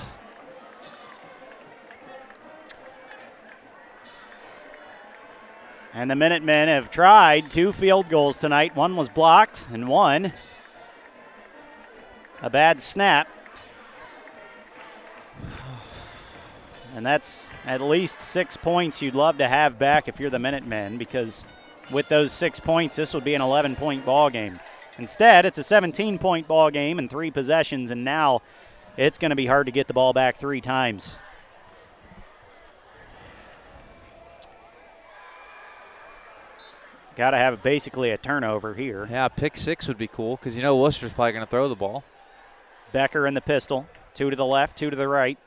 [5.93, 8.77] And the Minutemen have tried two field goals tonight.
[8.77, 10.33] One was blocked, and one
[12.43, 13.29] a bad snap.
[16.97, 20.99] And that's at least six points you'd love to have back if you're the Minutemen,
[20.99, 21.45] because
[21.93, 24.59] with those six points, this would be an 11 point ball game.
[24.99, 28.43] Instead, it's a 17 point ball game and three possessions, and now
[28.97, 31.19] it's going to be hard to get the ball back three times.
[37.17, 39.07] Got to have basically a turnover here.
[39.11, 41.75] Yeah, pick six would be cool because you know Wooster's probably going to throw the
[41.75, 42.05] ball.
[42.93, 43.87] Becker in the pistol.
[44.15, 45.39] Two to the left, two to the right.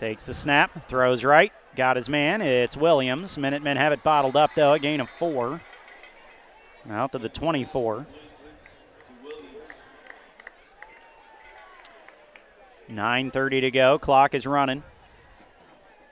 [0.00, 2.40] Takes the snap, throws right, got his man.
[2.40, 3.36] It's Williams.
[3.36, 5.60] Minutemen have it bottled up, though, a gain of four.
[6.90, 8.06] Out to the 24.
[12.88, 13.98] Nine thirty to go.
[13.98, 14.82] Clock is running.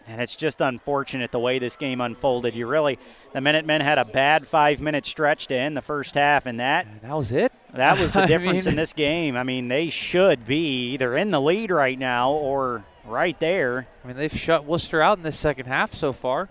[0.06, 2.54] And it's just unfortunate the way this game unfolded.
[2.54, 2.98] You really,
[3.32, 6.86] the Minutemen had a bad five minute stretch to end the first half, and that
[7.02, 7.52] That was it.
[7.74, 9.36] that was the I difference mean- in this game.
[9.36, 13.86] I mean, they should be either in the lead right now or right there.
[14.04, 16.48] I mean, they've shut Wooster out in this second half so far.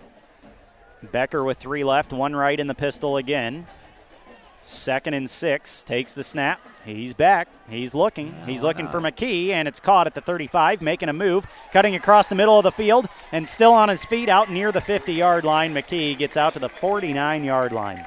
[1.11, 3.67] Becker with three left, one right in the pistol again.
[4.63, 6.59] Second and six, takes the snap.
[6.83, 7.47] He's back.
[7.69, 8.35] He's looking.
[8.45, 12.27] He's looking for McKee, and it's caught at the 35, making a move, cutting across
[12.27, 15.43] the middle of the field, and still on his feet out near the 50 yard
[15.43, 15.73] line.
[15.73, 18.05] McKee gets out to the 49 yard line.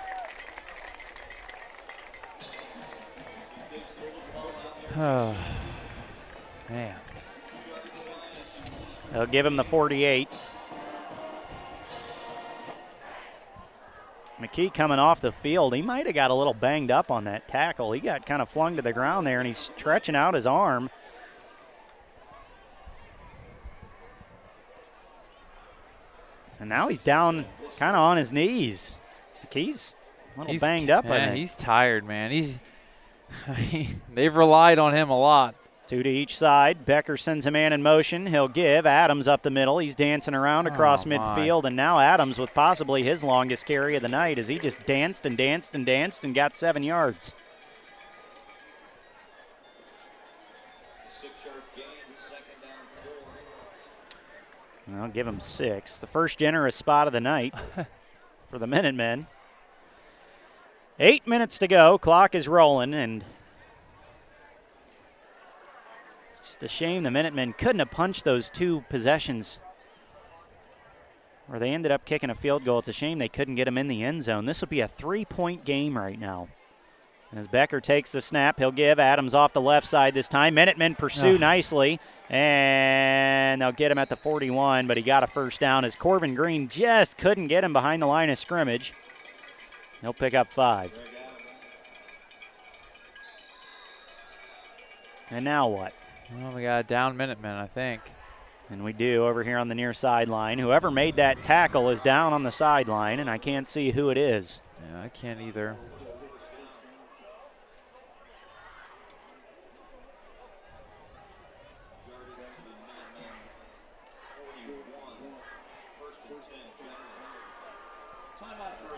[4.97, 5.37] Oh,
[6.69, 7.00] man.
[9.13, 10.29] They'll give him the 48.
[14.41, 15.75] McKee coming off the field.
[15.75, 17.93] He might have got a little banged up on that tackle.
[17.93, 20.89] He got kind of flung to the ground there, and he's stretching out his arm.
[26.59, 27.47] And now he's down
[27.79, 28.95] kind of on his knees.
[29.47, 29.97] McKee's
[30.37, 31.37] a little He's- banged up, I think.
[31.37, 32.31] He's tired, man.
[32.31, 32.59] He's.
[33.49, 35.55] I mean, they've relied on him a lot.
[35.91, 36.87] Two to each side.
[36.87, 38.27] Becker sends a man in motion.
[38.27, 39.79] He'll give Adams up the middle.
[39.79, 44.03] He's dancing around across Oh, midfield, and now Adams with possibly his longest carry of
[44.03, 47.33] the night as he just danced and danced and danced and got seven yards.
[54.95, 56.01] I'll give him six.
[56.01, 57.53] The first generous spot of the night
[58.47, 59.27] for the Minutemen.
[61.01, 61.99] Eight minutes to go.
[61.99, 63.25] Clock is rolling, and
[66.61, 69.61] it's a shame the Minutemen couldn't have punched those two possessions
[71.47, 72.81] where they ended up kicking a field goal.
[72.81, 74.45] It's a shame they couldn't get him in the end zone.
[74.45, 76.49] This would be a three point game right now.
[77.35, 80.53] As Becker takes the snap, he'll give Adams off the left side this time.
[80.53, 81.41] Minutemen pursue Ugh.
[81.41, 81.99] nicely,
[82.29, 86.35] and they'll get him at the 41, but he got a first down as Corbin
[86.35, 88.93] Green just couldn't get him behind the line of scrimmage.
[90.03, 90.93] He'll pick up five.
[95.31, 95.95] And now what?
[96.39, 98.03] Well, we got a down Minutemen, I think.
[98.71, 100.61] And we do over here on the near sideline.
[100.61, 104.17] Whoever made that tackle is down on the sideline, and I can't see who it
[104.17, 104.61] is.
[104.93, 105.77] Yeah, I can't either.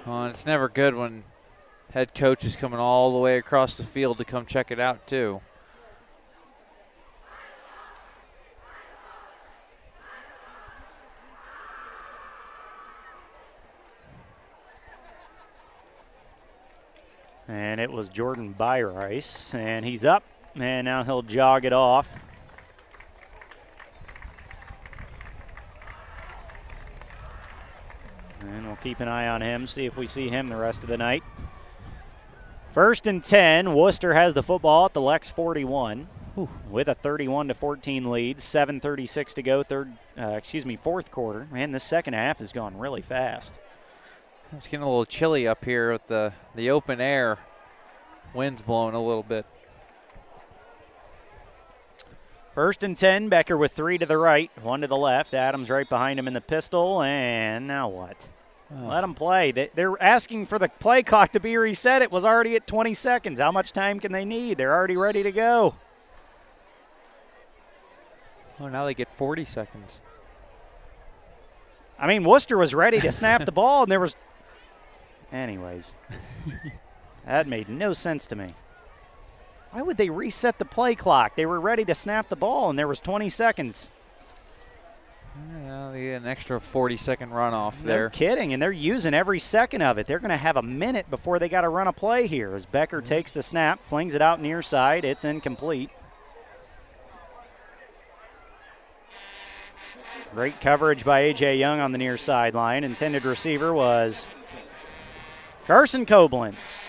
[0.05, 1.25] Well, it's never good when
[1.93, 5.07] head coach is coming all the way across the field to come check it out,
[5.07, 5.41] too.
[17.53, 20.25] And it was Jordan Byrice, and he's up,
[20.55, 22.17] and now he'll jog it off.
[28.41, 30.89] And we'll keep an eye on him, see if we see him the rest of
[30.89, 31.23] the night.
[32.71, 36.09] First and 10, Wooster has the football at the Lex 41
[36.71, 38.41] with a 31 to 14 lead.
[38.41, 39.63] 7:36 to go.
[39.63, 41.49] Third, uh, excuse me, fourth quarter.
[41.53, 43.59] Man, this second half has gone really fast.
[44.57, 47.39] It's getting a little chilly up here with the the open air.
[48.35, 49.47] Wind's blowing a little bit.
[52.55, 55.33] First and 10, Becker with three to the right, one to the left.
[55.33, 58.29] Adams right behind him in the pistol, and now what?
[58.71, 58.89] Oh.
[58.89, 59.53] Let them play.
[59.53, 62.03] They- They're asking for the play clock to be reset.
[62.03, 63.41] It was already at 20 seconds.
[63.41, 64.59] How much time can they need?
[64.59, 65.77] They're already ready to go.
[68.61, 70.03] Oh, now they get 40 seconds.
[71.99, 74.15] I mean, Wooster was ready to snap the ball, and there was.
[75.33, 75.95] Anyways,
[77.27, 78.55] that made no sense to me.
[79.71, 81.35] Why would they reset the play clock?
[81.35, 83.89] They were ready to snap the ball, and there was 20 seconds.
[85.95, 88.11] Get an extra 40 second runoff They're there.
[88.11, 90.07] kidding, and they're using every second of it.
[90.07, 92.55] They're going to have a minute before they got to run a play here.
[92.55, 93.07] As Becker mm-hmm.
[93.07, 95.91] takes the snap, flings it out near side, it's incomplete.
[100.35, 101.59] Great coverage by A.J.
[101.59, 102.85] Young on the near sideline.
[102.85, 104.27] Intended receiver was
[105.67, 106.83] Carson Koblenz.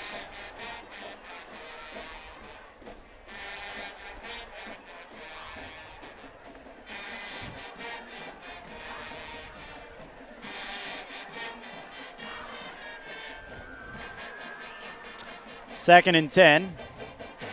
[15.74, 16.76] Second and 10.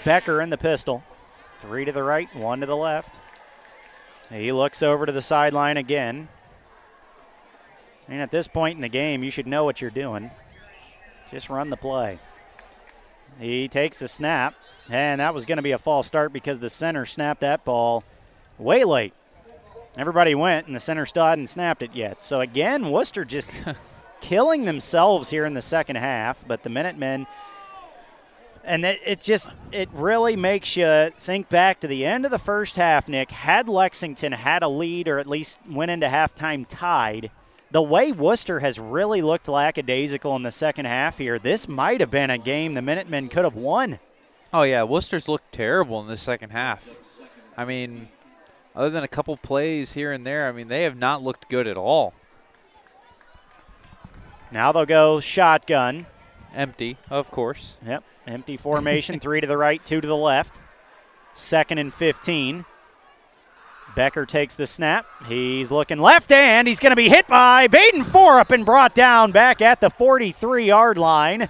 [0.05, 1.03] Becker in the pistol.
[1.61, 3.19] Three to the right, one to the left.
[4.31, 6.29] He looks over to the sideline again.
[8.09, 10.31] And at this point in the game, you should know what you're doing.
[11.31, 12.19] Just run the play.
[13.39, 14.55] He takes the snap,
[14.89, 18.05] and that was going to be a false start because the center snapped that ball
[18.59, 19.15] way late.
[19.97, 22.23] Everybody went, and the center still hadn't snapped it yet.
[22.23, 23.53] So again, Wooster just
[24.21, 27.27] killing themselves here in the second half, but the Minutemen
[28.65, 32.39] and it, it just it really makes you think back to the end of the
[32.39, 37.31] first half nick had lexington had a lead or at least went into halftime tied
[37.71, 42.11] the way wooster has really looked lackadaisical in the second half here this might have
[42.11, 43.99] been a game the minutemen could have won
[44.53, 46.99] Oh yeah, Wooster's looked terrible in the second half.
[47.57, 48.09] I mean,
[48.75, 51.67] other than a couple plays here and there, I mean they have not looked good
[51.67, 52.15] at all.
[54.51, 56.07] now they'll go shotgun
[56.53, 57.77] Empty, of course.
[57.87, 58.03] Yep.
[58.27, 60.59] Empty formation, three to the right, two to the left.
[61.33, 62.65] Second and 15.
[63.95, 65.07] Becker takes the snap.
[65.27, 69.33] He's looking left and he's going to be hit by Baden Thorpe and brought down
[69.33, 71.49] back at the 43 yard line.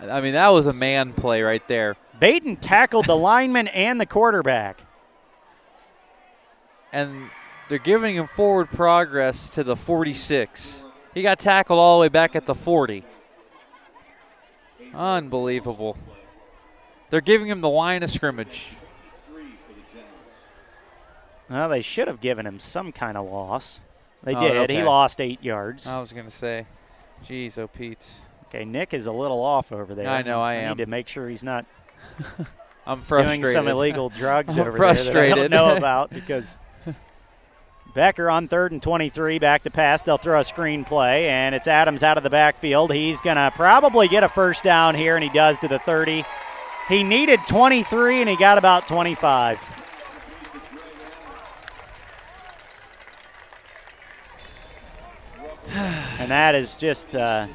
[0.00, 1.96] I mean that was a man play right there.
[2.20, 4.80] Baden tackled the lineman and the quarterback.
[6.92, 7.30] and
[7.68, 10.86] they're giving him forward progress to the 46.
[11.14, 13.04] He got tackled all the way back at the 40.
[14.94, 15.96] Unbelievable.
[17.10, 18.76] They're giving him the line of scrimmage.
[21.50, 23.80] Well, they should have given him some kind of loss.
[24.22, 24.70] They Oh, did.
[24.70, 25.86] He lost eight yards.
[25.86, 26.66] I was going to say,
[27.22, 28.06] geez, oh, Pete.
[28.46, 30.08] Okay, Nick is a little off over there.
[30.08, 30.70] I know, I I am.
[30.76, 31.66] need to make sure he's not
[32.86, 33.42] I'm frustrated.
[33.44, 35.36] doing some illegal drugs over there that I frustrated.
[35.36, 36.56] don't know about because
[37.94, 40.02] Becker on third and 23, back to pass.
[40.02, 42.92] They'll throw a screen play, and it's Adams out of the backfield.
[42.92, 46.24] He's going to probably get a first down here, and he does to the 30.
[46.88, 49.73] He needed 23, and he got about 25.
[56.18, 57.46] And that is just uh,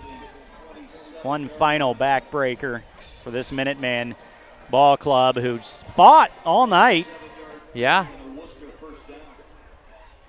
[1.24, 2.82] one final backbreaker
[3.24, 4.16] for this Minuteman
[4.70, 7.08] ball club who's fought all night,
[7.74, 8.06] Yeah,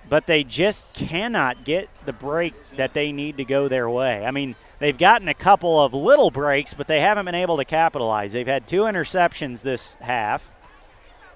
[0.09, 4.25] but they just cannot get the break that they need to go their way.
[4.25, 7.65] I mean, they've gotten a couple of little breaks, but they haven't been able to
[7.65, 8.33] capitalize.
[8.33, 10.51] They've had two interceptions this half,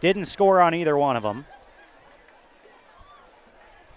[0.01, 1.45] didn't score on either one of them.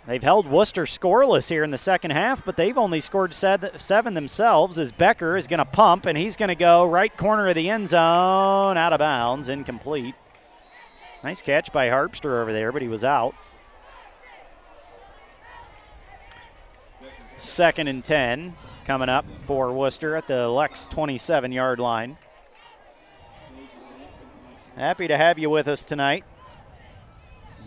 [0.08, 4.78] They've held Wooster scoreless here in the second half, but they've only scored seven themselves
[4.78, 7.68] as Becker is going to pump, and he's going to go right corner of the
[7.68, 10.14] end zone, out of bounds, incomplete.
[11.22, 13.34] Nice catch by Harpster over there, but he was out.
[17.36, 18.56] Second and 10
[18.86, 22.16] coming up for Wooster at the Lex 27 yard line.
[24.74, 26.24] Happy to have you with us tonight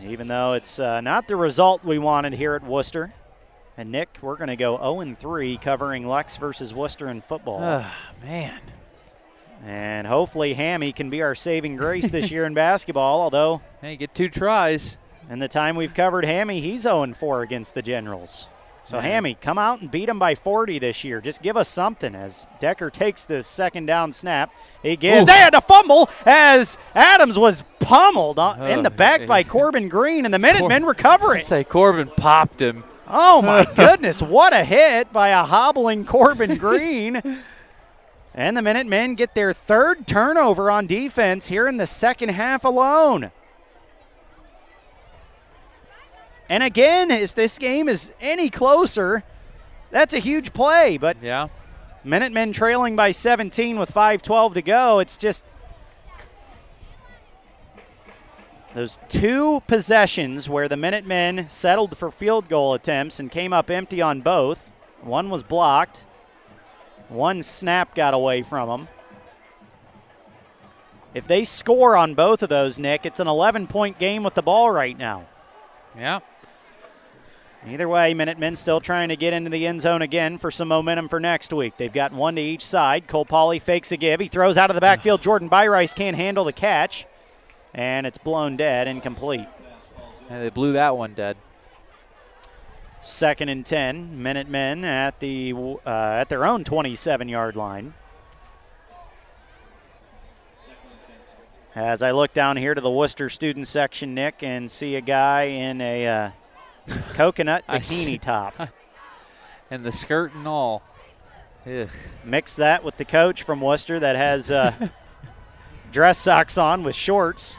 [0.03, 3.13] even though it's uh, not the result we wanted here at Wooster.
[3.77, 7.61] And Nick, we're going to go 0 3 covering Lex versus Wooster in football.
[7.61, 7.91] Oh,
[8.23, 8.59] man.
[9.63, 13.61] And hopefully Hammy can be our saving grace this year in basketball, although.
[13.79, 14.97] Hey, get two tries.
[15.29, 18.49] And the time we've covered Hammy, he's 0 4 against the Generals.
[18.91, 19.05] So, Man.
[19.05, 21.21] Hammy, come out and beat him by 40 this year.
[21.21, 24.53] Just give us something as Decker takes the second down snap.
[24.83, 25.33] He gives Ooh.
[25.33, 30.33] and a fumble as Adams was pummeled oh, in the back by Corbin Green, and
[30.33, 31.45] the Minutemen Cor- recover it.
[31.45, 32.83] Say Corbin popped him.
[33.07, 34.21] Oh, my goodness.
[34.21, 37.21] What a hit by a hobbling Corbin Green.
[38.33, 43.31] And the Minutemen get their third turnover on defense here in the second half alone.
[46.51, 49.23] And again, if this game is any closer,
[49.89, 50.97] that's a huge play.
[50.97, 51.47] But yeah,
[52.03, 54.99] Minutemen trailing by 17 with 5:12 to go.
[54.99, 55.45] It's just
[58.73, 64.01] those two possessions where the Minutemen settled for field goal attempts and came up empty
[64.01, 64.73] on both.
[64.99, 66.03] One was blocked.
[67.07, 68.87] One snap got away from them.
[71.13, 74.41] If they score on both of those, Nick, it's an 11 point game with the
[74.41, 75.27] ball right now.
[75.97, 76.19] Yeah.
[77.67, 81.07] Either way, Minutemen still trying to get into the end zone again for some momentum
[81.07, 81.77] for next week.
[81.77, 83.07] They've got one to each side.
[83.07, 84.19] Cole Pauley fakes a give.
[84.19, 85.21] He throws out of the backfield.
[85.21, 87.05] Jordan Byrice can't handle the catch,
[87.73, 89.47] and it's blown dead, incomplete.
[90.27, 91.37] And they blew that one dead.
[93.01, 97.93] Second and ten, Minutemen at the uh, at their own 27-yard line.
[101.75, 105.43] As I look down here to the Wooster student section, Nick, and see a guy
[105.43, 106.31] in a uh,
[107.13, 108.53] coconut bikini top.
[109.71, 110.83] and the skirt and all.
[111.65, 111.89] Ugh.
[112.23, 114.89] Mix that with the coach from Wooster that has uh,
[115.91, 117.57] dress socks on with shorts,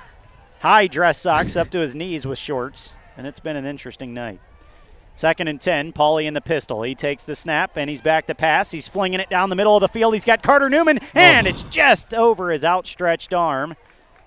[0.60, 4.40] high dress socks up to his knees with shorts, and it's been an interesting night.
[5.14, 6.82] Second and 10, Pauley in the pistol.
[6.82, 8.70] He takes the snap and he's back to pass.
[8.70, 10.14] He's flinging it down the middle of the field.
[10.14, 11.50] He's got Carter Newman, and oh.
[11.50, 13.76] it's just over his outstretched arm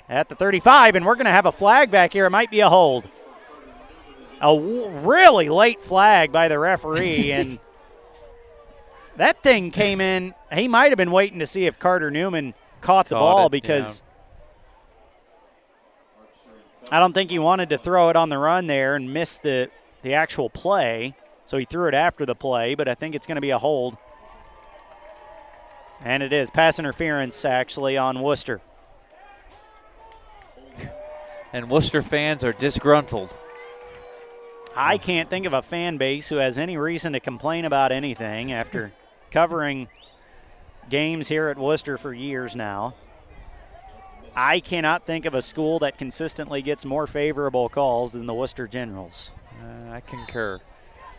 [0.08, 2.27] at the 35, and we're going to have a flag back here.
[2.27, 3.09] It might be a hold
[4.42, 7.60] a really late flag by the referee, and
[9.18, 10.34] that thing came in.
[10.52, 13.52] He might have been waiting to see if Carter Newman caught, caught the ball it,
[13.52, 14.02] because
[16.84, 16.98] yeah.
[16.98, 19.70] I don't think he wanted to throw it on the run there and miss the
[20.02, 21.16] the actual play.
[21.48, 23.60] So he threw it after the play, but I think it's going to be a
[23.60, 23.98] hold.
[26.04, 28.62] And it is pass interference actually on Wooster.
[31.54, 33.34] And Wooster fans are disgruntled.
[34.76, 38.52] I can't think of a fan base who has any reason to complain about anything
[38.52, 38.92] after
[39.32, 39.88] covering
[40.90, 42.94] games here at Wooster for years now.
[44.36, 48.68] I cannot think of a school that consistently gets more favorable calls than the Wooster
[48.68, 49.32] Generals.
[49.64, 50.60] Uh, I concur.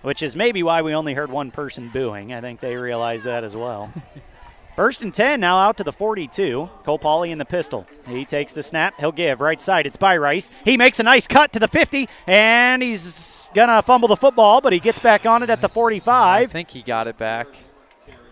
[0.03, 2.35] Which is maybe why we only heard one person booing.
[2.35, 3.91] I think they realize that as well.
[4.77, 6.69] First and 10 now out to the 42.
[6.85, 7.87] Cole Pauley in the pistol.
[8.07, 8.93] He takes the snap.
[9.01, 9.87] He'll give right side.
[9.87, 10.51] It's Byrice.
[10.67, 14.61] He makes a nice cut to the 50, and he's going to fumble the football,
[14.61, 16.15] but he gets back on it at the 45.
[16.15, 17.47] I think he got it back.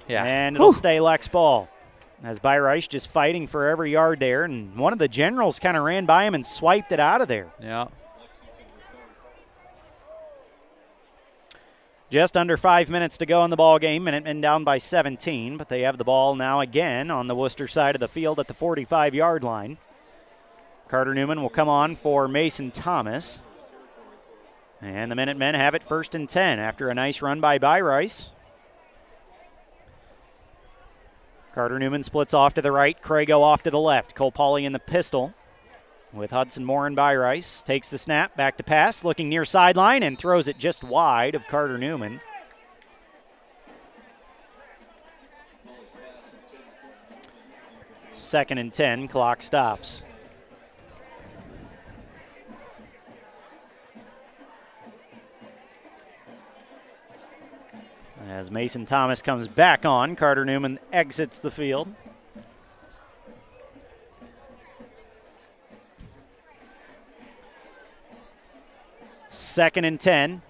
[0.06, 0.22] Yeah.
[0.22, 0.74] And it'll Whew.
[0.74, 1.70] stay Lex ball.
[2.22, 5.82] As Byrice just fighting for every yard there, and one of the generals kind of
[5.82, 7.48] ran by him and swiped it out of there.
[7.60, 7.88] Yeah.
[12.10, 14.04] Just under five minutes to go in the ball game.
[14.04, 17.94] Minutemen down by 17, but they have the ball now again on the Wooster side
[17.94, 19.78] of the field at the 45 yard line.
[20.88, 23.40] Carter Newman will come on for Mason Thomas.
[24.82, 28.28] And the Minutemen have it first and 10 after a nice run by Byrice.
[31.54, 33.00] Carter Newman splits off to the right.
[33.00, 34.14] Crago off to the left.
[34.14, 35.32] Cole Pauley in the pistol
[36.14, 37.62] with Hudson Moore and Byrice.
[37.64, 41.46] Takes the snap, back to pass, looking near sideline, and throws it just wide of
[41.46, 42.20] Carter Newman.
[48.12, 50.04] Second and 10, clock stops.
[58.28, 61.92] As Mason Thomas comes back on, Carter Newman exits the field.
[69.34, 70.42] Second and 10.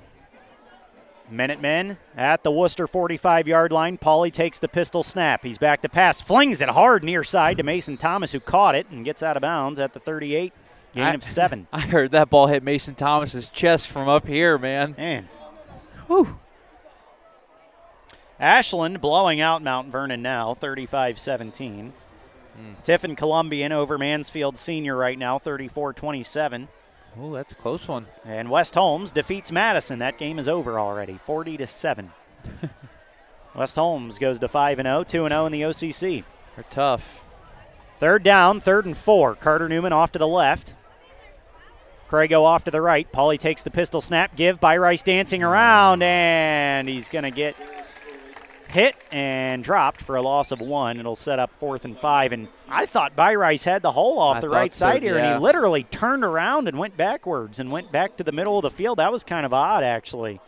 [1.30, 3.96] Minutemen at the Wooster 45 yard line.
[3.96, 5.42] Pauley takes the pistol snap.
[5.42, 8.86] He's back to pass, flings it hard near side to Mason Thomas, who caught it
[8.90, 10.52] and gets out of bounds at the 38.
[10.94, 11.66] Gain I- of seven.
[11.72, 14.94] I heard that ball hit Mason Thomas's chest from up here, man.
[14.98, 15.28] Man.
[16.08, 16.38] Whew.
[18.38, 21.92] Ashland blowing out Mount Vernon now, 35 17.
[22.54, 22.72] Hmm.
[22.82, 26.68] Tiffin Columbian over Mansfield Senior right now, 34 27.
[27.18, 28.06] Oh, that's a close one.
[28.24, 29.98] And West Holmes defeats Madison.
[30.00, 32.10] That game is over already, 40 to 7.
[33.54, 36.24] West Holmes goes to 5 and 0, 2 and 0 in the OCC.
[36.54, 37.24] They're tough.
[37.98, 39.34] Third down, third and four.
[39.34, 40.74] Carter Newman off to the left.
[42.08, 43.10] Crago off to the right.
[43.10, 44.36] Pauley takes the pistol snap.
[44.36, 47.56] Give Byrice dancing around, and he's going to get
[48.74, 50.98] hit and dropped for a loss of one.
[50.98, 52.32] It'll set up fourth and five.
[52.32, 55.32] And I thought Byrice had the hole off I the right so, side here, and
[55.34, 58.70] he literally turned around and went backwards and went back to the middle of the
[58.70, 58.98] field.
[58.98, 60.40] That was kind of odd, actually.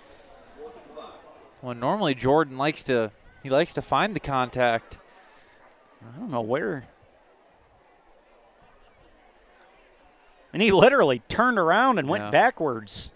[1.62, 3.12] Well, normally Jordan likes to
[3.44, 4.98] he likes to find the contact.
[6.02, 6.88] I don't know where.
[10.52, 13.12] And he literally turned around and went backwards.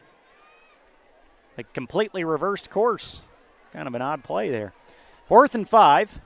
[1.56, 3.20] Like completely reversed course.
[3.72, 4.72] Kind of an odd play there.
[5.30, 6.20] Fourth and five.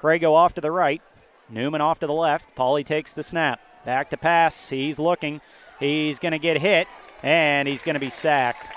[0.00, 1.00] Crago off to the right.
[1.48, 2.56] Newman off to the left.
[2.56, 3.60] Pauley takes the snap.
[3.84, 4.70] Back to pass.
[4.70, 5.40] He's looking.
[5.78, 6.88] He's going to get hit,
[7.22, 8.68] and he's going to be sacked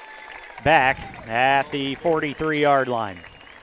[0.64, 3.18] back at the 43 yard line.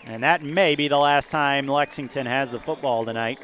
[0.04, 3.38] And that may be the last time Lexington has the football tonight.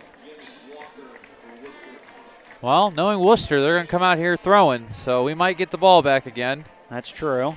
[2.61, 5.79] Well, knowing Wooster, they're going to come out here throwing, so we might get the
[5.79, 6.65] ball back again.
[6.91, 7.55] That's true.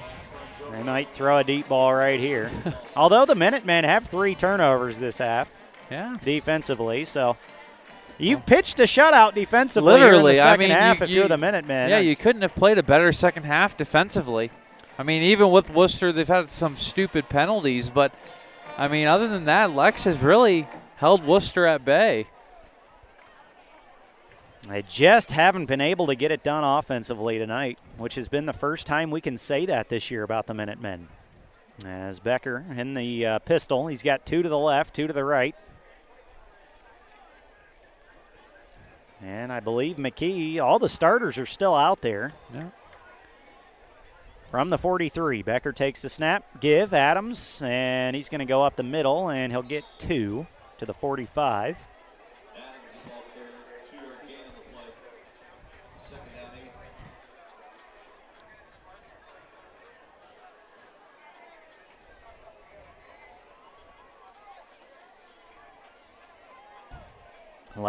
[0.71, 2.49] They might throw a deep ball right here.
[2.95, 5.51] Although the Minutemen have three turnovers this half
[5.89, 6.17] Yeah.
[6.23, 7.37] defensively, so
[8.17, 11.89] you've pitched a shutout defensively Literally, I mean, half you- if you're the Minutemen.
[11.89, 14.51] Yeah, you couldn't have played a better second half defensively.
[14.97, 18.11] I mean, even with Wooster, they've had some stupid penalties, but
[18.77, 20.67] I mean, other than that, Lex has really
[20.97, 22.27] held Wooster at bay.
[24.69, 28.53] They just haven't been able to get it done offensively tonight, which has been the
[28.53, 31.07] first time we can say that this year about the Minutemen.
[31.83, 35.23] As Becker in the uh, pistol, he's got two to the left, two to the
[35.23, 35.55] right.
[39.23, 42.33] And I believe McKee, all the starters are still out there.
[42.53, 42.69] Yeah.
[44.51, 48.75] From the 43, Becker takes the snap, give Adams, and he's going to go up
[48.75, 50.45] the middle, and he'll get two
[50.77, 51.75] to the 45.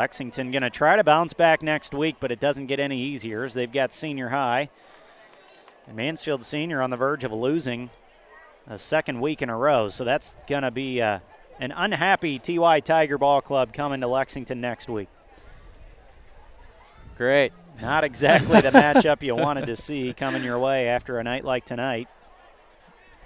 [0.00, 3.44] Lexington going to try to bounce back next week, but it doesn't get any easier
[3.44, 4.70] as they've got senior high.
[5.86, 7.90] And Mansfield Senior on the verge of losing
[8.66, 9.90] a second week in a row.
[9.90, 11.18] So that's going to be uh,
[11.58, 15.08] an unhappy TY Tiger Ball Club coming to Lexington next week.
[17.18, 17.52] Great.
[17.82, 21.66] Not exactly the matchup you wanted to see coming your way after a night like
[21.66, 22.08] tonight.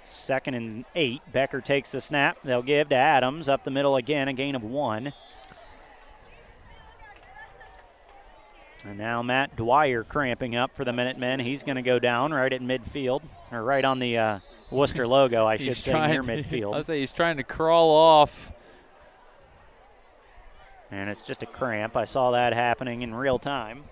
[0.03, 1.21] Second and eight.
[1.31, 2.37] Becker takes the snap.
[2.43, 5.13] They'll give to Adams up the middle again, a gain of one.
[8.85, 11.39] And now Matt Dwyer cramping up for the Minutemen.
[11.39, 14.39] He's going to go down right at midfield, or right on the uh,
[14.69, 16.75] Wooster logo, I should say, trying, near midfield.
[16.75, 18.51] I say he's trying to crawl off.
[20.91, 21.97] And it's just a cramp.
[21.97, 23.83] I saw that happening in real time.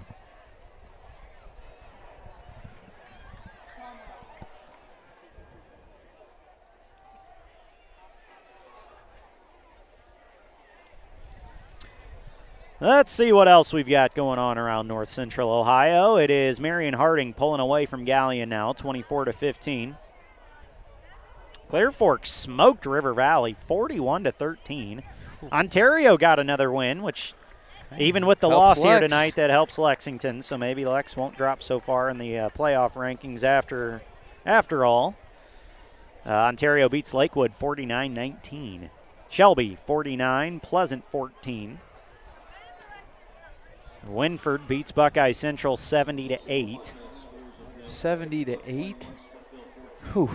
[12.83, 16.17] Let's see what else we've got going on around North Central Ohio.
[16.17, 19.95] It is Marion Harding pulling away from Galion now, 24 to 15.
[21.69, 25.01] Clear Fork smoked River Valley 41 to 13.
[25.49, 27.33] Ontario got another win, which
[27.97, 30.41] even with the Helps loss here tonight, that helps Lexington.
[30.41, 34.01] So maybe Lex won't drop so far in the uh, playoff rankings after
[34.45, 35.15] after all.
[36.25, 38.89] Uh, Ontario beats Lakewood 49-19.
[39.29, 41.79] Shelby 49, Pleasant 14.
[44.07, 46.93] Wynford beats Buckeye Central 70 to 8.
[47.87, 49.07] 70 to 8.
[50.13, 50.29] Whew.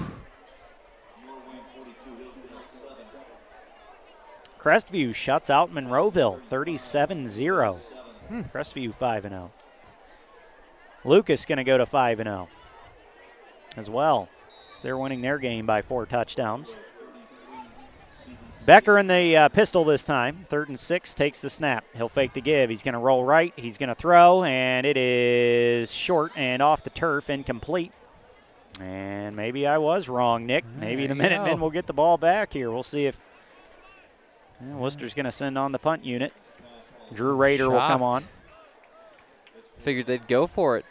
[4.59, 7.81] Crestview shuts out Monroeville 37 0.
[8.29, 8.41] Hmm.
[8.43, 9.53] Crestview 5 0.
[11.05, 12.49] Lucas going to go to 5 0
[13.77, 14.29] as well.
[14.83, 16.77] They're winning their game by four touchdowns.
[18.67, 20.45] Becker in the uh, pistol this time.
[20.47, 21.85] Third and six takes the snap.
[21.95, 22.69] He'll fake the give.
[22.69, 23.53] He's going to roll right.
[23.57, 27.93] He's going to throw, and it is short and off the turf, incomplete.
[28.81, 30.65] And maybe I was wrong, Nick.
[30.79, 32.71] Maybe the Minutemen will get the ball back here.
[32.71, 33.19] We'll see if
[34.61, 36.33] yeah, Wooster's going to send on the punt unit.
[37.13, 38.25] Drew Rader will come on.
[39.79, 40.85] Figured they'd go for it.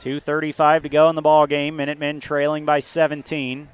[0.00, 1.76] 2.35 to go in the ball game.
[1.76, 3.68] Minutemen trailing by 17.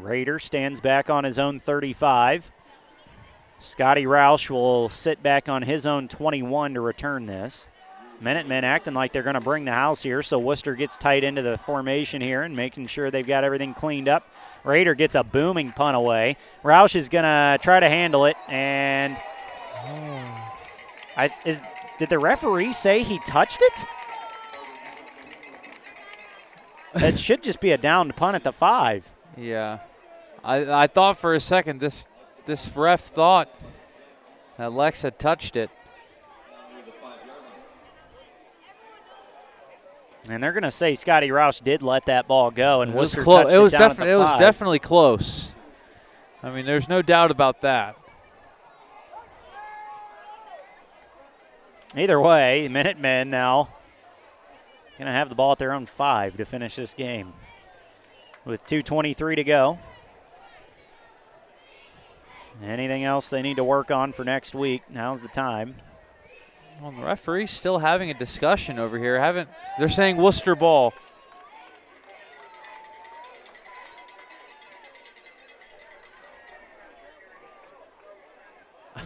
[0.00, 2.50] Rader stands back on his own 35.
[3.58, 7.66] Scotty Roush will sit back on his own 21 to return this.
[8.20, 11.42] Minutemen acting like they're going to bring the house here, so Wooster gets tight into
[11.42, 14.30] the formation here and making sure they've got everything cleaned up.
[14.64, 16.36] Rader gets a booming punt away.
[16.62, 19.16] Roush is going to try to handle it, and
[21.16, 21.62] I, is
[21.98, 23.84] did the referee say he touched it?
[26.94, 29.10] That should just be a downed punt at the five.
[29.36, 29.78] Yeah,
[30.44, 32.06] I I thought for a second this
[32.46, 33.48] this ref thought
[34.56, 35.70] that Lex had touched it.
[40.28, 43.14] And they're going to say Scotty Roush did let that ball go, and It was
[43.14, 43.52] close.
[43.52, 45.52] It was down at the definitely it was definitely close.
[46.42, 47.96] I mean, there's no doubt about that.
[51.96, 53.70] Either way, Minutemen now
[55.00, 57.32] going to have the ball at their own five to finish this game.
[58.44, 59.78] With 2.23 to go.
[62.62, 64.82] Anything else they need to work on for next week?
[64.90, 65.76] Now's the time.
[66.80, 69.18] Well, the referee's still having a discussion over here.
[69.18, 69.48] Haven't
[69.78, 70.92] they're saying Wooster ball?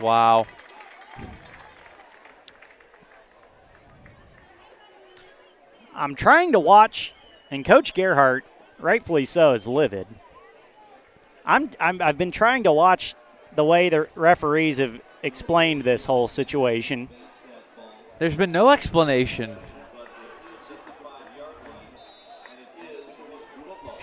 [0.00, 0.46] Wow.
[5.98, 7.12] I'm trying to watch,
[7.50, 8.44] and Coach Gerhardt,
[8.78, 10.06] rightfully so, is livid.
[11.44, 13.14] I'm, I'm I've been trying to watch
[13.56, 17.08] the way the referees have explained this whole situation.
[18.18, 19.56] There's been no explanation.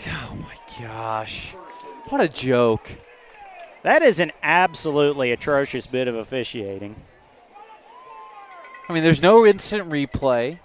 [0.08, 1.54] Oh my gosh.
[2.10, 2.92] What a joke.
[3.84, 6.96] That is an absolutely atrocious bit of officiating.
[8.90, 10.60] I mean, there's no instant replay.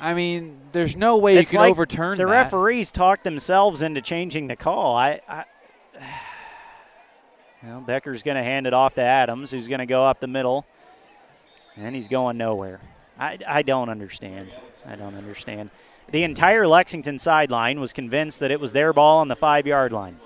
[0.00, 2.30] I mean, there's no way It's you can like overturn the that.
[2.30, 4.94] referees talked themselves into changing the call.
[4.96, 5.44] I, I
[7.62, 10.26] well, Becker's going to hand it off to Adams, who's going to go up the
[10.26, 10.66] middle,
[11.76, 12.80] and he's going nowhere.
[13.18, 14.54] I, I don't understand.
[14.86, 15.70] I don't understand.
[16.10, 19.92] The entire Lexington sideline was convinced that it was their ball on the five yard
[19.92, 20.18] line.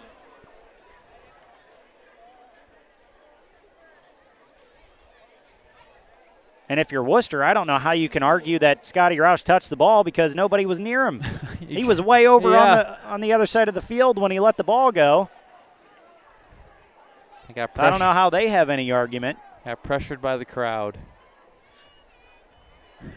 [6.71, 9.71] And if you're Wooster, I don't know how you can argue that Scotty Roush touched
[9.71, 11.21] the ball because nobody was near him.
[11.69, 14.39] he was way over on the on the other side of the field when he
[14.39, 15.29] let the ball go.
[17.49, 19.37] I got So I don't know how they have any argument.
[19.65, 20.97] Got pressured by the crowd.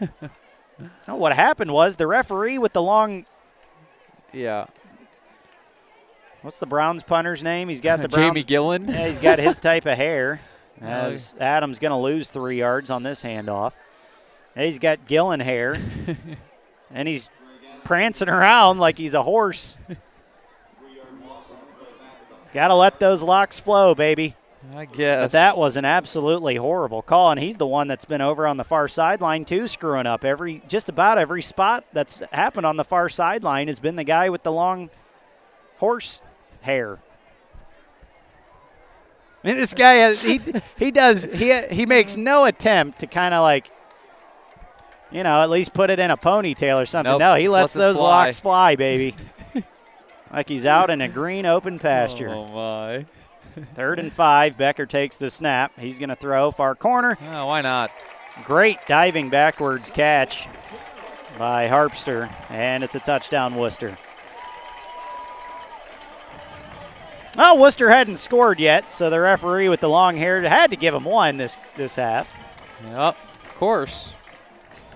[1.06, 3.26] No, what happened was the referee with the long
[4.32, 4.66] Yeah.
[6.42, 7.68] what's the Browns punter's name?
[7.68, 8.88] He's got the Jamie Browns- Gillan.
[8.88, 10.40] Yeah, he's got his type of hair.
[10.80, 13.72] No, As Adams going to lose three yards on this handoff.
[14.56, 15.76] He's got Gillan hair,
[16.92, 17.30] and he's
[17.82, 19.76] prancing around like he's a horse.
[22.52, 24.36] got to let those locks flow, baby.
[24.74, 25.24] I guess.
[25.24, 28.56] But that was an absolutely horrible call, and he's the one that's been over on
[28.56, 32.84] the far sideline too, screwing up every just about every spot that's happened on the
[32.84, 34.88] far sideline has been the guy with the long
[35.78, 36.22] horse
[36.62, 36.98] hair.
[39.44, 40.40] I mean, this guy has he
[40.78, 43.70] he does he he makes no attempt to kind of like
[45.10, 47.12] you know at least put it in a ponytail or something.
[47.12, 48.24] Nope, no, he lets lets those fly.
[48.26, 49.14] locks fly, baby.
[50.32, 52.30] like he's out in a green open pasture.
[52.30, 53.06] Oh my.
[53.74, 54.56] Third and five.
[54.56, 55.78] Becker takes the snap.
[55.78, 57.16] He's going to throw far corner.
[57.22, 57.92] Oh, why not?
[58.44, 60.48] Great diving backwards catch
[61.38, 63.94] by Harpster, and it's a touchdown, Wooster.
[67.36, 70.94] Well, Wooster hadn't scored yet, so the referee with the long hair had to give
[70.94, 72.30] him one this this half.
[72.84, 74.12] Yep, of course.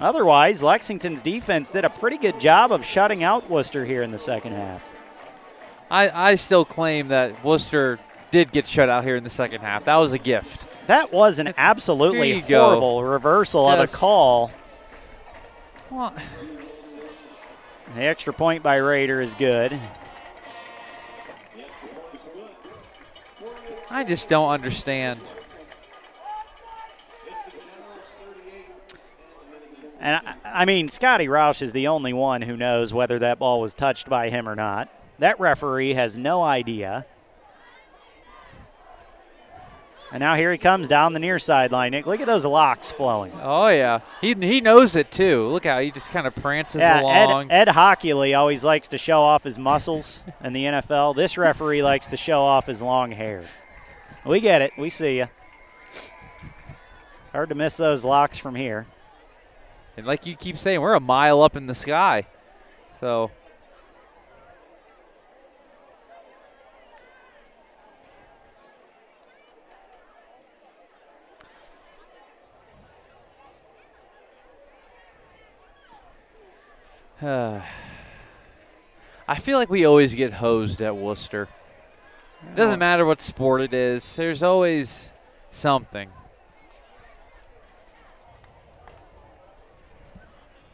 [0.00, 4.18] Otherwise, Lexington's defense did a pretty good job of shutting out Wooster here in the
[4.18, 4.88] second half.
[5.90, 7.98] I, I still claim that Wooster
[8.30, 9.84] did get shut out here in the second half.
[9.84, 10.66] That was a gift.
[10.86, 12.64] That was an absolutely you go.
[12.66, 14.52] horrible reversal of a call.
[15.90, 16.14] Well,
[17.96, 19.76] The extra point by Rader is good.
[23.90, 25.20] I just don't understand.
[30.00, 33.60] And I, I mean, Scotty Roush is the only one who knows whether that ball
[33.60, 34.88] was touched by him or not.
[35.18, 37.06] That referee has no idea.
[40.10, 41.90] And now here he comes down the near sideline.
[41.90, 43.32] Nick, look at those locks flowing.
[43.42, 45.46] Oh yeah, he he knows it too.
[45.48, 47.50] Look how he just kind of prances yeah, along.
[47.50, 51.14] Ed, Ed Hochuli always likes to show off his muscles in the NFL.
[51.14, 53.44] This referee likes to show off his long hair.
[54.28, 54.72] We get it.
[54.76, 55.28] We see you.
[57.32, 58.86] Hard to miss those locks from here.
[59.96, 62.26] And like you keep saying, we're a mile up in the sky.
[63.00, 63.30] So
[77.22, 77.62] I
[79.38, 81.48] feel like we always get hosed at Wooster.
[82.42, 84.16] It doesn't matter what sport it is.
[84.16, 85.12] There's always
[85.50, 86.08] something.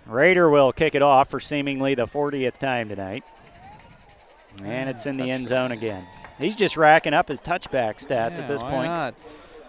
[0.06, 3.24] Rader will kick it off for seemingly the 40th time tonight.
[4.62, 6.06] And it's in the end zone again.
[6.38, 8.86] He's just racking up his touchback stats Yeah, at this why point.
[8.86, 9.14] not?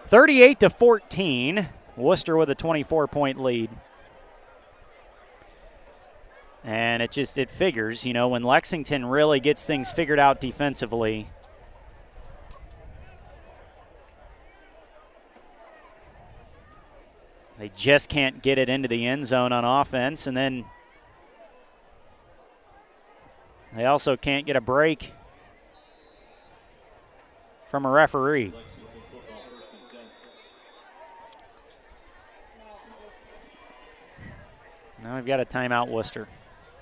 [0.08, 1.68] 38 to 14.
[1.96, 3.70] Wooster with a 24 point lead.
[6.62, 11.28] And it just it figures, you know, when Lexington really gets things figured out defensively.
[17.58, 20.64] They just can't get it into the end zone on offense and then
[23.74, 25.12] they also can't get a break
[27.68, 28.52] from a referee.
[35.02, 36.26] Now we've got a timeout, Wooster.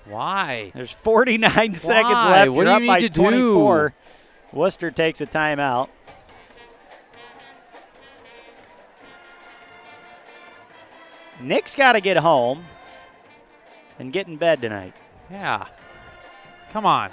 [0.05, 0.71] Why?
[0.73, 2.51] There's 49 seconds left.
[2.51, 3.91] What You're do you up need by to do?
[4.53, 5.89] Wooster takes a timeout.
[11.45, 12.65] Nick's got to get home
[13.99, 14.95] and get in bed tonight.
[15.29, 15.67] Yeah.
[16.71, 17.11] Come on.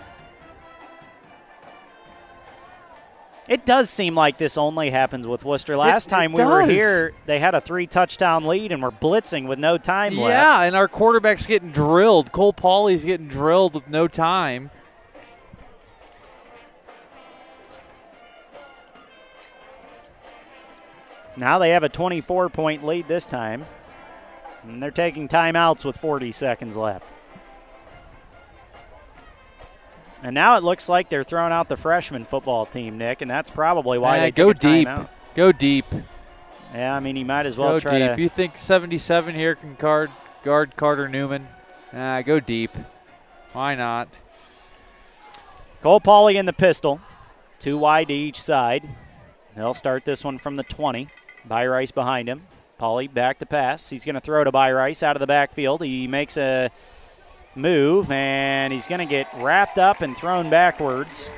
[3.47, 5.77] It does seem like this only happens with Wooster.
[5.77, 9.47] Last it time we were here, they had a three touchdown lead and were blitzing
[9.47, 10.31] with no time left.
[10.31, 12.33] Yeah, and our quarterback's getting drilled.
[12.33, 14.71] Cole Pauley's getting drilled with no time.
[21.37, 23.67] Now they have a 24 point lead this time.
[24.63, 27.07] And they're taking timeouts with 40 seconds left.
[30.23, 33.51] And now it looks like they're throwing out the freshman football team, Nick, and that's
[33.51, 34.89] probably why Yeah, they go deep.
[35.35, 35.85] Go deep.
[36.73, 38.17] Yeah, I mean, he might as well go try deep.
[38.17, 38.23] to.
[38.23, 40.11] You think 77 here can guard
[40.45, 41.49] guard Carter Newman?
[41.93, 42.71] Nah, go deep.
[43.53, 44.09] Why not?
[45.83, 47.01] Cole Pauley in the pistol,
[47.59, 48.89] two wide to each side.
[49.57, 51.09] They'll start this one from the 20.
[51.49, 52.47] Byrice behind him.
[52.83, 53.91] Pauley back to pass.
[53.91, 55.85] He's going to throw to Byrice out of the backfield.
[55.85, 56.69] He makes a
[57.55, 61.31] move and he's going to get wrapped up and thrown backwards.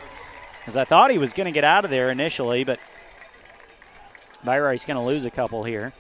[0.67, 2.81] As I thought he was going to get out of there initially, but
[4.43, 5.93] Byrice going to lose a couple here.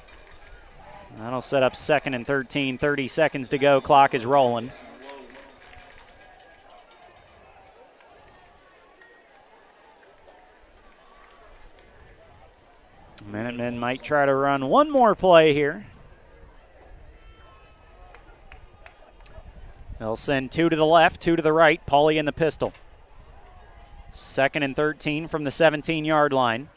[1.19, 2.79] That'll set up second and 13.
[2.79, 3.83] 30 seconds to go.
[3.83, 4.73] Clock is rolling.
[13.27, 15.87] Minutemen might try to run one more play here.
[19.99, 21.85] They'll send two to the left, two to the right.
[21.87, 22.73] Pauley in the pistol.
[24.13, 26.69] Second and 13 from the 17 yard line.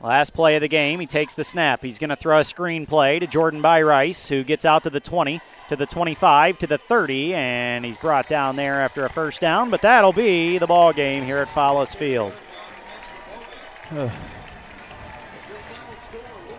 [0.00, 0.98] Last play of the game.
[0.98, 1.80] He takes the snap.
[1.82, 4.98] He's going to throw a screen play to Jordan Byrice, who gets out to the
[4.98, 9.40] 20, to the 25, to the 30, and he's brought down there after a first
[9.40, 9.70] down.
[9.70, 12.34] But that'll be the ball game here at Follis Field.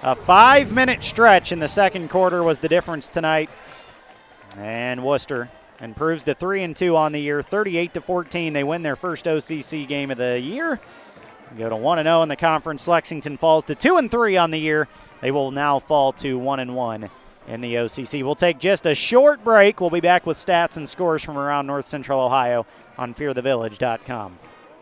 [0.06, 3.49] A five minute stretch in the second quarter was the difference tonight.
[4.57, 5.48] And Wooster
[5.80, 8.51] improves to 3 and 2 on the year, 38 to 14.
[8.51, 10.82] They win their first OCC game of the year.
[11.57, 12.85] Go to 1 and 0 in the conference.
[12.85, 14.90] Lexington falls to 2 and 3 on the year.
[15.22, 17.09] They will now fall to 1 and 1
[17.48, 18.23] in the OCC.
[18.23, 19.80] We'll take just a short break.
[19.80, 22.65] We'll be back with stats and scores from around North Central Ohio
[22.98, 24.38] on fearthevillage.com.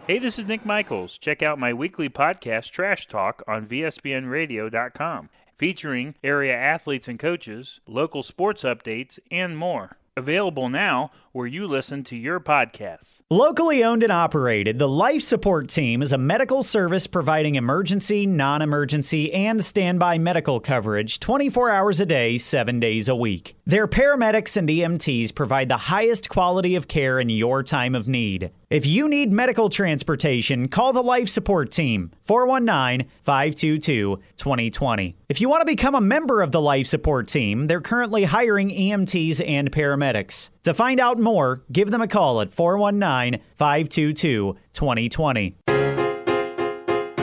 [0.07, 1.19] Hey, this is Nick Michaels.
[1.19, 8.23] Check out my weekly podcast, Trash Talk, on VSBNradio.com, featuring area athletes and coaches, local
[8.23, 9.97] sports updates, and more.
[10.17, 13.21] Available now where you listen to your podcasts.
[13.29, 18.61] Locally owned and operated, the Life Support Team is a medical service providing emergency, non
[18.61, 23.55] emergency, and standby medical coverage 24 hours a day, 7 days a week.
[23.65, 28.51] Their paramedics and EMTs provide the highest quality of care in your time of need.
[28.69, 35.15] If you need medical transportation, call the Life Support Team 419 522 2020.
[35.27, 38.69] If you want to become a member of the Life Support Team, they're currently hiring
[38.69, 40.49] EMTs and paramedics.
[40.63, 45.57] To find out more, give them a call at 419 522 2020.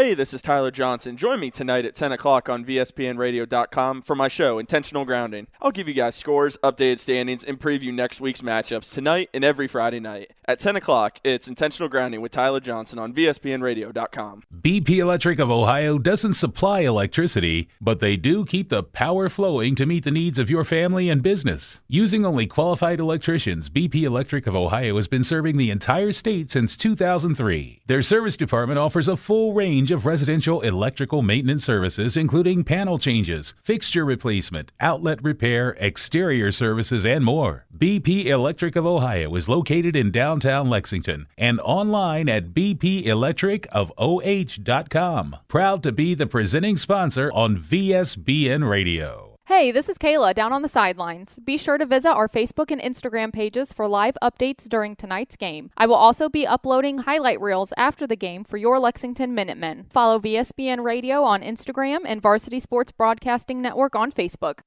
[0.00, 1.18] Hey, this is Tyler Johnson.
[1.18, 5.46] Join me tonight at 10 o'clock on VSBNRadio.com for my show, Intentional Grounding.
[5.60, 9.68] I'll give you guys scores, updated standings, and preview next week's matchups tonight and every
[9.68, 10.32] Friday night.
[10.46, 14.44] At 10 o'clock, it's Intentional Grounding with Tyler Johnson on VSBNRadio.com.
[14.62, 19.84] BP Electric of Ohio doesn't supply electricity, but they do keep the power flowing to
[19.84, 21.80] meet the needs of your family and business.
[21.88, 26.74] Using only qualified electricians, BP Electric of Ohio has been serving the entire state since
[26.74, 27.82] 2003.
[27.86, 33.54] Their service department offers a full range of residential electrical maintenance services, including panel changes,
[33.62, 37.66] fixture replacement, outlet repair, exterior services, and more.
[37.76, 45.36] BP Electric of Ohio is located in downtown Lexington and online at bpelectricofoh.com.
[45.48, 49.29] Proud to be the presenting sponsor on VSBN Radio.
[49.50, 51.40] Hey, this is Kayla down on the sidelines.
[51.44, 55.72] Be sure to visit our Facebook and Instagram pages for live updates during tonight's game.
[55.76, 59.86] I will also be uploading highlight reels after the game for your Lexington Minutemen.
[59.90, 64.60] Follow VSBN Radio on Instagram and Varsity Sports Broadcasting Network on Facebook.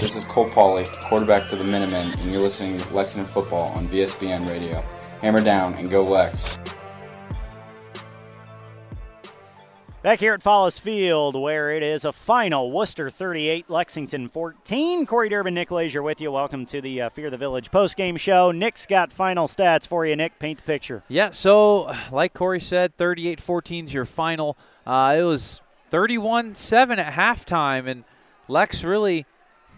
[0.00, 3.86] This is Cole Pauley, quarterback for the Minutemen, and you're listening to Lexington Football on
[3.88, 4.82] VSBN Radio.
[5.20, 6.56] Hammer down and go Lex.
[10.06, 15.04] Back here at Follis Field, where it is a final Wooster 38, Lexington 14.
[15.04, 16.30] Corey Durbin, Nick Lazier with you.
[16.30, 18.52] Welcome to the uh, Fear the Village post-game show.
[18.52, 20.14] Nick's got final stats for you.
[20.14, 21.02] Nick, paint the picture.
[21.08, 24.56] Yeah, so like Corey said, 38 14 is your final.
[24.86, 25.60] Uh, it was
[25.90, 28.04] 31 7 at halftime, and
[28.46, 29.26] Lex really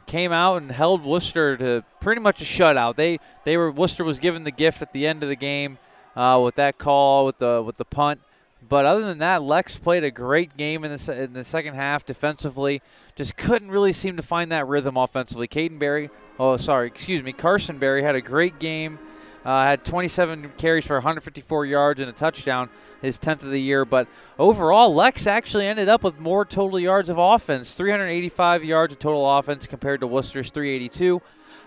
[0.06, 2.96] came out and held Wooster to pretty much a shutout.
[2.96, 5.78] They they were Wooster was given the gift at the end of the game
[6.14, 8.20] uh, with that call with the with the punt.
[8.66, 12.04] But other than that, Lex played a great game in the, in the second half
[12.04, 12.82] defensively.
[13.14, 15.48] Just couldn't really seem to find that rhythm offensively.
[15.48, 18.98] Caden Berry, oh, sorry, excuse me, Carson Berry had a great game.
[19.44, 22.68] Uh, had 27 carries for 154 yards and a touchdown,
[23.00, 23.84] his 10th of the year.
[23.84, 28.98] But overall, Lex actually ended up with more total yards of offense 385 yards of
[28.98, 31.22] total offense compared to Wooster's 382.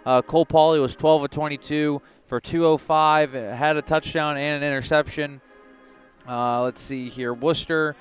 [0.06, 5.42] Uh, Cole Pauley was 12 of 22 for 205, had a touchdown and an interception.
[6.28, 7.34] Uh, let's see here.
[7.34, 7.96] Wooster,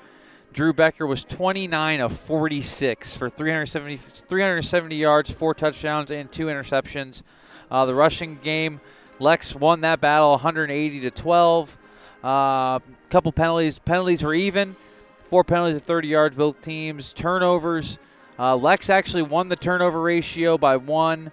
[0.53, 7.23] Drew Becker was 29 of 46 for 370, 370 yards, four touchdowns, and two interceptions.
[7.69, 8.81] Uh, the rushing game,
[9.19, 11.77] Lex won that battle 180 to 12.
[12.23, 13.79] A uh, couple penalties.
[13.79, 14.75] Penalties were even.
[15.23, 17.13] Four penalties of 30 yards, both teams.
[17.13, 17.97] Turnovers.
[18.37, 21.31] Uh, Lex actually won the turnover ratio by one.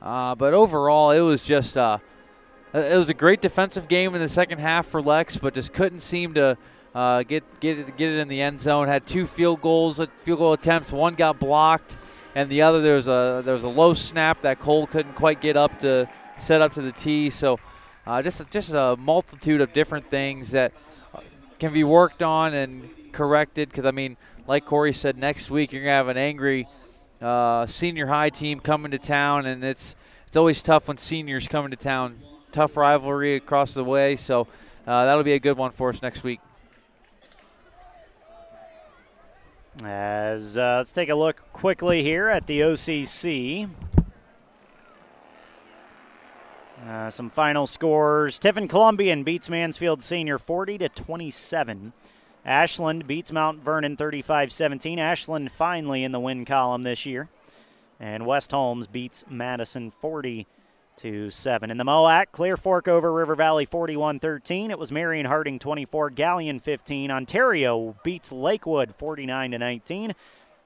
[0.00, 1.76] Uh, but overall, it was just
[2.72, 6.00] it was a great defensive game in the second half for Lex, but just couldn't
[6.00, 6.56] seem to
[6.94, 8.88] uh, get get it, get it in the end zone.
[8.88, 10.92] Had two field goals, field goal attempts.
[10.92, 11.96] One got blocked,
[12.34, 15.40] and the other there was a there was a low snap that Cole couldn't quite
[15.40, 16.08] get up to
[16.38, 17.30] set up to the tee.
[17.30, 17.58] So
[18.06, 20.72] uh, just just a multitude of different things that
[21.58, 23.68] can be worked on and corrected.
[23.68, 24.16] Because I mean,
[24.46, 26.68] like Corey said, next week you're gonna have an angry
[27.20, 31.72] uh, senior high team coming to town, and it's it's always tough when seniors coming
[31.72, 32.20] to town
[32.52, 34.16] tough rivalry across the way.
[34.16, 34.46] So
[34.86, 36.40] uh, that'll be a good one for us next week.
[39.84, 43.70] As uh, let's take a look quickly here at the OCC.
[46.86, 51.92] Uh, some final scores: Tiffin Columbian beats Mansfield Senior 40 to 27.
[52.44, 54.98] Ashland beats Mount Vernon 35-17.
[54.98, 57.28] Ashland finally in the win column this year,
[57.98, 60.46] and West Holmes beats Madison 40-
[61.00, 61.70] to 7.
[61.70, 64.70] In the MOAC, Clear Fork over River Valley 41 13.
[64.70, 67.10] It was Marion Harding 24, Galion 15.
[67.10, 70.14] Ontario beats Lakewood 49 to 19.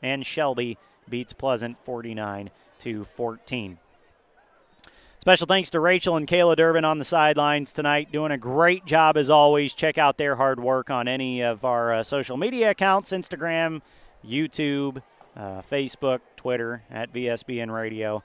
[0.02, 0.76] And Shelby
[1.08, 3.78] beats Pleasant 49 to 14.
[5.20, 9.16] Special thanks to Rachel and Kayla Durbin on the sidelines tonight, doing a great job
[9.16, 9.72] as always.
[9.72, 13.80] Check out their hard work on any of our uh, social media accounts Instagram,
[14.26, 15.00] YouTube,
[15.36, 18.22] uh, Facebook, Twitter, at VSBN Radio.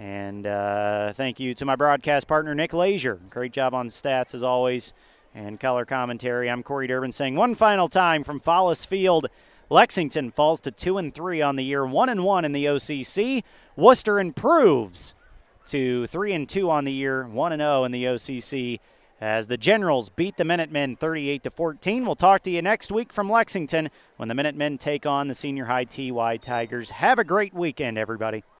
[0.00, 3.20] And uh, thank you to my broadcast partner, Nick Lazier.
[3.28, 4.94] Great job on stats as always
[5.34, 6.48] and color commentary.
[6.48, 9.26] I'm Corey Durbin saying one final time from Follis Field.
[9.68, 13.44] Lexington falls to 2 and 3 on the year, 1 and 1 in the OCC.
[13.76, 15.12] Wooster improves
[15.66, 18.80] to 3 and 2 on the year, 1 and 0 in the OCC
[19.20, 22.06] as the Generals beat the Minutemen 38 to 14.
[22.06, 25.66] We'll talk to you next week from Lexington when the Minutemen take on the Senior
[25.66, 26.90] High TY Tigers.
[26.92, 28.42] Have a great weekend everybody.